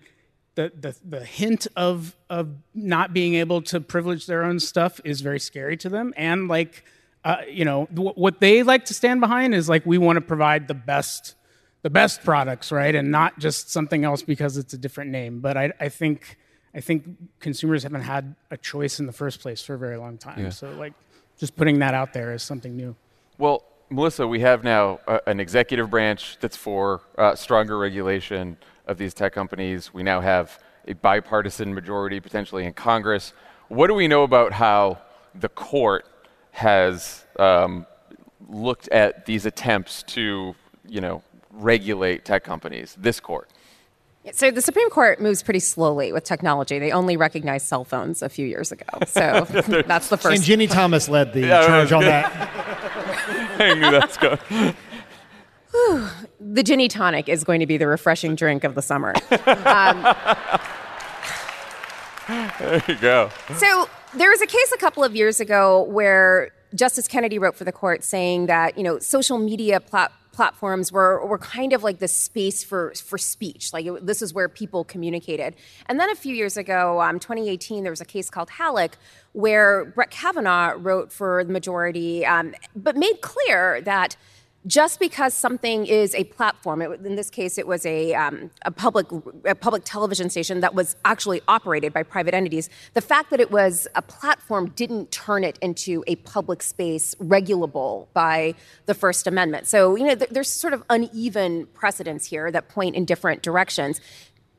the, 0.55 0.71
the, 0.79 0.95
the 1.17 1.25
hint 1.25 1.67
of 1.75 2.15
of 2.29 2.49
not 2.73 3.13
being 3.13 3.35
able 3.35 3.61
to 3.63 3.79
privilege 3.79 4.25
their 4.25 4.43
own 4.43 4.59
stuff 4.59 4.99
is 5.03 5.21
very 5.21 5.39
scary 5.39 5.77
to 5.77 5.89
them. 5.89 6.13
And 6.17 6.47
like 6.47 6.83
uh, 7.23 7.37
you 7.49 7.65
know 7.65 7.87
th- 7.95 8.15
what 8.15 8.39
they 8.39 8.63
like 8.63 8.85
to 8.85 8.93
stand 8.93 9.21
behind 9.21 9.53
is 9.53 9.69
like 9.69 9.85
we 9.85 9.97
want 9.97 10.17
to 10.17 10.21
provide 10.21 10.67
the 10.67 10.73
best 10.73 11.35
the 11.83 11.89
best 11.89 12.23
products 12.23 12.71
right? 12.71 12.93
And 12.93 13.11
not 13.11 13.39
just 13.39 13.71
something 13.71 14.03
else 14.03 14.21
because 14.21 14.57
it's 14.57 14.73
a 14.73 14.77
different 14.77 15.11
name. 15.11 15.39
But 15.39 15.57
i, 15.57 15.71
I 15.79 15.89
think 15.89 16.37
i 16.73 16.79
think 16.79 17.05
consumers 17.39 17.83
haven't 17.83 18.01
had 18.01 18.35
a 18.49 18.57
choice 18.57 18.99
in 18.99 19.05
the 19.05 19.13
first 19.13 19.39
place 19.39 19.61
for 19.61 19.75
a 19.75 19.79
very 19.79 19.97
long 19.97 20.17
time. 20.17 20.51
So 20.51 20.71
like 20.71 20.93
just 21.37 21.55
putting 21.55 21.79
that 21.79 21.93
out 21.93 22.13
there 22.13 22.33
is 22.33 22.43
something 22.43 22.75
new. 22.75 22.95
Well, 23.37 23.63
Melissa, 23.89 24.25
we 24.27 24.39
have 24.39 24.63
now 24.63 24.99
uh, 25.07 25.19
an 25.27 25.39
executive 25.39 25.89
branch 25.89 26.37
that's 26.39 26.55
for 26.55 27.01
uh, 27.17 27.35
stronger 27.35 27.77
regulation 27.77 28.57
of 28.87 28.97
these 28.97 29.13
tech 29.13 29.33
companies. 29.33 29.93
We 29.93 30.03
now 30.03 30.21
have 30.21 30.59
a 30.87 30.93
bipartisan 30.93 31.73
majority 31.73 32.19
potentially 32.19 32.65
in 32.65 32.73
Congress. 32.73 33.33
What 33.67 33.87
do 33.87 33.93
we 33.93 34.07
know 34.07 34.23
about 34.23 34.53
how 34.53 34.99
the 35.35 35.49
court 35.49 36.05
has 36.51 37.25
um, 37.39 37.85
looked 38.49 38.89
at 38.89 39.25
these 39.25 39.45
attempts 39.45 40.03
to, 40.03 40.55
you 40.87 41.01
know, 41.01 41.23
regulate 41.51 42.25
tech 42.25 42.43
companies? 42.43 42.95
This 42.99 43.19
court. 43.19 43.49
So 44.33 44.51
the 44.51 44.61
Supreme 44.61 44.89
Court 44.91 45.19
moves 45.19 45.41
pretty 45.41 45.59
slowly 45.59 46.11
with 46.13 46.23
technology. 46.23 46.77
They 46.77 46.91
only 46.91 47.17
recognized 47.17 47.65
cell 47.65 47.83
phones 47.83 48.21
a 48.21 48.29
few 48.29 48.45
years 48.45 48.71
ago. 48.71 48.85
So 49.07 49.45
that's 49.87 50.09
the 50.09 50.17
first. 50.17 50.25
And 50.25 50.37
first. 50.37 50.49
Ginni 50.49 50.69
Thomas 50.69 51.09
led 51.09 51.33
the 51.33 51.41
Yeah, 51.41 51.65
charge 51.65 51.91
on 51.91 52.03
that. 52.03 52.31
I 53.59 53.73
knew 53.73 53.91
that's 53.91 54.17
good. 54.17 54.39
The 56.39 56.63
ginny 56.63 56.87
tonic 56.87 57.29
is 57.29 57.43
going 57.43 57.59
to 57.59 57.65
be 57.65 57.77
the 57.77 57.87
refreshing 57.87 58.35
drink 58.35 58.63
of 58.63 58.75
the 58.75 58.81
summer. 58.81 59.13
There 62.59 62.83
you 62.87 62.95
go. 62.95 63.29
So 63.57 63.89
there 64.13 64.29
was 64.29 64.41
a 64.41 64.47
case 64.47 64.71
a 64.73 64.77
couple 64.77 65.03
of 65.03 65.15
years 65.15 65.39
ago 65.39 65.83
where 65.83 66.51
Justice 66.73 67.07
Kennedy 67.07 67.39
wrote 67.39 67.55
for 67.55 67.63
the 67.63 67.71
court 67.71 68.03
saying 68.03 68.45
that 68.45 68.77
you 68.77 68.83
know 68.83 68.99
social 68.99 69.37
media 69.37 69.79
plat- 69.79 70.13
platforms 70.31 70.91
were 70.91 71.25
were 71.25 71.37
kind 71.37 71.73
of 71.73 71.83
like 71.83 71.99
the 71.99 72.07
space 72.07 72.63
for 72.63 72.93
for 72.95 73.17
speech. 73.17 73.73
Like 73.73 73.85
it, 73.85 74.05
this 74.05 74.21
is 74.21 74.33
where 74.33 74.47
people 74.47 74.83
communicated. 74.83 75.55
And 75.87 75.99
then 75.99 76.09
a 76.09 76.15
few 76.15 76.33
years 76.33 76.57
ago, 76.57 77.01
um, 77.01 77.19
2018, 77.19 77.83
there 77.83 77.91
was 77.91 78.01
a 78.01 78.05
case 78.05 78.29
called 78.29 78.49
Halleck 78.49 78.97
where 79.33 79.85
Brett 79.85 80.11
Kavanaugh 80.11 80.75
wrote 80.77 81.11
for 81.11 81.43
the 81.43 81.51
majority, 81.51 82.25
um, 82.25 82.53
but 82.75 82.95
made 82.95 83.21
clear 83.21 83.81
that 83.81 84.15
just 84.67 84.99
because 84.99 85.33
something 85.33 85.85
is 85.87 86.13
a 86.13 86.23
platform, 86.25 86.81
it, 86.81 87.03
in 87.05 87.15
this 87.15 87.29
case, 87.29 87.57
it 87.57 87.65
was 87.65 87.85
a, 87.85 88.13
um, 88.13 88.51
a 88.63 88.71
public 88.71 89.07
a 89.45 89.55
public 89.55 89.83
television 89.85 90.29
station 90.29 90.59
that 90.59 90.75
was 90.75 90.95
actually 91.03 91.41
operated 91.47 91.93
by 91.93 92.03
private 92.03 92.33
entities. 92.33 92.69
The 92.93 93.01
fact 93.01 93.31
that 93.31 93.39
it 93.39 93.51
was 93.51 93.87
a 93.95 94.01
platform 94.01 94.69
didn't 94.75 95.11
turn 95.11 95.43
it 95.43 95.57
into 95.61 96.03
a 96.07 96.15
public 96.17 96.61
space 96.61 97.15
regulable 97.19 98.07
by 98.13 98.53
the 98.85 98.93
First 98.93 99.25
Amendment. 99.25 99.67
So 99.67 99.95
you 99.95 100.05
know, 100.05 100.15
th- 100.15 100.29
there's 100.29 100.51
sort 100.51 100.73
of 100.73 100.83
uneven 100.89 101.65
precedents 101.73 102.27
here 102.27 102.51
that 102.51 102.69
point 102.69 102.95
in 102.95 103.05
different 103.05 103.41
directions. 103.41 103.99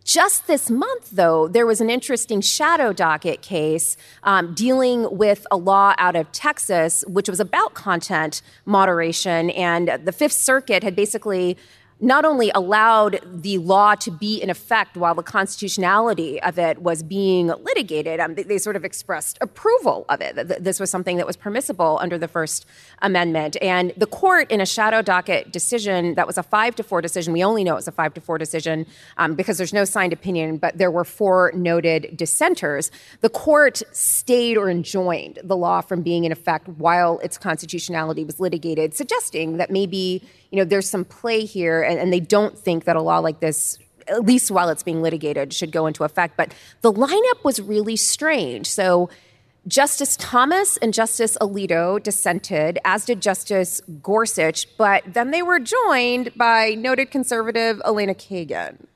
Just 0.05 0.47
this 0.47 0.69
month, 0.69 1.11
though, 1.13 1.47
there 1.47 1.67
was 1.67 1.81
an 1.81 1.89
interesting 1.89 2.41
shadow 2.41 2.93
docket 2.93 3.41
case 3.41 3.97
um, 4.25 4.53
dealing 4.55 5.17
with 5.17 5.47
a 5.51 5.57
law 5.57 5.95
out 5.99 6.17
of 6.17 6.31
Texas, 6.33 7.05
which 7.07 7.29
was 7.29 7.39
about 7.39 7.75
content 7.75 8.43
moderation. 8.67 9.51
And 9.51 10.01
the 10.05 10.13
Fifth 10.13 10.33
Circuit 10.33 10.83
had 10.83 10.97
basically 10.97 11.57
not 12.03 12.25
only 12.25 12.51
allowed 12.53 13.21
the 13.25 13.59
law 13.59 13.95
to 13.95 14.11
be 14.11 14.43
in 14.43 14.51
effect 14.51 14.97
while 14.97 15.15
the 15.15 15.23
constitutionality 15.23 16.43
of 16.43 16.59
it 16.59 16.83
was 16.83 17.03
being 17.03 17.47
litigated, 17.47 18.19
um, 18.19 18.35
they, 18.35 18.43
they, 18.43 18.59
sort 18.59 18.75
of 18.75 18.85
expressed 18.85 19.39
approval 19.41 20.05
of 20.09 20.21
it. 20.21 20.63
This 20.63 20.81
was 20.81 20.91
something 20.91 21.17
that 21.17 21.27
was 21.27 21.37
permissible 21.37 21.99
under 22.03 22.19
the 22.19 22.27
First 22.29 22.67
Amendment. 23.01 23.57
And 23.63 23.93
the 23.97 24.07
court, 24.07 24.51
in 24.51 24.61
a 24.61 24.67
shadow 24.67 25.01
docket 25.01 25.53
decision 25.53 26.15
that 26.17 26.27
was 26.27 26.37
a 26.39 26.43
five 26.43 26.75
to 26.77 26.83
four 26.83 27.01
decision, 27.01 27.33
we 27.33 27.45
only 27.45 27.63
know 27.63 27.73
it 27.73 27.77
was 27.77 27.89
a 27.89 27.93
five 27.93 28.15
to 28.15 28.21
four 28.21 28.37
decision 28.37 28.85
um, 29.17 29.35
because 29.35 29.57
there's 29.57 29.73
no 29.73 29.85
signed 29.85 30.13
opinion, 30.13 30.59
but 30.59 30.79
there 30.79 30.91
were 30.91 31.05
four 31.05 31.53
noted 31.55 32.17
dissenters. 32.17 32.91
The 33.21 33.31
court 33.31 33.83
stayed 33.93 34.57
or 34.57 34.69
enjoined 34.69 35.39
the 35.45 35.57
law 35.57 35.81
from 35.81 36.03
being 36.03 36.25
in 36.25 36.33
effect 36.33 36.67
while 36.67 37.21
its 37.21 37.39
constitutionality 37.39 38.25
was 38.25 38.41
litigated, 38.41 38.95
suggesting 38.95 39.57
that 39.59 39.71
maybe 39.71 40.23
you 40.53 40.59
know, 40.59 40.65
there's 40.65 40.89
some 40.89 41.05
play 41.05 41.45
here, 41.45 41.83
and, 41.83 41.99
and 41.99 42.13
they 42.13 42.21
don't 42.21 42.57
think 42.57 42.85
that 42.85 42.95
a 42.95 43.03
law 43.03 43.19
like 43.19 43.41
this 43.41 43.79
at 44.09 44.25
least 44.25 44.51
while 44.51 44.69
it's 44.69 44.83
being 44.83 45.03
litigated, 45.03 45.53
should 45.53 45.73
go 45.73 45.87
into 45.87 46.05
effect. 46.05 46.37
But 46.37 46.55
the 46.81 46.93
lineup 46.93 47.45
was 47.45 47.61
really 47.61 47.97
strange. 47.97 48.69
So 48.69 49.09
Justice 49.67 50.17
Thomas 50.17 50.77
and 50.79 50.93
Justice 50.93 51.37
Alito 51.41 52.03
dissented, 52.03 52.79
as 52.85 53.05
did 53.05 53.23
Justice 53.23 53.81
Gorsuch, 54.03 54.77
but 54.77 55.05
then 55.07 55.31
they 55.31 55.43
were 55.43 55.61
joined 55.61 56.33
by 56.37 56.75
noted 56.75 57.11
conservative 57.11 57.81
Elena 57.85 58.15
Kagan. 58.15 58.87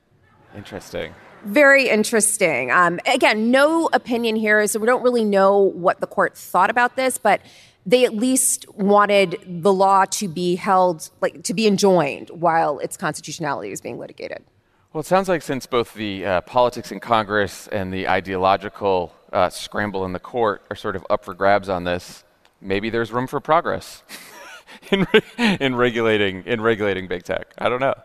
Interesting. 0.55 1.13
Very 1.45 1.87
interesting. 1.87 2.71
Um, 2.71 2.99
again, 3.05 3.51
no 3.51 3.89
opinion 3.93 4.35
here, 4.35 4.65
so 4.67 4.79
we 4.79 4.87
don't 4.87 5.03
really 5.03 5.23
know 5.23 5.57
what 5.57 6.01
the 6.01 6.07
court 6.07 6.35
thought 6.35 6.69
about 6.69 6.95
this, 6.97 7.17
but 7.17 7.41
they 7.87 8.03
at 8.03 8.13
least 8.13 8.65
wanted 8.75 9.39
the 9.47 9.71
law 9.71 10.03
to 10.03 10.27
be 10.27 10.57
held, 10.57 11.09
like 11.21 11.41
to 11.43 11.53
be 11.53 11.65
enjoined 11.65 12.29
while 12.31 12.79
its 12.79 12.97
constitutionality 12.97 13.71
is 13.71 13.79
being 13.79 13.97
litigated. 13.97 14.43
Well, 14.91 14.99
it 14.99 15.05
sounds 15.05 15.29
like 15.29 15.41
since 15.41 15.65
both 15.65 15.93
the 15.93 16.25
uh, 16.25 16.41
politics 16.41 16.91
in 16.91 16.99
Congress 16.99 17.67
and 17.69 17.93
the 17.93 18.09
ideological 18.09 19.15
uh, 19.31 19.49
scramble 19.49 20.03
in 20.03 20.11
the 20.11 20.19
court 20.19 20.63
are 20.69 20.75
sort 20.75 20.97
of 20.97 21.05
up 21.09 21.23
for 21.23 21.33
grabs 21.33 21.69
on 21.69 21.85
this, 21.85 22.25
maybe 22.59 22.89
there's 22.89 23.11
room 23.11 23.25
for 23.25 23.39
progress 23.39 24.03
in, 24.91 25.07
re- 25.13 25.57
in 25.61 25.75
regulating 25.75 26.43
in 26.43 26.59
regulating 26.59 27.07
big 27.07 27.23
tech. 27.23 27.53
I 27.57 27.69
don't 27.69 27.79
know. 27.79 27.95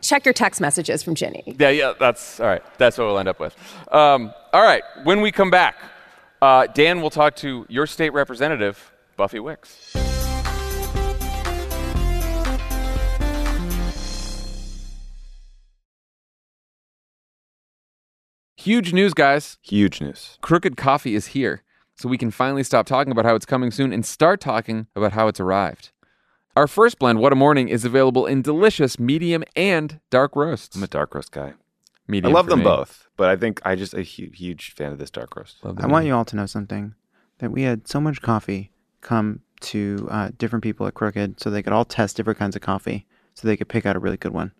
Check 0.00 0.24
your 0.24 0.34
text 0.34 0.58
messages 0.58 1.02
from 1.02 1.14
Ginni. 1.14 1.54
Yeah, 1.60 1.70
yeah, 1.70 1.92
that's 1.98 2.40
all 2.40 2.46
right. 2.46 2.62
That's 2.78 2.96
what 2.96 3.06
we'll 3.06 3.18
end 3.18 3.28
up 3.28 3.40
with. 3.40 3.54
Um, 3.92 4.32
all 4.54 4.62
right, 4.62 4.82
when 5.04 5.20
we 5.20 5.32
come 5.32 5.50
back, 5.50 5.76
uh, 6.40 6.66
Dan 6.66 7.02
will 7.02 7.10
talk 7.10 7.36
to 7.36 7.66
your 7.68 7.86
state 7.86 8.12
representative 8.14 8.92
Buffy 9.18 9.40
Wicks. 9.40 9.96
Huge 18.56 18.92
news, 18.92 19.14
guys. 19.14 19.58
Huge 19.62 20.00
news. 20.00 20.38
Crooked 20.40 20.76
Coffee 20.76 21.14
is 21.16 21.28
here, 21.28 21.62
so 21.96 22.08
we 22.08 22.18
can 22.18 22.30
finally 22.30 22.62
stop 22.62 22.86
talking 22.86 23.10
about 23.10 23.24
how 23.24 23.34
it's 23.34 23.46
coming 23.46 23.70
soon 23.72 23.92
and 23.92 24.06
start 24.06 24.40
talking 24.40 24.86
about 24.94 25.12
how 25.12 25.26
it's 25.28 25.40
arrived. 25.40 25.90
Our 26.56 26.68
first 26.68 26.98
blend, 26.98 27.18
What 27.20 27.32
a 27.32 27.36
Morning, 27.36 27.68
is 27.68 27.84
available 27.84 28.24
in 28.26 28.42
delicious 28.42 28.98
medium 28.98 29.42
and 29.56 30.00
dark 30.10 30.36
roasts. 30.36 30.76
I'm 30.76 30.82
a 30.82 30.88
dark 30.88 31.14
roast 31.14 31.32
guy. 31.32 31.54
Medium 32.06 32.32
I 32.32 32.34
love 32.34 32.46
for 32.46 32.50
them 32.50 32.60
me. 32.60 32.64
both, 32.64 33.08
but 33.16 33.28
I 33.28 33.36
think 33.36 33.60
I 33.64 33.74
just 33.74 33.94
a 33.94 34.02
hu- 34.02 34.30
huge 34.32 34.72
fan 34.74 34.92
of 34.92 34.98
this 34.98 35.10
dark 35.10 35.36
roast. 35.36 35.58
I 35.64 35.86
want 35.88 36.06
you 36.06 36.14
all 36.14 36.24
to 36.24 36.36
know 36.36 36.46
something 36.46 36.94
that 37.38 37.50
we 37.50 37.62
had 37.62 37.86
so 37.88 38.00
much 38.00 38.22
coffee 38.22 38.70
come 39.00 39.40
to 39.60 40.08
uh, 40.10 40.30
different 40.38 40.62
people 40.62 40.86
at 40.86 40.94
Crooked 40.94 41.40
so 41.40 41.50
they 41.50 41.62
could 41.62 41.72
all 41.72 41.84
test 41.84 42.16
different 42.16 42.38
kinds 42.38 42.56
of 42.56 42.62
coffee 42.62 43.06
so 43.34 43.46
they 43.46 43.56
could 43.56 43.68
pick 43.68 43.86
out 43.86 43.96
a 43.96 43.98
really 43.98 44.16
good 44.16 44.32
one. 44.32 44.52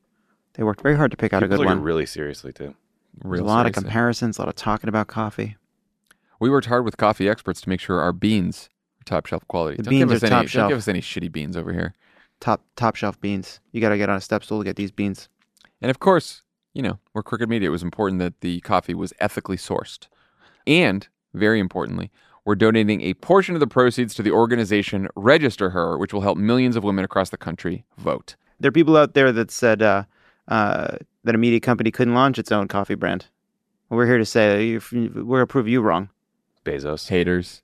They 0.54 0.64
worked 0.64 0.80
very 0.80 0.96
hard 0.96 1.10
to 1.12 1.16
pick 1.16 1.32
out 1.32 1.42
a 1.42 1.48
good 1.48 1.64
one. 1.64 1.82
really 1.82 2.06
seriously 2.06 2.52
too. 2.52 2.74
Real 3.22 3.44
a 3.44 3.46
lot 3.46 3.66
of 3.66 3.72
comparisons, 3.72 4.38
a 4.38 4.42
lot 4.42 4.48
of 4.48 4.54
talking 4.54 4.88
about 4.88 5.06
coffee. 5.08 5.56
We 6.40 6.50
worked 6.50 6.66
hard 6.66 6.84
with 6.84 6.96
coffee 6.96 7.28
experts 7.28 7.60
to 7.62 7.68
make 7.68 7.80
sure 7.80 8.00
our 8.00 8.12
beans 8.12 8.70
are 9.00 9.04
top 9.04 9.26
shelf 9.26 9.46
quality. 9.48 9.76
The 9.76 9.84
don't 9.84 9.90
beans 9.90 10.10
give 10.10 10.16
us 10.16 10.22
are 10.22 10.26
any, 10.26 10.30
top 10.30 10.40
Don't 10.42 10.48
shelf. 10.48 10.68
give 10.70 10.78
us 10.78 10.88
any 10.88 11.00
shitty 11.00 11.32
beans 11.32 11.56
over 11.56 11.72
here. 11.72 11.94
Top 12.40 12.64
top 12.76 12.94
shelf 12.96 13.20
beans. 13.20 13.60
You 13.72 13.80
got 13.80 13.88
to 13.90 13.98
get 13.98 14.08
on 14.08 14.16
a 14.16 14.20
step 14.20 14.44
stool 14.44 14.58
to 14.58 14.64
get 14.64 14.76
these 14.76 14.92
beans. 14.92 15.28
And 15.80 15.90
of 15.90 15.98
course, 15.98 16.42
you 16.74 16.82
know, 16.82 16.98
we're 17.12 17.22
Crooked 17.24 17.48
Media. 17.48 17.68
It 17.68 17.72
was 17.72 17.82
important 17.82 18.20
that 18.20 18.40
the 18.40 18.60
coffee 18.60 18.94
was 18.94 19.12
ethically 19.18 19.56
sourced. 19.56 20.06
And, 20.66 21.08
very 21.34 21.58
importantly, 21.58 22.10
we're 22.48 22.54
donating 22.54 23.02
a 23.02 23.12
portion 23.12 23.54
of 23.54 23.60
the 23.60 23.66
proceeds 23.66 24.14
to 24.14 24.22
the 24.22 24.30
organization 24.30 25.06
Register 25.14 25.68
Her, 25.68 25.98
which 25.98 26.14
will 26.14 26.22
help 26.22 26.38
millions 26.38 26.76
of 26.76 26.82
women 26.82 27.04
across 27.04 27.28
the 27.28 27.36
country 27.36 27.84
vote. 27.98 28.36
There 28.58 28.70
are 28.70 28.72
people 28.72 28.96
out 28.96 29.12
there 29.12 29.32
that 29.32 29.50
said 29.50 29.82
uh, 29.82 30.04
uh, 30.48 30.96
that 31.24 31.34
a 31.34 31.36
media 31.36 31.60
company 31.60 31.90
couldn't 31.90 32.14
launch 32.14 32.38
its 32.38 32.50
own 32.50 32.66
coffee 32.66 32.94
brand. 32.94 33.26
We're 33.90 34.06
here 34.06 34.16
to 34.16 34.24
say 34.24 34.78
we're 34.90 35.08
going 35.10 35.42
to 35.42 35.46
prove 35.46 35.68
you 35.68 35.82
wrong 35.82 36.08
Bezos. 36.64 37.10
Haters, 37.10 37.60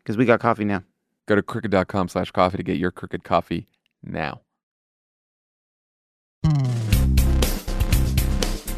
because 0.00 0.18
we 0.18 0.26
got 0.26 0.38
coffee 0.38 0.66
now. 0.66 0.82
go 1.24 1.34
to 1.34 1.42
crooked.com 1.42 2.08
slash 2.08 2.30
coffee 2.30 2.58
to 2.58 2.62
get 2.62 2.76
your 2.76 2.90
Crooked 2.90 3.24
coffee 3.24 3.68
now. 4.04 4.42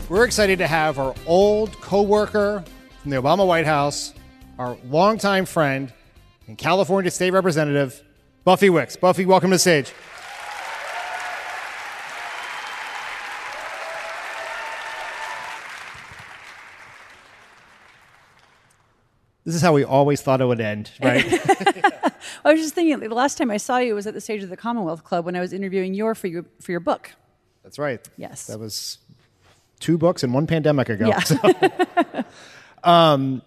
We're 0.09 0.25
excited 0.25 0.61
to 0.61 0.69
have 0.69 1.01
our 1.01 1.17
old 1.27 1.73
coworker 1.81 2.63
from 3.03 3.11
the 3.11 3.21
Obama 3.21 3.45
White 3.45 3.67
House, 3.67 4.15
our 4.59 4.77
longtime 4.89 5.47
friend 5.47 5.93
and 6.47 6.59
California 6.59 7.11
State 7.11 7.31
Representative, 7.31 8.03
Buffy 8.45 8.71
Wicks. 8.71 8.97
Buffy, 8.97 9.25
welcome 9.25 9.51
to 9.51 9.55
the 9.55 9.59
stage. 9.59 9.93
This 19.45 19.55
is 19.55 19.63
how 19.63 19.73
we 19.73 19.83
always 19.83 20.21
thought 20.21 20.43
it 20.43 20.45
would 20.45 20.61
end, 20.61 20.91
right? 21.03 21.25
I 22.45 22.53
was 22.53 22.61
just 22.61 22.75
thinking 22.75 23.01
the 23.01 23.15
last 23.15 23.39
time 23.39 23.51
I 23.51 23.57
saw 23.57 23.79
you 23.79 23.95
was 23.95 24.07
at 24.07 24.13
the 24.13 24.21
stage 24.21 24.43
of 24.43 24.51
the 24.51 24.59
Commonwealth 24.59 25.05
Club 25.05 25.25
when 25.25 25.37
I 25.37 25.41
was 25.41 25.55
interviewing 25.55 25.95
your 25.95 26.15
for 26.15 26.27
your 26.27 26.45
for 26.61 26.71
your 26.71 26.81
book. 26.81 27.13
That's 27.63 27.79
right. 27.79 28.07
Yes. 28.19 28.47
That 28.47 28.59
was 28.59 28.99
two 29.81 29.97
books 29.97 30.23
and 30.23 30.35
one 30.35 30.47
pandemic 30.47 30.91
ago. 30.91 31.09
Yeah. 31.09 31.21
So, 31.21 31.39
um, 32.85 33.41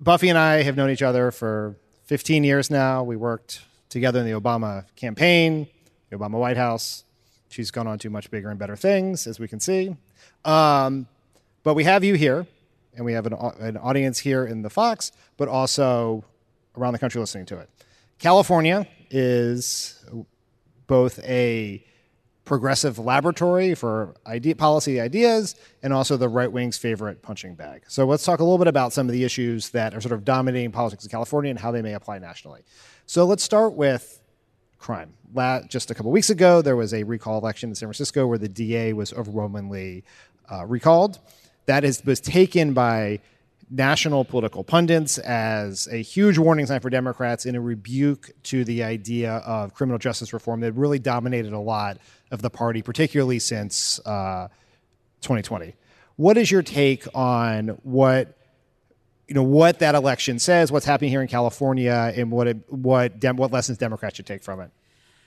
Buffy 0.00 0.28
and 0.28 0.38
I 0.38 0.62
have 0.62 0.76
known 0.76 0.90
each 0.90 1.02
other 1.02 1.30
for 1.30 1.76
15 2.04 2.44
years 2.44 2.70
now. 2.70 3.02
We 3.02 3.16
worked 3.16 3.62
together 3.88 4.20
in 4.20 4.26
the 4.26 4.38
Obama 4.38 4.84
campaign, 4.96 5.68
the 6.10 6.16
Obama 6.16 6.38
White 6.38 6.56
House. 6.56 7.04
She's 7.48 7.70
gone 7.70 7.86
on 7.86 7.98
to 8.00 8.10
much 8.10 8.30
bigger 8.30 8.50
and 8.50 8.58
better 8.58 8.76
things, 8.76 9.26
as 9.26 9.38
we 9.38 9.46
can 9.46 9.60
see. 9.60 9.96
Um, 10.44 11.06
but 11.62 11.74
we 11.74 11.84
have 11.84 12.02
you 12.02 12.14
here, 12.14 12.46
and 12.96 13.04
we 13.04 13.12
have 13.12 13.26
an, 13.26 13.34
an 13.60 13.76
audience 13.76 14.18
here 14.18 14.44
in 14.44 14.62
the 14.62 14.70
Fox, 14.70 15.12
but 15.36 15.48
also 15.48 16.24
around 16.76 16.92
the 16.94 16.98
country 16.98 17.20
listening 17.20 17.46
to 17.46 17.58
it. 17.58 17.70
California 18.18 18.88
is 19.10 20.04
both 20.86 21.20
a 21.20 21.84
progressive 22.44 22.98
laboratory 22.98 23.74
for 23.74 24.14
idea, 24.26 24.54
policy 24.54 25.00
ideas 25.00 25.54
and 25.82 25.92
also 25.92 26.16
the 26.16 26.28
right 26.28 26.52
wing's 26.52 26.76
favorite 26.76 27.22
punching 27.22 27.54
bag. 27.54 27.82
So 27.88 28.04
let's 28.04 28.24
talk 28.24 28.40
a 28.40 28.44
little 28.44 28.58
bit 28.58 28.66
about 28.66 28.92
some 28.92 29.08
of 29.08 29.12
the 29.12 29.24
issues 29.24 29.70
that 29.70 29.94
are 29.94 30.00
sort 30.00 30.12
of 30.12 30.24
dominating 30.24 30.70
politics 30.70 31.04
in 31.04 31.10
California 31.10 31.50
and 31.50 31.58
how 31.58 31.70
they 31.70 31.80
may 31.80 31.94
apply 31.94 32.18
nationally. 32.18 32.62
So 33.06 33.24
let's 33.24 33.42
start 33.42 33.74
with 33.74 34.20
crime. 34.78 35.14
Just 35.68 35.90
a 35.90 35.94
couple 35.94 36.12
weeks 36.12 36.30
ago, 36.30 36.62
there 36.62 36.76
was 36.76 36.92
a 36.92 37.02
recall 37.02 37.38
election 37.38 37.70
in 37.70 37.74
San 37.74 37.88
Francisco 37.88 38.26
where 38.26 38.38
the 38.38 38.48
DA 38.48 38.92
was 38.92 39.12
overwhelmingly 39.14 40.04
uh, 40.52 40.64
recalled. 40.66 41.18
That 41.66 41.84
is, 41.84 42.04
was 42.04 42.20
taken 42.20 42.74
by 42.74 43.20
national 43.70 44.24
political 44.24 44.62
pundits 44.62 45.18
as 45.18 45.88
a 45.90 45.96
huge 45.96 46.38
warning 46.38 46.66
sign 46.66 46.80
for 46.80 46.90
Democrats 46.90 47.46
and 47.46 47.56
a 47.56 47.60
rebuke 47.60 48.30
to 48.44 48.64
the 48.64 48.82
idea 48.82 49.32
of 49.38 49.74
criminal 49.74 49.98
justice 49.98 50.32
reform 50.32 50.60
that 50.60 50.72
really 50.72 50.98
dominated 50.98 51.52
a 51.52 51.58
lot 51.58 51.98
of 52.34 52.42
the 52.42 52.50
party, 52.50 52.82
particularly 52.82 53.38
since 53.38 53.98
uh, 54.04 54.48
2020. 55.22 55.74
What 56.16 56.36
is 56.36 56.50
your 56.50 56.62
take 56.62 57.06
on 57.14 57.68
what 57.82 58.36
you 59.26 59.34
know 59.34 59.42
what 59.42 59.78
that 59.78 59.94
election 59.94 60.38
says, 60.38 60.70
what's 60.70 60.84
happening 60.84 61.10
here 61.10 61.22
in 61.22 61.28
California, 61.28 62.12
and 62.14 62.30
what 62.30 62.46
it, 62.46 62.58
what 62.70 63.18
dem- 63.18 63.36
what 63.36 63.52
lessons 63.52 63.78
Democrats 63.78 64.16
should 64.16 64.26
take 64.26 64.42
from 64.42 64.60
it? 64.60 64.70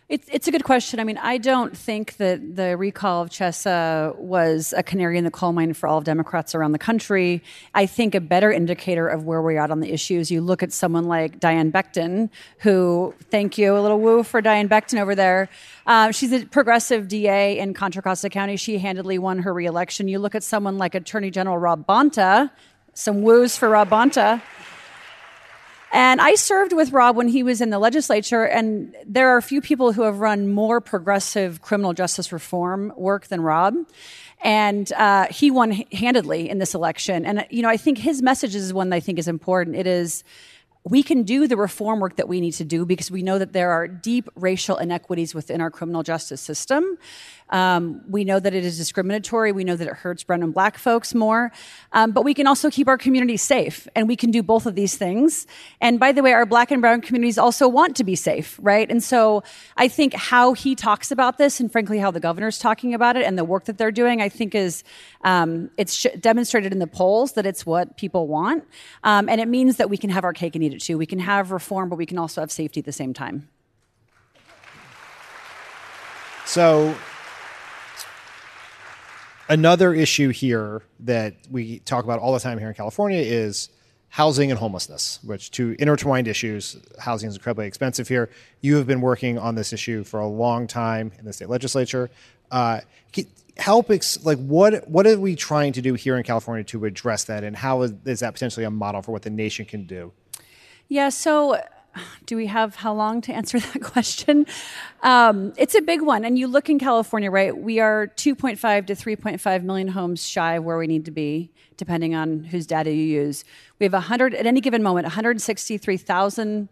It's, 0.10 0.30
it's 0.32 0.48
a 0.48 0.52
good 0.52 0.64
question. 0.64 1.02
I 1.02 1.04
mean, 1.04 1.18
I 1.18 1.38
don't 1.38 1.76
think 1.76 2.16
that 2.16 2.56
the 2.56 2.78
recall 2.78 3.24
of 3.24 3.30
Chesa 3.30 4.16
was 4.16 4.74
a 4.78 4.82
canary 4.82 5.18
in 5.18 5.26
the 5.26 5.32
coal 5.32 5.52
mine 5.52 5.74
for 5.74 5.86
all 5.86 5.98
of 5.98 6.06
Democrats 6.06 6.56
around 6.56 6.72
the 6.72 6.80
country. 6.80 7.44
I 7.74 7.88
think 7.88 8.16
a 8.16 8.22
better 8.22 8.50
indicator 8.50 9.06
of 9.06 9.26
where 9.26 9.42
we're 9.42 9.60
at 9.60 9.70
on 9.70 9.82
the 9.82 9.92
issues, 9.92 10.32
you 10.32 10.40
look 10.40 10.64
at 10.64 10.72
someone 10.72 11.10
like 11.10 11.42
Diane 11.42 11.74
Becton, 11.74 12.30
who, 12.60 13.14
thank 13.32 13.58
you, 13.58 13.76
a 13.76 13.82
little 13.82 14.00
woo 14.00 14.24
for 14.24 14.40
Diane 14.40 14.70
Becton 14.70 14.98
over 14.98 15.14
there. 15.14 15.50
Uh, 15.86 16.12
she's 16.12 16.32
a 16.32 16.46
progressive 16.46 17.10
DA 17.10 17.60
in 17.60 17.74
Contra 17.74 18.02
Costa 18.02 18.30
County. 18.30 18.56
She 18.56 18.78
handedly 18.78 19.20
won 19.20 19.40
her 19.40 19.54
reelection. 19.54 20.08
You 20.08 20.20
look 20.20 20.36
at 20.36 20.44
someone 20.44 20.78
like 20.78 20.96
Attorney 20.96 21.32
General 21.32 21.58
Rob 21.58 21.86
Bonta, 21.86 22.50
some 22.94 23.24
woos 23.24 23.58
for 23.58 23.68
Rob 23.68 23.90
Bonta. 23.90 24.42
And 25.91 26.19
I 26.19 26.35
served 26.35 26.73
with 26.73 26.91
Rob 26.91 27.15
when 27.15 27.27
he 27.27 27.43
was 27.43 27.61
in 27.61 27.69
the 27.69 27.80
legislature, 27.80 28.43
and 28.43 28.95
there 29.05 29.30
are 29.30 29.38
a 29.38 29.41
few 29.41 29.61
people 29.61 29.93
who 29.93 30.01
have 30.01 30.19
run 30.19 30.51
more 30.51 30.81
progressive 30.81 31.61
criminal 31.61 31.93
justice 31.93 32.31
reform 32.31 32.93
work 32.97 33.27
than 33.27 33.41
Rob. 33.41 33.76
And 34.43 34.91
uh, 34.93 35.27
he 35.31 35.49
won 35.49 35.72
handedly 35.91 36.49
in 36.49 36.59
this 36.59 36.76
election. 36.76 37.26
And, 37.26 37.45
you 37.49 37.61
know, 37.61 37.69
I 37.69 37.77
think 37.77 37.97
his 37.97 38.22
message 38.22 38.53
is 38.53 38.73
one 38.73 38.89
that 38.89 38.97
I 38.97 38.99
think 38.99 39.18
is 39.18 39.27
important. 39.27 39.76
It 39.76 39.88
is 39.88 40.23
we 40.89 41.03
can 41.03 41.23
do 41.23 41.47
the 41.47 41.57
reform 41.57 41.99
work 41.99 42.15
that 42.15 42.30
we 42.30 42.39
need 42.39 42.53
to 42.53 42.64
do 42.64 42.85
because 42.85 43.11
we 43.11 43.22
know 43.22 43.38
that 43.38 43.51
there 43.51 43.72
are 43.72 43.88
deep 43.88 44.30
racial 44.35 44.77
inequities 44.77 45.35
within 45.35 45.59
our 45.59 45.69
criminal 45.69 46.01
justice 46.01 46.39
system. 46.39 46.97
Um, 47.49 48.02
we 48.10 48.24
know 48.24 48.40
that 48.40 48.53
it 48.53 48.65
is 48.65 48.78
discriminatory. 48.78 49.52
We 49.52 49.64
know 49.64 49.76
that 49.76 49.88
it 49.88 49.94
hurts 49.94 50.24
brown 50.24 50.44
and 50.44 50.53
black 50.53 50.78
folks 50.78 51.14
more. 51.14 51.52
Um, 51.94 52.11
but 52.11 52.24
we 52.24 52.34
can 52.34 52.48
also 52.48 52.69
keep 52.69 52.88
our 52.88 52.98
communities 52.98 53.41
safe. 53.41 53.88
And 53.95 54.07
we 54.07 54.15
can 54.15 54.32
do 54.32 54.44
both 54.44 54.65
of 54.65 54.76
these 54.76 54.98
things. 54.98 55.48
And 55.82 55.99
by 55.99 56.11
the 56.11 56.22
way, 56.22 56.34
our 56.34 56.45
black 56.45 56.72
and 56.72 56.82
brown 56.82 57.02
communities 57.02 57.38
also 57.38 57.68
want 57.68 57.95
to 57.98 58.03
be 58.03 58.15
safe, 58.15 58.60
right? 58.61 58.90
And 58.90 59.03
so 59.03 59.44
I 59.78 59.88
think 59.88 60.14
how 60.14 60.53
he 60.53 60.76
talks 60.76 61.11
about 61.11 61.38
this 61.38 61.60
and 61.60 61.72
frankly 61.72 61.99
how 61.99 62.11
the 62.11 62.19
governor's 62.19 62.60
talking 62.60 62.94
about 62.94 63.15
it 63.15 63.26
and 63.26 63.38
the 63.38 63.45
work 63.45 63.65
that 63.65 63.78
they're 63.78 63.91
doing, 63.91 64.22
I 64.22 64.30
think 64.30 64.53
is 64.53 64.84
um, 65.24 65.72
it's 65.78 65.94
sh- 65.94 66.07
demonstrated 66.19 66.72
in 66.72 66.80
the 66.80 66.88
polls 66.88 67.34
that 67.34 67.45
it's 67.45 67.65
what 67.65 67.98
people 67.98 68.28
want. 68.28 68.65
Um, 69.03 69.30
and 69.30 69.40
it 69.40 69.48
means 69.48 69.78
that 69.78 69.90
we 69.90 69.98
can 69.98 70.10
have 70.10 70.24
our 70.24 70.34
cake 70.34 70.56
and 70.56 70.64
eat 70.64 70.74
it 70.74 70.82
too. 70.82 70.98
We 70.98 71.06
can 71.06 71.19
have 71.19 71.52
reform, 71.52 71.90
but 71.90 71.98
we 71.98 72.06
can 72.06 72.18
also 72.18 72.41
have 72.41 72.52
safety 72.52 72.80
at 72.80 72.86
the 72.86 72.91
same 72.91 73.14
time. 73.14 73.48
So 76.45 76.95
another 79.49 79.94
issue 79.94 80.30
here 80.30 80.82
that 81.02 81.36
we 81.49 81.80
talk 81.80 82.03
about 82.03 82.19
all 82.19 82.34
the 82.34 82.40
time 82.40 82.57
here 82.60 82.68
in 82.68 82.74
California 82.74 83.19
is 83.19 83.69
housing 84.10 84.52
and 84.52 84.60
homelessness, 84.60 85.19
which 85.24 85.52
two 85.52 85.76
intertwined 85.80 86.28
issues. 86.28 86.78
Housing 86.99 87.30
is 87.30 87.36
incredibly 87.36 87.68
expensive 87.68 88.07
here. 88.07 88.30
You 88.61 88.76
have 88.78 88.88
been 88.88 89.02
working 89.02 89.38
on 89.38 89.56
this 89.56 89.74
issue 89.74 90.03
for 90.03 90.19
a 90.19 90.28
long 90.28 90.68
time 90.68 91.11
in 91.19 91.26
the 91.26 91.34
state 91.34 91.49
legislature. 91.49 92.10
Uh, 92.49 92.82
help 93.57 93.90
ex- 93.90 94.24
like 94.24 94.38
what 94.38 94.88
what 94.88 95.07
are 95.07 95.19
we 95.19 95.36
trying 95.36 95.74
to 95.74 95.82
do 95.82 95.95
here 95.95 96.15
in 96.18 96.24
California 96.24 96.64
to 96.64 96.86
address 96.86 97.24
that, 97.26 97.44
and 97.44 97.56
how 97.56 97.82
is, 97.82 97.94
is 98.06 98.19
that 98.19 98.34
potentially 98.34 98.65
a 98.65 98.72
model 98.72 99.02
for 99.02 99.11
what 99.11 99.24
the 99.24 99.30
nation 99.30 99.65
can 99.65 99.86
do? 99.86 100.11
Yeah, 100.88 101.10
so 101.10 101.61
do 102.26 102.36
we 102.36 102.48
have 102.48 102.76
how 102.76 102.94
long 102.94 103.22
to 103.22 103.34
answer 103.34 103.60
that 103.74 103.82
question? 103.82 104.45
Um, 105.03 105.53
it's 105.57 105.76
a 105.76 105.82
big 105.82 106.02
one. 106.02 106.26
And 106.26 106.38
you 106.38 106.48
look 106.48 106.69
in 106.69 106.80
California, 106.80 107.30
right? 107.32 107.56
We 107.56 107.80
are 107.80 108.07
2.5 108.15 108.88
to 108.88 108.95
3.5 108.95 109.64
million 109.64 109.88
homes 109.88 110.26
shy 110.28 110.56
of 110.56 110.64
where 110.64 110.78
we 110.78 110.88
need 110.88 111.06
to 111.06 111.11
be, 111.11 111.52
depending 111.78 112.15
on 112.15 112.44
whose 112.44 112.65
data 112.65 112.91
you 112.91 113.03
use. 113.03 113.44
We 113.80 113.86
have 113.86 113.94
100, 113.94 114.34
at 114.34 114.45
any 114.45 114.61
given 114.61 114.84
moment, 114.84 115.06
163,000 115.06 116.69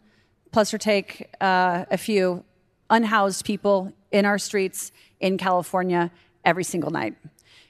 plus 0.51 0.73
or 0.73 0.77
take 0.77 1.29
uh, 1.41 1.85
a 1.91 1.97
few 1.97 2.43
unhoused 2.89 3.45
people 3.45 3.91
in 4.11 4.25
our 4.25 4.37
streets 4.37 4.91
in 5.19 5.37
California 5.37 6.11
every 6.43 6.63
single 6.63 6.91
night. 6.91 7.15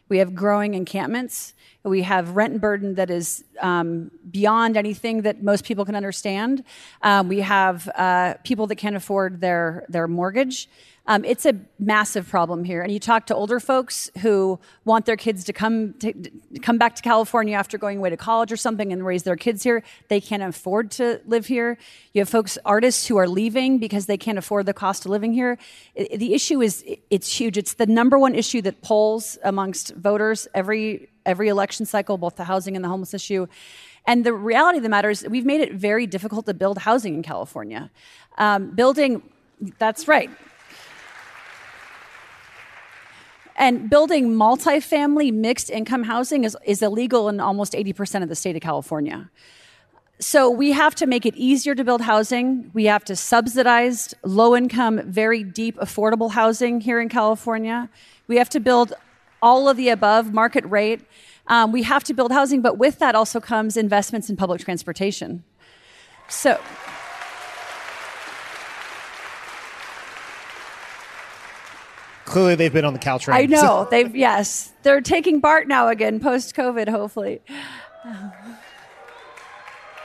We 0.07 0.19
have 0.19 0.35
growing 0.35 0.73
encampments. 0.75 1.53
We 1.83 2.03
have 2.03 2.35
rent 2.35 2.61
burden 2.61 2.95
that 2.95 3.09
is 3.09 3.43
um, 3.59 4.11
beyond 4.29 4.77
anything 4.77 5.23
that 5.23 5.43
most 5.43 5.65
people 5.65 5.85
can 5.85 5.95
understand. 5.95 6.63
Um, 7.01 7.27
we 7.27 7.41
have 7.41 7.87
uh, 7.95 8.35
people 8.43 8.67
that 8.67 8.75
can't 8.75 8.95
afford 8.95 9.41
their, 9.41 9.85
their 9.89 10.07
mortgage. 10.07 10.67
Um, 11.07 11.23
it's 11.23 11.45
a 11.45 11.55
massive 11.77 12.27
problem 12.27 12.63
here. 12.63 12.81
And 12.81 12.91
you 12.91 12.99
talk 12.99 13.27
to 13.27 13.35
older 13.35 13.59
folks 13.59 14.09
who 14.21 14.59
want 14.85 15.05
their 15.05 15.15
kids 15.15 15.43
to 15.43 15.53
come 15.53 15.93
to, 15.99 16.13
come 16.61 16.77
back 16.77 16.95
to 16.95 17.01
California 17.01 17.55
after 17.55 17.77
going 17.77 17.99
away 17.99 18.09
to 18.09 18.17
college 18.17 18.51
or 18.51 18.57
something 18.57 18.91
and 18.91 19.05
raise 19.05 19.23
their 19.23 19.35
kids 19.35 19.61
here. 19.61 19.83
They 20.07 20.19
can't 20.19 20.41
afford 20.41 20.89
to 20.91 21.21
live 21.25 21.45
here. 21.45 21.77
You 22.13 22.21
have 22.21 22.29
folks, 22.29 22.57
artists 22.65 23.05
who 23.05 23.17
are 23.17 23.27
leaving 23.27 23.77
because 23.77 24.07
they 24.07 24.17
can't 24.17 24.37
afford 24.37 24.65
the 24.65 24.73
cost 24.73 25.05
of 25.05 25.11
living 25.11 25.33
here. 25.33 25.59
It, 25.93 26.19
the 26.19 26.33
issue 26.33 26.61
is 26.61 26.83
it's 27.11 27.31
huge. 27.39 27.57
It's 27.57 27.75
the 27.75 27.85
number 27.85 28.17
one 28.17 28.33
issue 28.33 28.61
that 28.63 28.81
polls 28.81 29.37
amongst 29.43 29.93
voters 29.95 30.47
every 30.53 31.09
every 31.25 31.49
election 31.49 31.85
cycle, 31.85 32.17
both 32.17 32.35
the 32.35 32.43
housing 32.43 32.75
and 32.75 32.85
the 32.85 32.89
homeless 32.89 33.13
issue. 33.13 33.47
And 34.07 34.23
the 34.23 34.33
reality 34.33 34.77
of 34.77 34.83
the 34.83 34.89
matter 34.89 35.09
is, 35.09 35.25
we've 35.27 35.45
made 35.45 35.61
it 35.61 35.73
very 35.73 36.05
difficult 36.05 36.45
to 36.45 36.53
build 36.53 36.77
housing 36.77 37.15
in 37.15 37.23
California. 37.23 37.89
Um, 38.37 38.71
building, 38.71 39.23
that's 39.79 40.07
right. 40.07 40.29
And 43.55 43.89
building 43.89 44.31
multifamily 44.31 45.33
mixed 45.33 45.69
income 45.69 46.03
housing 46.03 46.43
is, 46.43 46.57
is 46.65 46.81
illegal 46.81 47.29
in 47.29 47.39
almost 47.39 47.73
80% 47.73 48.21
of 48.21 48.29
the 48.29 48.35
state 48.35 48.55
of 48.55 48.61
California. 48.61 49.29
So 50.19 50.49
we 50.49 50.71
have 50.71 50.95
to 50.95 51.05
make 51.05 51.25
it 51.25 51.35
easier 51.35 51.75
to 51.75 51.83
build 51.83 52.01
housing. 52.01 52.71
We 52.73 52.85
have 52.85 53.03
to 53.05 53.15
subsidize 53.15 54.13
low 54.23 54.55
income, 54.55 55.01
very 55.05 55.43
deep, 55.43 55.77
affordable 55.77 56.31
housing 56.31 56.79
here 56.81 57.01
in 57.01 57.09
California. 57.09 57.89
We 58.27 58.37
have 58.37 58.49
to 58.49 58.59
build 58.59 58.93
all 59.41 59.67
of 59.67 59.77
the 59.77 59.89
above 59.89 60.33
market 60.33 60.65
rate. 60.65 61.01
Um, 61.47 61.71
we 61.71 61.83
have 61.83 62.03
to 62.05 62.13
build 62.13 62.31
housing, 62.31 62.61
but 62.61 62.77
with 62.77 62.99
that 62.99 63.13
also 63.13 63.39
comes 63.39 63.77
investments 63.77 64.29
in 64.29 64.37
public 64.37 64.61
transportation. 64.61 65.43
So, 66.27 66.59
Clearly, 72.35 72.55
they've 72.55 72.73
been 72.73 72.83
on 72.83 72.91
the 72.91 72.99
couch 72.99 73.27
Caltrain. 73.27 73.33
I 73.33 73.45
know 73.45 73.87
they've 73.89 74.13
yes, 74.13 74.73
they're 74.83 74.99
taking 74.99 75.39
BART 75.39 75.69
now 75.69 75.87
again 75.87 76.19
post 76.19 76.53
COVID. 76.53 76.89
Hopefully. 76.89 77.39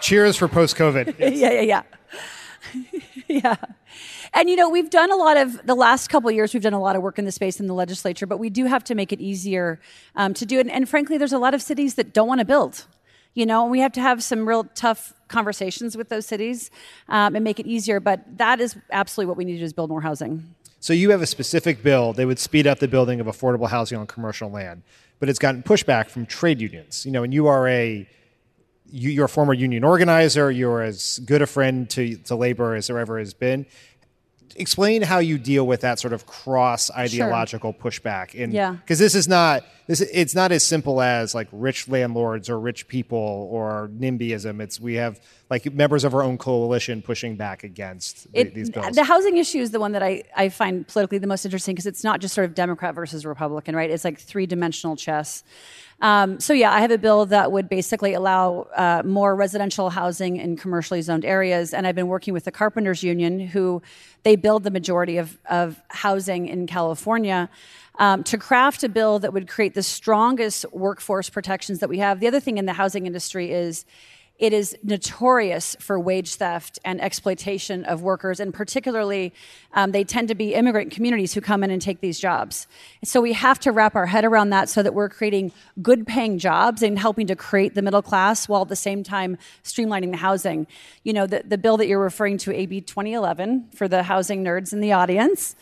Cheers 0.01 0.37
for 0.37 0.47
post 0.47 0.77
COVID. 0.77 1.17
yeah, 1.37 1.61
yeah, 1.61 1.61
yeah, 1.61 1.83
yeah. 3.27 3.57
And 4.33 4.49
you 4.49 4.55
know, 4.55 4.69
we've 4.69 4.91
done 4.91 5.11
a 5.11 5.17
lot 5.17 5.39
of 5.39 5.67
the 5.67 5.75
last 5.75 6.07
couple 6.07 6.31
years. 6.31 6.55
We've 6.55 6.63
done 6.63 6.73
a 6.73 6.81
lot 6.81 6.95
of 6.95 7.03
work 7.03 7.19
in 7.19 7.25
the 7.25 7.33
space 7.33 7.59
in 7.59 7.67
the 7.67 7.75
legislature, 7.75 8.29
but 8.29 8.39
we 8.39 8.49
do 8.49 8.67
have 8.67 8.85
to 8.85 8.95
make 8.95 9.13
it 9.13 9.21
easier 9.21 9.81
um, 10.15 10.33
to 10.35 10.47
do 10.47 10.59
it. 10.59 10.61
And, 10.61 10.71
and 10.71 10.89
frankly, 10.89 11.19
there's 11.19 11.33
a 11.33 11.39
lot 11.39 11.53
of 11.53 11.61
cities 11.61 11.97
that 11.97 12.15
don't 12.15 12.29
want 12.29 12.39
to 12.39 12.45
build. 12.45 12.87
You 13.35 13.45
know, 13.45 13.63
and 13.63 13.73
we 13.73 13.81
have 13.81 13.93
to 13.93 14.01
have 14.01 14.23
some 14.23 14.49
real 14.49 14.65
tough 14.77 15.15
conversations 15.27 15.97
with 15.97 16.11
those 16.11 16.27
cities 16.27 16.71
um, 17.09 17.35
and 17.35 17.43
make 17.43 17.59
it 17.59 17.67
easier. 17.67 17.99
But 17.99 18.39
that 18.39 18.61
is 18.61 18.77
absolutely 18.93 19.31
what 19.31 19.37
we 19.37 19.45
need 19.45 19.55
to 19.55 19.59
do 19.59 19.65
is 19.65 19.73
build 19.73 19.91
more 19.91 20.01
housing. 20.01 20.55
So 20.81 20.95
you 20.95 21.11
have 21.11 21.21
a 21.21 21.27
specific 21.27 21.83
bill 21.83 22.15
that 22.15 22.27
would 22.27 22.39
speed 22.39 22.67
up 22.67 22.79
the 22.79 22.89
building 22.89 23.21
of 23.21 23.27
affordable 23.27 23.69
housing 23.69 23.99
on 23.99 24.07
commercial 24.07 24.51
land, 24.51 24.83
but 25.19 25.29
it's 25.29 25.39
gotten 25.39 25.63
pushback 25.63 26.09
from 26.09 26.25
trade 26.25 26.61
unions. 26.61 27.05
You 27.05 27.13
know, 27.13 27.23
and 27.23 27.33
you 27.35 27.47
are 27.47 27.69
a 27.69 28.09
you, 28.93 29.23
are 29.23 29.27
a 29.27 29.29
former 29.29 29.53
union 29.55 29.85
organizer. 29.85 30.51
You're 30.51 30.83
as 30.83 31.21
good 31.25 31.43
a 31.43 31.47
friend 31.47 31.89
to, 31.91 32.17
to 32.17 32.35
labor 32.35 32.75
as 32.75 32.89
there 32.89 32.99
ever 32.99 33.19
has 33.19 33.35
been 33.35 33.67
explain 34.57 35.03
how 35.03 35.19
you 35.19 35.39
deal 35.39 35.67
with 35.67 35.81
that 35.81 35.99
sort 35.99 36.13
of 36.13 36.27
cross 36.27 36.91
ideological 36.91 37.73
sure. 37.73 37.91
pushback 37.91 38.41
and 38.41 38.53
yeah. 38.53 38.73
because 38.73 38.99
this 38.99 39.15
is 39.15 39.27
not 39.27 39.65
this 39.87 40.01
it's 40.01 40.35
not 40.35 40.53
as 40.53 40.65
simple 40.65 41.01
as 41.01 41.35
like 41.35 41.49
rich 41.53 41.89
landlords 41.89 42.49
or 42.49 42.59
rich 42.61 42.87
people 42.87 43.49
or 43.51 43.91
nimbyism. 43.97 44.61
It's 44.61 44.79
we 44.79 44.95
have 44.95 45.21
like 45.49 45.73
members 45.73 46.05
of 46.05 46.15
our 46.15 46.23
own 46.23 46.39
coalition 46.39 47.03
pushing 47.03 47.37
back 47.37 47.65
against 47.65 48.27
it, 48.33 48.55
these 48.55 48.71
bills. 48.71 48.95
the 48.95 49.05
housing 49.05 49.37
issue 49.37 49.59
is 49.59 49.73
the 49.73 49.81
one 49.81 49.93
that 49.93 50.03
i, 50.03 50.23
I 50.37 50.49
find 50.49 50.87
politically 50.87 51.19
the 51.19 51.27
most 51.27 51.45
interesting 51.45 51.75
because 51.75 51.87
it's 51.87 52.05
not 52.05 52.21
just 52.21 52.35
sort 52.35 52.45
of 52.45 52.55
democrat 52.55 52.95
versus 52.95 53.27
republican 53.27 53.75
right? 53.75 53.91
It's 53.91 54.05
like 54.05 54.19
three-dimensional 54.19 54.97
chess 54.97 55.43
um, 56.01 56.41
so 56.41 56.53
yeah, 56.53 56.73
I 56.73 56.81
have 56.81 56.91
a 56.91 56.99
bill 56.99 57.27
that 57.27 57.53
would 57.53 57.69
basically 57.69 58.15
allow 58.15 58.69
uh, 58.75 59.03
more 59.05 59.37
residential 59.37 59.91
housing 59.91 60.37
in 60.37 60.57
commercially 60.57 61.03
zoned 61.03 61.25
areas, 61.25 61.75
and 61.75 61.87
I've 61.87 61.95
been 61.95 62.09
working 62.09 62.33
with 62.33 62.45
the 62.45 62.51
carpenters 62.51 63.03
union, 63.03 63.39
who 63.39 63.83
they 64.23 64.37
build 64.37 64.65
the 64.65 64.71
majority 64.71 65.19
of, 65.19 65.39
of 65.49 65.81
housing 65.89 66.49
in 66.49 66.67
California. 66.67 67.51
Um, 67.99 68.25
to 68.25 68.39
craft 68.39 68.83
a 68.83 68.89
bill 68.89 69.19
that 69.19 69.35
would 69.35 69.47
create 69.47 69.75
the 69.75 69.83
strongest 69.83 70.65
workforce 70.73 71.29
protections 71.29 71.81
that 71.81 71.91
we 71.91 71.99
have. 71.99 72.19
The 72.19 72.29
other 72.29 72.41
thing 72.41 72.57
in 72.57 72.65
the 72.65 72.73
housing 72.73 73.05
industry 73.05 73.51
is 73.53 73.85
it 74.41 74.55
is 74.55 74.75
notorious 74.83 75.77
for 75.79 76.01
wage 76.01 76.35
theft 76.37 76.79
and 76.83 76.99
exploitation 76.99 77.85
of 77.85 78.01
workers, 78.01 78.41
and 78.41 78.55
particularly 78.55 79.35
um, 79.75 79.93
they 79.93 80.03
tend 80.03 80.29
to 80.29 80.35
be 80.35 80.55
immigrant 80.55 80.91
communities 80.91 81.35
who 81.35 81.43
come 81.43 81.63
in 81.63 81.71
and 81.71 81.83
take 81.83 82.01
these 82.01 82.19
jobs. 82.19 82.67
So 83.05 83.21
we 83.21 83.35
have 83.35 83.61
to 83.61 83.71
wrap 83.71 83.95
our 83.95 84.07
head 84.07 84.25
around 84.25 84.49
that 84.51 84.71
so 84.71 84.83
that 84.83 84.95
we're 84.95 85.11
creating 85.11 85.53
good 85.83 86.07
paying 86.07 86.39
jobs 86.39 86.83
and 86.83 86.99
helping 86.99 87.27
to 87.27 87.37
create 87.37 87.75
the 87.75 87.83
middle 87.83 88.01
class 88.01 88.49
while 88.49 88.63
at 88.63 88.69
the 88.69 88.77
same 88.77 89.03
time 89.03 89.37
streamlining 89.63 90.11
the 90.11 90.17
housing. 90.17 90.67
You 91.05 91.13
know, 91.13 91.27
the, 91.27 91.43
the 91.47 91.59
bill 91.59 91.77
that 91.77 91.87
you're 91.87 92.01
referring 92.01 92.39
to, 92.39 92.55
AB 92.55 92.81
2011, 92.81 93.69
for 93.75 93.89
the 93.89 94.05
housing 94.05 94.43
nerds 94.43 94.73
in 94.73 94.81
the 94.81 94.93
audience. 94.93 95.55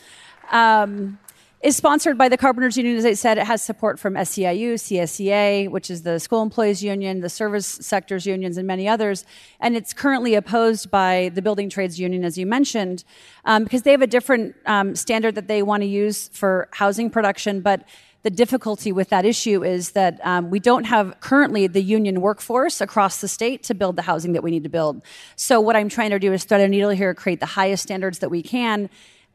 Um, 0.51 1.19
is 1.61 1.75
sponsored 1.75 2.17
by 2.17 2.29
the 2.29 2.37
Carpenters 2.37 2.77
Union. 2.77 2.95
As 2.95 3.05
I 3.05 3.13
said, 3.13 3.37
it 3.37 3.45
has 3.45 3.61
support 3.61 3.99
from 3.99 4.13
SEIU, 4.13 4.75
CSEA, 4.75 5.69
which 5.69 5.91
is 5.91 6.03
the 6.03 6.17
School 6.17 6.41
Employees 6.41 6.81
Union, 6.81 7.19
the 7.19 7.29
Service 7.29 7.67
Sectors 7.67 8.25
Unions, 8.25 8.57
and 8.57 8.65
many 8.65 8.87
others. 8.87 9.25
And 9.59 9.75
it's 9.75 9.93
currently 9.93 10.35
opposed 10.35 10.89
by 10.89 11.31
the 11.33 11.41
Building 11.41 11.69
Trades 11.69 11.99
Union, 11.99 12.23
as 12.23 12.37
you 12.37 12.45
mentioned, 12.45 13.03
um, 13.43 13.65
because 13.65 13.81
they 13.81 13.91
have 13.91 14.01
a 14.01 14.07
different 14.07 14.55
um, 14.65 14.95
standard 14.95 15.35
that 15.35 15.49
they 15.49 15.61
want 15.61 15.83
to 15.83 15.87
use 15.87 16.29
for 16.29 16.69
housing 16.71 17.09
production. 17.09 17.59
But 17.59 17.83
the 18.23 18.29
difficulty 18.29 18.93
with 18.93 19.09
that 19.09 19.25
issue 19.25 19.63
is 19.63 19.91
that 19.91 20.19
um, 20.25 20.49
we 20.49 20.61
don't 20.61 20.85
have 20.85 21.19
currently 21.19 21.67
the 21.67 21.81
union 21.81 22.21
workforce 22.21 22.79
across 22.79 23.19
the 23.19 23.27
state 23.27 23.63
to 23.63 23.73
build 23.73 23.95
the 23.97 24.01
housing 24.01 24.33
that 24.33 24.43
we 24.43 24.51
need 24.51 24.63
to 24.63 24.69
build. 24.69 25.01
So, 25.35 25.59
what 25.59 25.75
I'm 25.75 25.87
trying 25.87 26.09
to 26.11 26.19
do 26.19 26.31
is 26.33 26.43
thread 26.43 26.61
a 26.61 26.67
needle 26.67 26.89
here, 26.89 27.13
create 27.13 27.39
the 27.39 27.45
highest 27.45 27.83
standards 27.83 28.19
that 28.19 28.29
we 28.29 28.41
can 28.41 28.89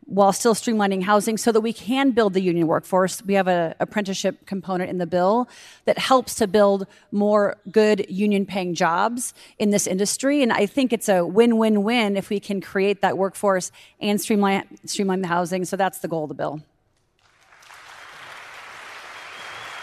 while 0.07 0.33
still 0.33 0.55
streamlining 0.55 1.03
housing 1.03 1.37
so 1.37 1.51
that 1.53 1.61
we 1.61 1.73
can 1.73 2.11
build 2.11 2.35
the 2.35 2.41
union 2.41 2.67
workforce. 2.67 3.23
We 3.25 3.35
have 3.35 3.49
an 3.49 3.75
apprenticeship 3.81 4.47
component 4.47 4.91
in 4.91 4.99
the 4.99 5.07
bill 5.07 5.49
that 5.87 5.99
helps 5.99 6.35
to 6.37 6.47
build 6.47 6.87
more 7.11 7.57
good 7.71 8.07
union 8.09 8.47
paying 8.47 8.75
jobs 8.75 9.35
in 9.59 9.71
this 9.71 9.87
industry. 9.87 10.43
And 10.43 10.53
I 10.53 10.67
think 10.67 10.93
it's 10.93 11.09
a 11.09 11.25
win 11.25 11.57
win 11.57 11.83
win 11.83 12.17
if 12.17 12.31
we 12.31 12.41
can 12.41 12.61
create 12.61 13.01
that 13.03 13.17
workforce 13.17 13.73
and 14.01 14.21
streamline, 14.21 14.65
streamline 14.85 15.23
the 15.23 15.29
housing. 15.29 15.65
So 15.65 15.77
that's 15.77 15.99
the 16.01 16.09
goal 16.09 16.25
of 16.25 16.29
the 16.29 16.35
bill. 16.35 16.61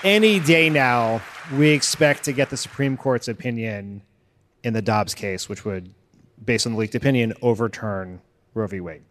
Any 0.03 0.39
day 0.39 0.69
now, 0.69 1.21
we 1.53 1.69
expect 1.69 2.23
to 2.23 2.31
get 2.31 2.49
the 2.49 2.57
Supreme 2.57 2.97
Court's 2.97 3.27
opinion 3.27 4.01
in 4.63 4.73
the 4.73 4.81
Dobbs 4.81 5.13
case, 5.13 5.47
which 5.47 5.63
would, 5.63 5.93
based 6.43 6.65
on 6.65 6.73
the 6.73 6.79
leaked 6.79 6.95
opinion, 6.95 7.33
overturn 7.41 8.21
Roe 8.53 8.67
v. 8.67 8.79
Wade. 8.79 9.03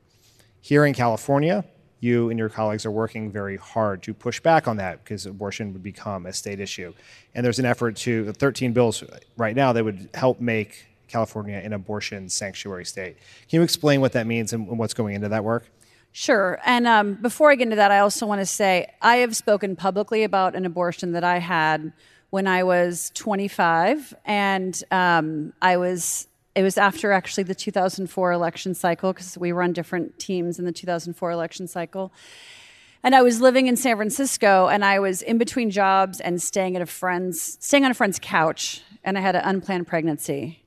Here 0.61 0.85
in 0.85 0.95
California, 0.95 1.65
you 2.01 2.31
and 2.31 2.39
your 2.39 2.49
colleagues 2.49 2.87
are 2.87 2.91
working 2.91 3.31
very 3.31 3.57
hard 3.57 4.03
to 4.05 4.15
push 4.15 4.41
back 4.41 4.67
on 4.67 4.79
that 4.79 5.05
because 5.05 5.27
abortion 5.27 5.73
would 5.73 5.83
become 5.83 6.27
a 6.27 6.33
state 6.33 6.61
issue. 6.61 6.93
And 7.35 7.45
there's 7.45 7.59
an 7.59 7.67
effort 7.67 7.97
to 7.97 8.33
13 8.33 8.73
bills 8.73 9.05
right 9.37 9.55
now 9.55 9.73
that 9.73 9.85
would 9.85 10.09
help 10.15 10.41
make 10.41 10.87
California 11.09 11.57
an 11.57 11.73
abortion 11.73 12.29
sanctuary 12.29 12.85
state. 12.85 13.17
Can 13.49 13.59
you 13.59 13.63
explain 13.63 14.01
what 14.01 14.13
that 14.13 14.27
means 14.27 14.53
and 14.53 14.67
what's 14.79 14.95
going 14.95 15.15
into 15.15 15.29
that 15.29 15.45
work? 15.45 15.67
Sure. 16.13 16.59
And 16.65 16.87
um, 16.87 17.15
before 17.15 17.51
I 17.51 17.55
get 17.55 17.65
into 17.65 17.77
that, 17.77 17.91
I 17.91 18.01
also 18.01 18.27
want 18.27 18.41
to 18.41 18.47
say 18.47 18.93
I 19.01 19.17
have 19.17 19.37
spoken 19.37 19.77
publicly 19.77 20.25
about 20.25 20.57
an 20.57 20.67
abortion 20.67 21.13
that 21.13 21.25
I 21.25 21.39
had 21.39 21.93
when 22.31 22.47
I 22.47 22.63
was 22.63 23.11
25, 23.15 24.15
and 24.25 24.81
um, 24.93 25.53
I 25.61 25.77
was 25.77 26.29
it 26.55 26.63
was 26.63 26.77
after 26.77 27.13
actually 27.13 27.45
the 27.45 27.55
2004 27.55 28.33
election 28.33 28.75
cycle 28.75 29.13
because 29.13 29.39
we 29.39 29.53
run 29.53 29.73
different 29.73 30.19
teams 30.19 30.59
in 30.59 30.65
the 30.65 30.73
2004 30.73 31.31
election 31.31 31.69
cycle. 31.69 32.13
And 33.03 33.15
I 33.15 33.23
was 33.23 33.41
living 33.41 33.67
in 33.67 33.77
San 33.77 33.97
Francisco 33.97 34.69
and 34.69 34.85
I 34.85 34.99
was 34.99 35.23
in 35.23 35.39
between 35.39 35.71
jobs 35.71 36.21
and 36.21 36.43
staying 36.43 36.77
at 36.77 36.83
a 36.83 36.87
friend's 36.87 37.57
staying 37.61 37.85
on 37.85 37.91
a 37.91 37.95
friend's 37.95 38.19
couch 38.21 38.83
and 39.05 39.17
I 39.17 39.21
had 39.21 39.37
an 39.37 39.43
unplanned 39.45 39.87
pregnancy. 39.87 40.63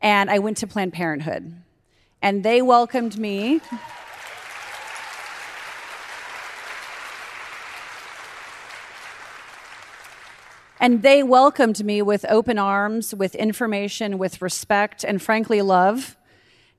And 0.00 0.30
I 0.30 0.38
went 0.38 0.56
to 0.58 0.66
Planned 0.66 0.92
Parenthood. 0.92 1.54
And 2.22 2.42
they 2.42 2.62
welcomed 2.62 3.18
me 3.18 3.60
And 10.80 11.02
they 11.02 11.22
welcomed 11.22 11.84
me 11.84 12.02
with 12.02 12.24
open 12.28 12.58
arms, 12.58 13.14
with 13.14 13.34
information, 13.34 14.18
with 14.18 14.40
respect, 14.40 15.04
and 15.04 15.20
frankly, 15.20 15.60
love, 15.60 16.16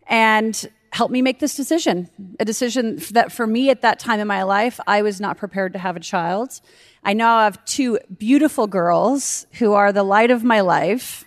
and 0.07 0.69
helped 0.91 1.11
me 1.11 1.21
make 1.21 1.39
this 1.39 1.55
decision. 1.55 2.09
A 2.39 2.45
decision 2.45 2.99
that 3.11 3.31
for 3.31 3.45
me 3.45 3.69
at 3.69 3.81
that 3.81 3.99
time 3.99 4.19
in 4.19 4.27
my 4.27 4.43
life, 4.43 4.79
I 4.87 5.01
was 5.01 5.19
not 5.19 5.37
prepared 5.37 5.73
to 5.73 5.79
have 5.79 5.95
a 5.95 5.99
child. 5.99 6.61
I 7.03 7.13
now 7.13 7.41
have 7.41 7.63
two 7.65 7.99
beautiful 8.17 8.67
girls 8.67 9.45
who 9.53 9.73
are 9.73 9.91
the 9.91 10.03
light 10.03 10.31
of 10.31 10.43
my 10.43 10.61
life. 10.61 11.25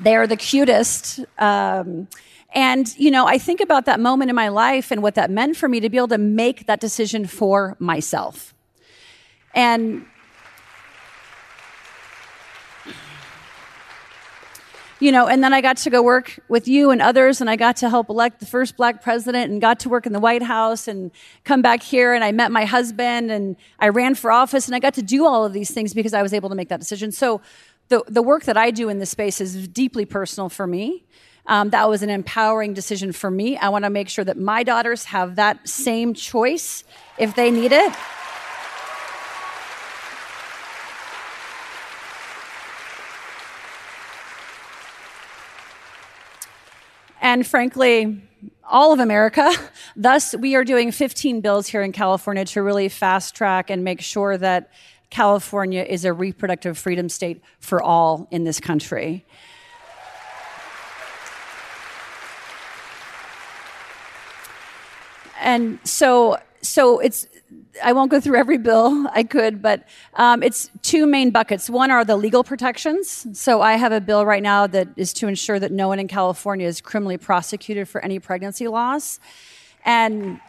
They 0.00 0.14
are 0.14 0.26
the 0.26 0.36
cutest. 0.36 1.20
Um, 1.38 2.08
and, 2.54 2.96
you 2.96 3.10
know, 3.10 3.26
I 3.26 3.38
think 3.38 3.60
about 3.60 3.86
that 3.86 4.00
moment 4.00 4.30
in 4.30 4.36
my 4.36 4.48
life 4.48 4.90
and 4.90 5.02
what 5.02 5.16
that 5.16 5.30
meant 5.30 5.56
for 5.56 5.68
me 5.68 5.80
to 5.80 5.88
be 5.88 5.96
able 5.96 6.08
to 6.08 6.18
make 6.18 6.66
that 6.66 6.80
decision 6.80 7.26
for 7.26 7.76
myself. 7.78 8.54
And 9.58 10.06
you 15.00 15.10
know, 15.10 15.26
and 15.26 15.42
then 15.42 15.52
I 15.52 15.60
got 15.60 15.78
to 15.78 15.90
go 15.90 16.00
work 16.00 16.38
with 16.48 16.68
you 16.68 16.90
and 16.92 17.02
others, 17.02 17.40
and 17.40 17.50
I 17.50 17.56
got 17.56 17.76
to 17.78 17.90
help 17.90 18.08
elect 18.08 18.38
the 18.38 18.46
first 18.46 18.76
black 18.76 19.02
president 19.02 19.50
and 19.50 19.60
got 19.60 19.80
to 19.80 19.88
work 19.88 20.06
in 20.06 20.12
the 20.12 20.20
White 20.20 20.44
House 20.44 20.86
and 20.86 21.10
come 21.42 21.60
back 21.60 21.82
here 21.82 22.14
and 22.14 22.22
I 22.22 22.30
met 22.30 22.52
my 22.52 22.66
husband 22.66 23.32
and 23.32 23.56
I 23.80 23.88
ran 23.88 24.14
for 24.14 24.30
office 24.30 24.66
and 24.68 24.76
I 24.76 24.78
got 24.78 24.94
to 24.94 25.02
do 25.02 25.26
all 25.26 25.44
of 25.44 25.52
these 25.52 25.72
things 25.72 25.92
because 25.92 26.14
I 26.14 26.22
was 26.22 26.32
able 26.32 26.50
to 26.50 26.54
make 26.54 26.68
that 26.68 26.78
decision. 26.78 27.10
So 27.10 27.40
the, 27.88 28.04
the 28.06 28.22
work 28.22 28.44
that 28.44 28.56
I 28.56 28.70
do 28.70 28.88
in 28.88 29.00
this 29.00 29.10
space 29.10 29.40
is 29.40 29.66
deeply 29.66 30.04
personal 30.04 30.48
for 30.48 30.68
me. 30.68 31.04
Um, 31.46 31.70
that 31.70 31.88
was 31.88 32.04
an 32.04 32.10
empowering 32.10 32.74
decision 32.74 33.10
for 33.10 33.28
me. 33.28 33.56
I 33.56 33.70
want 33.70 33.86
to 33.86 33.90
make 33.90 34.08
sure 34.08 34.24
that 34.24 34.36
my 34.36 34.62
daughters 34.62 35.06
have 35.06 35.34
that 35.34 35.68
same 35.68 36.14
choice 36.14 36.84
if 37.18 37.34
they 37.34 37.50
need 37.50 37.72
it. 37.72 37.92
And 47.20 47.46
frankly, 47.46 48.22
all 48.64 48.92
of 48.92 49.00
America. 49.00 49.50
Thus, 49.96 50.34
we 50.36 50.54
are 50.54 50.64
doing 50.64 50.92
15 50.92 51.40
bills 51.40 51.66
here 51.66 51.82
in 51.82 51.92
California 51.92 52.44
to 52.46 52.62
really 52.62 52.88
fast 52.88 53.34
track 53.34 53.70
and 53.70 53.82
make 53.82 54.00
sure 54.00 54.36
that 54.36 54.70
California 55.10 55.82
is 55.82 56.04
a 56.04 56.12
reproductive 56.12 56.76
freedom 56.76 57.08
state 57.08 57.42
for 57.60 57.82
all 57.82 58.28
in 58.30 58.44
this 58.44 58.60
country. 58.60 59.24
And 65.40 65.78
so, 65.84 66.38
so 66.62 66.98
it's 66.98 67.26
I 67.82 67.92
won't 67.92 68.10
go 68.10 68.20
through 68.20 68.38
every 68.38 68.58
bill. 68.58 69.06
I 69.12 69.22
could, 69.22 69.62
but 69.62 69.84
um, 70.14 70.42
it's 70.42 70.70
two 70.82 71.06
main 71.06 71.30
buckets. 71.30 71.70
One 71.70 71.90
are 71.90 72.04
the 72.04 72.16
legal 72.16 72.44
protections. 72.44 73.26
So 73.38 73.62
I 73.62 73.74
have 73.74 73.92
a 73.92 74.00
bill 74.00 74.26
right 74.26 74.42
now 74.42 74.66
that 74.66 74.88
is 74.96 75.12
to 75.14 75.28
ensure 75.28 75.58
that 75.58 75.72
no 75.72 75.88
one 75.88 75.98
in 75.98 76.08
California 76.08 76.66
is 76.66 76.80
criminally 76.80 77.18
prosecuted 77.18 77.88
for 77.88 78.02
any 78.02 78.18
pregnancy 78.18 78.68
loss. 78.68 79.20
And 79.84 80.40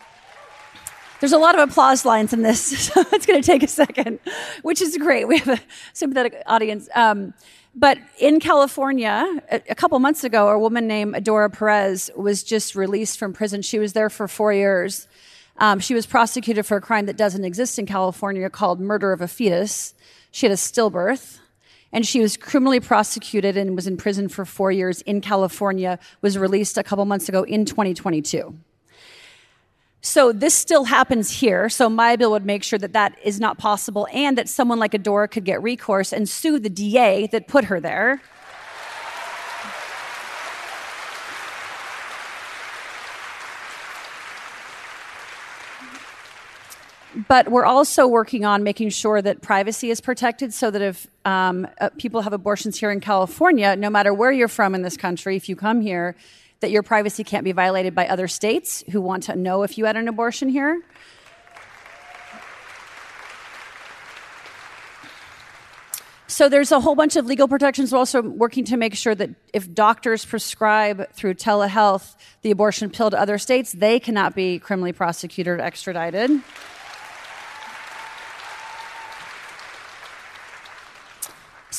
there's 1.19 1.34
a 1.34 1.38
lot 1.38 1.57
of 1.57 1.69
applause 1.69 2.06
lines 2.06 2.34
in 2.34 2.41
this, 2.41 2.61
so 2.88 3.03
it's 3.11 3.26
going 3.26 3.41
to 3.41 3.45
take 3.45 3.64
a 3.64 3.68
second, 3.68 4.19
which 4.61 4.81
is 4.81 4.98
great. 4.98 5.27
We 5.27 5.38
have 5.40 5.60
a 5.60 5.61
sympathetic 5.94 6.41
audience. 6.45 6.90
Um, 6.95 7.34
but 7.76 7.99
in 8.19 8.40
California, 8.40 9.41
a, 9.52 9.61
a 9.69 9.76
couple 9.76 9.99
months 9.99 10.23
ago, 10.23 10.49
a 10.49 10.57
woman 10.57 10.88
named 10.88 11.14
Adora 11.14 11.53
Perez 11.53 12.10
was 12.15 12.44
just 12.44 12.76
released 12.76 13.19
from 13.19 13.31
prison. 13.31 13.61
She 13.61 13.80
was 13.80 13.94
there 13.94 14.10
for 14.10 14.27
four 14.27 14.52
years 14.53 15.07
um, 15.60 15.80
she 15.80 15.94
was 15.94 16.06
prosecuted 16.06 16.65
for 16.65 16.77
a 16.77 16.81
crime 16.81 17.06
that 17.06 17.18
doesn't 17.18 17.45
exist 17.45 17.77
in 17.77 17.86
California 17.86 18.49
called 18.49 18.80
murder 18.80 19.11
of 19.11 19.22
a 19.22 19.27
fetus. 19.27 19.94
She 20.31 20.45
had 20.45 20.53
a 20.53 20.57
stillbirth. 20.57 21.40
And 21.91 22.06
she 22.06 22.19
was 22.19 22.38
criminally 22.38 22.80
prosecuted 22.80 23.57
and 23.57 23.76
was 23.76 23.88
in 23.88 23.98
prison 23.98 24.30
for 24.30 24.45
four 24.45 24.72
years 24.72 25.02
in 25.02 25.22
California, 25.22 25.98
was 26.22 26.38
released 26.38 26.77
a 26.77 26.84
couple 26.84 27.03
months 27.06 27.27
ago 27.27 27.41
in 27.44 27.65
2022. 27.65 28.56
So 30.02 30.31
this 30.31 30.53
still 30.53 30.86
happens 30.86 31.30
here. 31.31 31.68
So 31.68 31.90
my 31.90 32.15
bill 32.15 32.31
would 32.31 32.45
make 32.45 32.64
sure 32.64 32.80
that 32.80 32.94
that 32.94 33.18
is 33.23 33.40
not 33.40 33.57
possible 33.57 34.07
and 34.14 34.38
that 34.38 34.48
someone 34.48 34.80
like 34.80 34.91
Adora 34.91 35.30
could 35.30 35.44
get 35.44 35.61
recourse 35.61 36.14
and 36.14 36.30
sue 36.30 36.60
the 36.60 36.69
DA 36.69 37.27
that 37.27 37.48
put 37.48 37.65
her 37.65 37.80
there. 37.80 38.22
But 47.30 47.47
we're 47.47 47.64
also 47.64 48.07
working 48.07 48.43
on 48.43 48.64
making 48.64 48.89
sure 48.89 49.22
that 49.22 49.39
privacy 49.41 49.91
is 49.91 50.01
protected 50.01 50.51
so 50.51 50.72
that 50.72 50.81
if 50.81 51.07
um, 51.26 51.68
uh, 51.80 51.89
people 51.99 52.22
have 52.22 52.34
abortions 52.34 52.80
here 52.80 52.89
in 52.89 52.99
California, 52.99 53.76
no 53.76 53.88
matter 53.89 54.11
where 54.11 54.31
you're 54.31 54.47
from 54.47 54.73
in 54.73 54.81
this 54.81 54.97
country, 54.97 55.35
if 55.35 55.47
you 55.47 55.56
come 55.56 55.80
here, 55.80 56.15
that 56.61 56.72
your 56.72 56.81
privacy 56.81 57.23
can't 57.23 57.43
be 57.43 57.51
violated 57.51 57.93
by 57.93 58.07
other 58.07 58.27
states 58.27 58.84
who 58.91 58.99
want 58.99 59.23
to 59.23 59.35
know 59.35 59.61
if 59.61 59.77
you 59.77 59.85
had 59.85 59.95
an 59.95 60.07
abortion 60.07 60.49
here. 60.49 60.81
so 66.39 66.47
there's 66.47 66.72
a 66.72 66.80
whole 66.80 66.95
bunch 66.95 67.18
of 67.18 67.26
legal 67.26 67.49
protections. 67.49 67.91
We're 67.91 67.99
also 67.99 68.22
working 68.22 68.64
to 68.65 68.77
make 68.77 68.95
sure 68.95 69.14
that 69.14 69.30
if 69.53 69.72
doctors 69.73 70.23
prescribe 70.23 71.11
through 71.11 71.34
telehealth 71.34 72.15
the 72.43 72.51
abortion 72.51 72.89
pill 72.89 73.11
to 73.11 73.19
other 73.19 73.38
states, 73.38 73.73
they 73.73 73.99
cannot 73.99 74.35
be 74.35 74.57
criminally 74.57 74.93
prosecuted 74.93 75.60
or 75.60 75.61
extradited. 75.61 76.41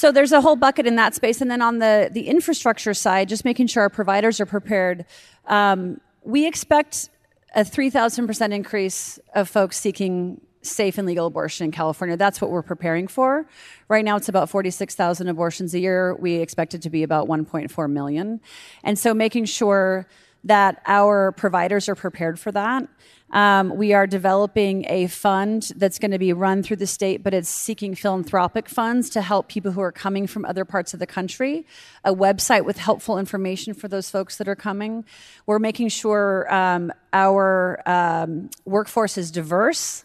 So 0.01 0.11
there's 0.11 0.33
a 0.33 0.41
whole 0.41 0.57
bucket 0.57 0.87
in 0.87 0.97
that 0.97 1.15
space, 1.15 1.43
and 1.43 1.51
then 1.51 1.61
on 1.61 1.79
the 1.79 2.09
the 2.11 2.27
infrastructure 2.27 2.95
side, 2.95 3.29
just 3.29 3.45
making 3.45 3.67
sure 3.67 3.83
our 3.83 3.91
providers 3.91 4.41
are 4.41 4.47
prepared. 4.47 5.05
Um, 5.45 6.01
we 6.25 6.47
expect 6.47 7.11
a 7.55 7.65
3,000% 7.65 8.51
increase 8.51 9.19
of 9.35 9.47
folks 9.47 9.77
seeking 9.77 10.41
safe 10.63 10.97
and 10.97 11.07
legal 11.07 11.27
abortion 11.27 11.67
in 11.67 11.71
California. 11.71 12.17
That's 12.17 12.41
what 12.41 12.51
we're 12.51 12.63
preparing 12.63 13.09
for. 13.09 13.45
Right 13.89 14.03
now, 14.03 14.17
it's 14.17 14.31
about 14.31 14.49
46,000 14.49 15.29
abortions 15.29 15.75
a 15.75 15.79
year. 15.79 16.15
We 16.15 16.37
expect 16.37 16.73
it 16.73 16.81
to 16.81 16.89
be 16.89 17.03
about 17.03 17.29
1.4 17.29 17.91
million. 17.91 18.41
And 18.83 18.99
so 18.99 19.13
making 19.13 19.45
sure 19.45 20.07
that 20.45 20.83
our 20.87 21.33
providers 21.33 21.89
are 21.89 21.95
prepared 21.95 22.39
for 22.39 22.53
that. 22.53 22.89
Um, 23.33 23.77
we 23.77 23.93
are 23.93 24.07
developing 24.09 24.87
a 24.89 25.07
fund 25.07 25.71
that's 25.77 26.01
going 26.01 26.11
to 26.11 26.19
be 26.19 26.33
run 26.33 26.63
through 26.63 26.79
the 26.79 26.87
state, 26.87 27.23
but 27.23 27.33
it's 27.33 27.49
seeking 27.49 27.95
philanthropic 27.95 28.69
funds 28.69 29.09
to 29.11 29.21
help 29.21 29.49
people 29.49 29.71
who 29.71 29.81
are 29.81 29.93
coming 29.93 30.27
from 30.27 30.45
other 30.45 30.65
parts 30.65 30.95
of 30.95 31.01
the 31.01 31.07
country. 31.07 31.65
A 32.05 32.13
website 32.13 32.65
with 32.65 32.79
helpful 32.79 33.19
information 33.19 33.73
for 33.73 33.87
those 33.87 34.11
folks 34.11 34.37
that 34.39 34.49
are 34.49 34.57
coming. 34.57 35.05
We're 35.47 35.61
making 35.61 35.89
sure 35.91 36.53
um, 36.53 36.93
our 37.13 37.81
um, 37.87 38.51
workforce 38.65 39.17
is 39.17 39.31
diverse 39.31 40.05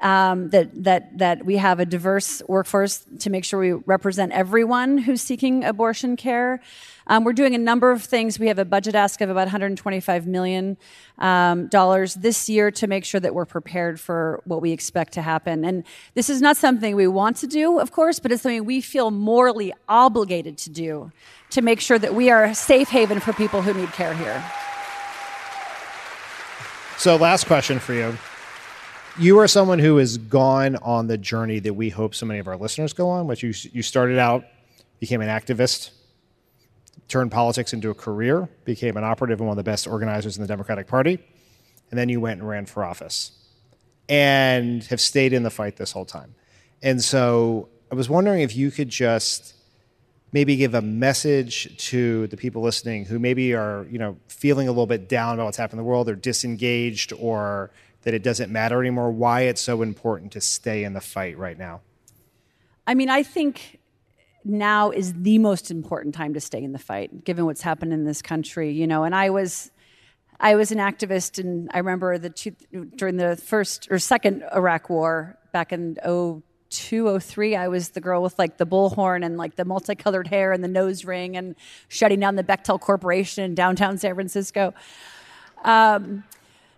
um, 0.00 0.50
that 0.50 0.84
that 0.84 1.18
that 1.18 1.44
we 1.44 1.56
have 1.56 1.80
a 1.80 1.86
diverse 1.86 2.42
workforce 2.48 3.04
to 3.20 3.30
make 3.30 3.44
sure 3.44 3.60
we 3.60 3.72
represent 3.72 4.32
everyone 4.32 4.98
who's 4.98 5.22
seeking 5.22 5.64
abortion 5.64 6.16
care. 6.16 6.60
Um, 7.06 7.24
we're 7.24 7.32
doing 7.32 7.54
a 7.54 7.58
number 7.58 7.92
of 7.92 8.02
things. 8.02 8.38
We 8.38 8.48
have 8.48 8.58
a 8.58 8.64
budget 8.64 8.94
ask 8.94 9.20
of 9.20 9.30
about 9.30 9.46
125 9.46 10.26
million 10.26 10.76
um, 11.18 11.68
dollars 11.68 12.14
this 12.14 12.48
year 12.48 12.70
to 12.72 12.86
make 12.86 13.04
sure 13.04 13.20
that 13.20 13.34
we're 13.34 13.44
prepared 13.44 14.00
for 14.00 14.40
what 14.44 14.62
we 14.62 14.72
expect 14.72 15.12
to 15.14 15.22
happen. 15.22 15.64
And 15.64 15.84
this 16.14 16.30
is 16.30 16.40
not 16.40 16.56
something 16.56 16.96
we 16.96 17.06
want 17.06 17.36
to 17.38 17.46
do, 17.46 17.78
of 17.78 17.92
course, 17.92 18.18
but 18.18 18.32
it's 18.32 18.42
something 18.42 18.64
we 18.64 18.80
feel 18.80 19.10
morally 19.10 19.72
obligated 19.88 20.56
to 20.58 20.70
do 20.70 21.12
to 21.50 21.62
make 21.62 21.80
sure 21.80 21.98
that 21.98 22.14
we 22.14 22.30
are 22.30 22.44
a 22.44 22.54
safe 22.54 22.88
haven 22.88 23.20
for 23.20 23.32
people 23.32 23.62
who 23.62 23.74
need 23.74 23.92
care 23.92 24.14
here. 24.14 24.42
So, 26.96 27.16
last 27.16 27.46
question 27.46 27.78
for 27.78 27.92
you 27.92 28.16
you 29.18 29.38
are 29.38 29.46
someone 29.46 29.78
who 29.78 29.98
has 29.98 30.18
gone 30.18 30.74
on 30.76 31.06
the 31.06 31.16
journey 31.16 31.60
that 31.60 31.74
we 31.74 31.88
hope 31.88 32.14
so 32.14 32.26
many 32.26 32.40
of 32.40 32.48
our 32.48 32.56
listeners 32.56 32.92
go 32.92 33.08
on, 33.08 33.28
which 33.28 33.42
you, 33.44 33.54
you 33.72 33.82
started 33.82 34.18
out, 34.18 34.44
became 34.98 35.20
an 35.20 35.28
activist, 35.28 35.90
turned 37.08 37.30
politics 37.30 37.72
into 37.72 37.90
a 37.90 37.94
career, 37.94 38.48
became 38.64 38.96
an 38.96 39.04
operative 39.04 39.40
and 39.40 39.48
one 39.48 39.58
of 39.58 39.64
the 39.64 39.70
best 39.70 39.86
organizers 39.86 40.36
in 40.36 40.42
the 40.42 40.48
Democratic 40.48 40.86
Party, 40.86 41.18
and 41.90 41.98
then 41.98 42.08
you 42.08 42.20
went 42.20 42.40
and 42.40 42.48
ran 42.48 42.66
for 42.66 42.84
office 42.84 43.32
and 44.08 44.84
have 44.84 45.00
stayed 45.00 45.32
in 45.32 45.42
the 45.42 45.50
fight 45.50 45.76
this 45.76 45.92
whole 45.92 46.04
time. 46.04 46.34
And 46.82 47.02
so 47.02 47.68
I 47.90 47.94
was 47.94 48.08
wondering 48.08 48.42
if 48.42 48.54
you 48.54 48.70
could 48.70 48.88
just 48.88 49.54
maybe 50.32 50.56
give 50.56 50.74
a 50.74 50.82
message 50.82 51.76
to 51.88 52.26
the 52.26 52.36
people 52.36 52.60
listening 52.60 53.04
who 53.04 53.18
maybe 53.18 53.54
are, 53.54 53.86
you 53.90 53.98
know, 53.98 54.16
feeling 54.26 54.66
a 54.66 54.70
little 54.72 54.86
bit 54.86 55.08
down 55.08 55.34
about 55.34 55.44
what's 55.44 55.56
happening 55.56 55.78
in 55.78 55.84
the 55.84 55.88
world, 55.88 56.08
or 56.08 56.16
disengaged 56.16 57.12
or 57.12 57.70
that 58.02 58.12
it 58.12 58.22
doesn't 58.22 58.50
matter 58.50 58.80
anymore, 58.80 59.10
why 59.10 59.42
it's 59.42 59.60
so 59.60 59.80
important 59.80 60.32
to 60.32 60.40
stay 60.40 60.84
in 60.84 60.92
the 60.92 61.00
fight 61.00 61.38
right 61.38 61.58
now? 61.58 61.80
I 62.86 62.94
mean, 62.94 63.08
I 63.08 63.22
think 63.22 63.78
now 64.44 64.90
is 64.90 65.14
the 65.14 65.38
most 65.38 65.70
important 65.70 66.14
time 66.14 66.34
to 66.34 66.40
stay 66.40 66.62
in 66.62 66.72
the 66.72 66.78
fight, 66.78 67.24
given 67.24 67.46
what's 67.46 67.62
happened 67.62 67.92
in 67.92 68.04
this 68.04 68.22
country. 68.22 68.72
You 68.72 68.86
know, 68.86 69.04
and 69.04 69.14
I 69.14 69.30
was, 69.30 69.70
I 70.38 70.54
was 70.54 70.70
an 70.70 70.78
activist, 70.78 71.38
and 71.38 71.70
I 71.72 71.78
remember 71.78 72.18
the 72.18 72.30
two, 72.30 72.52
during 72.96 73.16
the 73.16 73.36
first 73.36 73.88
or 73.90 73.98
second 73.98 74.44
Iraq 74.54 74.90
War 74.90 75.38
back 75.52 75.72
in 75.72 75.96
02, 76.04 77.20
03, 77.20 77.56
I 77.56 77.68
was 77.68 77.90
the 77.90 78.00
girl 78.00 78.22
with 78.22 78.38
like 78.38 78.58
the 78.58 78.66
bullhorn 78.66 79.24
and 79.24 79.36
like 79.36 79.56
the 79.56 79.64
multicolored 79.64 80.26
hair 80.26 80.52
and 80.52 80.62
the 80.62 80.68
nose 80.68 81.04
ring 81.04 81.36
and 81.36 81.54
shutting 81.88 82.20
down 82.20 82.36
the 82.36 82.44
Bechtel 82.44 82.80
Corporation 82.80 83.44
in 83.44 83.54
downtown 83.54 83.96
San 83.96 84.14
Francisco. 84.14 84.74
Um, 85.64 86.24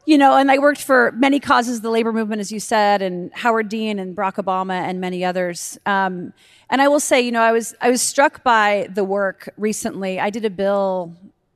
you 0.06 0.16
know, 0.16 0.36
and 0.36 0.50
I 0.52 0.58
worked 0.58 0.82
for 0.82 1.12
many 1.12 1.40
causes, 1.40 1.80
the 1.80 1.90
labor 1.90 2.12
movement, 2.12 2.40
as 2.40 2.52
you 2.52 2.60
said, 2.60 3.02
and 3.02 3.32
Howard 3.34 3.68
Dean 3.68 3.98
and 3.98 4.16
Barack 4.16 4.34
Obama 4.34 4.74
and 4.74 5.00
many 5.00 5.24
others. 5.24 5.78
Um, 5.84 6.32
and 6.70 6.80
I 6.80 6.86
will 6.86 7.00
say, 7.00 7.20
you 7.20 7.32
know, 7.32 7.42
I 7.42 7.50
was 7.50 7.74
I 7.80 7.90
was 7.90 8.00
struck 8.00 8.44
by 8.44 8.88
the 8.94 9.04
work 9.04 9.48
recently. 9.56 10.20
I 10.20 10.30
did 10.30 10.44
a 10.44 10.50
bill 10.50 11.12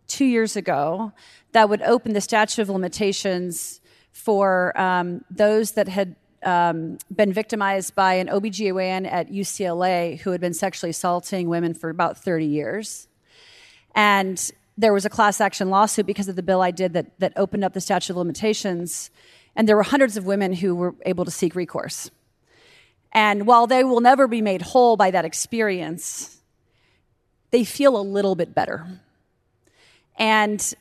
two 0.09 0.25
years 0.25 0.57
ago 0.57 1.13
that 1.53 1.69
would 1.69 1.81
open 1.83 2.13
the 2.13 2.21
statute 2.21 2.61
of 2.61 2.69
limitations 2.69 3.81
for 4.13 4.79
um, 4.79 5.25
those 5.31 5.73
that 5.73 5.87
had 5.87 6.17
um, 6.43 6.99
been 7.15 7.33
victimized 7.33 7.95
by 7.95 8.15
an 8.15 8.27
OBGYN 8.27 9.11
at 9.11 9.31
UCLA 9.31 10.19
who 10.19 10.33
had 10.33 10.41
been 10.41 10.55
sexually 10.55 10.91
assaulting 10.91 11.49
women 11.49 11.73
for 11.73 11.89
about 11.89 12.19
30 12.19 12.47
years. 12.47 13.07
And 13.95 14.51
there 14.81 14.95
was 14.95 15.05
a 15.05 15.11
class 15.11 15.41
action 15.41 15.69
lawsuit 15.69 16.07
because 16.07 16.29
of 16.29 16.37
the 16.37 16.43
bill 16.43 16.63
I 16.63 16.71
did 16.71 16.95
that, 16.95 17.19
that 17.21 17.35
opened 17.37 17.65
up 17.65 17.75
the 17.75 17.81
statute 17.81 18.13
of 18.13 18.17
limitations. 18.17 19.11
And 19.55 19.69
there 19.69 19.77
were 19.77 19.83
hundreds 19.83 20.17
of 20.17 20.25
women 20.25 20.55
who 20.55 20.75
were 20.75 20.95
able 21.05 21.25
to 21.27 21.31
seek 21.31 21.55
recourse. 21.55 22.11
And 23.13 23.47
while 23.47 23.67
they 23.67 23.85
will 23.85 24.01
never 24.01 24.27
be 24.27 24.41
made 24.41 24.63
whole 24.63 24.97
by 24.97 25.11
that 25.11 25.25
experience, 25.25 26.39
they 27.51 27.65
feel 27.65 27.99
a 27.99 28.01
little 28.01 28.35
bit 28.35 28.55
better. 28.55 28.87
And 30.17 30.75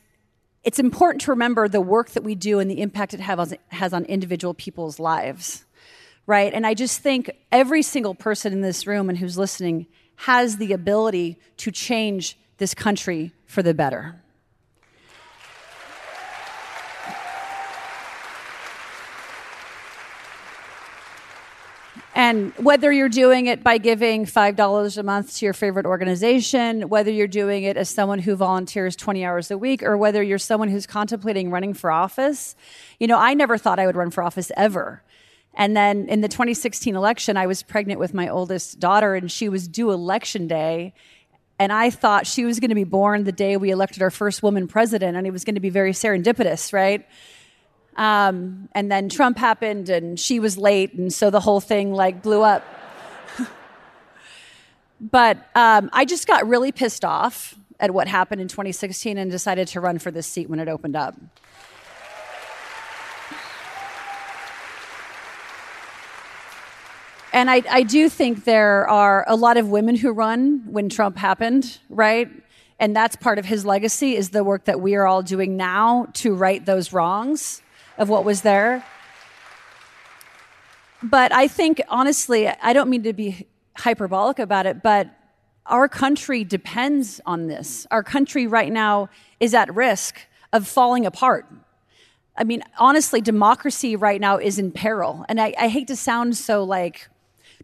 it's 0.64 0.78
important 0.78 1.22
to 1.22 1.32
remember 1.32 1.68
the 1.68 1.80
work 1.80 2.10
that 2.10 2.22
we 2.22 2.34
do 2.34 2.58
and 2.58 2.70
the 2.70 2.80
impact 2.80 3.12
it 3.12 3.20
has 3.20 3.92
on 3.92 4.04
individual 4.04 4.54
people's 4.54 4.98
lives, 4.98 5.64
right? 6.26 6.52
And 6.54 6.66
I 6.66 6.74
just 6.74 7.00
think 7.00 7.30
every 7.52 7.82
single 7.82 8.14
person 8.14 8.52
in 8.52 8.60
this 8.60 8.86
room 8.86 9.08
and 9.08 9.18
who's 9.18 9.36
listening 9.36 9.86
has 10.16 10.58
the 10.58 10.72
ability 10.72 11.38
to 11.58 11.70
change 11.70 12.38
this 12.60 12.74
country 12.74 13.32
for 13.46 13.62
the 13.62 13.74
better. 13.74 14.20
And 22.14 22.52
whether 22.58 22.92
you're 22.92 23.08
doing 23.08 23.46
it 23.46 23.64
by 23.64 23.78
giving 23.78 24.26
$5 24.26 24.98
a 24.98 25.02
month 25.02 25.38
to 25.38 25.46
your 25.46 25.54
favorite 25.54 25.86
organization, 25.86 26.90
whether 26.90 27.10
you're 27.10 27.26
doing 27.26 27.62
it 27.62 27.78
as 27.78 27.88
someone 27.88 28.18
who 28.18 28.36
volunteers 28.36 28.94
20 28.94 29.24
hours 29.24 29.50
a 29.50 29.56
week, 29.56 29.82
or 29.82 29.96
whether 29.96 30.22
you're 30.22 30.36
someone 30.36 30.68
who's 30.68 30.86
contemplating 30.86 31.50
running 31.50 31.72
for 31.72 31.90
office, 31.90 32.56
you 32.98 33.06
know, 33.06 33.16
I 33.16 33.32
never 33.32 33.56
thought 33.56 33.78
I 33.78 33.86
would 33.86 33.96
run 33.96 34.10
for 34.10 34.22
office 34.22 34.52
ever. 34.54 35.02
And 35.54 35.74
then 35.74 36.08
in 36.10 36.20
the 36.20 36.28
2016 36.28 36.94
election, 36.94 37.38
I 37.38 37.46
was 37.46 37.62
pregnant 37.62 37.98
with 37.98 38.12
my 38.12 38.28
oldest 38.28 38.78
daughter, 38.78 39.14
and 39.14 39.32
she 39.32 39.48
was 39.48 39.66
due 39.66 39.90
election 39.90 40.46
day 40.46 40.92
and 41.60 41.70
I 41.70 41.90
thought 41.90 42.26
she 42.26 42.46
was 42.46 42.58
going 42.58 42.70
to 42.70 42.74
be 42.74 42.84
born 42.84 43.24
the 43.24 43.32
day 43.32 43.58
we 43.58 43.70
elected 43.70 44.02
our 44.02 44.10
first 44.10 44.42
woman 44.42 44.66
president, 44.66 45.18
and 45.18 45.26
it 45.26 45.30
was 45.30 45.44
going 45.44 45.56
to 45.56 45.60
be 45.60 45.68
very 45.68 45.92
serendipitous, 45.92 46.72
right? 46.72 47.06
Um, 47.96 48.70
and 48.72 48.90
then 48.90 49.10
Trump 49.10 49.36
happened, 49.36 49.90
and 49.90 50.18
she 50.18 50.40
was 50.40 50.56
late, 50.56 50.94
and 50.94 51.12
so 51.12 51.28
the 51.28 51.38
whole 51.38 51.60
thing 51.60 51.92
like 51.92 52.22
blew 52.22 52.40
up. 52.40 52.64
but 55.02 55.36
um, 55.54 55.90
I 55.92 56.06
just 56.06 56.26
got 56.26 56.48
really 56.48 56.72
pissed 56.72 57.04
off 57.04 57.54
at 57.78 57.90
what 57.90 58.08
happened 58.08 58.40
in 58.40 58.48
2016 58.48 59.18
and 59.18 59.30
decided 59.30 59.68
to 59.68 59.80
run 59.82 59.98
for 59.98 60.10
this 60.10 60.26
seat 60.26 60.48
when 60.48 60.60
it 60.60 60.68
opened 60.68 60.96
up. 60.96 61.14
And 67.32 67.50
I, 67.50 67.62
I 67.70 67.82
do 67.84 68.08
think 68.08 68.44
there 68.44 68.88
are 68.88 69.24
a 69.28 69.36
lot 69.36 69.56
of 69.56 69.68
women 69.68 69.94
who 69.94 70.10
run 70.10 70.64
when 70.66 70.88
Trump 70.88 71.16
happened, 71.16 71.78
right? 71.88 72.28
And 72.80 72.96
that's 72.96 73.14
part 73.14 73.38
of 73.38 73.44
his 73.44 73.64
legacy 73.64 74.16
is 74.16 74.30
the 74.30 74.42
work 74.42 74.64
that 74.64 74.80
we 74.80 74.96
are 74.96 75.06
all 75.06 75.22
doing 75.22 75.56
now 75.56 76.08
to 76.14 76.34
right 76.34 76.64
those 76.64 76.92
wrongs 76.92 77.62
of 77.98 78.08
what 78.08 78.24
was 78.24 78.40
there. 78.40 78.84
But 81.02 81.32
I 81.32 81.46
think, 81.46 81.80
honestly, 81.88 82.48
I 82.48 82.72
don't 82.72 82.90
mean 82.90 83.04
to 83.04 83.12
be 83.12 83.46
hyperbolic 83.76 84.38
about 84.38 84.66
it, 84.66 84.82
but 84.82 85.08
our 85.66 85.88
country 85.88 86.42
depends 86.42 87.20
on 87.24 87.46
this. 87.46 87.86
Our 87.90 88.02
country 88.02 88.46
right 88.46 88.72
now 88.72 89.08
is 89.38 89.54
at 89.54 89.72
risk 89.74 90.20
of 90.52 90.66
falling 90.66 91.06
apart. 91.06 91.46
I 92.36 92.44
mean, 92.44 92.62
honestly, 92.78 93.20
democracy 93.20 93.94
right 93.94 94.20
now 94.20 94.38
is 94.38 94.58
in 94.58 94.72
peril. 94.72 95.24
And 95.28 95.40
I, 95.40 95.54
I 95.58 95.68
hate 95.68 95.86
to 95.88 95.96
sound 95.96 96.36
so 96.36 96.64
like 96.64 97.08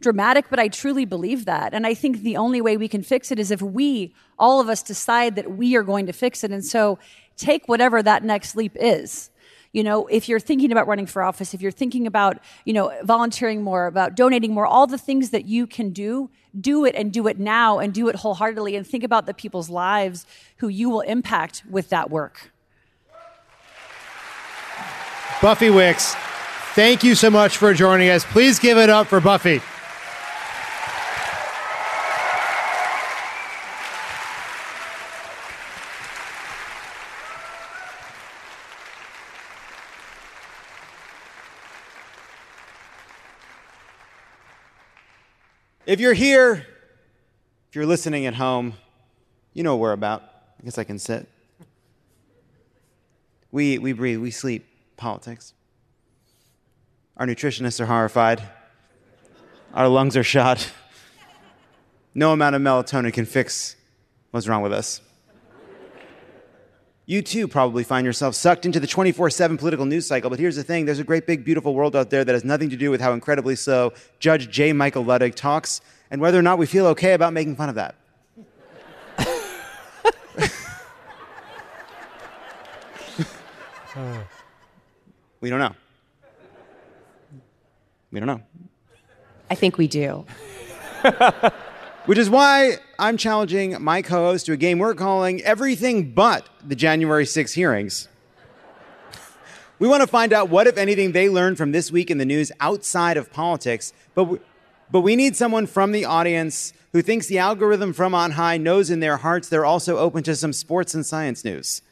dramatic, 0.00 0.46
but 0.50 0.58
I 0.58 0.68
truly 0.68 1.04
believe 1.04 1.44
that. 1.44 1.74
And 1.74 1.86
I 1.86 1.94
think 1.94 2.22
the 2.22 2.36
only 2.36 2.60
way 2.60 2.76
we 2.76 2.88
can 2.88 3.02
fix 3.02 3.30
it 3.30 3.38
is 3.38 3.50
if 3.50 3.62
we, 3.62 4.14
all 4.38 4.60
of 4.60 4.68
us, 4.68 4.82
decide 4.82 5.36
that 5.36 5.52
we 5.52 5.76
are 5.76 5.82
going 5.82 6.06
to 6.06 6.12
fix 6.12 6.44
it. 6.44 6.50
And 6.50 6.64
so 6.64 6.98
take 7.36 7.68
whatever 7.68 8.02
that 8.02 8.24
next 8.24 8.56
leap 8.56 8.72
is. 8.76 9.30
You 9.72 9.84
know, 9.84 10.06
if 10.06 10.28
you're 10.28 10.40
thinking 10.40 10.72
about 10.72 10.86
running 10.86 11.04
for 11.04 11.22
office, 11.22 11.52
if 11.52 11.60
you're 11.60 11.70
thinking 11.70 12.06
about, 12.06 12.38
you 12.64 12.72
know, 12.72 12.92
volunteering 13.02 13.62
more, 13.62 13.86
about 13.86 14.14
donating 14.14 14.54
more, 14.54 14.66
all 14.66 14.86
the 14.86 14.96
things 14.96 15.30
that 15.30 15.44
you 15.44 15.66
can 15.66 15.90
do, 15.90 16.30
do 16.58 16.86
it 16.86 16.94
and 16.94 17.12
do 17.12 17.26
it 17.26 17.38
now 17.38 17.78
and 17.78 17.92
do 17.92 18.08
it 18.08 18.16
wholeheartedly 18.16 18.74
and 18.74 18.86
think 18.86 19.04
about 19.04 19.26
the 19.26 19.34
people's 19.34 19.68
lives 19.68 20.24
who 20.58 20.68
you 20.68 20.88
will 20.88 21.02
impact 21.02 21.62
with 21.68 21.90
that 21.90 22.10
work. 22.10 22.52
Buffy 25.42 25.68
Wicks, 25.68 26.14
thank 26.74 27.04
you 27.04 27.14
so 27.14 27.28
much 27.28 27.58
for 27.58 27.74
joining 27.74 28.08
us. 28.08 28.24
Please 28.24 28.58
give 28.58 28.78
it 28.78 28.88
up 28.88 29.08
for 29.08 29.20
Buffy. 29.20 29.60
If 45.86 46.00
you're 46.00 46.14
here, 46.14 46.66
if 47.68 47.76
you're 47.76 47.86
listening 47.86 48.26
at 48.26 48.34
home, 48.34 48.74
you 49.54 49.62
know 49.62 49.76
what 49.76 49.82
we're 49.82 49.92
about. 49.92 50.22
I 50.60 50.64
guess 50.64 50.78
I 50.78 50.84
can 50.84 50.98
sit. 50.98 51.28
We 53.52 53.74
eat, 53.74 53.82
we 53.82 53.92
breathe, 53.92 54.18
we 54.18 54.32
sleep 54.32 54.66
politics. 54.96 55.54
Our 57.16 57.24
nutritionists 57.24 57.78
are 57.78 57.86
horrified. 57.86 58.42
Our 59.74 59.86
lungs 59.86 60.16
are 60.16 60.24
shot. 60.24 60.72
No 62.16 62.32
amount 62.32 62.56
of 62.56 62.62
melatonin 62.62 63.12
can 63.12 63.24
fix 63.24 63.76
what's 64.32 64.48
wrong 64.48 64.62
with 64.62 64.72
us. 64.72 65.00
You 67.08 67.22
too 67.22 67.46
probably 67.46 67.84
find 67.84 68.04
yourself 68.04 68.34
sucked 68.34 68.66
into 68.66 68.80
the 68.80 68.86
24 68.88 69.30
7 69.30 69.56
political 69.56 69.86
news 69.86 70.08
cycle, 70.08 70.28
but 70.28 70.40
here's 70.40 70.56
the 70.56 70.64
thing 70.64 70.86
there's 70.86 70.98
a 70.98 71.04
great 71.04 71.24
big 71.24 71.44
beautiful 71.44 71.72
world 71.72 71.94
out 71.94 72.10
there 72.10 72.24
that 72.24 72.32
has 72.32 72.44
nothing 72.44 72.68
to 72.70 72.76
do 72.76 72.90
with 72.90 73.00
how 73.00 73.12
incredibly 73.12 73.54
slow 73.54 73.92
Judge 74.18 74.50
J. 74.50 74.72
Michael 74.72 75.04
Luttig 75.04 75.36
talks 75.36 75.80
and 76.10 76.20
whether 76.20 76.36
or 76.36 76.42
not 76.42 76.58
we 76.58 76.66
feel 76.66 76.88
okay 76.88 77.12
about 77.12 77.32
making 77.32 77.54
fun 77.54 77.68
of 77.68 77.76
that. 77.76 77.94
we 85.40 85.48
don't 85.48 85.60
know. 85.60 85.76
We 88.10 88.18
don't 88.18 88.26
know. 88.26 88.42
I 89.48 89.54
think 89.54 89.78
we 89.78 89.86
do. 89.86 90.26
Which 92.06 92.18
is 92.18 92.30
why 92.30 92.76
I'm 93.00 93.16
challenging 93.16 93.82
my 93.82 94.00
co 94.00 94.26
host 94.26 94.46
to 94.46 94.52
a 94.52 94.56
game 94.56 94.78
we're 94.78 94.94
calling 94.94 95.42
Everything 95.42 96.12
But 96.12 96.48
the 96.64 96.76
January 96.76 97.26
6 97.26 97.52
hearings. 97.52 98.06
We 99.80 99.88
want 99.88 100.02
to 100.02 100.06
find 100.06 100.32
out 100.32 100.48
what, 100.48 100.68
if 100.68 100.78
anything, 100.78 101.10
they 101.10 101.28
learned 101.28 101.58
from 101.58 101.72
this 101.72 101.90
week 101.90 102.08
in 102.08 102.18
the 102.18 102.24
news 102.24 102.52
outside 102.60 103.16
of 103.16 103.32
politics, 103.32 103.92
but 104.14 104.24
we, 104.24 104.38
but 104.88 105.00
we 105.00 105.16
need 105.16 105.34
someone 105.34 105.66
from 105.66 105.90
the 105.90 106.04
audience 106.04 106.72
who 106.92 107.02
thinks 107.02 107.26
the 107.26 107.38
algorithm 107.38 107.92
from 107.92 108.14
on 108.14 108.30
high 108.30 108.56
knows 108.56 108.88
in 108.88 109.00
their 109.00 109.16
hearts 109.16 109.48
they're 109.48 109.66
also 109.66 109.98
open 109.98 110.22
to 110.22 110.36
some 110.36 110.52
sports 110.52 110.94
and 110.94 111.04
science 111.04 111.44
news. 111.44 111.82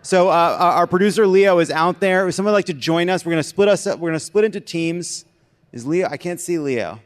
So 0.00 0.30
uh, 0.30 0.56
our 0.58 0.86
producer 0.86 1.26
Leo 1.26 1.58
is 1.58 1.70
out 1.70 2.00
there. 2.00 2.32
Someone 2.32 2.54
like 2.54 2.64
to 2.64 2.72
join 2.72 3.10
us? 3.10 3.26
We're 3.26 3.32
going 3.32 3.42
to 3.42 3.48
split 3.48 3.68
us 3.68 3.86
up. 3.86 3.98
We're 3.98 4.08
going 4.08 4.18
to 4.18 4.24
split 4.24 4.46
into 4.46 4.60
teams. 4.60 5.26
Is 5.70 5.86
Leo? 5.86 6.08
I 6.08 6.16
can't 6.16 6.40
see 6.40 6.58
Leo. 6.58 7.00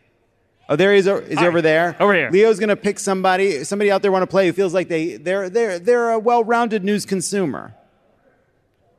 Oh, 0.68 0.76
there 0.76 0.92
he 0.92 0.98
is. 0.98 1.06
Is 1.06 1.38
he 1.38 1.46
over 1.46 1.60
there? 1.60 1.94
Over 2.00 2.14
here. 2.14 2.30
Leo's 2.30 2.58
going 2.58 2.70
to 2.70 2.76
pick 2.76 2.98
somebody. 2.98 3.64
Somebody 3.64 3.90
out 3.90 4.02
there 4.02 4.10
want 4.10 4.22
to 4.22 4.26
play 4.26 4.46
who 4.46 4.52
feels 4.52 4.72
like 4.72 4.88
they 4.88 5.16
they're 5.16 5.50
they're 5.50 5.78
they're 5.78 6.10
a 6.12 6.18
well-rounded 6.18 6.84
news 6.84 7.04
consumer. 7.04 7.74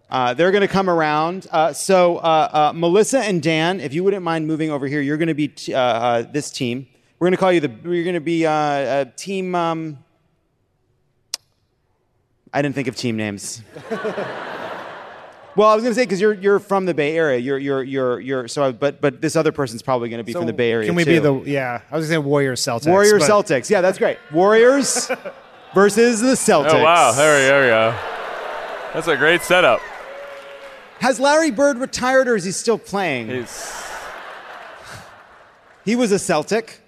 Uh, 0.09 0.33
they're 0.35 0.51
going 0.51 0.61
to 0.61 0.67
come 0.67 0.89
around. 0.89 1.47
Uh, 1.51 1.73
so 1.73 2.17
uh, 2.17 2.69
uh, 2.71 2.73
Melissa 2.75 3.19
and 3.19 3.41
Dan, 3.41 3.79
if 3.79 3.93
you 3.93 4.03
wouldn't 4.03 4.23
mind 4.23 4.45
moving 4.45 4.69
over 4.69 4.87
here, 4.87 5.01
you're 5.01 5.17
going 5.17 5.27
to 5.27 5.33
be 5.33 5.47
t- 5.47 5.73
uh, 5.73 5.79
uh, 5.79 6.21
this 6.21 6.51
team. 6.51 6.87
We're 7.17 7.25
going 7.27 7.33
to 7.33 7.37
call 7.37 7.51
you 7.51 7.61
the. 7.61 7.71
You're 7.83 8.03
going 8.03 8.13
to 8.13 8.19
be 8.19 8.45
uh, 8.45 8.51
uh, 8.51 9.05
team. 9.15 9.55
Um, 9.55 9.97
I 12.53 12.61
didn't 12.61 12.75
think 12.75 12.87
of 12.87 12.95
team 12.95 13.17
names. 13.17 13.63
well, 15.55 15.69
I 15.69 15.75
was 15.75 15.83
going 15.83 15.91
to 15.91 15.95
say 15.95 16.03
because 16.03 16.19
you're 16.19 16.33
you're 16.33 16.59
from 16.59 16.85
the 16.85 16.93
Bay 16.93 17.15
Area. 17.15 17.39
You're 17.39 17.57
you're 17.57 17.83
you're 17.83 18.19
you're 18.19 18.47
so. 18.47 18.73
But 18.73 18.99
but 18.99 19.21
this 19.21 19.35
other 19.35 19.51
person's 19.51 19.81
probably 19.81 20.09
going 20.09 20.19
to 20.19 20.23
be 20.23 20.33
from 20.33 20.45
the 20.45 20.53
Bay 20.53 20.71
Area. 20.71 20.87
Can 20.87 20.95
we 20.95 21.03
too. 21.05 21.11
be 21.11 21.19
the, 21.19 21.33
yeah, 21.49 21.81
I 21.89 21.97
was 21.97 22.07
going 22.07 22.21
to 22.21 22.25
say 22.25 22.29
Warriors 22.29 22.61
Celtics. 22.61 22.87
Warriors 22.87 23.27
but- 23.27 23.45
Celtics? 23.45 23.69
Yeah, 23.69 23.81
that's 23.81 23.97
great. 23.97 24.17
Warriors 24.31 25.09
versus 25.73 26.21
the 26.21 26.33
Celtics. 26.33 26.73
Oh 26.73 26.83
wow, 26.83 27.11
there 27.13 27.37
we, 27.37 27.45
there 27.45 27.61
we 27.61 27.67
go. 27.69 27.97
That's 28.93 29.07
a 29.07 29.17
great 29.17 29.41
setup. 29.41 29.79
Has 30.99 31.19
Larry 31.19 31.51
Bird 31.51 31.77
retired 31.77 32.27
or 32.27 32.35
is 32.35 32.45
he 32.45 32.51
still 32.51 32.77
playing? 32.77 33.29
He's 33.29 33.73
He 35.83 35.95
was 35.95 36.11
a 36.11 36.19
Celtic. 36.19 36.81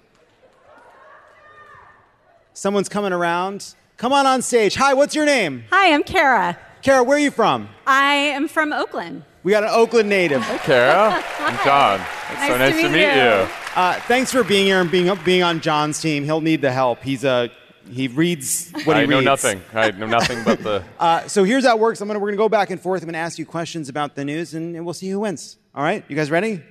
Someone's 2.53 2.89
coming 2.89 3.13
around. 3.13 3.75
Come 3.97 4.13
on 4.13 4.25
on 4.25 4.41
stage. 4.41 4.75
Hi, 4.75 4.93
what's 4.93 5.13
your 5.13 5.25
name? 5.25 5.65
Hi, 5.71 5.93
I'm 5.93 6.03
Kara. 6.03 6.57
Kara, 6.81 7.03
where 7.03 7.17
are 7.17 7.19
you 7.19 7.31
from? 7.31 7.69
I 7.85 8.13
am 8.13 8.47
from 8.47 8.71
Oakland. 8.71 9.23
We 9.43 9.51
got 9.51 9.63
an 9.63 9.69
Oakland 9.71 10.09
native. 10.09 10.43
Hey, 10.43 10.57
Kara. 10.59 11.23
I'm 11.39 11.65
John. 11.65 12.01
It's 12.31 12.47
so 12.47 12.57
nice 12.57 12.75
to 12.75 12.89
meet, 12.89 13.01
you. 13.01 13.47
Uh, 13.75 13.93
thanks 14.01 14.31
for 14.31 14.43
being 14.43 14.65
here 14.65 14.81
and 14.81 14.91
being 14.91 15.13
being 15.23 15.43
on 15.43 15.61
John's 15.61 15.99
team. 16.01 16.23
He'll 16.23 16.41
need 16.41 16.61
the 16.61 16.71
help. 16.71 17.01
He's 17.01 17.23
a 17.23 17.49
he 17.89 18.07
reads 18.07 18.71
what 18.83 18.97
I 18.97 19.01
he 19.01 19.07
know 19.07 19.19
nothing. 19.21 19.61
I 19.73 19.91
know 19.91 20.05
nothing 20.17 20.43
but 20.43 20.61
the. 20.61 20.83
Uh, 20.99 21.27
so 21.27 21.43
here's 21.43 21.65
how 21.65 21.75
it 21.75 21.79
works. 21.79 22.01
I'm 22.01 22.07
gonna 22.07 22.19
we're 22.19 22.29
gonna 22.29 22.37
go 22.37 22.49
back 22.49 22.69
and 22.69 22.79
forth. 22.81 23.01
I'm 23.01 23.07
gonna 23.07 23.17
ask 23.17 23.39
you 23.39 23.45
questions 23.45 23.89
about 23.89 24.15
the 24.15 24.25
news, 24.25 24.53
and, 24.53 24.75
and 24.75 24.83
we'll 24.85 24.93
see 24.93 25.09
who 25.09 25.19
wins. 25.19 25.57
All 25.73 25.83
right, 25.83 26.03
you 26.07 26.15
guys 26.15 26.29
ready? 26.29 26.61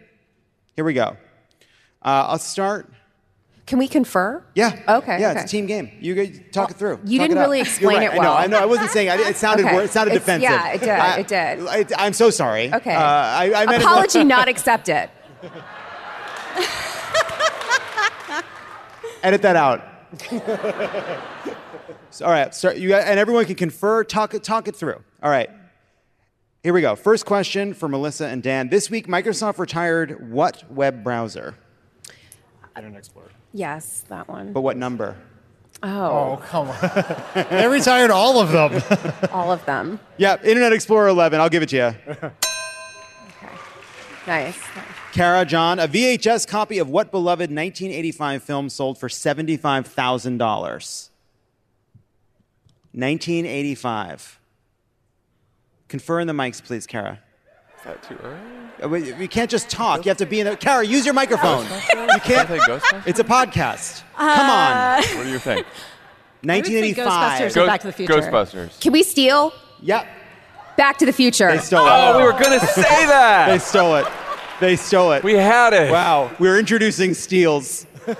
Here 0.75 0.85
we 0.85 0.93
go. 0.93 1.17
Uh, 2.03 2.27
I'll 2.29 2.39
start. 2.39 2.91
Can 3.67 3.79
we 3.81 3.89
confer? 3.89 4.45
Yeah. 4.55 4.81
Okay, 4.89 5.21
Yeah, 5.21 5.31
okay. 5.33 5.41
it's 5.43 5.51
a 5.53 5.53
team 5.57 5.67
game. 5.67 5.91
You 6.01 6.15
guys 6.15 6.41
talk 6.53 6.71
it 6.71 6.77
through. 6.77 7.01
you 7.05 7.19
Talk 7.19 7.29
didn't 7.29 7.39
it 7.39 7.41
really 7.41 7.61
explain 7.67 7.97
right. 7.99 8.15
it 8.15 8.19
well. 8.19 8.33
I 8.33 8.47
know. 8.47 8.59
I 8.59 8.61
know. 8.61 8.63
I 8.63 8.67
wasn't 8.67 8.91
saying. 8.91 9.09
I, 9.11 9.17
it 9.17 9.37
sounded. 9.37 9.67
Okay. 9.67 9.85
It 9.85 9.91
sounded 9.91 10.13
It's- 10.13 10.25
defensive. 10.25 10.43
yeah, 10.51 10.69
it 10.73 10.79
did, 10.81 10.89
I- 10.89 11.19
it 11.19 11.27
did. 11.29 11.67
I, 11.99 12.05
I'm 12.07 12.13
so 12.13 12.31
sorry. 12.31 12.73
Okay. 12.73 12.95
Uh, 12.95 13.01
I, 13.01 13.53
I 13.55 13.67
meant 13.67 13.83
it- 13.83 13.87
Apology 13.87 14.23
not 14.37 14.49
accepted. 14.49 15.11
Edit 19.23 19.43
that 19.43 19.57
out. 19.57 19.83
So, 22.11 22.25
all 22.25 22.31
right. 22.31 22.55
So 22.55 22.71
you 22.71 22.95
and 22.95 23.19
everyone 23.19 23.45
can 23.47 23.57
confer. 23.57 24.05
Talk 24.05 24.35
it. 24.35 24.45
Talk 24.45 24.69
it 24.69 24.77
through. 24.77 25.03
All 25.23 25.31
right. 25.31 25.51
Here 26.63 26.73
we 26.73 26.81
go. 26.81 26.95
First 26.97 27.27
question 27.27 27.75
for 27.75 27.89
Melissa 27.89 28.27
and 28.29 28.43
Dan. 28.43 28.69
This 28.69 28.89
week, 28.91 29.09
Microsoft 29.09 29.59
retired 29.59 30.31
what 30.31 30.71
web 30.71 31.03
browser? 31.03 31.55
Internet 32.77 32.99
Explorer. 32.99 33.31
Yes, 33.53 34.05
that 34.09 34.29
one. 34.29 34.53
But 34.53 34.61
what 34.63 34.77
number? 34.77 35.17
Oh, 35.83 35.89
Oh, 35.89 36.37
come 36.47 36.69
on. 36.69 36.77
they 37.51 37.67
retired 37.69 38.11
all 38.11 38.41
of 38.41 38.51
them. 38.51 38.83
all 39.33 39.53
of 39.53 39.65
them. 39.67 40.01
Yeah, 40.17 40.37
Internet 40.43 40.73
Explorer 40.73 41.09
11. 41.09 41.41
I'll 41.41 41.49
give 41.49 41.63
it 41.63 41.69
to 41.71 41.77
you. 41.77 41.95
Okay. 42.09 42.31
Nice. 44.27 44.59
Kara, 45.13 45.45
John, 45.45 45.79
a 45.79 45.87
VHS 45.87 46.47
copy 46.49 46.79
of 46.79 46.89
what 46.91 47.11
beloved 47.11 47.51
1985 47.51 48.43
film 48.43 48.69
sold 48.69 48.99
for 48.99 49.09
$75,000? 49.09 50.39
1985. 52.93 54.41
Confer 55.89 56.21
in 56.21 56.27
the 56.27 56.33
mics, 56.33 56.63
please, 56.63 56.87
Kara. 56.87 57.21
Is 57.79 57.85
that 57.85 58.03
too 58.03 58.17
early? 58.23 58.39
Uh, 58.83 58.89
we- 58.89 59.13
We 59.15 59.29
can't 59.29 59.51
just 59.51 59.69
talk. 59.71 60.05
You 60.05 60.11
have 60.11 60.19
to 60.19 60.27
be 60.27 60.41
in 60.41 60.47
the. 60.47 60.57
Kara, 60.57 60.85
use 60.85 61.05
your 61.05 61.15
microphone. 61.15 61.65
You 61.65 62.21
can't. 62.21 62.49
It's 63.07 63.19
a 63.19 63.25
podcast. 63.25 64.03
Come 64.17 64.51
on. 64.51 65.03
What 65.17 65.25
do 65.25 65.31
you 65.31 65.39
think? 65.39 65.67
1985. 66.43 67.07
Ghostbusters 67.53 67.57
or 67.63 67.67
Back 67.67 67.81
to 67.81 67.87
the 67.87 67.93
Future. 67.93 68.13
Ghostbusters. 68.15 68.81
Can 68.81 68.93
we 68.93 69.03
steal? 69.03 69.53
Yep. 69.83 70.07
Back 70.77 70.99
to 70.99 71.07
the 71.07 71.13
Future. 71.13 71.51
They 71.51 71.59
stole 71.59 71.87
it. 71.87 71.91
Oh, 71.91 72.19
we 72.19 72.25
were 72.25 72.33
gonna 72.33 72.61
say 72.61 72.83
that. 73.07 73.49
They 73.49 73.59
stole 73.59 73.97
it. 73.97 74.07
They 74.61 74.77
stole 74.77 75.13
it. 75.13 75.23
We 75.25 75.35
had 75.35 75.73
it. 75.73 75.91
Wow, 75.91 76.31
we're 76.39 76.59
introducing 76.59 77.15
steals. 77.15 77.87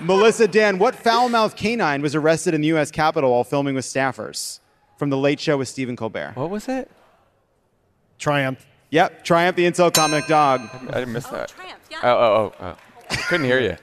Melissa 0.00 0.48
Dan, 0.48 0.78
what 0.78 0.94
foul-mouthed 0.94 1.56
canine 1.56 2.00
was 2.00 2.14
arrested 2.14 2.54
in 2.54 2.60
the 2.62 2.68
U.S. 2.68 2.90
Capitol 2.90 3.32
while 3.32 3.44
filming 3.44 3.74
with 3.74 3.84
staffers 3.84 4.60
from 4.96 5.10
The 5.10 5.18
Late 5.18 5.38
Show 5.40 5.58
with 5.58 5.68
Stephen 5.68 5.96
Colbert? 5.96 6.32
What 6.36 6.48
was 6.48 6.68
it? 6.68 6.90
Triumph. 8.18 8.64
Yep, 8.90 9.24
Triumph 9.24 9.56
the 9.56 9.66
Insult 9.66 9.94
Comic 9.94 10.26
Dog. 10.26 10.62
I 10.90 10.98
didn't 11.00 11.12
miss 11.12 11.26
oh, 11.28 11.32
that. 11.32 11.48
Triumph, 11.48 11.80
yeah. 11.90 12.00
Oh, 12.02 12.08
oh, 12.10 12.54
oh, 12.60 12.66
oh. 12.66 13.16
Couldn't 13.28 13.46
hear 13.46 13.60
you. 13.60 13.76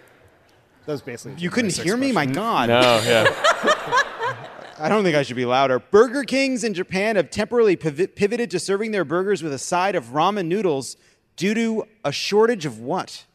That 0.85 0.91
was 0.93 1.01
basically. 1.01 1.41
You 1.41 1.49
couldn't 1.49 1.73
hear 1.75 1.97
me? 1.97 2.11
My 2.11 2.25
God. 2.25 2.69
No, 2.69 2.81
yeah. 2.81 3.25
I 4.79 4.89
don't 4.89 5.03
think 5.03 5.15
I 5.15 5.23
should 5.23 5.35
be 5.35 5.45
louder. 5.45 5.79
Burger 5.79 6.23
Kings 6.23 6.63
in 6.63 6.73
Japan 6.73 7.15
have 7.15 7.29
temporarily 7.29 7.75
piv- 7.75 8.15
pivoted 8.15 8.51
to 8.51 8.59
serving 8.59 8.91
their 8.91 9.03
burgers 9.03 9.41
with 9.41 9.51
a 9.51 9.57
side 9.57 9.95
of 9.95 10.07
ramen 10.07 10.45
noodles 10.47 10.97
due 11.35 11.53
to 11.53 11.87
a 12.05 12.11
shortage 12.11 12.65
of 12.65 12.79
what? 12.79 13.25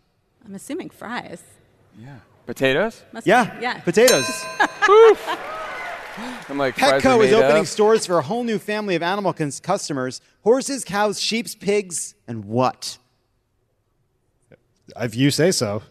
I'm 0.44 0.54
assuming 0.54 0.90
fries. 0.90 1.42
Yeah. 1.98 2.18
Potatoes? 2.46 3.02
Must 3.12 3.26
Yeah, 3.26 3.56
Be, 3.56 3.62
yeah. 3.62 3.80
potatoes. 3.80 4.44
I'm 6.48 6.58
like, 6.58 6.76
Petco 6.76 7.24
is 7.24 7.30
made 7.32 7.34
opening 7.34 7.62
up. 7.62 7.66
stores 7.66 8.06
for 8.06 8.18
a 8.18 8.22
whole 8.22 8.44
new 8.44 8.58
family 8.58 8.94
of 8.94 9.02
animal 9.02 9.32
cons- 9.32 9.60
customers: 9.60 10.20
horses, 10.42 10.84
cows, 10.84 11.20
sheep, 11.20 11.46
pigs, 11.60 12.14
and 12.28 12.44
what? 12.44 12.98
Uh, 14.52 14.56
if 15.04 15.14
you 15.14 15.30
say 15.30 15.50
so. 15.50 15.82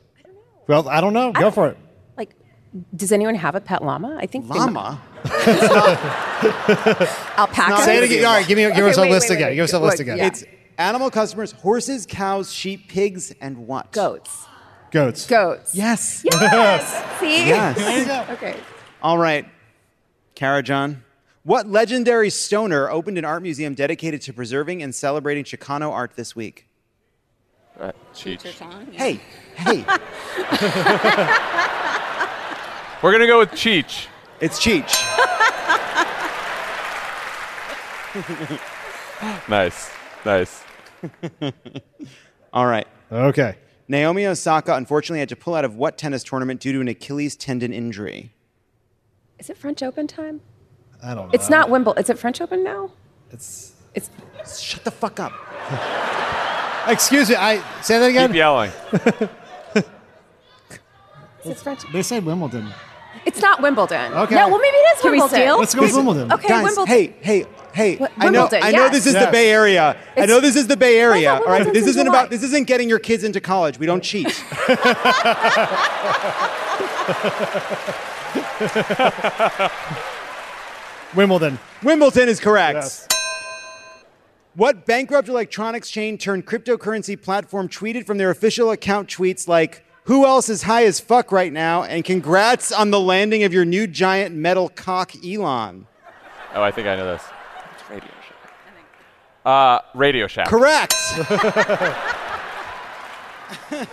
Well, 0.68 0.88
I 0.88 1.02
don't 1.02 1.14
know. 1.14 1.32
Go 1.32 1.52
for 1.52 1.68
it. 1.69 1.78
Like, 2.18 2.32
does 2.95 3.11
anyone 3.11 3.36
have 3.36 3.56
a 3.56 3.61
pet 3.61 3.84
llama? 3.84 4.18
I 4.19 4.26
think 4.28 4.48
they 4.48 4.53
might- 4.60 4.60
Llama. 4.72 5.02
alpaca. 7.38 7.82
Say 7.84 7.98
it 7.98 8.03
again. 8.03 8.26
All 8.26 8.34
right, 8.36 8.48
give 8.48 8.57
me 8.57 8.64
give 8.64 8.72
Okay, 8.78 8.90
us 8.90 8.98
a 8.98 9.02
wait, 9.02 9.11
list 9.11 9.30
wait, 9.30 9.36
again. 9.36 9.48
wait. 9.49 9.56
Give 9.56 9.64
us 9.64 9.73
a 9.73 9.80
list 9.80 9.94
What- 9.95 9.99
again. 10.02 10.18
yeah. 10.18 10.28
It's 10.28 10.44
animal 10.78 11.10
customers: 11.11 11.52
horses, 11.53 12.06
cows, 12.06 12.52
sheep, 12.52 12.88
pigs, 12.90 13.34
and 13.41 13.68
what? 13.68 13.91
Goats. 13.91 14.45
Goats. 14.91 15.26
Goats. 15.26 15.73
Yes. 15.73 16.22
Yes. 16.26 17.03
See? 17.19 17.48
Yes. 17.48 18.30
okay. 18.32 18.57
All 19.02 19.18
right, 19.18 19.45
Kara 20.42 20.64
John. 20.64 21.04
What 21.44 21.68
legendary 21.68 22.32
stoner 22.32 22.90
opened 22.90 23.20
an 23.20 23.26
art 23.26 23.44
museum 23.44 23.76
dedicated 23.76 24.24
to 24.24 24.34
preserving 24.34 24.82
and 24.82 24.96
celebrating 24.96 25.44
Chicano 25.44 25.92
art 25.92 26.16
this 26.16 26.36
week? 26.36 26.66
Uh, 27.80 27.92
Cheech. 28.16 28.42
Hey, 28.92 29.20
hey, 29.54 29.86
We're 33.04 33.12
gonna 33.12 33.28
go 33.28 33.38
with 33.38 33.52
Cheech. 33.52 34.08
it's 34.40 34.60
Cheech. 34.60 34.98
Nice, 39.48 39.92
nice. 40.26 40.64
All 42.54 42.66
right. 42.66 42.88
Okay. 43.12 43.58
Naomi 43.88 44.26
Osaka 44.26 44.74
unfortunately 44.74 45.20
had 45.20 45.30
to 45.30 45.36
pull 45.36 45.54
out 45.54 45.66
of 45.66 45.76
what 45.76 46.00
tennis 46.00 46.24
tournament 46.24 46.60
due 46.60 46.74
to 46.74 46.82
an 46.82 46.88
Achilles 46.88 47.36
tendon 47.36 47.72
injury? 47.72 48.32
Is 49.42 49.50
it 49.50 49.58
French 49.58 49.82
Open 49.82 50.06
time? 50.06 50.42
I 51.02 51.16
don't 51.16 51.26
know. 51.26 51.32
It's 51.34 51.50
not 51.50 51.72
Wimbledon. 51.72 52.04
Is 52.04 52.12
it 52.12 52.20
French 52.20 52.40
Open 52.42 52.64
now? 52.64 52.92
It's. 53.32 53.74
It's. 53.96 54.12
Shut 54.60 54.84
the 54.84 54.92
fuck 54.92 55.20
up. 55.20 55.34
Excuse 56.88 57.28
me. 57.28 57.36
I 57.36 57.58
say 57.82 57.98
that 57.98 58.12
again. 58.12 58.30
Keep 58.30 58.36
yelling. 58.36 58.70
Is 61.44 61.50
it 61.50 61.58
French? 61.58 61.82
They 61.92 62.04
say 62.04 62.20
Wimbledon. 62.20 62.72
It's 63.26 63.42
not 63.42 63.64
Wimbledon. 63.64 64.14
Okay. 64.14 64.36
No, 64.36 64.48
well, 64.48 64.60
maybe 64.60 64.78
it 64.78 64.96
is 64.98 65.02
Can 65.02 65.12
we 65.12 65.18
Wimbledon. 65.20 65.44
steal? 65.44 65.58
Let's 65.60 65.74
go 65.74 65.82
with 65.82 65.96
Wimbledon. 65.96 66.32
Okay, 66.34 66.48
Guys, 66.48 66.64
Wimbledon. 66.64 66.88
hey, 66.88 67.16
hey, 67.22 67.46
hey! 67.74 67.96
What- 67.98 68.12
I 68.20 68.30
know, 68.30 68.42
Wimbledon, 68.44 68.64
I 68.64 68.72
know 68.72 68.84
yes. 68.84 68.92
this 68.94 69.08
is 69.08 69.14
Yes. 69.16 69.26
the 69.26 69.32
Bay 69.32 69.50
Area. 69.52 69.84
I 69.90 69.90
It's- 70.12 70.28
know 70.30 70.40
this 70.40 70.56
is 70.56 70.68
the 70.68 70.78
Bay 70.78 71.00
Area. 71.00 71.32
All 71.34 71.40
right, 71.40 71.66
Wimbledon's 71.66 71.74
this 71.74 71.84
in 71.84 71.90
isn't 71.90 72.06
July. 72.06 72.20
about. 72.20 72.30
This 72.30 72.44
isn't 72.44 72.68
getting 72.68 72.88
your 72.90 73.00
kids 73.00 73.24
into 73.24 73.42
college. 73.42 73.80
We 73.80 73.88
don't 73.88 74.04
cheat. 74.04 74.28
Wimbledon. 81.16 81.60
Wimbledon 81.84 82.30
is 82.30 82.40
correct. 82.40 82.76
Yes. 82.76 83.08
What 84.53 84.86
bankrupt 84.86 85.30
electronics 85.30 85.90
chain 85.90 86.18
turned 86.18 86.45
cryptocurrency 86.45 87.22
platform 87.22 87.70
tweeted 87.70 88.06
from 88.06 88.18
their 88.18 88.30
official 88.30 88.72
account 88.72 89.10
tweets 89.10 89.48
like, 89.48 89.86
Who 90.06 90.26
else 90.26 90.49
is 90.49 90.64
high 90.64 90.86
as 90.86 90.99
fuck 90.99 91.32
right 91.32 91.53
now? 91.53 91.84
And 91.84 92.03
congrats 92.03 92.72
on 92.72 92.91
the 92.91 92.99
landing 92.99 93.44
of 93.44 93.53
your 93.53 93.66
new 93.66 93.88
giant 93.88 94.36
metal 94.36 94.70
cock, 94.70 95.12
Elon. 95.26 95.88
Oh, 96.53 96.62
I 96.62 96.72
think 96.72 96.88
I 96.88 96.95
know 96.98 97.06
this. 97.06 97.24
It's 97.74 97.90
Radio 97.90 98.10
Shack. 98.28 98.38
Uh, 99.45 99.80
Radio 99.95 100.28
Shack. 100.28 100.48
Correct. 100.48 100.94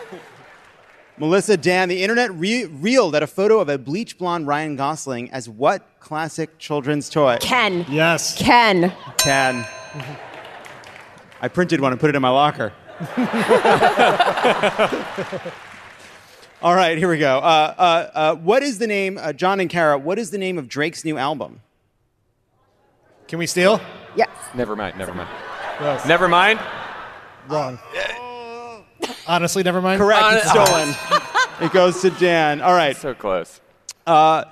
Melissa 1.19 1.57
Dan, 1.57 1.89
the 1.89 2.03
internet 2.03 2.33
re- 2.35 2.67
reeled 2.67 3.15
at 3.15 3.23
a 3.23 3.27
photo 3.27 3.59
of 3.61 3.69
a 3.69 3.77
bleach 3.77 4.19
blonde 4.19 4.47
Ryan 4.47 4.77
Gosling 4.77 5.31
as 5.31 5.49
what 5.49 5.83
classic 5.99 6.59
children's 6.59 7.09
toy? 7.09 7.39
Ken. 7.41 7.85
Yes. 7.89 8.39
Ken. 8.39 8.93
Ken. 9.17 9.67
I 11.41 11.49
printed 11.49 11.81
one 11.81 11.93
and 11.93 12.01
put 12.01 12.11
it 12.11 12.17
in 12.17 12.23
my 12.23 12.29
locker. 12.31 12.73
All 16.61 16.75
right, 16.75 16.99
here 16.99 17.09
we 17.09 17.19
go. 17.19 17.39
Uh, 17.39 17.75
uh, 17.79 18.11
uh, 18.15 18.35
what 18.37 18.63
is 18.63 18.79
the 18.79 18.87
name, 18.87 19.19
uh, 19.19 19.33
John 19.33 19.61
and 19.61 19.71
Kara, 19.71 19.97
what 19.97 20.19
is 20.19 20.31
the 20.31 20.39
name 20.39 20.59
of 20.59 20.69
Drake's 20.69 21.05
new 21.05 21.17
album? 21.17 21.61
Can 23.29 23.39
we 23.39 23.47
steal? 23.47 23.81
Yes. 24.17 24.29
Never 24.55 24.75
mind. 24.75 24.99
Never 24.99 25.15
mind. 25.15 25.29
Yes. 25.81 26.07
Never 26.07 26.29
mind. 26.29 26.59
Wrong. 27.49 27.79
Honestly, 29.27 29.63
never 29.63 29.81
mind. 29.83 30.01
Correct, 30.01 30.45
it's 30.45 30.51
stolen. 30.51 30.95
it 31.61 31.73
goes 31.73 32.01
to 32.03 32.11
Dan. 32.11 32.61
All 32.61 32.73
right. 32.75 32.97
So 32.97 33.15
close. 33.15 33.61
Uh, 34.07 34.45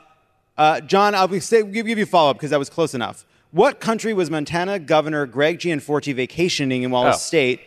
uh, 0.58 0.80
John, 0.80 1.14
I'll 1.14 1.28
be, 1.28 1.40
say, 1.40 1.62
give, 1.62 1.86
give 1.86 1.98
you 1.98 2.04
a 2.04 2.06
follow 2.06 2.30
up 2.30 2.36
because 2.36 2.50
that 2.50 2.58
was 2.58 2.70
close 2.70 2.94
enough. 2.94 3.24
What 3.52 3.80
country 3.80 4.12
was 4.12 4.30
Montana 4.30 4.78
Governor 4.78 5.24
Greg 5.26 5.58
Gianforte 5.58 6.12
vacationing 6.12 6.82
in 6.82 6.90
while 6.90 7.04
Oh. 7.04 7.12
his 7.12 7.22
state 7.22 7.60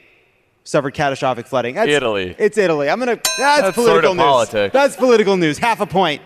suffered 0.63 0.93
catastrophic 0.93 1.47
flooding? 1.47 1.75
That's- 1.75 1.95
Italy. 1.95 2.35
It's 2.37 2.57
Italy. 2.57 2.89
I'm 2.89 2.99
gonna. 2.99 3.15
That's, 3.15 3.37
That's 3.37 3.75
political 3.75 3.85
sort 4.01 4.05
of 4.05 4.15
news. 4.17 4.23
politics. 4.23 4.73
That's 4.73 4.95
political 4.95 5.37
news. 5.37 5.57
Half 5.57 5.79
a 5.81 5.85
point. 5.87 6.21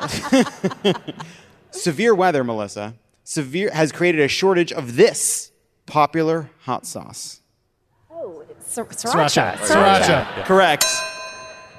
Severe 1.70 2.14
weather, 2.14 2.44
Melissa. 2.44 2.94
Severe 3.24 3.70
has 3.72 3.92
created 3.92 4.20
a 4.20 4.28
shortage 4.28 4.72
of 4.72 4.96
this 4.96 5.50
popular 5.86 6.50
hot 6.60 6.86
sauce. 6.86 7.40
It's 8.76 9.04
sriracha. 9.04 9.54
Sriracha. 9.54 10.24
Sriracha. 10.26 10.44
Correct. 10.44 10.84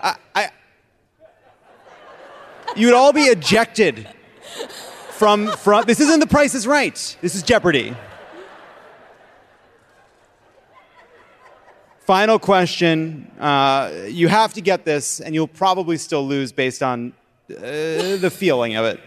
I, 0.01 0.15
I, 0.33 0.49
you 2.75 2.87
would 2.87 2.95
all 2.95 3.13
be 3.13 3.23
ejected 3.23 4.07
from 5.11 5.47
from. 5.47 5.85
This 5.85 5.99
isn't 5.99 6.19
The 6.19 6.27
Price 6.27 6.55
is 6.55 6.65
Right. 6.65 7.17
This 7.21 7.35
is 7.35 7.43
Jeopardy. 7.43 7.95
Final 12.01 12.39
question. 12.39 13.31
Uh, 13.39 13.91
you 14.07 14.27
have 14.27 14.53
to 14.55 14.61
get 14.61 14.83
this, 14.83 15.19
and 15.19 15.35
you'll 15.35 15.47
probably 15.47 15.95
still 15.95 16.25
lose 16.25 16.51
based 16.51 16.81
on 16.81 17.13
uh, 17.51 17.53
the 17.55 18.31
feeling 18.35 18.75
of 18.77 18.85
it. 18.85 18.99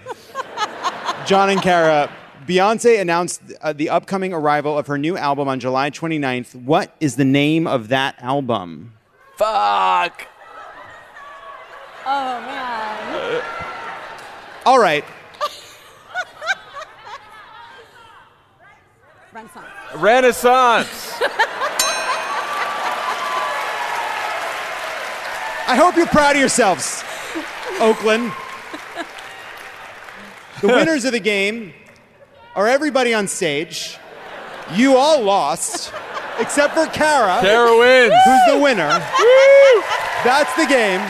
John 1.27 1.51
and 1.51 1.61
Kara, 1.61 2.09
Beyonce 2.47 3.01
announced 3.01 3.41
uh, 3.61 3.73
the 3.73 3.89
upcoming 3.89 4.33
arrival 4.33 4.77
of 4.77 4.87
her 4.89 4.99
new 4.99 5.17
album 5.17 5.49
on 5.49 5.61
July 5.61 5.91
29th. 5.91 6.55
What 6.55 6.95
is 7.01 7.17
the 7.17 7.25
name 7.25 7.67
of 7.67 7.89
that 7.89 8.21
album? 8.23 8.93
Fuck. 9.37 10.27
Oh 12.05 12.41
man. 12.41 13.43
All 14.67 14.79
right. 14.79 15.05
Renaissance. 19.33 19.67
Renaissance. 19.97 21.23
I 25.69 25.77
hope 25.77 25.97
you're 25.97 26.07
proud 26.07 26.37
of 26.37 26.41
yourselves, 26.41 27.03
Oakland. 27.81 28.33
The 30.61 30.69
winners 30.69 31.05
of 31.05 31.13
the 31.13 31.21
game 31.21 31.73
are 32.55 32.67
everybody 32.69 33.15
on 33.15 33.29
stage. 33.29 33.99
You 34.75 34.97
all 34.97 35.23
lost, 35.23 35.93
except 36.39 36.75
for 36.75 36.87
Kara, 36.87 37.41
Kara 37.41 37.77
wins. 37.79 38.15
who's 38.25 38.55
the 38.55 38.61
winner. 38.63 38.89
That's 40.25 40.55
the 40.57 40.67
game. 40.67 41.01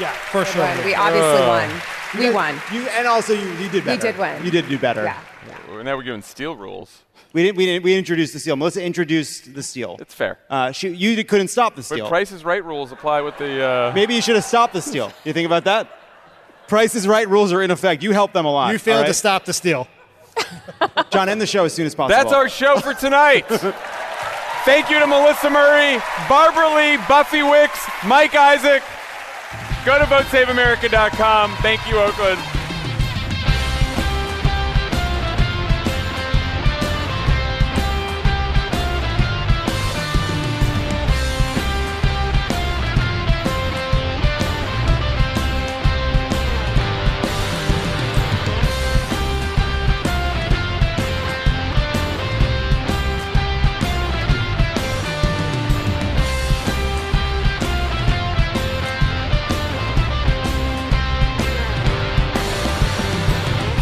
Yeah, 0.00 0.12
for 0.30 0.44
sure. 0.44 0.62
Won. 0.62 0.84
We 0.84 0.94
obviously 0.94 1.46
won. 1.46 1.70
We 2.18 2.30
won. 2.30 2.60
You 2.72 2.88
and 2.88 3.06
also 3.06 3.32
you, 3.32 3.48
you 3.54 3.68
did 3.68 3.84
better. 3.84 4.06
We 4.06 4.12
did 4.12 4.18
win. 4.18 4.44
You 4.44 4.50
did 4.50 4.68
do 4.68 4.78
better. 4.78 5.04
Yeah. 5.04 5.20
Now 5.82 5.96
we're 5.96 6.02
giving 6.02 6.22
steel 6.22 6.56
rules. 6.56 7.02
We 7.32 7.42
didn't. 7.42 7.56
We 7.56 7.66
didn't. 7.66 7.84
We 7.84 7.96
introduced 7.96 8.32
the 8.32 8.38
steal. 8.38 8.56
Melissa 8.56 8.82
introduced 8.82 9.54
the 9.54 9.62
steal. 9.62 9.96
It's 10.00 10.14
fair. 10.14 10.38
Uh, 10.48 10.72
she, 10.72 10.90
you 10.90 11.22
couldn't 11.24 11.48
stop 11.48 11.74
the 11.74 11.80
But 11.80 11.86
steal. 11.86 12.08
Price 12.08 12.32
is 12.32 12.44
Right 12.44 12.64
rules 12.64 12.92
apply 12.92 13.20
with 13.22 13.36
the. 13.38 13.62
Uh, 13.62 13.92
Maybe 13.94 14.14
you 14.14 14.22
should 14.22 14.36
have 14.36 14.44
stopped 14.44 14.72
the 14.72 14.82
steal. 14.82 15.12
You 15.24 15.32
think 15.32 15.46
about 15.46 15.64
that? 15.64 15.88
Price 16.68 16.94
is 16.94 17.06
Right 17.06 17.28
rules 17.28 17.52
are 17.52 17.62
in 17.62 17.70
effect. 17.70 18.02
You 18.02 18.12
helped 18.12 18.34
them 18.34 18.46
a 18.46 18.52
lot. 18.52 18.72
You 18.72 18.78
failed 18.78 19.02
all 19.02 19.06
to 19.06 19.14
stop 19.14 19.44
the 19.44 19.52
steal. 19.52 19.88
John, 21.10 21.28
end 21.28 21.40
the 21.40 21.46
show 21.46 21.64
as 21.64 21.72
soon 21.72 21.86
as 21.86 21.94
possible. 21.94 22.16
That's 22.16 22.32
our 22.32 22.48
show 22.48 22.78
for 22.80 22.94
tonight. 22.94 23.46
Thank 24.64 24.88
you 24.88 24.98
to 24.98 25.06
Melissa 25.06 25.50
Murray, 25.50 26.00
Barbara 26.28 26.74
Lee, 26.74 26.96
Buffy 27.06 27.42
Wicks, 27.42 27.86
Mike 28.06 28.34
Isaac. 28.34 28.82
Go 29.84 29.98
to 29.98 30.04
votesaveamerica.com. 30.04 31.54
Thank 31.56 31.86
you, 31.86 31.98
Oakland. 31.98 32.40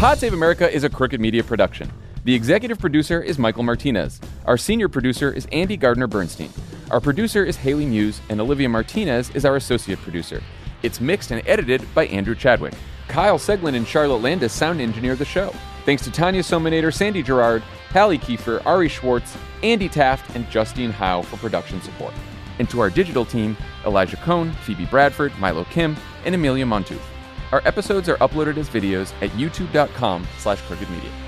Pod 0.03 0.19
Save 0.19 0.33
America 0.33 0.69
is 0.69 0.83
a 0.83 0.89
Crooked 0.89 1.21
Media 1.21 1.41
production. 1.41 1.89
The 2.25 2.35
executive 2.35 2.77
producer 2.77 3.21
is 3.21 3.39
Michael 3.39 3.63
Martinez. 3.63 4.19
Our 4.43 4.57
senior 4.57 4.89
producer 4.89 5.31
is 5.31 5.47
Andy 5.53 5.77
Gardner 5.77 6.07
Bernstein. 6.07 6.49
Our 6.91 6.99
producer 6.99 7.45
is 7.45 7.55
Haley 7.55 7.85
Muse, 7.85 8.19
and 8.27 8.41
Olivia 8.41 8.67
Martinez 8.67 9.29
is 9.29 9.45
our 9.45 9.55
associate 9.55 9.99
producer. 9.99 10.43
It's 10.81 10.99
mixed 10.99 11.31
and 11.31 11.41
edited 11.47 11.87
by 11.95 12.07
Andrew 12.07 12.35
Chadwick. 12.35 12.73
Kyle 13.07 13.37
Seglin 13.37 13.75
and 13.75 13.87
Charlotte 13.87 14.21
Landis 14.21 14.51
sound 14.51 14.81
engineer 14.81 15.15
the 15.15 15.23
show. 15.23 15.55
Thanks 15.85 16.03
to 16.03 16.11
Tanya 16.11 16.41
Somanader, 16.41 16.93
Sandy 16.93 17.23
Girard, 17.23 17.63
Hallie 17.91 18.19
Kiefer, 18.19 18.61
Ari 18.65 18.89
Schwartz, 18.89 19.37
Andy 19.63 19.87
Taft, 19.87 20.35
and 20.35 20.49
Justine 20.49 20.91
Howe 20.91 21.21
for 21.21 21.37
production 21.37 21.81
support. 21.81 22.13
And 22.59 22.69
to 22.71 22.81
our 22.81 22.89
digital 22.89 23.23
team, 23.23 23.55
Elijah 23.85 24.17
Cohn, 24.17 24.51
Phoebe 24.65 24.83
Bradford, 24.83 25.31
Milo 25.39 25.63
Kim, 25.63 25.95
and 26.25 26.35
Amelia 26.35 26.65
Montooth. 26.65 27.12
Our 27.53 27.61
episodes 27.65 28.09
are 28.09 28.17
uploaded 28.17 28.57
as 28.57 28.67
videos 28.67 29.13
at 29.21 29.29
youtube.com 29.37 30.27
slash 30.39 30.59
crookedmedia. 30.63 31.22